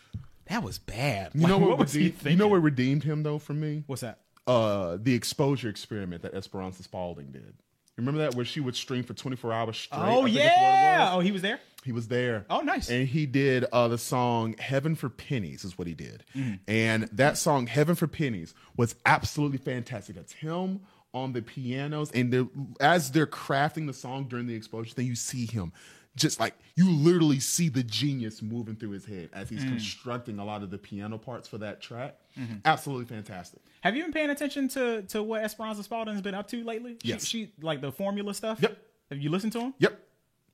that 0.47 0.63
was 0.63 0.79
bad. 0.79 1.33
You 1.35 1.47
know 1.47 1.59
Like, 1.59 1.69
what, 1.69 1.79
was 1.79 1.93
he 1.93 2.05
redeemed, 2.05 2.27
you 2.27 2.37
know 2.37 2.49
what 2.49 2.63
redeemed 2.63 3.05
him 3.05 3.23
though 3.23 3.39
for 3.39 3.55
me? 3.55 3.85
What's 3.87 4.03
that? 4.03 4.21
Uh, 4.47 4.99
the 5.01 5.15
exposure 5.15 5.69
experiment 5.69 6.23
that 6.23 6.35
Esperanza 6.35 6.83
Spalding 6.83 7.31
did. 7.33 7.55
Remember 7.97 8.21
that 8.23 8.35
where 8.35 8.45
she 8.45 8.61
would 8.61 8.75
stream 8.75 9.05
for 9.05 9.15
24 9.15 9.53
hours 9.53 9.77
straight? 9.77 10.01
Oh 10.01 10.25
think 10.25 10.31
is 10.31 10.35
what 10.37 10.43
it 10.43 10.47
yeah! 10.47 11.11
Oh, 11.15 11.21
he 11.21 11.31
was 11.31 11.43
there. 11.43 11.61
He 11.85 11.93
was 11.93 12.09
there. 12.09 12.47
Oh, 12.49 12.61
nice. 12.61 12.89
And 12.91 13.09
he 13.09 13.27
did 13.27 13.65
uh, 13.73 13.89
the 13.89 13.99
song 13.99 14.55
"Heaven 14.59 14.95
for 14.95 15.09
Pennies" 15.09 15.65
is 15.65 15.77
what 15.77 15.87
he 15.87 15.95
did, 15.95 16.25
Mm-hmm. 16.37 16.55
and 16.69 17.05
that 17.13 17.37
song 17.39 17.67
"Heaven 17.67 17.95
for 17.95 18.07
Pennies" 18.07 18.55
was 18.77 18.95
absolutely 19.07 19.59
fantastic. 19.59 20.17
That's 20.17 20.33
him 20.33 20.81
on 21.15 21.33
the 21.33 21.43
pianos, 21.43 22.11
and 22.13 22.33
they're, 22.33 22.47
as 22.81 23.11
they're 23.11 23.27
crafting 23.27 23.87
the 23.87 23.93
song 23.93 24.25
during 24.29 24.47
the 24.47 24.55
exposure, 24.55 24.95
then 24.95 25.07
you 25.07 25.15
see 25.17 25.45
him. 25.47 25.73
Just 26.15 26.39
like 26.39 26.55
you 26.77 26.91
literally 26.91 27.41
see 27.41 27.71
the 27.71 27.83
genius 27.83 28.43
moving 28.43 28.77
through 28.77 28.91
his 28.91 29.07
head 29.07 29.31
as 29.33 29.49
Mm. 29.49 29.51
he's 29.53 29.65
constructing 29.65 30.39
a 30.39 30.45
lot 30.45 30.63
of 30.63 30.71
the 30.71 30.77
piano 30.77 31.17
parts 31.17 31.49
for 31.49 31.57
that 31.59 31.81
track. 31.81 32.17
Mm-hmm. 32.39 32.57
Absolutely 32.67 33.07
fantastic. 33.07 33.61
Have 33.81 33.97
you 33.97 34.03
been 34.03 34.13
paying 34.13 34.29
attention 34.29 34.69
to 34.69 35.03
to 35.05 35.23
what 35.23 35.43
Esperanza 35.43 35.83
Spalding's 35.83 36.21
been 36.21 36.35
up 36.35 36.49
to 36.49 36.63
lately? 36.65 36.99
She- 37.03 37.09
Yes. 37.09 37.27
She, 37.27 37.53
like 37.63 37.81
the 37.81 37.91
Formwela 37.91 38.35
stuff. 38.35 38.61
Yep. 38.61 38.77
Have 39.11 39.21
you 39.21 39.31
listened 39.31 39.53
to 39.55 39.61
him? 39.61 39.75
Yep. 39.79 39.99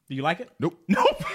Do 0.09 0.15
you 0.15 0.23
like 0.23 0.41
it? 0.41 0.51
Nope. 0.59 0.79
Nope. 0.89 1.23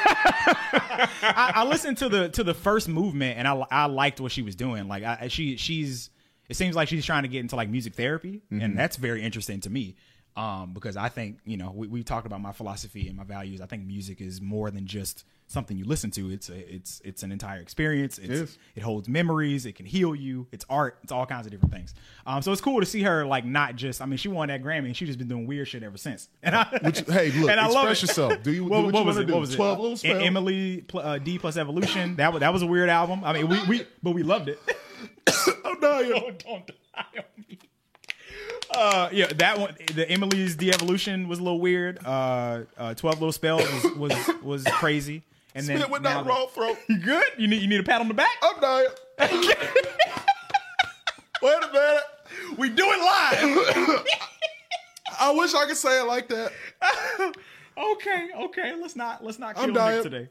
I, 1.26 1.54
I 1.56 1.66
listened 1.66 1.98
to 2.00 2.10
the 2.10 2.30
to 2.30 2.44
the 2.44 2.54
first 2.54 2.88
movement 2.88 3.38
and 3.38 3.48
I 3.48 3.54
I 3.72 3.86
liked 3.86 4.20
what 4.20 4.32
she 4.32 4.42
was 4.42 4.56
doing. 4.56 4.88
Like 4.88 5.04
I, 5.04 5.28
she 5.28 5.58
she's 5.58 6.10
it 6.50 6.56
seems 6.56 6.76
like 6.76 6.88
she's 6.88 7.06
trying 7.06 7.24
to 7.24 7.30
get 7.30 7.40
into 7.40 7.56
like 7.56 7.70
music 7.70 7.96
therapy 7.96 8.42
and 8.52 8.78
that's 8.78 8.98
very 8.98 9.22
interesting 9.24 9.62
to 9.62 9.70
me. 9.70 9.96
Um, 10.36 10.74
because 10.74 10.98
I 10.98 11.10
think 11.10 11.40
you 11.46 11.58
know 11.58 11.72
we 11.76 11.88
we 11.88 12.04
talked 12.04 12.26
about 12.26 12.42
my 12.42 12.52
philosophy 12.52 13.08
and 13.08 13.16
my 13.16 13.24
values. 13.24 13.62
I 13.62 13.66
think 13.68 13.86
music 13.86 14.20
is 14.22 14.42
more 14.42 14.72
than 14.72 14.88
just 14.88 15.24
something 15.54 15.78
you 15.78 15.86
listen 15.86 16.12
to. 16.12 16.30
It's 16.32 16.50
a, 16.50 16.74
it's 16.76 17.02
it's 17.06 17.24
an 17.24 17.32
entire 17.32 17.60
experience. 17.60 18.18
It's, 18.18 18.30
is. 18.30 18.58
It 18.76 18.84
holds 18.84 19.08
memories. 19.08 19.66
It 19.66 19.76
can 19.76 19.86
heal 19.86 20.14
you. 20.16 20.48
It's 20.52 20.66
art. 20.70 20.98
It's 21.04 21.12
all 21.12 21.26
kinds 21.26 21.46
of 21.46 21.52
different 21.52 21.74
things. 21.74 21.94
Um, 22.26 22.42
so 22.42 22.52
it's 22.52 22.60
cool 22.62 22.80
to 22.80 22.86
see 22.86 23.04
her 23.04 23.26
like 23.26 23.46
not 23.46 23.76
just. 23.76 24.02
I 24.02 24.06
mean, 24.06 24.18
she 24.18 24.28
won 24.28 24.50
that 24.50 24.62
Grammy 24.64 24.88
and 24.88 24.98
she 24.98 25.06
just 25.06 25.20
been 25.20 25.28
doing 25.30 25.48
weird 25.48 25.68
shit 25.68 25.84
ever 25.84 25.98
since. 25.98 26.28
And 26.44 26.56
I, 26.56 26.80
Which- 26.84 27.02
hey, 27.02 27.32
look, 27.32 27.50
and 27.50 27.60
I 27.60 27.68
love 27.68 27.90
express 27.90 28.04
it. 28.04 28.08
yourself. 28.08 28.44
Do 28.44 28.52
you- 28.52 28.64
do 28.64 28.70
what 28.70 28.94
you 28.96 29.04
was 29.04 29.18
it? 29.18 29.28
do. 29.28 29.34
What 29.34 29.40
was 29.40 29.54
it? 29.54 29.58
12 29.58 29.80
little 29.80 29.98
spells. 29.98 30.24
Emily 30.24 30.82
pl- 30.82 31.00
uh, 31.00 31.18
D 31.20 31.40
plus 31.40 31.56
Evolution. 31.56 32.16
That 32.18 32.34
was 32.34 32.42
that 32.42 32.52
was 32.52 32.62
a 32.64 32.68
weird 32.68 32.90
album. 32.90 33.24
I 33.24 33.34
mean, 33.34 33.48
we 33.48 33.64
we 33.68 33.88
but 34.02 34.12
we 34.12 34.24
loved 34.24 34.50
it. 34.50 34.60
Oh 35.66 35.76
no! 35.82 36.04
don't, 36.20 36.40
don't 36.44 36.68
die 36.68 36.74
on 37.18 37.24
me. 37.50 37.58
Uh, 38.76 39.10
yeah, 39.12 39.28
that 39.28 39.60
one, 39.60 39.76
the 39.96 40.10
Emily's 40.10 40.56
de-evolution 40.56 41.28
was 41.28 41.40
a 41.40 41.44
little 41.44 41.60
weird. 41.60 42.00
Uh, 42.06 42.62
uh, 42.78 42.94
Twelve 42.96 43.16
Little 43.20 43.32
Spells 43.32 43.64
was 43.72 43.96
was, 43.96 44.30
was 44.44 44.64
crazy. 44.66 45.24
And 45.56 45.66
then 45.68 45.80
Spit 45.80 45.90
now 45.90 45.98
down 46.00 46.24
that- 46.26 46.30
wrong 46.30 46.48
throat. 46.54 46.78
You 46.90 46.98
good? 47.00 47.26
You 47.38 47.48
need 47.48 47.62
you 47.62 47.68
need 47.68 47.80
a 47.80 47.84
pat 47.84 48.02
on 48.02 48.08
the 48.08 48.14
back. 48.14 48.36
I'm 48.42 48.60
dying. 48.60 48.88
Wait 51.42 51.64
a 51.64 51.74
minute. 51.74 52.04
We 52.58 52.70
do 52.70 52.84
it 52.86 53.00
live. 53.00 54.06
I 55.20 55.32
wish 55.32 55.54
I 55.54 55.66
could 55.66 55.78
say 55.78 56.00
it 56.00 56.06
like 56.06 56.28
that. 56.30 56.52
okay, 57.78 58.30
okay. 58.46 58.76
Let's 58.80 58.96
not 58.96 59.24
let's 59.24 59.40
not 59.40 59.56
kill 59.56 59.78
I'm 59.78 59.94
Nick 59.94 60.04
today. 60.04 60.30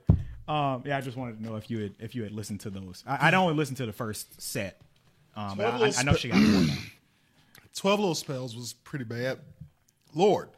Um, 0.48 0.82
yeah, 0.84 0.96
I 0.96 1.00
just 1.00 1.16
wanted 1.16 1.38
to 1.38 1.42
know 1.42 1.56
if 1.56 1.70
you 1.70 1.80
had 1.80 1.94
if 1.98 2.14
you 2.14 2.22
had 2.24 2.32
listened 2.32 2.60
to 2.60 2.70
those. 2.70 3.04
I, 3.06 3.28
I'd 3.28 3.34
only 3.34 3.54
listened 3.54 3.76
to 3.78 3.86
the 3.86 3.92
first 3.92 4.40
set. 4.40 4.80
Um, 5.36 5.60
I, 5.60 5.64
I, 5.64 5.92
I 5.98 6.02
know 6.02 6.14
she 6.14 6.28
got 6.28 6.40
more. 6.40 6.64
Twelve 7.74 8.00
Little 8.00 8.14
Spells 8.14 8.56
was 8.56 8.72
pretty 8.72 9.04
bad. 9.04 9.38
Lord, 10.14 10.50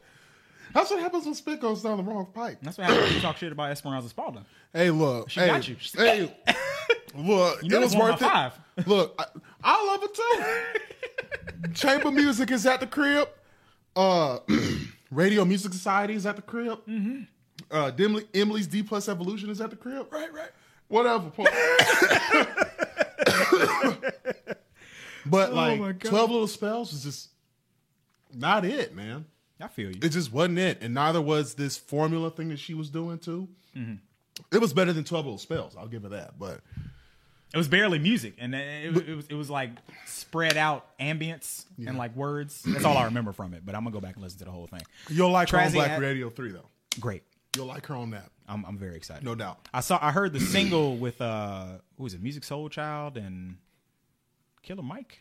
That's 0.75 0.91
what 0.91 0.99
happens 0.99 1.23
when 1.25 1.33
spit 1.33 1.61
goes 1.61 1.81
down 1.81 1.95
the 1.97 2.03
wrong 2.03 2.27
pipe. 2.33 2.57
That's 2.61 2.77
what 2.77 2.85
happens 2.87 3.05
when 3.05 3.15
you 3.15 3.21
talk 3.21 3.37
shit 3.37 3.51
about 3.53 3.71
Esperanza 3.71 4.09
Spalding. 4.09 4.45
hey, 4.73 4.91
look, 4.91 5.29
She 5.29 5.39
hey, 5.39 5.47
got 5.47 5.65
you. 5.69 5.77
Hey, 5.95 6.23
look, 7.15 7.63
You 7.63 7.69
know 7.69 7.77
it 7.77 7.81
was 7.81 7.91
that's 7.93 7.95
one 7.95 8.11
of 8.11 8.19
worth 8.19 8.21
it. 8.21 8.33
five. 8.33 8.53
Look, 8.85 9.15
I, 9.17 9.25
I 9.63 9.85
love 9.85 10.03
it 10.03 10.13
too. 11.63 11.71
Chamber 11.73 12.11
music 12.11 12.51
is 12.51 12.65
at 12.65 12.81
the 12.81 12.87
crib. 12.87 13.29
Uh, 13.95 14.39
Radio 15.11 15.45
Music 15.45 15.71
Society 15.71 16.13
is 16.15 16.25
at 16.25 16.35
the 16.35 16.41
crib. 16.41 16.79
Mm-hmm. 16.85 17.21
Uh, 17.71 17.91
Dimly, 17.91 18.27
Emily's 18.33 18.67
D 18.67 18.83
plus 18.83 19.07
Evolution 19.07 19.49
is 19.49 19.61
at 19.61 19.69
the 19.69 19.77
crib. 19.77 20.11
Right, 20.11 20.33
right. 20.33 20.49
Whatever. 20.89 21.31
but 25.25 25.53
like. 25.53 25.99
Twelve 26.03 26.31
Little 26.31 26.47
Spells 26.47 26.91
was 26.91 27.03
just 27.03 27.29
not 28.33 28.65
it, 28.65 28.93
man. 28.93 29.23
I 29.65 29.67
feel 29.69 29.89
you. 29.89 29.99
It 30.01 30.09
just 30.09 30.31
wasn't 30.31 30.59
it, 30.59 30.77
and 30.81 30.93
neither 30.93 31.21
was 31.21 31.55
this 31.55 31.77
Formwela 31.79 32.33
thing 32.35 32.49
that 32.49 32.59
she 32.59 32.73
was 32.73 32.89
doing 32.89 33.17
too. 33.19 33.47
It 34.51 34.59
was 34.61 34.73
better 34.73 34.93
than 34.93 35.03
Twelve 35.03 35.25
Little 35.25 35.37
Spells. 35.39 35.75
I'll 35.77 35.87
give 35.87 36.03
her 36.03 36.09
that, 36.09 36.37
but 36.39 36.61
It 37.53 37.57
was 37.57 37.67
barely 37.67 37.99
music, 37.99 38.35
and 38.37 38.53
it, 38.53 38.95
it, 38.95 39.09
it 39.09 39.15
was 39.15 39.27
it 39.27 39.33
was 39.35 39.49
like 39.49 39.71
spread 40.05 40.55
out 40.57 40.85
ambience 40.99 41.65
and 41.85 41.97
like 41.97 42.15
words. 42.15 42.61
That's 42.63 42.85
all 42.85 42.97
I 42.97 43.05
remember 43.05 43.31
from 43.31 43.53
it. 43.53 43.65
But 43.65 43.75
I'm 43.75 43.81
gonna 43.83 43.93
go 43.93 43.99
back 44.01 44.15
and 44.15 44.23
listen 44.23 44.39
to 44.39 44.45
the 44.45 44.51
whole 44.51 44.67
thing. 44.67 44.81
You'll 45.09 45.31
like 45.31 45.49
her 45.49 45.59
on 45.59 45.71
Black 45.71 45.91
had- 45.91 46.01
Radio 46.01 46.29
3, 46.29 46.51
though. 46.51 46.69
Great. 46.99 47.23
You'll 47.55 47.67
like 47.67 47.85
her 47.87 47.95
on 47.95 48.11
that. 48.11 48.29
I'm 48.47 48.63
I'm 48.65 48.77
very 48.77 48.95
excited. 48.95 49.23
No 49.23 49.33
doubt. 49.35 49.67
I 49.73 49.79
saw 49.79 49.97
I 50.01 50.11
heard 50.11 50.31
the 50.33 50.39
single 50.39 50.97
with 50.97 51.19
uh 51.21 51.79
who 51.97 52.03
was 52.03 52.13
it? 52.13 52.23
Musiq 52.23 52.41
Soulchild 52.41 53.15
and 53.17 53.57
Killer 54.61 54.83
Mike. 54.83 55.19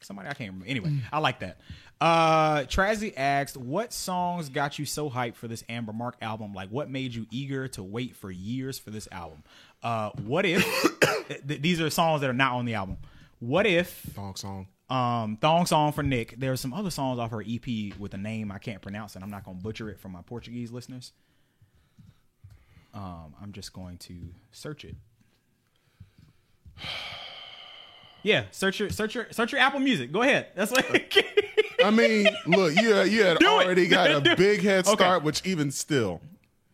Somebody 0.00 0.28
I 0.28 0.34
can't 0.34 0.48
remember. 0.50 0.66
Anyway, 0.68 0.92
I 1.12 1.18
like 1.20 1.40
that. 1.40 1.58
Uh 2.02 2.64
Trazzy 2.64 3.12
asked, 3.16 3.56
"What 3.56 3.92
songs 3.92 4.48
got 4.48 4.76
you 4.76 4.84
so 4.84 5.08
hyped 5.08 5.36
for 5.36 5.46
this 5.46 5.62
Amber 5.68 5.92
Mark 5.92 6.16
album? 6.20 6.52
Like, 6.52 6.68
what 6.70 6.90
made 6.90 7.14
you 7.14 7.26
eager 7.30 7.68
to 7.68 7.82
wait 7.84 8.16
for 8.16 8.28
years 8.28 8.76
for 8.76 8.90
this 8.90 9.06
album? 9.12 9.44
Uh, 9.84 10.10
what 10.24 10.44
if 10.44 10.64
th- 11.46 11.62
these 11.62 11.80
are 11.80 11.90
songs 11.90 12.20
that 12.22 12.30
are 12.30 12.32
not 12.32 12.54
on 12.54 12.64
the 12.64 12.74
album? 12.74 12.96
What 13.38 13.66
if 13.66 13.88
Thong 14.14 14.34
song. 14.34 14.66
um, 14.90 15.36
Thong 15.40 15.64
Song 15.66 15.92
for 15.92 16.02
Nick. 16.02 16.34
There's 16.38 16.60
some 16.60 16.74
other 16.74 16.90
songs 16.90 17.20
off 17.20 17.30
her 17.30 17.40
EP 17.48 17.96
with 17.96 18.14
a 18.14 18.18
name 18.18 18.50
I 18.50 18.58
can't 18.58 18.82
pronounce, 18.82 19.14
and 19.14 19.22
I'm 19.22 19.30
not 19.30 19.44
going 19.44 19.58
to 19.58 19.62
butcher 19.62 19.88
it 19.88 20.00
for 20.00 20.08
my 20.08 20.22
Portuguese 20.22 20.72
listeners. 20.72 21.12
Um, 22.94 23.34
I'm 23.40 23.52
just 23.52 23.72
going 23.72 23.98
to 23.98 24.16
search 24.50 24.84
it. 24.84 24.96
Yeah, 28.24 28.44
search 28.52 28.78
your 28.78 28.88
search 28.90 29.16
your 29.16 29.26
search 29.32 29.50
your 29.50 29.60
Apple 29.60 29.80
Music. 29.80 30.12
Go 30.12 30.22
ahead. 30.22 30.46
That's 30.54 30.70
what. 30.70 30.84
I 31.84 31.90
mean, 31.90 32.28
look, 32.46 32.74
you 32.76 33.00
you 33.02 33.24
had 33.24 33.38
Do 33.38 33.46
it. 33.60 33.64
already 33.66 33.88
got 33.88 34.10
a 34.10 34.20
big 34.36 34.60
head 34.62 34.86
Okay. 34.86 34.94
start, 34.94 35.22
which 35.22 35.44
even 35.46 35.70
still, 35.70 36.20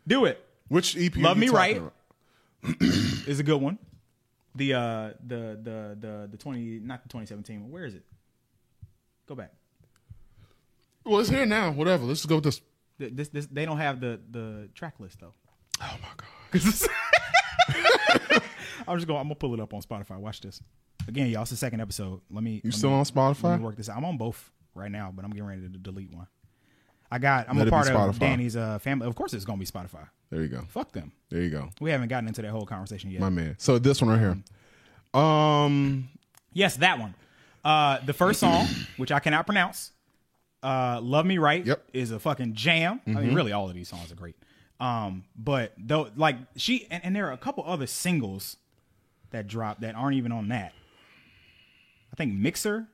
Do 0.06 0.24
it. 0.24 0.44
which 0.68 0.96
EP? 0.96 1.16
are 1.16 1.20
Love 1.20 1.36
you 1.36 1.40
Me 1.40 1.46
talking 1.48 1.56
Right. 1.56 1.76
about? 1.76 1.92
Is 3.26 3.38
a 3.40 3.42
good 3.44 3.60
one. 3.60 3.78
The 4.54 4.74
uh 4.74 4.80
the 5.26 5.58
the 5.62 5.96
the 6.00 6.28
the 6.32 6.36
20 6.36 6.80
not 6.80 7.02
the 7.02 7.08
twenty 7.08 7.26
seventeen. 7.26 7.70
Where 7.70 7.84
is 7.84 7.94
it? 7.94 8.04
Go 9.26 9.34
back. 9.34 9.52
Well, 11.04 11.20
it's 11.20 11.28
here 11.28 11.46
now. 11.46 11.70
Whatever. 11.70 12.04
Let's 12.04 12.20
just 12.20 12.28
go 12.28 12.36
with 12.36 12.44
this. 12.44 12.60
Th- 12.98 13.12
This, 13.14 13.28
this 13.28 13.46
they 13.46 13.64
don't 13.64 13.78
have 13.78 14.00
the 14.00 14.18
the 14.30 14.68
track 14.74 14.94
list 14.98 15.20
though. 15.20 15.32
Oh 15.80 15.96
my 16.02 16.08
god. 16.16 16.28
I'm 18.88 18.96
just 18.96 19.06
going. 19.06 19.20
I'm 19.20 19.26
gonna 19.26 19.34
pull 19.34 19.54
it 19.54 19.60
up 19.60 19.72
on 19.74 19.82
Spotify. 19.82 20.16
Watch 20.18 20.40
this. 20.40 20.60
Again, 21.06 21.28
y'all. 21.28 21.42
It's 21.42 21.50
the 21.50 21.56
second 21.56 21.80
episode. 21.80 22.20
Let 22.30 22.42
me. 22.42 22.54
You 22.56 22.60
let 22.70 22.74
still 22.74 22.90
me- 22.90 22.96
on 22.96 23.04
Spotify? 23.04 23.60
work 23.60 23.76
this 23.76 23.88
out. 23.88 23.98
I'm 23.98 24.04
on 24.04 24.16
both 24.16 24.50
right 24.78 24.90
now, 24.90 25.12
but 25.14 25.24
I'm 25.24 25.30
getting 25.30 25.46
ready 25.46 25.62
to 25.62 25.68
delete 25.68 26.12
one. 26.12 26.26
I 27.10 27.18
got. 27.18 27.48
I'm 27.48 27.58
Let 27.58 27.68
a 27.68 27.70
part 27.70 27.88
of 27.88 28.18
Danny's 28.18 28.56
uh, 28.56 28.78
family. 28.78 29.06
Of 29.06 29.14
course, 29.14 29.32
it's 29.32 29.44
gonna 29.44 29.58
be 29.58 29.66
Spotify. 29.66 30.08
There 30.30 30.42
you 30.42 30.48
go. 30.48 30.62
Fuck 30.68 30.92
them. 30.92 31.12
There 31.30 31.40
you 31.40 31.50
go. 31.50 31.70
We 31.80 31.90
haven't 31.90 32.08
gotten 32.08 32.28
into 32.28 32.42
that 32.42 32.50
whole 32.50 32.66
conversation 32.66 33.10
yet. 33.10 33.20
My 33.20 33.30
man. 33.30 33.54
So 33.58 33.78
this 33.78 34.02
one 34.02 34.10
right 34.10 34.20
here. 34.20 35.20
Um. 35.20 36.08
Yes, 36.52 36.76
that 36.76 36.98
one. 36.98 37.14
Uh, 37.64 37.98
the 38.04 38.12
first 38.12 38.40
song, 38.40 38.66
which 38.96 39.10
I 39.10 39.20
cannot 39.20 39.46
pronounce, 39.46 39.92
uh, 40.62 41.00
"Love 41.02 41.24
Me 41.26 41.38
Right," 41.38 41.64
Yep. 41.64 41.78
Mm-hmm. 41.78 41.98
is 41.98 42.10
a 42.10 42.18
fucking 42.20 42.54
jam. 42.54 43.00
I 43.06 43.10
mean, 43.10 43.34
really, 43.34 43.52
all 43.52 43.68
of 43.68 43.74
these 43.74 43.88
songs 43.88 44.12
are 44.12 44.16
great. 44.16 44.36
Um, 44.80 45.24
but 45.36 45.72
though, 45.78 46.10
like 46.16 46.36
she 46.56 46.86
and, 46.90 47.04
and 47.04 47.16
there 47.16 47.26
are 47.28 47.32
a 47.32 47.38
couple 47.38 47.64
other 47.66 47.86
singles 47.86 48.58
that 49.30 49.46
dropped 49.46 49.80
that 49.80 49.94
aren't 49.94 50.16
even 50.16 50.32
on 50.32 50.48
that. 50.48 50.72
I 52.12 52.16
think 52.16 52.34
Mixer. 52.34 52.86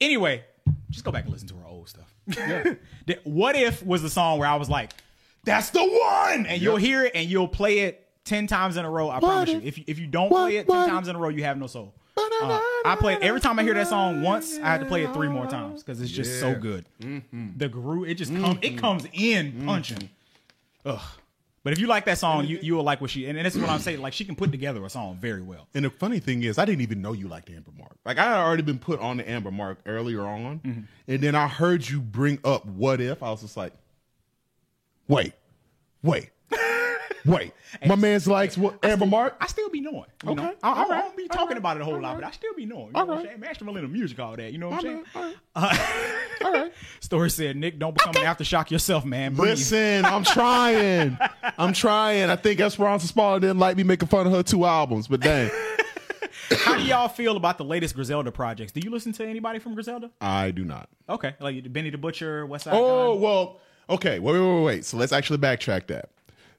Anyway, 0.00 0.44
just 0.90 1.04
go 1.04 1.12
back 1.12 1.24
and 1.24 1.32
listen 1.32 1.48
to 1.48 1.54
her 1.56 1.66
old 1.66 1.88
stuff. 1.88 2.14
The- 3.06 3.18
what 3.24 3.56
if 3.56 3.84
was 3.84 4.02
the 4.02 4.10
song 4.10 4.38
where 4.38 4.48
I 4.48 4.56
was 4.56 4.68
like, 4.68 4.92
"That's 5.44 5.70
the 5.70 5.82
one," 5.82 6.46
and 6.46 6.60
you'll 6.60 6.76
hear 6.76 7.04
it 7.04 7.12
and 7.14 7.28
you'll 7.28 7.48
play 7.48 7.80
it 7.80 8.06
ten 8.24 8.46
times 8.46 8.76
in 8.76 8.84
a 8.84 8.90
row. 8.90 9.10
I 9.10 9.18
promise 9.20 9.50
you. 9.50 9.56
if- 9.58 9.64
If 9.64 9.78
you, 9.78 9.84
if 9.86 9.98
you 9.98 10.06
don't 10.06 10.30
what- 10.30 10.46
play 10.48 10.56
it 10.58 10.66
ten 10.68 10.76
what- 10.76 10.88
times 10.88 11.08
in 11.08 11.16
a 11.16 11.18
row, 11.18 11.28
you 11.28 11.44
have 11.44 11.58
no 11.58 11.66
soul. 11.66 11.94
Uh, 12.42 12.60
I 12.84 12.96
play 12.98 13.14
it 13.14 13.22
every 13.22 13.40
time 13.40 13.58
I 13.58 13.62
hear 13.62 13.74
that 13.74 13.88
song 13.88 14.22
once. 14.22 14.58
I 14.58 14.66
have 14.68 14.80
to 14.80 14.86
play 14.86 15.04
it 15.04 15.12
three 15.12 15.28
more 15.28 15.46
times 15.46 15.82
because 15.82 16.00
it's 16.00 16.10
just 16.10 16.40
so 16.40 16.48
Yeah. 16.50 16.54
good. 16.54 16.84
Mm-hmm. 17.00 17.48
The 17.56 17.68
groove, 17.68 18.08
it 18.08 18.14
just 18.14 18.34
comes, 18.34 18.58
it 18.62 18.68
mm-hmm. 18.72 18.78
comes 18.78 19.06
in 19.12 19.52
mm-hmm. 19.52 19.66
punching. 19.66 20.08
Ugh. 20.84 21.00
But 21.62 21.74
if 21.74 21.78
you 21.78 21.86
like 21.88 22.06
that 22.06 22.16
song, 22.16 22.46
you 22.46 22.58
you 22.62 22.74
will 22.74 22.82
like 22.84 23.00
what 23.02 23.10
she 23.10 23.26
and 23.26 23.36
this 23.38 23.54
is 23.54 23.60
what 23.60 23.68
I'm 23.70 23.80
saying. 23.80 24.00
Like 24.00 24.14
she 24.14 24.24
can 24.24 24.34
put 24.34 24.50
together 24.50 24.82
a 24.84 24.88
song 24.88 25.18
very 25.20 25.42
well. 25.42 25.68
And 25.74 25.84
the 25.84 25.90
funny 25.90 26.18
thing 26.18 26.42
is, 26.42 26.56
I 26.58 26.64
didn't 26.64 26.80
even 26.80 27.02
know 27.02 27.12
you 27.12 27.28
liked 27.28 27.50
Amber 27.50 27.72
Mark. 27.78 27.96
Like 28.04 28.16
I 28.18 28.24
had 28.24 28.38
already 28.38 28.62
been 28.62 28.78
put 28.78 28.98
on 29.00 29.18
the 29.18 29.28
Amber 29.30 29.50
Mark 29.50 29.78
earlier 29.84 30.22
on, 30.26 30.60
Mm-hmm. 30.60 30.80
and 31.08 31.20
then 31.22 31.34
I 31.34 31.48
heard 31.48 31.86
you 31.86 32.00
bring 32.00 32.38
up 32.44 32.64
"What 32.64 33.00
If." 33.02 33.22
I 33.22 33.30
was 33.30 33.42
just 33.42 33.58
like, 33.58 33.74
"Wait, 35.06 35.34
wait, 36.02 36.30
wait." 37.26 37.52
My 37.86 37.94
man's 37.94 38.26
likes 38.26 38.58
what 38.58 38.84
Amber 38.84 39.06
Mark. 39.06 39.36
I 39.40 39.46
still 39.46 39.68
be 39.68 39.80
knowing. 39.80 40.04
You 40.26 40.34
know, 40.34 40.42
Okay. 40.48 40.54
I, 40.62 40.72
I 40.72 40.82
All 40.82 40.88
right. 40.88 41.04
won't 41.04 41.16
be 41.16 41.28
talking 41.28 41.56
about 41.56 41.76
it 41.76 41.82
a 41.82 41.84
whole 41.84 42.00
lot, 42.00 42.16
but 42.16 42.24
I 42.24 42.30
still 42.32 42.52
be 42.54 42.66
knowing. 42.66 42.86
You 42.88 42.92
know 42.94 43.04
what 43.04 43.18
I'm 43.18 43.24
saying? 43.26 43.40
Master 43.40 43.64
music, 43.64 44.18
all 44.18 44.34
that. 44.36 44.52
You 44.52 44.58
know 44.58 44.70
what 44.70 44.76
I'm 44.76 44.82
saying? 44.82 45.04
All 45.14 45.22
right. 45.22 45.36
All 46.44 46.52
right. 46.52 46.72
Story 47.00 47.30
said, 47.30 47.56
Nic, 47.56 47.78
don't 47.78 47.94
become 47.94 48.16
an 48.16 48.22
aftershock 48.22 48.70
yourself, 48.70 49.04
man. 49.04 49.34
Breathe. 49.34 49.50
Listen, 49.50 50.04
I'm 50.04 50.24
trying. 50.24 51.16
I'm 51.58 51.72
trying. 51.72 52.28
I 52.30 52.36
think 52.36 52.60
Esperanza 52.60 53.06
Spalding 53.06 53.42
didn't 53.48 53.58
like 53.60 53.76
me 53.76 53.82
making 53.82 54.08
fun 54.08 54.26
of 54.26 54.32
her 54.32 54.42
two 54.42 54.64
albums, 54.64 55.06
but 55.06 55.20
dang, 55.20 55.50
How 56.58 56.76
do 56.76 56.82
y'all 56.82 57.08
feel 57.08 57.36
about 57.36 57.58
the 57.58 57.64
latest 57.64 57.94
Griselda 57.94 58.32
projects? 58.32 58.72
Do 58.72 58.80
you 58.80 58.90
listen 58.90 59.12
to 59.12 59.26
anybody 59.26 59.58
from 59.60 59.74
Griselda? 59.74 60.10
I 60.20 60.50
do 60.50 60.64
not. 60.64 60.88
Okay, 61.08 61.34
like 61.40 61.72
Benny 61.72 61.90
the 61.90 61.98
Butcher, 61.98 62.46
West 62.46 62.64
Side 62.64 62.74
Oh 62.76 63.12
Gun. 63.14 63.22
well, 63.22 63.60
okay. 63.88 64.18
Wait, 64.18 64.32
wait, 64.32 64.40
wait, 64.56 64.62
wait. 64.64 64.84
So 64.84 64.96
let's 64.96 65.12
actually 65.12 65.38
backtrack 65.38 65.86
that. 65.88 66.08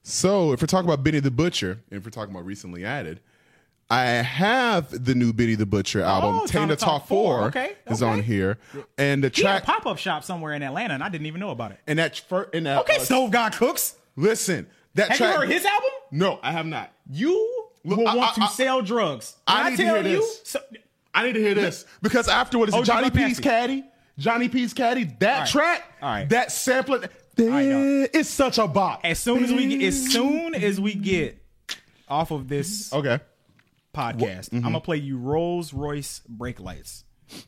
So 0.03 0.51
if 0.51 0.61
we're 0.61 0.67
talking 0.67 0.89
about 0.89 1.03
Benny 1.03 1.19
the 1.19 1.31
Butcher, 1.31 1.79
and 1.89 1.97
if 1.99 2.03
we're 2.05 2.11
talking 2.11 2.33
about 2.33 2.45
recently 2.45 2.83
added, 2.85 3.19
I 3.89 4.03
have 4.05 5.05
the 5.05 5.13
new 5.13 5.33
Benny 5.33 5.55
the 5.55 5.65
Butcher 5.65 6.01
album, 6.01 6.39
Oh, 6.43 6.47
Tana 6.47 6.75
Talk 6.75 7.01
Talk 7.01 7.07
4. 7.07 7.37
Four, 7.39 7.47
Okay, 7.49 7.73
is 7.87 8.01
okay. 8.01 8.11
on 8.11 8.23
here, 8.23 8.57
and 8.97 9.23
the 9.23 9.29
He 9.33 9.43
had 9.43 9.57
a 9.57 9.59
track 9.59 9.63
pop 9.65 9.85
up 9.85 9.97
shop 9.97 10.23
somewhere 10.23 10.53
in 10.53 10.63
Atlanta, 10.63 10.93
and 10.93 11.03
I 11.03 11.09
didn't 11.09 11.27
even 11.27 11.39
know 11.39 11.51
about 11.51 11.71
it. 11.71 11.79
and 11.87 11.99
that 11.99 12.17
fir- 12.17 12.49
and 12.53 12.65
that 12.65 12.79
Okay, 12.79 12.95
uh, 12.97 12.99
Stove 12.99 13.31
God 13.31 13.53
Cooks. 13.53 13.95
listen, 14.15 14.67
that 14.95 15.09
Have 15.09 15.17
track. 15.17 15.33
you 15.33 15.39
heard 15.41 15.49
his 15.49 15.65
album? 15.65 15.89
No, 16.11 16.39
I 16.41 16.51
have 16.51 16.65
not. 16.65 16.91
You 17.09 17.65
Look, 17.83 17.99
will 17.99 18.07
I- 18.07 18.15
want 18.15 18.39
I- 18.39 18.47
to 18.47 18.53
sell 18.53 18.81
drugs. 18.81 19.35
I 19.45 19.63
I, 19.63 19.69
need 19.71 19.77
to 19.77 19.83
tell 19.83 19.95
hear 20.01 20.11
you, 20.13 20.17
this. 20.19 20.41
so- 20.45 20.59
I 21.13 21.23
need 21.25 21.33
to 21.33 21.41
hear 21.41 21.53
this 21.53 21.85
because 22.01 22.27
afterwards, 22.29 22.73
Oh, 22.73 22.83
Johnny 22.83 23.09
P's 23.11 23.39
Caddy, 23.41 23.83
Johnny 24.17 24.47
P's 24.47 24.71
Caddy, 24.73 25.03
that 25.19 25.39
right. 25.39 25.47
track, 25.49 25.83
All 26.01 26.09
right. 26.09 26.29
that 26.29 26.51
sampling. 26.53 27.03
It's 27.37 28.29
such 28.29 28.57
a 28.57 28.67
bop. 28.67 29.01
as 29.03 29.19
soon 29.19 29.43
as 29.43 29.51
we 29.51 29.67
get, 29.77 29.87
as 29.87 30.11
soon 30.11 30.55
as 30.55 30.79
we 30.79 30.93
get 30.93 31.43
off 32.07 32.31
of 32.31 32.47
this 32.47 32.91
Okay. 32.93 33.19
podcast, 33.93 34.53
I'm 34.53 34.61
gonna 34.61 34.79
play 34.81 34.97
you 34.97 35.17
Rolls 35.17 35.73
Royce 35.73 36.21
brake 36.27 36.59
lights, 36.59 37.03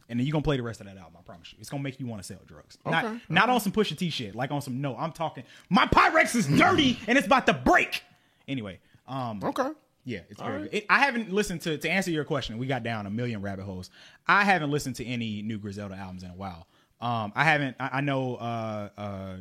and 0.09 0.19
then 0.19 0.25
you're 0.25 0.31
gonna 0.31 0.43
play 0.43 0.57
the 0.57 0.63
rest 0.63 0.79
of 0.81 0.87
that 0.87 0.97
album. 0.97 1.13
I 1.19 1.21
promise 1.23 1.51
you, 1.51 1.57
it's 1.59 1.69
gonna 1.69 1.83
make 1.83 1.99
you 1.99 2.07
want 2.07 2.21
to 2.21 2.27
sell 2.27 2.39
drugs. 2.45 2.77
Not 2.85 3.05
Okay. 3.05 3.19
not 3.29 3.49
on 3.49 3.59
some 3.59 3.71
Pusha 3.71 3.97
T 3.97 4.09
shit, 4.09 4.35
like 4.35 4.51
on 4.51 4.61
some 4.61 4.81
no. 4.81 4.95
I'm 4.97 5.11
talking. 5.11 5.43
My 5.69 5.85
Pyrex 5.87 6.35
is 6.35 6.47
dirty 6.47 6.99
and 7.07 7.17
it's 7.17 7.27
about 7.27 7.45
to 7.47 7.53
break. 7.53 8.03
Anyway, 8.47 8.79
um, 9.07 9.41
Okay. 9.43 9.69
yeah, 10.05 10.19
it's 10.29 10.41
very 10.41 10.63
good. 10.63 10.73
It, 10.73 10.85
I 10.89 10.99
haven't 10.99 11.31
listened 11.31 11.61
to 11.61 11.77
to 11.77 11.89
answer 11.89 12.11
your 12.11 12.25
question. 12.25 12.57
We 12.57 12.67
got 12.67 12.83
down 12.83 13.05
a 13.05 13.09
million 13.09 13.41
rabbit 13.41 13.63
holes. 13.65 13.89
I 14.27 14.43
haven't 14.43 14.71
listened 14.71 14.95
to 14.97 15.05
any 15.05 15.41
new 15.41 15.57
Griselda 15.57 15.95
albums 15.95 16.23
in 16.23 16.29
a 16.31 16.35
while. 16.35 16.67
Um, 17.01 17.33
I 17.35 17.43
haven't. 17.43 17.75
I, 17.79 17.89
I 17.97 18.01
know 18.01 18.35
uh, 18.35 18.89
uh, 18.97 19.35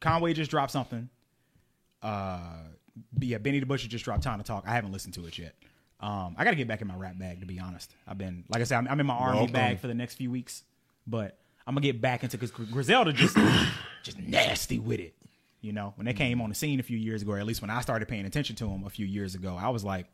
Conway 0.00 0.32
just 0.32 0.50
dropped 0.50 0.72
something. 0.72 1.08
Uh, 2.02 2.40
yeah, 3.20 3.38
Benny 3.38 3.60
the 3.60 3.66
Butcher 3.66 3.88
just 3.88 4.04
dropped 4.04 4.22
Time 4.22 4.38
to 4.38 4.44
Talk. 4.44 4.64
I 4.66 4.72
haven't 4.74 4.92
listened 4.92 5.14
to 5.14 5.26
it 5.26 5.38
yet. 5.38 5.54
Um, 6.00 6.36
I 6.38 6.44
got 6.44 6.50
to 6.50 6.56
get 6.56 6.68
back 6.68 6.80
in 6.80 6.86
my 6.86 6.94
rap 6.96 7.18
bag 7.18 7.40
to 7.40 7.46
be 7.46 7.58
honest. 7.58 7.92
I've 8.06 8.18
been 8.18 8.44
like 8.48 8.60
I 8.60 8.64
said, 8.64 8.78
I'm, 8.78 8.88
I'm 8.88 9.00
in 9.00 9.06
my 9.06 9.14
R&B 9.14 9.36
Welcome. 9.36 9.52
bag 9.52 9.80
for 9.80 9.88
the 9.88 9.94
next 9.94 10.14
few 10.14 10.30
weeks, 10.30 10.62
but 11.06 11.38
I'm 11.66 11.74
gonna 11.74 11.84
get 11.84 12.00
back 12.00 12.22
into 12.22 12.38
because 12.38 12.52
Griselda 12.52 13.12
just 13.12 13.36
just 14.04 14.18
nasty 14.18 14.78
with 14.78 15.00
it. 15.00 15.14
You 15.60 15.72
know, 15.72 15.92
when 15.96 16.06
they 16.06 16.12
came 16.12 16.40
on 16.40 16.50
the 16.50 16.54
scene 16.54 16.78
a 16.78 16.84
few 16.84 16.96
years 16.96 17.22
ago, 17.22 17.32
or 17.32 17.38
at 17.38 17.46
least 17.46 17.60
when 17.62 17.70
I 17.70 17.80
started 17.80 18.06
paying 18.06 18.26
attention 18.26 18.54
to 18.56 18.64
them 18.66 18.84
a 18.86 18.90
few 18.90 19.06
years 19.06 19.34
ago, 19.34 19.56
I 19.60 19.70
was 19.70 19.82
like, 19.82 20.06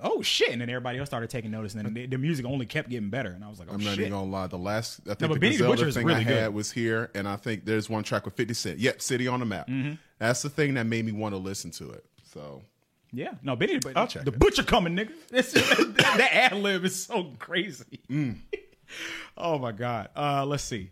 "Oh 0.00 0.22
shit!" 0.22 0.50
And 0.50 0.60
then 0.60 0.68
everybody 0.70 0.98
else 0.98 1.08
started 1.08 1.30
taking 1.30 1.50
notice, 1.50 1.74
and 1.74 1.84
then 1.84 1.94
the, 1.94 2.06
the 2.06 2.18
music 2.18 2.46
only 2.46 2.66
kept 2.66 2.88
getting 2.88 3.10
better. 3.10 3.30
And 3.30 3.44
I 3.44 3.48
was 3.48 3.58
like, 3.58 3.68
"Oh 3.70 3.74
I'm 3.74 3.80
not 3.84 3.90
shit!" 3.90 4.00
even 4.00 4.12
gonna 4.12 4.30
lie. 4.30 4.46
The 4.46 4.58
last 4.58 5.00
I 5.04 5.14
think 5.14 5.18
but 5.20 5.34
the 5.34 5.40
Benny 5.40 5.56
the 5.56 5.66
Griselda 5.66 5.92
thing 5.92 6.06
really 6.06 6.20
I 6.20 6.24
good. 6.24 6.36
had 6.42 6.54
was 6.54 6.70
here, 6.72 7.10
and 7.14 7.26
I 7.28 7.36
think 7.36 7.64
there's 7.64 7.88
one 7.90 8.02
track 8.04 8.24
with 8.24 8.34
50 8.34 8.54
Cent. 8.54 8.78
Yep, 8.78 9.02
City 9.02 9.26
on 9.28 9.40
the 9.40 9.46
Map. 9.46 9.68
Mm-hmm. 9.68 9.94
That's 10.18 10.42
the 10.42 10.50
thing 10.50 10.74
that 10.74 10.84
made 10.86 11.04
me 11.04 11.12
want 11.12 11.34
to 11.34 11.38
listen 11.38 11.70
to 11.72 11.90
it. 11.90 12.04
So 12.24 12.62
Yeah, 13.12 13.34
no, 13.42 13.56
Benny, 13.56 13.78
but 13.78 13.96
I'll 13.96 14.06
check 14.06 14.24
the 14.24 14.32
it. 14.32 14.38
butcher 14.38 14.62
coming, 14.62 14.94
nigga. 14.96 15.10
It's- 15.32 15.52
that 15.52 16.30
ad 16.32 16.52
lib 16.54 16.84
is 16.84 17.04
so 17.04 17.32
crazy. 17.38 18.00
Mm. 18.10 18.36
oh 19.36 19.58
my 19.58 19.72
god. 19.72 20.10
Uh, 20.16 20.44
let's 20.46 20.64
see. 20.64 20.90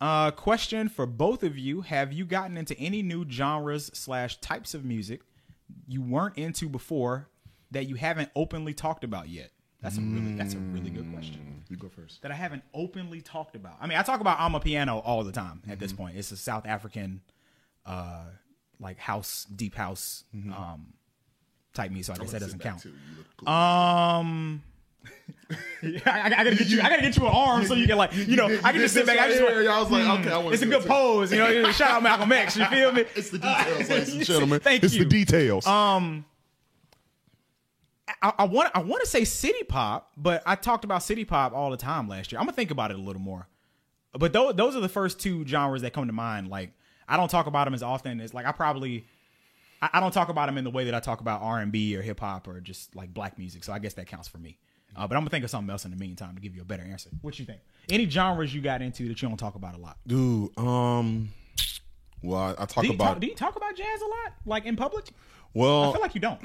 Uh, 0.00 0.30
question 0.32 0.88
for 0.88 1.06
both 1.06 1.42
of 1.42 1.56
you: 1.56 1.80
Have 1.82 2.12
you 2.12 2.24
gotten 2.26 2.56
into 2.56 2.76
any 2.78 3.02
new 3.02 3.24
genres 3.30 3.90
slash 3.94 4.36
types 4.40 4.74
of 4.74 4.84
music 4.84 5.22
you 5.88 6.02
weren't 6.02 6.36
into 6.36 6.68
before 6.68 7.28
that 7.74 7.86
you 7.88 7.94
haven't 7.96 8.30
openly 8.34 8.72
talked 8.74 9.04
about 9.04 9.28
yet? 9.28 9.50
That's 9.82 9.98
a 9.98 10.00
really 10.00 10.34
that's 10.34 10.54
a 10.54 10.58
really 10.58 10.88
good 10.90 11.12
question 11.12 11.62
you 11.68 11.76
go 11.76 11.88
first. 11.90 12.22
that 12.22 12.30
I 12.30 12.34
haven't 12.34 12.62
openly 12.72 13.20
talked 13.20 13.54
about. 13.54 13.76
I 13.80 13.86
mean, 13.86 13.98
I 13.98 14.02
talk 14.02 14.20
about 14.20 14.38
amapiano 14.38 15.02
all 15.04 15.22
the 15.24 15.32
time 15.32 15.60
at 15.64 15.72
Mm-hmm. 15.72 15.80
this 15.80 15.92
point. 15.92 16.16
It's 16.16 16.32
a 16.32 16.36
South 16.38 16.66
African, 16.66 17.20
uh, 17.84 18.24
like 18.80 18.98
house, 18.98 19.46
deep 19.54 19.74
house, 19.74 20.24
Mm-hmm. 20.34 20.52
um, 20.54 20.94
type 21.74 21.90
me, 21.90 22.02
so 22.02 22.12
I 22.14 22.16
guess 22.16 22.32
that 22.32 22.40
doesn't 22.40 22.60
count. 22.60 22.80
too. 22.82 22.88
You 22.90 23.18
look 23.18 23.26
cool. 23.36 23.48
Um, 23.48 24.62
I, 25.50 26.00
I, 26.06 26.24
I 26.26 26.30
gotta 26.44 26.54
get 26.56 26.68
you. 26.68 26.80
I 26.80 26.88
gotta 26.88 27.02
get 27.02 27.16
you 27.16 27.26
an 27.26 27.32
arm 27.34 27.64
so 27.66 27.74
you 27.74 27.86
can 27.86 27.98
like, 27.98 28.14
you 28.14 28.36
know, 28.36 28.46
I 28.64 28.72
can 28.72 28.80
just 28.80 28.94
sit 28.94 29.04
back. 29.06 29.18
I 29.18 29.28
just 29.28 29.42
want, 29.42 29.54
I 29.54 29.80
was 29.82 29.90
like, 29.90 30.20
okay, 30.20 30.30
I 30.30 30.38
want 30.38 30.54
it's 30.54 30.62
a 30.62 30.66
good 30.66 30.84
pose, 30.86 31.30
you 31.32 31.38
know. 31.38 31.70
Shout 31.72 31.90
out 31.90 32.02
Malcolm 32.02 32.32
X. 32.32 32.56
You 32.56 32.64
feel 32.66 32.92
me? 32.92 33.04
It's 33.14 33.28
the 33.30 33.38
details, 33.38 33.90
ladies 33.90 34.14
and 34.14 34.24
gentlemen. 34.26 34.60
Thank 34.60 34.82
you. 34.82 34.86
it's 34.86 34.94
you. 34.94 35.04
the 35.04 35.10
details. 35.10 35.66
Um, 35.66 36.24
I, 38.38 38.44
want 38.44 38.70
I 38.74 38.80
want 38.80 39.02
to 39.02 39.08
say 39.08 39.24
city 39.24 39.62
pop, 39.64 40.12
but 40.16 40.42
I 40.46 40.54
talked 40.54 40.84
about 40.84 41.02
city 41.02 41.24
pop 41.24 41.52
all 41.52 41.70
the 41.70 41.76
time 41.76 42.08
last 42.08 42.32
year. 42.32 42.38
I'm 42.38 42.46
gonna 42.46 42.56
think 42.56 42.70
about 42.70 42.90
it 42.90 42.98
a 42.98 43.02
little 43.02 43.20
more. 43.20 43.48
But 44.12 44.32
those 44.32 44.54
those 44.54 44.76
are 44.76 44.80
the 44.80 44.88
first 44.88 45.20
two 45.20 45.46
genres 45.46 45.82
that 45.82 45.92
come 45.92 46.06
to 46.06 46.12
mind. 46.12 46.48
Like 46.48 46.70
I 47.08 47.16
don't 47.16 47.30
talk 47.30 47.46
about 47.46 47.64
them 47.64 47.74
as 47.74 47.82
often 47.82 48.20
as 48.20 48.32
like 48.32 48.46
I 48.46 48.52
probably 48.52 49.04
I, 49.82 49.90
I 49.94 50.00
don't 50.00 50.12
talk 50.12 50.28
about 50.28 50.46
them 50.46 50.56
in 50.56 50.64
the 50.64 50.70
way 50.70 50.84
that 50.84 50.94
I 50.94 51.00
talk 51.00 51.20
about 51.20 51.42
R 51.42 51.60
and 51.60 51.72
B 51.72 51.96
or 51.96 52.02
hip 52.02 52.20
hop 52.20 52.48
or 52.48 52.60
just 52.60 52.94
like 52.96 53.12
black 53.12 53.38
music. 53.38 53.64
So 53.64 53.72
I 53.72 53.78
guess 53.78 53.94
that 53.94 54.06
counts 54.06 54.28
for 54.28 54.38
me. 54.38 54.58
Uh, 54.96 55.08
but 55.08 55.16
I'm 55.16 55.22
gonna 55.22 55.30
think 55.30 55.44
of 55.44 55.50
something 55.50 55.70
else 55.70 55.84
in 55.84 55.90
the 55.90 55.96
meantime 55.96 56.36
to 56.36 56.40
give 56.40 56.54
you 56.54 56.62
a 56.62 56.64
better 56.64 56.84
answer. 56.84 57.10
What 57.20 57.38
you 57.38 57.44
think? 57.44 57.60
Any 57.90 58.08
genres 58.08 58.54
you 58.54 58.60
got 58.62 58.80
into 58.80 59.08
that 59.08 59.20
you 59.20 59.28
don't 59.28 59.36
talk 59.36 59.56
about 59.56 59.74
a 59.74 59.78
lot? 59.78 59.98
Dude, 60.06 60.56
um, 60.56 61.30
well, 62.22 62.40
I, 62.40 62.62
I 62.62 62.66
talk 62.66 62.84
Do 62.84 62.92
about 62.92 63.04
talk, 63.04 63.20
do 63.20 63.26
you 63.26 63.34
talk 63.34 63.56
about 63.56 63.76
jazz 63.76 64.00
a 64.00 64.04
lot, 64.04 64.34
like 64.46 64.64
in 64.64 64.76
public? 64.76 65.10
I 65.90 65.92
feel 65.92 66.00
like 66.02 66.14
you 66.14 66.20
don't. 66.20 66.40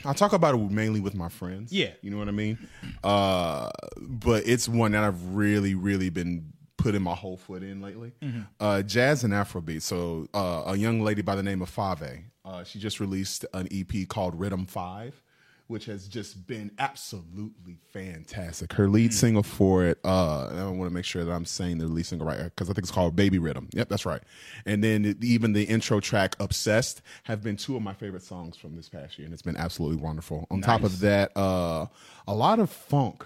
I 0.04 0.12
talk 0.12 0.32
about 0.32 0.54
it 0.54 0.70
mainly 0.70 1.00
with 1.00 1.14
my 1.14 1.28
friends. 1.28 1.72
Yeah. 1.72 1.90
you 2.02 2.10
know 2.10 2.18
what 2.18 2.28
I 2.28 2.32
mean. 2.32 2.58
Uh, 3.04 3.70
but 4.00 4.46
it's 4.46 4.68
one 4.68 4.92
that 4.92 5.04
I've 5.04 5.34
really, 5.34 5.74
really 5.74 6.10
been 6.10 6.52
putting 6.76 7.02
my 7.02 7.14
whole 7.14 7.36
foot 7.36 7.62
in 7.62 7.80
lately. 7.80 8.12
Mm-hmm. 8.22 8.40
Uh, 8.58 8.82
jazz 8.82 9.22
and 9.24 9.32
Afrobeat. 9.32 9.82
So, 9.82 10.28
uh, 10.34 10.64
a 10.66 10.76
young 10.76 11.00
lady 11.00 11.22
by 11.22 11.36
the 11.36 11.42
name 11.42 11.62
of 11.62 11.74
Fave, 11.74 12.24
uh, 12.44 12.64
she 12.64 12.78
just 12.78 13.00
released 13.00 13.44
an 13.54 13.68
EP 13.72 14.08
called 14.08 14.38
Riddim 14.38 14.68
Five. 14.68 15.22
Which 15.70 15.84
has 15.84 16.08
just 16.08 16.48
been 16.48 16.72
absolutely 16.80 17.76
fantastic. 17.92 18.72
Her 18.72 18.88
Mm. 18.88 18.92
lead 18.92 19.14
single 19.14 19.44
for 19.44 19.84
it, 19.84 20.00
uh, 20.04 20.48
I 20.48 20.64
want 20.64 20.90
to 20.90 20.94
make 20.94 21.04
sure 21.04 21.24
that 21.24 21.30
I'm 21.30 21.44
saying 21.44 21.78
the 21.78 21.86
lead 21.86 22.06
single 22.06 22.26
right 22.26 22.42
because 22.42 22.68
I 22.68 22.72
think 22.72 22.78
it's 22.84 22.90
called 22.90 23.14
Baby 23.14 23.38
Riddim. 23.38 23.68
Yep, 23.72 23.88
that's 23.88 24.04
right. 24.04 24.20
And 24.66 24.82
then 24.82 25.16
even 25.22 25.52
the 25.52 25.62
intro 25.62 26.00
track, 26.00 26.34
Obsessed, 26.40 27.02
have 27.22 27.44
been 27.44 27.56
two 27.56 27.76
of 27.76 27.82
my 27.82 27.94
favorite 27.94 28.24
songs 28.24 28.56
from 28.56 28.74
this 28.74 28.88
past 28.88 29.16
year, 29.16 29.26
and 29.26 29.32
it's 29.32 29.42
been 29.42 29.56
absolutely 29.56 30.02
wonderful. 30.02 30.48
On 30.50 30.60
top 30.60 30.82
of 30.82 30.98
that, 31.00 31.30
uh, 31.36 31.86
a 32.26 32.34
lot 32.34 32.58
of 32.58 32.68
funk. 32.68 33.24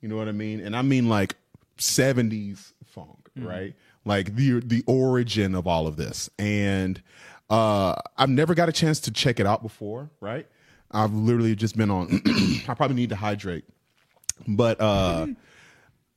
You 0.00 0.08
know 0.08 0.16
what 0.16 0.28
I 0.28 0.32
mean? 0.32 0.60
And 0.60 0.74
I 0.74 0.80
mean 0.80 1.10
like 1.10 1.36
70s 1.78 2.72
funk, 2.86 3.28
right? 3.36 3.74
Like 4.06 4.34
the 4.34 4.60
the 4.60 4.82
origin 4.86 5.54
of 5.54 5.66
all 5.66 5.86
of 5.86 5.96
this. 5.96 6.30
And 6.38 7.02
uh 7.50 7.96
I've 8.16 8.30
never 8.30 8.54
got 8.54 8.68
a 8.70 8.72
chance 8.72 8.98
to 9.00 9.10
check 9.10 9.38
it 9.38 9.46
out 9.46 9.62
before, 9.62 10.10
right? 10.20 10.46
I've 10.92 11.12
literally 11.14 11.54
just 11.54 11.76
been 11.76 11.90
on 11.90 12.20
I 12.68 12.74
probably 12.74 12.96
need 12.96 13.10
to 13.10 13.16
hydrate. 13.16 13.64
But 14.46 14.80
uh 14.80 15.26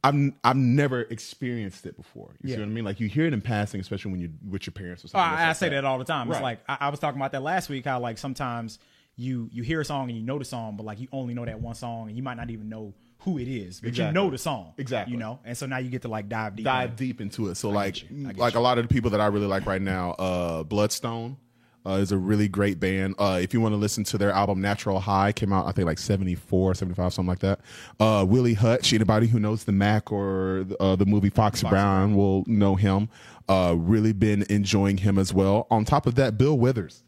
I've 0.04 0.34
I've 0.44 0.56
never 0.56 1.02
experienced 1.02 1.86
it 1.86 1.98
before. 1.98 2.36
You 2.42 2.50
Yeah. 2.50 2.56
see 2.58 2.62
what 2.62 2.68
I 2.68 2.72
mean? 2.72 2.86
Like 2.86 3.00
you 3.00 3.08
hear 3.08 3.26
it 3.26 3.34
in 3.34 3.42
passing, 3.42 3.82
especially 3.82 4.12
when 4.12 4.22
you're 4.22 4.30
with 4.50 4.68
your 4.68 4.72
parents 4.74 5.04
or 5.04 5.08
Oh, 5.08 5.10
something. 5.10 5.38
I, 5.40 5.44
I 5.44 5.48
like 5.48 5.56
say 5.58 5.70
that 5.70 5.84
all 5.86 5.98
the 5.98 6.06
time. 6.06 6.30
It's 6.32 6.42
like 6.42 6.60
I, 6.70 6.78
I 6.82 6.90
was 6.90 7.00
talking 7.00 7.20
about 7.20 7.32
that 7.32 7.42
last 7.42 7.70
week. 7.70 7.86
How 7.86 8.00
like 8.00 8.18
sometimes 8.18 8.78
you 9.16 9.50
you 9.52 9.64
hear 9.64 9.82
a 9.82 9.86
song 9.86 10.10
and 10.10 10.18
you 10.18 10.24
know 10.24 10.38
the 10.38 10.46
song, 10.46 10.76
but 10.78 10.86
like 10.86 11.00
you 11.00 11.08
only 11.12 11.34
know 11.34 11.46
that 11.46 11.60
one 11.60 11.76
song 11.76 12.08
and 12.10 12.18
you 12.18 12.22
might 12.24 12.38
not 12.38 12.50
even 12.52 12.70
know 12.70 12.94
who 13.20 13.40
it 13.40 13.48
is, 13.48 13.82
but 13.82 13.98
you 13.98 14.12
know 14.12 14.30
the 14.30 14.38
song. 14.38 14.74
Exactly. 14.78 15.14
You 15.14 15.18
know, 15.18 15.40
and 15.44 15.58
so 15.58 15.66
now 15.66 15.78
you 15.80 15.90
get 15.90 16.04
to 16.04 16.08
like 16.08 16.30
dive 16.30 16.56
deep. 16.56 16.66
dive 16.66 16.92
in 16.92 16.96
deep 16.98 17.22
into 17.22 17.48
it. 17.48 17.56
So 17.56 17.70
like. 17.72 17.96
I 17.96 18.34
get 18.34 18.38
like 18.38 18.54
you. 18.54 18.60
a 18.60 18.62
lot 18.62 18.78
of 18.78 18.88
the 18.88 18.94
people 18.94 19.10
that 19.12 19.22
I 19.22 19.28
really 19.28 19.48
like 19.48 19.66
right 19.66 19.82
now, 19.82 20.12
uh 20.12 20.64
Bloodstone 20.64 21.38
uh, 21.86 21.92
is 21.94 22.12
a 22.12 22.18
really 22.18 22.48
great 22.48 22.80
band. 22.80 23.16
Uh 23.20 23.40
if 23.42 23.54
you 23.54 23.62
want 23.62 23.74
to 23.74 23.78
listen 23.78 24.04
to 24.06 24.18
their 24.18 24.32
album 24.32 24.62
Natural 24.62 25.00
High 25.00 25.32
came 25.32 25.54
out 25.54 25.68
I 25.68 25.72
think 25.72 25.86
like 25.86 26.00
74, 26.00 26.76
75 26.76 27.14
something 27.14 27.28
like 27.30 27.40
that. 27.40 27.60
Uh 28.00 28.26
Willie 28.28 28.54
Hutch, 28.54 28.94
anybody 28.94 29.28
who 29.28 29.40
knows 29.40 29.64
the 29.64 29.72
Mack 29.72 30.12
or 30.12 30.66
uh, 30.80 30.96
the 30.96 31.06
movie 31.06 31.30
Foxy 31.30 31.68
Brown 31.68 32.16
will 32.16 32.44
know 32.48 32.76
him. 32.76 33.10
Uh 33.48 33.76
really 33.78 34.14
been 34.14 34.44
enjoying 34.50 34.98
him 34.98 35.18
as 35.18 35.34
well. 35.34 35.68
On 35.70 35.86
top 35.86 36.08
of 36.08 36.16
that 36.16 36.38
Bill 36.38 36.58
Withers. 36.58 37.04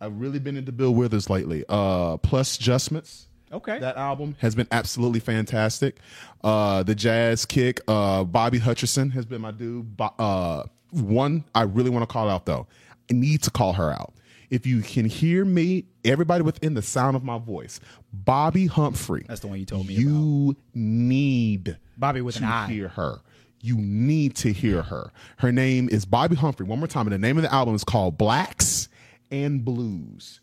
I've 0.00 0.18
really 0.20 0.38
been 0.38 0.56
into 0.56 0.72
Bill 0.72 0.94
Withers 0.94 1.28
lately. 1.30 1.64
Uh 1.68 2.16
plus 2.18 2.56
Adjustments. 2.56 3.28
Okay. 3.52 3.78
That 3.78 3.96
album 3.96 4.36
has 4.40 4.54
been 4.54 4.66
absolutely 4.72 5.20
fantastic. 5.20 5.98
Uh, 6.42 6.82
the 6.82 6.96
jazz 6.96 7.46
kick, 7.46 7.80
uh, 7.86 8.24
Bobby 8.24 8.58
Hutcherson 8.58 9.12
has 9.12 9.24
been 9.24 9.40
my 9.40 9.52
dude. 9.52 9.86
Uh, 10.00 10.64
one 10.90 11.44
I 11.54 11.62
really 11.62 11.90
want 11.90 12.02
to 12.02 12.12
call 12.12 12.28
out 12.28 12.46
though. 12.46 12.66
Need 13.10 13.42
to 13.44 13.50
call 13.50 13.72
her 13.74 13.90
out. 13.92 14.14
If 14.50 14.66
you 14.66 14.80
can 14.82 15.06
hear 15.06 15.44
me, 15.44 15.86
everybody 16.04 16.42
within 16.42 16.74
the 16.74 16.82
sound 16.82 17.16
of 17.16 17.24
my 17.24 17.38
voice, 17.38 17.80
Bobbi 18.24 18.68
Humphrey. 18.68 19.24
That's 19.28 19.40
the 19.40 19.48
one 19.48 19.58
you 19.58 19.64
told 19.64 19.86
me 19.88 19.94
You 19.94 20.56
need 20.74 21.76
Bobbi 22.00 22.22
with 22.22 22.36
to 22.36 22.44
an 22.44 22.48
I. 22.48 22.66
hear 22.68 22.88
her. 22.88 23.20
You 23.60 23.76
need 23.76 24.36
to 24.36 24.52
hear 24.52 24.82
her. 24.82 25.12
Her 25.38 25.50
name 25.50 25.88
is 25.90 26.06
Bobbi 26.06 26.36
Humphrey. 26.36 26.66
One 26.66 26.78
more 26.78 26.86
time, 26.86 27.06
and 27.06 27.12
the 27.12 27.18
name 27.18 27.36
of 27.36 27.42
the 27.42 27.52
album 27.52 27.74
is 27.74 27.82
called 27.84 28.16
Blacks 28.18 28.88
and 29.30 29.64
Blues. 29.64 30.40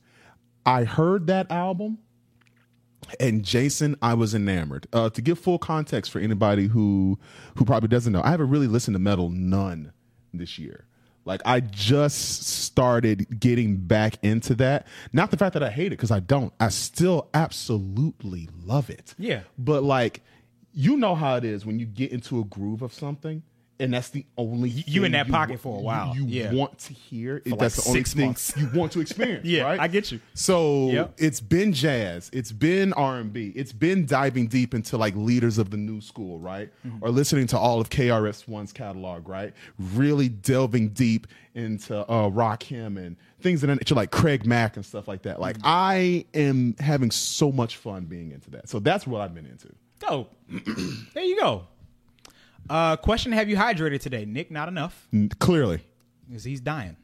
I 0.66 0.84
heard 0.84 1.28
that 1.28 1.50
album 1.52 2.00
and 3.20 3.44
Jason, 3.44 3.96
I 4.02 4.14
was 4.14 4.34
enamored. 4.34 4.88
Uh, 4.94 5.10
to 5.10 5.22
give 5.22 5.38
full 5.40 5.60
context 5.60 6.12
for 6.12 6.20
anybody 6.20 6.68
who 6.68 7.20
who 7.56 7.66
probably 7.66 7.90
doesn't 7.90 8.14
know, 8.14 8.22
I 8.24 8.32
haven't 8.32 8.50
really 8.50 8.68
listened 8.68 8.96
to 8.96 9.00
metal 9.00 9.30
none 9.30 9.92
this 10.34 10.58
year. 10.58 10.86
Like 11.26 11.42
I 11.46 11.62
just 11.62 12.44
started 12.48 13.40
getting 13.40 13.78
back 13.78 14.18
into 14.24 14.56
that. 14.56 14.88
Not 15.12 15.32
the 15.32 15.38
fact 15.38 15.54
that 15.54 15.64
I 15.64 15.70
hate 15.70 15.88
it 15.88 15.92
because 15.92 16.12
I 16.12 16.20
don't. 16.20 16.54
I 16.60 16.70
still 16.70 17.30
absolutely 17.34 18.50
love 18.64 18.90
it. 18.90 19.16
Yeah. 19.18 19.42
But 19.58 19.84
like, 19.84 20.22
you 20.74 20.98
know 20.98 21.16
how 21.16 21.36
it 21.36 21.46
is 21.46 21.66
when 21.66 21.80
you 21.80 21.86
get 21.86 22.12
into 22.12 22.40
a 22.40 22.44
groove 22.44 22.82
of 22.82 22.94
something. 22.94 23.44
And 23.84 23.94
that's 23.94 24.10
the 24.10 24.26
only 24.38 24.70
you 24.70 25.04
in 25.04 25.12
thing 25.12 25.12
that 25.12 25.30
pocket 25.30 25.60
for 25.60 25.78
a 25.78 25.82
while. 25.82 26.16
You, 26.16 26.26
Yeah. 26.26 26.54
want 26.54 26.80
to 26.80 26.94
hear. 26.94 27.42
like 27.46 27.60
that's 27.60 27.84
the 27.84 27.90
only 27.90 28.04
thing 28.04 28.26
months. 28.28 28.54
you 28.58 28.70
want 28.74 28.92
to 28.94 29.00
experience. 29.06 29.46
Yeah, 29.46 29.64
right? 29.64 29.80
I 29.80 29.88
get 29.88 30.12
you. 30.12 30.20
So 30.34 30.90
Yep. 30.90 31.14
it's 31.18 31.42
been 31.42 31.74
jazz, 31.74 32.30
it's 32.34 32.52
been 32.52 32.94
R 32.94 33.18
and 33.20 33.32
B, 33.34 33.52
it's 33.56 33.74
been 33.74 34.06
diving 34.06 34.48
deep 34.48 34.74
into 34.74 34.98
like 34.98 35.16
leaders 35.16 35.58
of 35.58 35.70
the 35.70 35.78
new 35.78 36.00
school, 36.02 36.40
right? 36.40 36.72
Mm-hmm. 36.88 37.00
Or 37.04 37.10
listening 37.10 37.48
to 37.48 37.58
all 37.58 37.82
of 37.82 37.90
KRS 37.90 38.48
One's 38.48 38.72
catalog, 38.74 39.28
right? 39.28 39.54
Really 39.78 40.30
delving 40.30 40.90
deep 40.90 41.28
into 41.56 42.10
uh, 42.10 42.30
him 42.64 42.98
and 42.98 43.16
things 43.42 43.62
that 43.62 43.68
nature, 43.68 43.96
like 43.96 44.12
Craig 44.12 44.46
Mack 44.46 44.76
and 44.78 44.86
stuff 44.86 45.08
like 45.08 45.24
that. 45.24 45.40
Like 45.42 45.58
Mm-hmm. 45.58 45.68
I 45.68 46.26
am 46.34 46.76
having 46.80 47.12
so 47.12 47.52
much 47.52 47.78
fun 47.78 48.06
being 48.06 48.32
into 48.32 48.50
that. 48.52 48.70
So 48.70 48.80
that's 48.80 49.06
what 49.06 49.22
I've 49.22 49.36
been 49.36 49.46
into. 49.46 49.68
Dope. 50.00 50.34
there 51.14 51.24
you 51.24 51.40
go. 51.40 51.68
Uh, 52.70 52.96
question: 52.96 53.32
Have 53.32 53.50
you 53.50 53.56
hydrated 53.56 54.00
today, 54.02 54.26
Nic? 54.26 54.50
Not 54.52 54.68
enough, 54.68 55.08
Clearly, 55.40 55.82
because 56.28 56.44
he's 56.44 56.62
dying. 56.62 56.96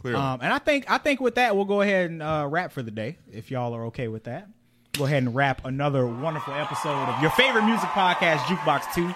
clearly. 0.00 0.20
Um, 0.20 0.40
and 0.42 0.52
I 0.52 0.58
think 0.58 0.90
I 0.90 0.98
think 0.98 1.20
with 1.20 1.36
that 1.36 1.56
we'll 1.56 1.64
go 1.64 1.80
ahead 1.80 2.10
and 2.10 2.22
uh, 2.22 2.46
wrap 2.50 2.72
for 2.72 2.82
the 2.82 2.90
day. 2.90 3.18
If 3.32 3.50
y'all 3.50 3.74
are 3.74 3.86
okay 3.86 4.08
with 4.08 4.24
that, 4.24 4.48
go 4.96 5.06
ahead 5.06 5.22
and 5.22 5.34
wrap 5.34 5.64
another 5.64 6.06
wonderful 6.06 6.52
episode 6.54 6.90
of 7.08 7.20
your 7.22 7.30
favorite 7.32 7.64
music 7.64 7.88
podcast, 7.90 8.38
Jukebox 8.40 8.94
Two. 8.94 9.14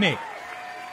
Nic, 0.00 0.18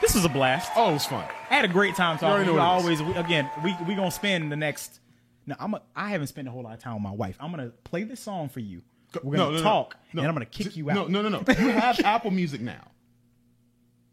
this 0.02 0.14
was 0.14 0.24
a 0.24 0.28
blast. 0.28 0.70
oh, 0.76 0.90
it 0.90 0.94
was 0.94 1.06
fun. 1.06 1.24
I 1.50 1.54
had 1.54 1.64
a 1.64 1.68
great 1.68 1.94
time 1.94 2.18
talking. 2.18 2.28
already 2.28 2.46
to 2.46 2.52
You 2.52 2.58
what 2.58 2.64
it 2.74 2.78
is. 2.78 3.00
always 3.00 3.02
we, 3.02 3.14
again 3.14 3.50
we 3.64 3.74
we 3.88 3.94
gonna 3.94 4.10
spend 4.10 4.52
the 4.52 4.56
next. 4.56 5.00
No, 5.46 5.56
I'm 5.58 5.74
a, 5.74 5.82
I 5.96 6.10
haven't 6.10 6.28
spent 6.28 6.46
a 6.48 6.50
whole 6.50 6.62
lot 6.62 6.74
of 6.74 6.80
time 6.80 6.94
with 6.94 7.02
my 7.02 7.10
wife. 7.12 7.36
I'm 7.40 7.50
gonna 7.50 7.70
play 7.84 8.04
this 8.04 8.20
song 8.20 8.48
for 8.50 8.60
you. 8.60 8.82
We're 9.22 9.36
gonna 9.36 9.44
No, 9.44 9.50
no, 9.52 9.56
no, 9.56 9.62
talk, 9.62 9.96
no. 10.12 10.20
and 10.20 10.28
I'm 10.28 10.34
gonna 10.34 10.46
kick 10.46 10.76
you 10.76 10.88
out. 10.90 10.94
No, 10.94 11.06
no, 11.22 11.22
no, 11.22 11.28
no. 11.40 11.44
You 11.48 11.70
have 11.70 11.98
Apple 12.04 12.30
Music 12.30 12.60
now. 12.60 12.88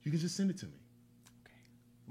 You 0.04 0.12
can 0.12 0.20
just 0.20 0.36
send 0.36 0.50
it 0.50 0.58
to 0.60 0.66
me. 0.66 0.79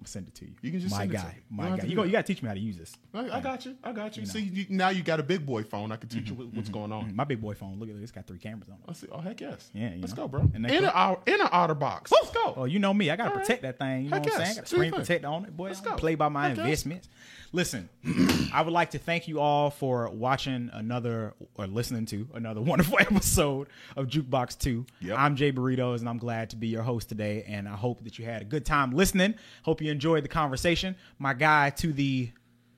Send 0.08 0.28
it 0.28 0.34
to 0.36 0.46
you. 0.46 0.52
You 0.62 0.70
can 0.70 0.80
just 0.80 0.92
my 0.92 1.00
send 1.00 1.10
it 1.12 1.16
to 1.16 1.22
guy, 1.22 1.28
me. 1.28 1.56
My 1.56 1.76
guy. 1.76 1.84
You 1.84 1.96
go. 1.96 2.02
You 2.04 2.12
gotta 2.12 2.26
teach 2.26 2.42
me 2.42 2.48
how 2.48 2.54
to 2.54 2.60
use 2.60 2.78
this. 2.78 2.96
I, 3.12 3.30
I 3.30 3.40
got 3.40 3.66
you. 3.66 3.76
I 3.84 3.92
got 3.92 4.16
you. 4.16 4.22
know. 4.22 4.28
See, 4.28 4.40
you, 4.40 4.66
now 4.70 4.88
you 4.88 5.02
got 5.02 5.20
a 5.20 5.22
big 5.22 5.44
boy 5.44 5.62
phone. 5.62 5.92
I 5.92 5.96
can 5.96 6.08
teach 6.08 6.28
you 6.28 6.32
mm-hmm. 6.32 6.44
what, 6.44 6.54
what's 6.54 6.68
mm-hmm. 6.68 6.78
going 6.78 6.92
on. 6.92 7.14
My 7.14 7.24
big 7.24 7.40
boy 7.40 7.54
phone. 7.54 7.78
Look 7.78 7.88
at 7.88 7.94
this. 7.94 8.04
It's 8.04 8.12
got 8.12 8.26
three 8.26 8.38
cameras 8.38 8.68
on 8.68 8.76
it. 8.76 8.80
I 8.88 8.92
see. 8.94 9.08
Oh 9.12 9.20
heck 9.20 9.40
yes. 9.40 9.70
Yeah, 9.74 9.94
you 9.94 10.00
Let's 10.00 10.16
know. 10.16 10.22
go, 10.22 10.28
bro. 10.28 10.50
And 10.54 10.66
In 10.66 10.84
an 10.84 10.90
outer, 10.94 11.20
in 11.26 11.40
an 11.40 11.48
outer 11.52 11.74
box. 11.74 12.10
Let's 12.10 12.30
go. 12.30 12.54
Oh, 12.56 12.64
you 12.64 12.78
know 12.78 12.94
me. 12.94 13.10
I 13.10 13.16
gotta 13.16 13.30
All 13.30 13.36
right. 13.36 13.44
protect 13.44 13.62
that 13.62 13.78
thing. 13.78 14.04
You 14.04 14.10
know 14.10 14.16
Heck 14.16 14.24
what 14.24 14.34
I'm 14.34 14.40
yes. 14.40 14.48
saying? 14.48 14.58
I 14.58 14.60
gotta 14.60 14.70
Do 14.70 14.76
your 14.76 14.84
screen 14.86 15.00
protect 15.00 15.24
on 15.24 15.44
it, 15.44 15.56
boy. 15.56 15.68
Let's 15.68 15.80
go. 15.80 15.94
play 15.96 16.14
by 16.14 16.28
my 16.28 16.48
Heck 16.48 16.56
yes. 16.56 16.64
investments. 16.64 17.08
Listen, 17.50 17.88
I 18.52 18.60
would 18.60 18.74
like 18.74 18.90
to 18.90 18.98
thank 18.98 19.26
you 19.26 19.40
all 19.40 19.70
for 19.70 20.10
watching 20.10 20.68
another 20.72 21.34
or 21.54 21.66
listening 21.66 22.04
to 22.06 22.28
another 22.34 22.60
wonderful 22.68 22.98
episode 23.00 23.68
of 23.96 24.06
Jukebox 24.06 24.58
Two. 24.58 24.84
Yep. 25.00 25.18
I'm 25.18 25.36
Jay 25.36 25.50
Burritos, 25.50 26.00
and 26.00 26.08
I'm 26.08 26.18
glad 26.18 26.50
to 26.50 26.56
be 26.56 26.68
your 26.68 26.82
host 26.82 27.08
today. 27.08 27.44
And 27.48 27.66
I 27.66 27.74
hope 27.74 28.04
that 28.04 28.18
you 28.18 28.26
had 28.26 28.42
a 28.42 28.44
good 28.44 28.66
time 28.66 28.90
listening. 28.90 29.34
Hope 29.62 29.80
you 29.80 29.90
enjoyed 29.98 30.22
the 30.22 30.28
conversation. 30.28 30.94
My 31.18 31.34
guy 31.34 31.70
to 31.70 31.92
the 31.92 32.30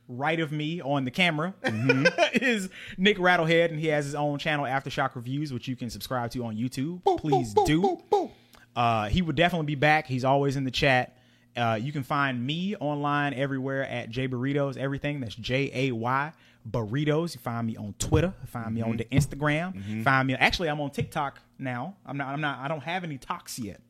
right 0.09 0.41
of 0.41 0.51
me 0.51 0.81
on 0.81 1.05
the 1.05 1.11
camera 1.11 1.53
Mm-hmm. 1.63 2.07
is 2.43 2.71
Nic 2.97 3.19
Rattlehead, 3.19 3.67
and 3.71 3.79
he 3.79 3.89
has 3.89 4.07
his 4.07 4.15
own 4.15 4.39
channel, 4.39 4.65
Aftershock 4.65 5.15
Reviews, 5.15 5.53
which 5.53 5.69
you 5.69 5.77
can 5.77 5.91
subscribe 5.91 6.31
to 6.31 6.45
on 6.47 6.57
YouTube. 6.57 7.03
Please 7.19 7.53
Boop, 7.55 7.67
do. 7.67 7.83
boop, 7.83 8.03
boop. 8.11 8.31
Uh, 8.75 9.09
he 9.09 9.21
would 9.21 9.37
definitely 9.37 9.67
be 9.67 9.75
back. 9.75 10.07
He's 10.07 10.25
always 10.25 10.57
in 10.57 10.65
the 10.65 10.71
chat. 10.71 11.17
Uh, 11.57 11.79
you 11.81 11.93
can 11.93 12.03
find 12.05 12.45
me 12.45 12.75
online 12.77 13.35
everywhere 13.35 13.85
at 13.85 14.09
J 14.09 14.27
Burritos. 14.29 14.77
Everything 14.79 15.21
that's 15.21 15.35
J 15.35 15.71
A 15.75 15.93
Y 15.93 16.33
Burritos. 16.69 17.35
You 17.35 17.41
find 17.41 17.67
me 17.67 17.77
on 17.77 17.95
Twitter. 17.99 18.33
Find 18.47 18.75
me 18.75 18.81
on 18.83 18.97
the 18.97 19.05
Instagram. 19.07 20.03
Find 20.05 20.27
me. 20.29 20.35
Actually, 20.35 20.71
I'm 20.71 20.81
on 20.81 20.91
TikTok 20.91 21.41
now. 21.59 21.97
I'm 22.07 22.17
not. 22.17 22.29
I'm 22.29 22.41
not. 22.41 22.61
I 22.61 22.69
don't 22.69 22.83
have 22.85 23.05
any 23.05 23.19
talks 23.19 23.59
yet 23.59 23.81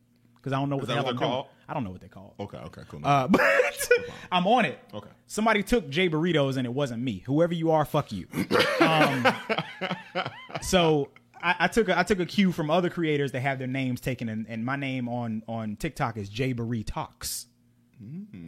because 0.40 0.52
I 0.52 0.58
don't 0.58 0.70
know 0.70 0.76
what 0.76 0.86
the 0.86 0.94
hell 0.94 1.04
what 1.04 1.10
they're 1.12 1.18
doing. 1.18 1.30
called? 1.30 1.46
I 1.68 1.74
don't 1.74 1.84
know 1.84 1.90
what 1.90 2.00
they're 2.00 2.08
called. 2.08 2.34
Okay, 2.40 2.58
okay, 2.58 2.82
cool. 2.88 3.00
Uh, 3.04 3.28
but 3.28 3.40
I'm 4.32 4.46
on 4.46 4.64
it. 4.64 4.78
Okay. 4.94 5.10
Somebody 5.26 5.62
took 5.62 5.88
J 5.90 6.08
Burritos 6.08 6.56
and 6.56 6.66
it 6.66 6.72
wasn't 6.72 7.02
me. 7.02 7.22
Whoever 7.26 7.54
you 7.54 7.70
are, 7.70 7.84
fuck 7.84 8.10
you. 8.12 8.26
Um, 8.80 9.26
so 10.62 11.10
I, 11.42 11.54
I 11.60 11.68
took 11.68 11.88
a, 11.88 11.98
I 11.98 12.02
took 12.02 12.20
a 12.20 12.26
cue 12.26 12.52
from 12.52 12.70
other 12.70 12.90
creators 12.90 13.32
that 13.32 13.40
have 13.40 13.58
their 13.58 13.68
names 13.68 14.00
taken, 14.00 14.28
and, 14.28 14.46
and 14.48 14.64
my 14.64 14.76
name 14.76 15.08
on 15.08 15.42
on 15.46 15.76
TikTok 15.76 16.16
is 16.16 16.28
J 16.28 16.54
Burri 16.54 16.84
Talks. 16.84 17.46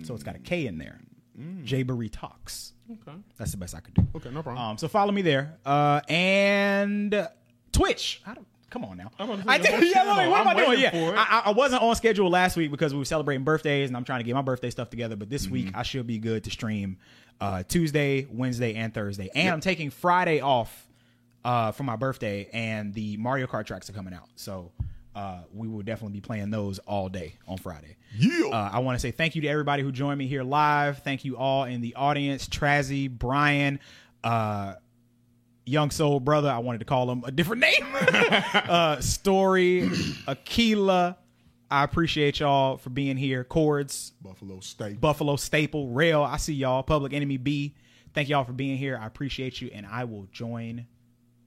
So 0.05 0.15
it's 0.15 0.23
got 0.23 0.35
a 0.35 0.39
K 0.39 0.67
in 0.67 0.79
there. 0.79 0.99
J 1.65 1.85
Burri 1.85 2.09
Talks. 2.11 2.73
okay, 2.91 3.17
That's 3.39 3.51
the 3.53 3.57
best 3.57 3.75
I 3.75 3.81
could 3.81 3.95
do. 3.95 4.07
okay, 4.17 4.31
no 4.31 4.43
problem. 4.43 4.65
Um, 4.65 4.79
so 4.79 4.87
follow 4.89 5.13
me 5.13 5.23
there. 5.23 5.59
Uh, 5.65 6.01
and 6.09 7.29
Twitch. 7.73 8.23
I 8.27 8.35
don't, 8.35 8.47
come 8.73 8.85
on 8.85 8.97
now. 8.97 9.11
I 9.47 9.59
did, 9.59 9.85
yeah, 9.95 10.29
what 10.29 10.41
am 10.41 10.47
I 10.49 10.51
I'm 10.53 10.57
doing? 10.57 10.69
waiting 10.71 11.01
Yeah. 11.03 11.15
I, 11.17 11.39
I- 11.39 11.43
I 11.47 11.53
wasn't 11.53 11.83
on 11.83 11.95
schedule 11.95 12.31
last 12.31 12.57
week 12.57 12.71
because 12.71 12.93
we 12.93 12.99
were 12.99 13.05
celebrating 13.05 13.45
birthdays, 13.45 13.91
and 13.91 13.97
I'm 13.97 14.05
trying 14.05 14.21
to 14.21 14.25
get 14.25 14.35
my 14.35 14.43
birthday 14.43 14.71
stuff 14.71 14.91
together. 14.91 15.15
But 15.17 15.29
this 15.31 15.45
Mm-hmm. 15.45 15.53
week 15.53 15.71
I 15.75 15.83
should 15.83 16.07
be 16.07 16.19
good 16.19 16.45
to 16.45 16.51
stream 16.51 16.97
uh, 17.41 17.63
Tuesday, 17.69 18.27
Wednesday, 18.31 18.75
and 18.75 18.93
Thursday. 18.95 19.29
And 19.35 19.51
I'm 19.51 19.61
taking 19.61 19.91
Friday 19.91 20.41
off 20.41 20.89
uh, 21.45 21.73
for 21.73 21.83
my 21.83 21.97
birthday, 21.97 22.49
and 22.53 22.95
the 22.95 23.17
Mario 23.19 23.47
Kart 23.47 23.67
tracks 23.67 23.89
are 23.91 23.93
coming 23.95 24.15
out. 24.15 24.29
So. 24.37 24.73
Uh, 25.15 25.43
we 25.53 25.69
will 25.69 25.83
definitely 25.83 26.15
be 26.15 26.23
playing 26.23 26.49
those 26.49 26.79
all 26.79 27.11
day 27.11 27.35
on 27.47 27.59
Friday. 27.59 27.99
Yeah. 28.17 28.47
Uh, 28.47 28.71
I 28.73 28.79
want 28.79 28.97
to 28.99 28.99
say 28.99 29.11
thank 29.11 29.35
you 29.35 29.43
to 29.43 29.47
everybody 29.49 29.83
who 29.83 29.93
joined 29.93 30.17
me 30.19 30.27
here 30.27 30.43
live. 30.43 31.01
Thank 31.01 31.27
you 31.27 31.37
all 31.37 31.65
in 31.65 31.83
the 31.83 31.95
audience, 31.97 32.49
Trazzy, 32.49 33.11
Brian, 33.11 33.79
uh, 34.25 34.73
Young 35.65 35.91
Soul 35.91 36.21
Brother. 36.21 36.51
I 36.51 36.59
wanted 36.59 36.79
to 36.79 36.85
call 36.85 37.11
him 37.11 37.23
a 37.25 37.31
different 37.31 37.61
name. 37.63 37.87
uh, 37.95 39.01
Story, 39.01 39.91
Aquila. 40.27 41.17
I 41.71 41.85
appreciate 41.85 42.41
y'all 42.41 42.77
for 42.77 42.91
being 42.91 43.17
here. 43.17 43.45
Chords, 43.45 44.13
Buffalo 44.21 44.61
State. 44.61 45.01
Buffalo 45.01 45.37
Staple, 45.37 45.89
Rail. 45.89 46.23
I 46.23 46.37
see 46.37 46.53
y'all. 46.55 46.83
Public 46.83 47.13
Enemy 47.15 47.39
B. 47.39 47.75
Thank 48.13 48.29
y'all 48.29 48.45
for 48.45 48.53
being 48.53 48.77
here. 48.77 48.99
I 49.01 49.07
appreciate 49.07 49.61
you, 49.63 49.71
and 49.73 49.87
I 49.87 50.05
will 50.05 50.27
join. 50.33 50.87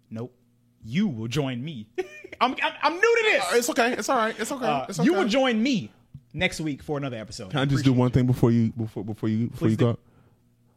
Nope, 0.09 0.35
you 0.83 1.07
will 1.07 1.27
join 1.27 1.63
me. 1.63 1.87
I'm, 2.41 2.55
I'm 2.61 2.73
I'm 2.81 2.93
new 2.93 3.01
to 3.01 3.23
this. 3.31 3.53
it's 3.53 3.69
okay. 3.69 3.93
It's 3.93 4.09
all 4.09 4.17
right. 4.17 4.35
It's 4.39 4.51
okay. 4.51 4.65
Uh, 4.65 4.85
it's 4.89 4.99
okay. 4.99 5.05
You 5.05 5.13
will 5.13 5.27
join 5.27 5.61
me 5.61 5.91
next 6.33 6.59
week 6.59 6.81
for 6.81 6.97
another 6.97 7.17
episode. 7.17 7.51
Can 7.51 7.59
I 7.59 7.65
just 7.65 7.85
do 7.85 7.93
one 7.93 8.11
thing 8.11 8.25
before 8.25 8.51
you 8.51 8.71
before 8.71 9.03
before 9.03 9.29
you 9.29 9.47
before 9.47 9.67
Please 9.67 9.71
you 9.71 9.77
do. 9.77 9.85
go? 9.93 9.99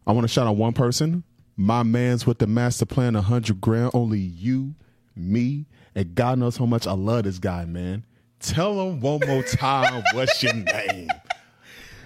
I 0.07 0.13
want 0.13 0.25
to 0.25 0.29
shout 0.29 0.47
out 0.47 0.57
one 0.57 0.73
person. 0.73 1.25
My 1.61 1.83
man's 1.83 2.25
with 2.25 2.39
the 2.39 2.47
master 2.47 2.87
plan, 2.87 3.15
hundred 3.15 3.61
grand. 3.61 3.91
Only 3.93 4.21
you, 4.21 4.77
me, 5.17 5.67
and 5.93 6.15
God 6.15 6.39
knows 6.39 6.57
how 6.57 6.67
much 6.67 6.87
I 6.87 6.93
love 6.93 7.25
this 7.25 7.41
guy, 7.41 7.65
man. 7.65 8.05
Tell 8.39 8.81
him 8.81 9.01
one 9.01 9.19
more 9.27 9.43
time 9.43 10.05
what's 10.15 10.41
your 10.41 10.55
name. 10.55 11.09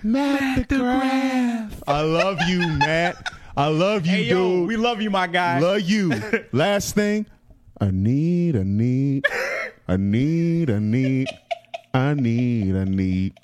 Matt 0.03 0.71
the 0.71 0.79
Graph. 0.79 1.83
I 1.87 2.01
love 2.01 2.39
you, 2.49 2.61
Matt. 2.79 3.31
I 3.55 3.67
love 3.67 4.07
you, 4.07 4.13
Hey 4.13 4.25
yo, 4.25 4.37
dude. 4.61 4.69
we 4.69 4.77
love 4.79 5.03
you, 5.03 5.11
my 5.11 5.27
guy. 5.27 5.59
Love 5.59 5.83
you. 5.83 6.11
Last 6.53 6.95
thing, 6.95 7.27
I 7.79 7.91
need, 7.91 8.57
I 8.57 8.63
need, 8.63 9.27
I 9.87 9.99
need, 9.99 10.71
I 10.71 10.79
need, 10.79 11.29
I 11.93 12.15
need, 12.15 12.75
I 12.75 12.85
need. 12.85 13.35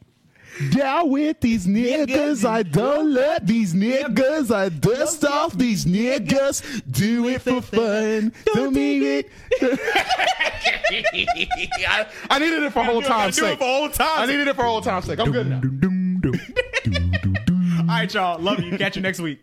Down 0.70 1.10
with 1.10 1.40
these 1.40 1.66
niggas, 1.66 2.44
I 2.44 2.62
don't 2.62 3.12
let 3.12 3.46
these 3.46 3.74
niggas, 3.74 4.54
I 4.54 4.68
dust 4.70 5.24
off 5.24 5.56
these 5.56 5.84
niggas, 5.84 6.82
do 6.90 7.28
it 7.28 7.42
for 7.42 7.60
fun, 7.62 8.32
don't 8.54 8.74
mean 8.74 9.02
it. 9.02 9.30
I, 11.88 12.06
I 12.30 12.38
needed 12.38 12.62
it 12.64 12.72
for 12.72 12.82
whole 12.82 13.02
time's 13.02 13.36
sake. 13.36 13.58
for 13.58 13.64
whole 13.64 13.88
time's 13.88 14.20
I 14.22 14.26
needed 14.26 14.48
it 14.48 14.56
for 14.56 14.64
whole 14.64 14.80
time's 14.80 15.04
sake. 15.06 15.18
I'm 15.18 15.30
good 15.30 15.48
now. 15.48 15.60
All 17.80 17.86
right, 17.86 18.12
y'all. 18.12 18.38
Love 18.40 18.60
you. 18.60 18.76
Catch 18.76 18.96
you 18.96 19.02
next 19.02 19.20
week. 19.20 19.40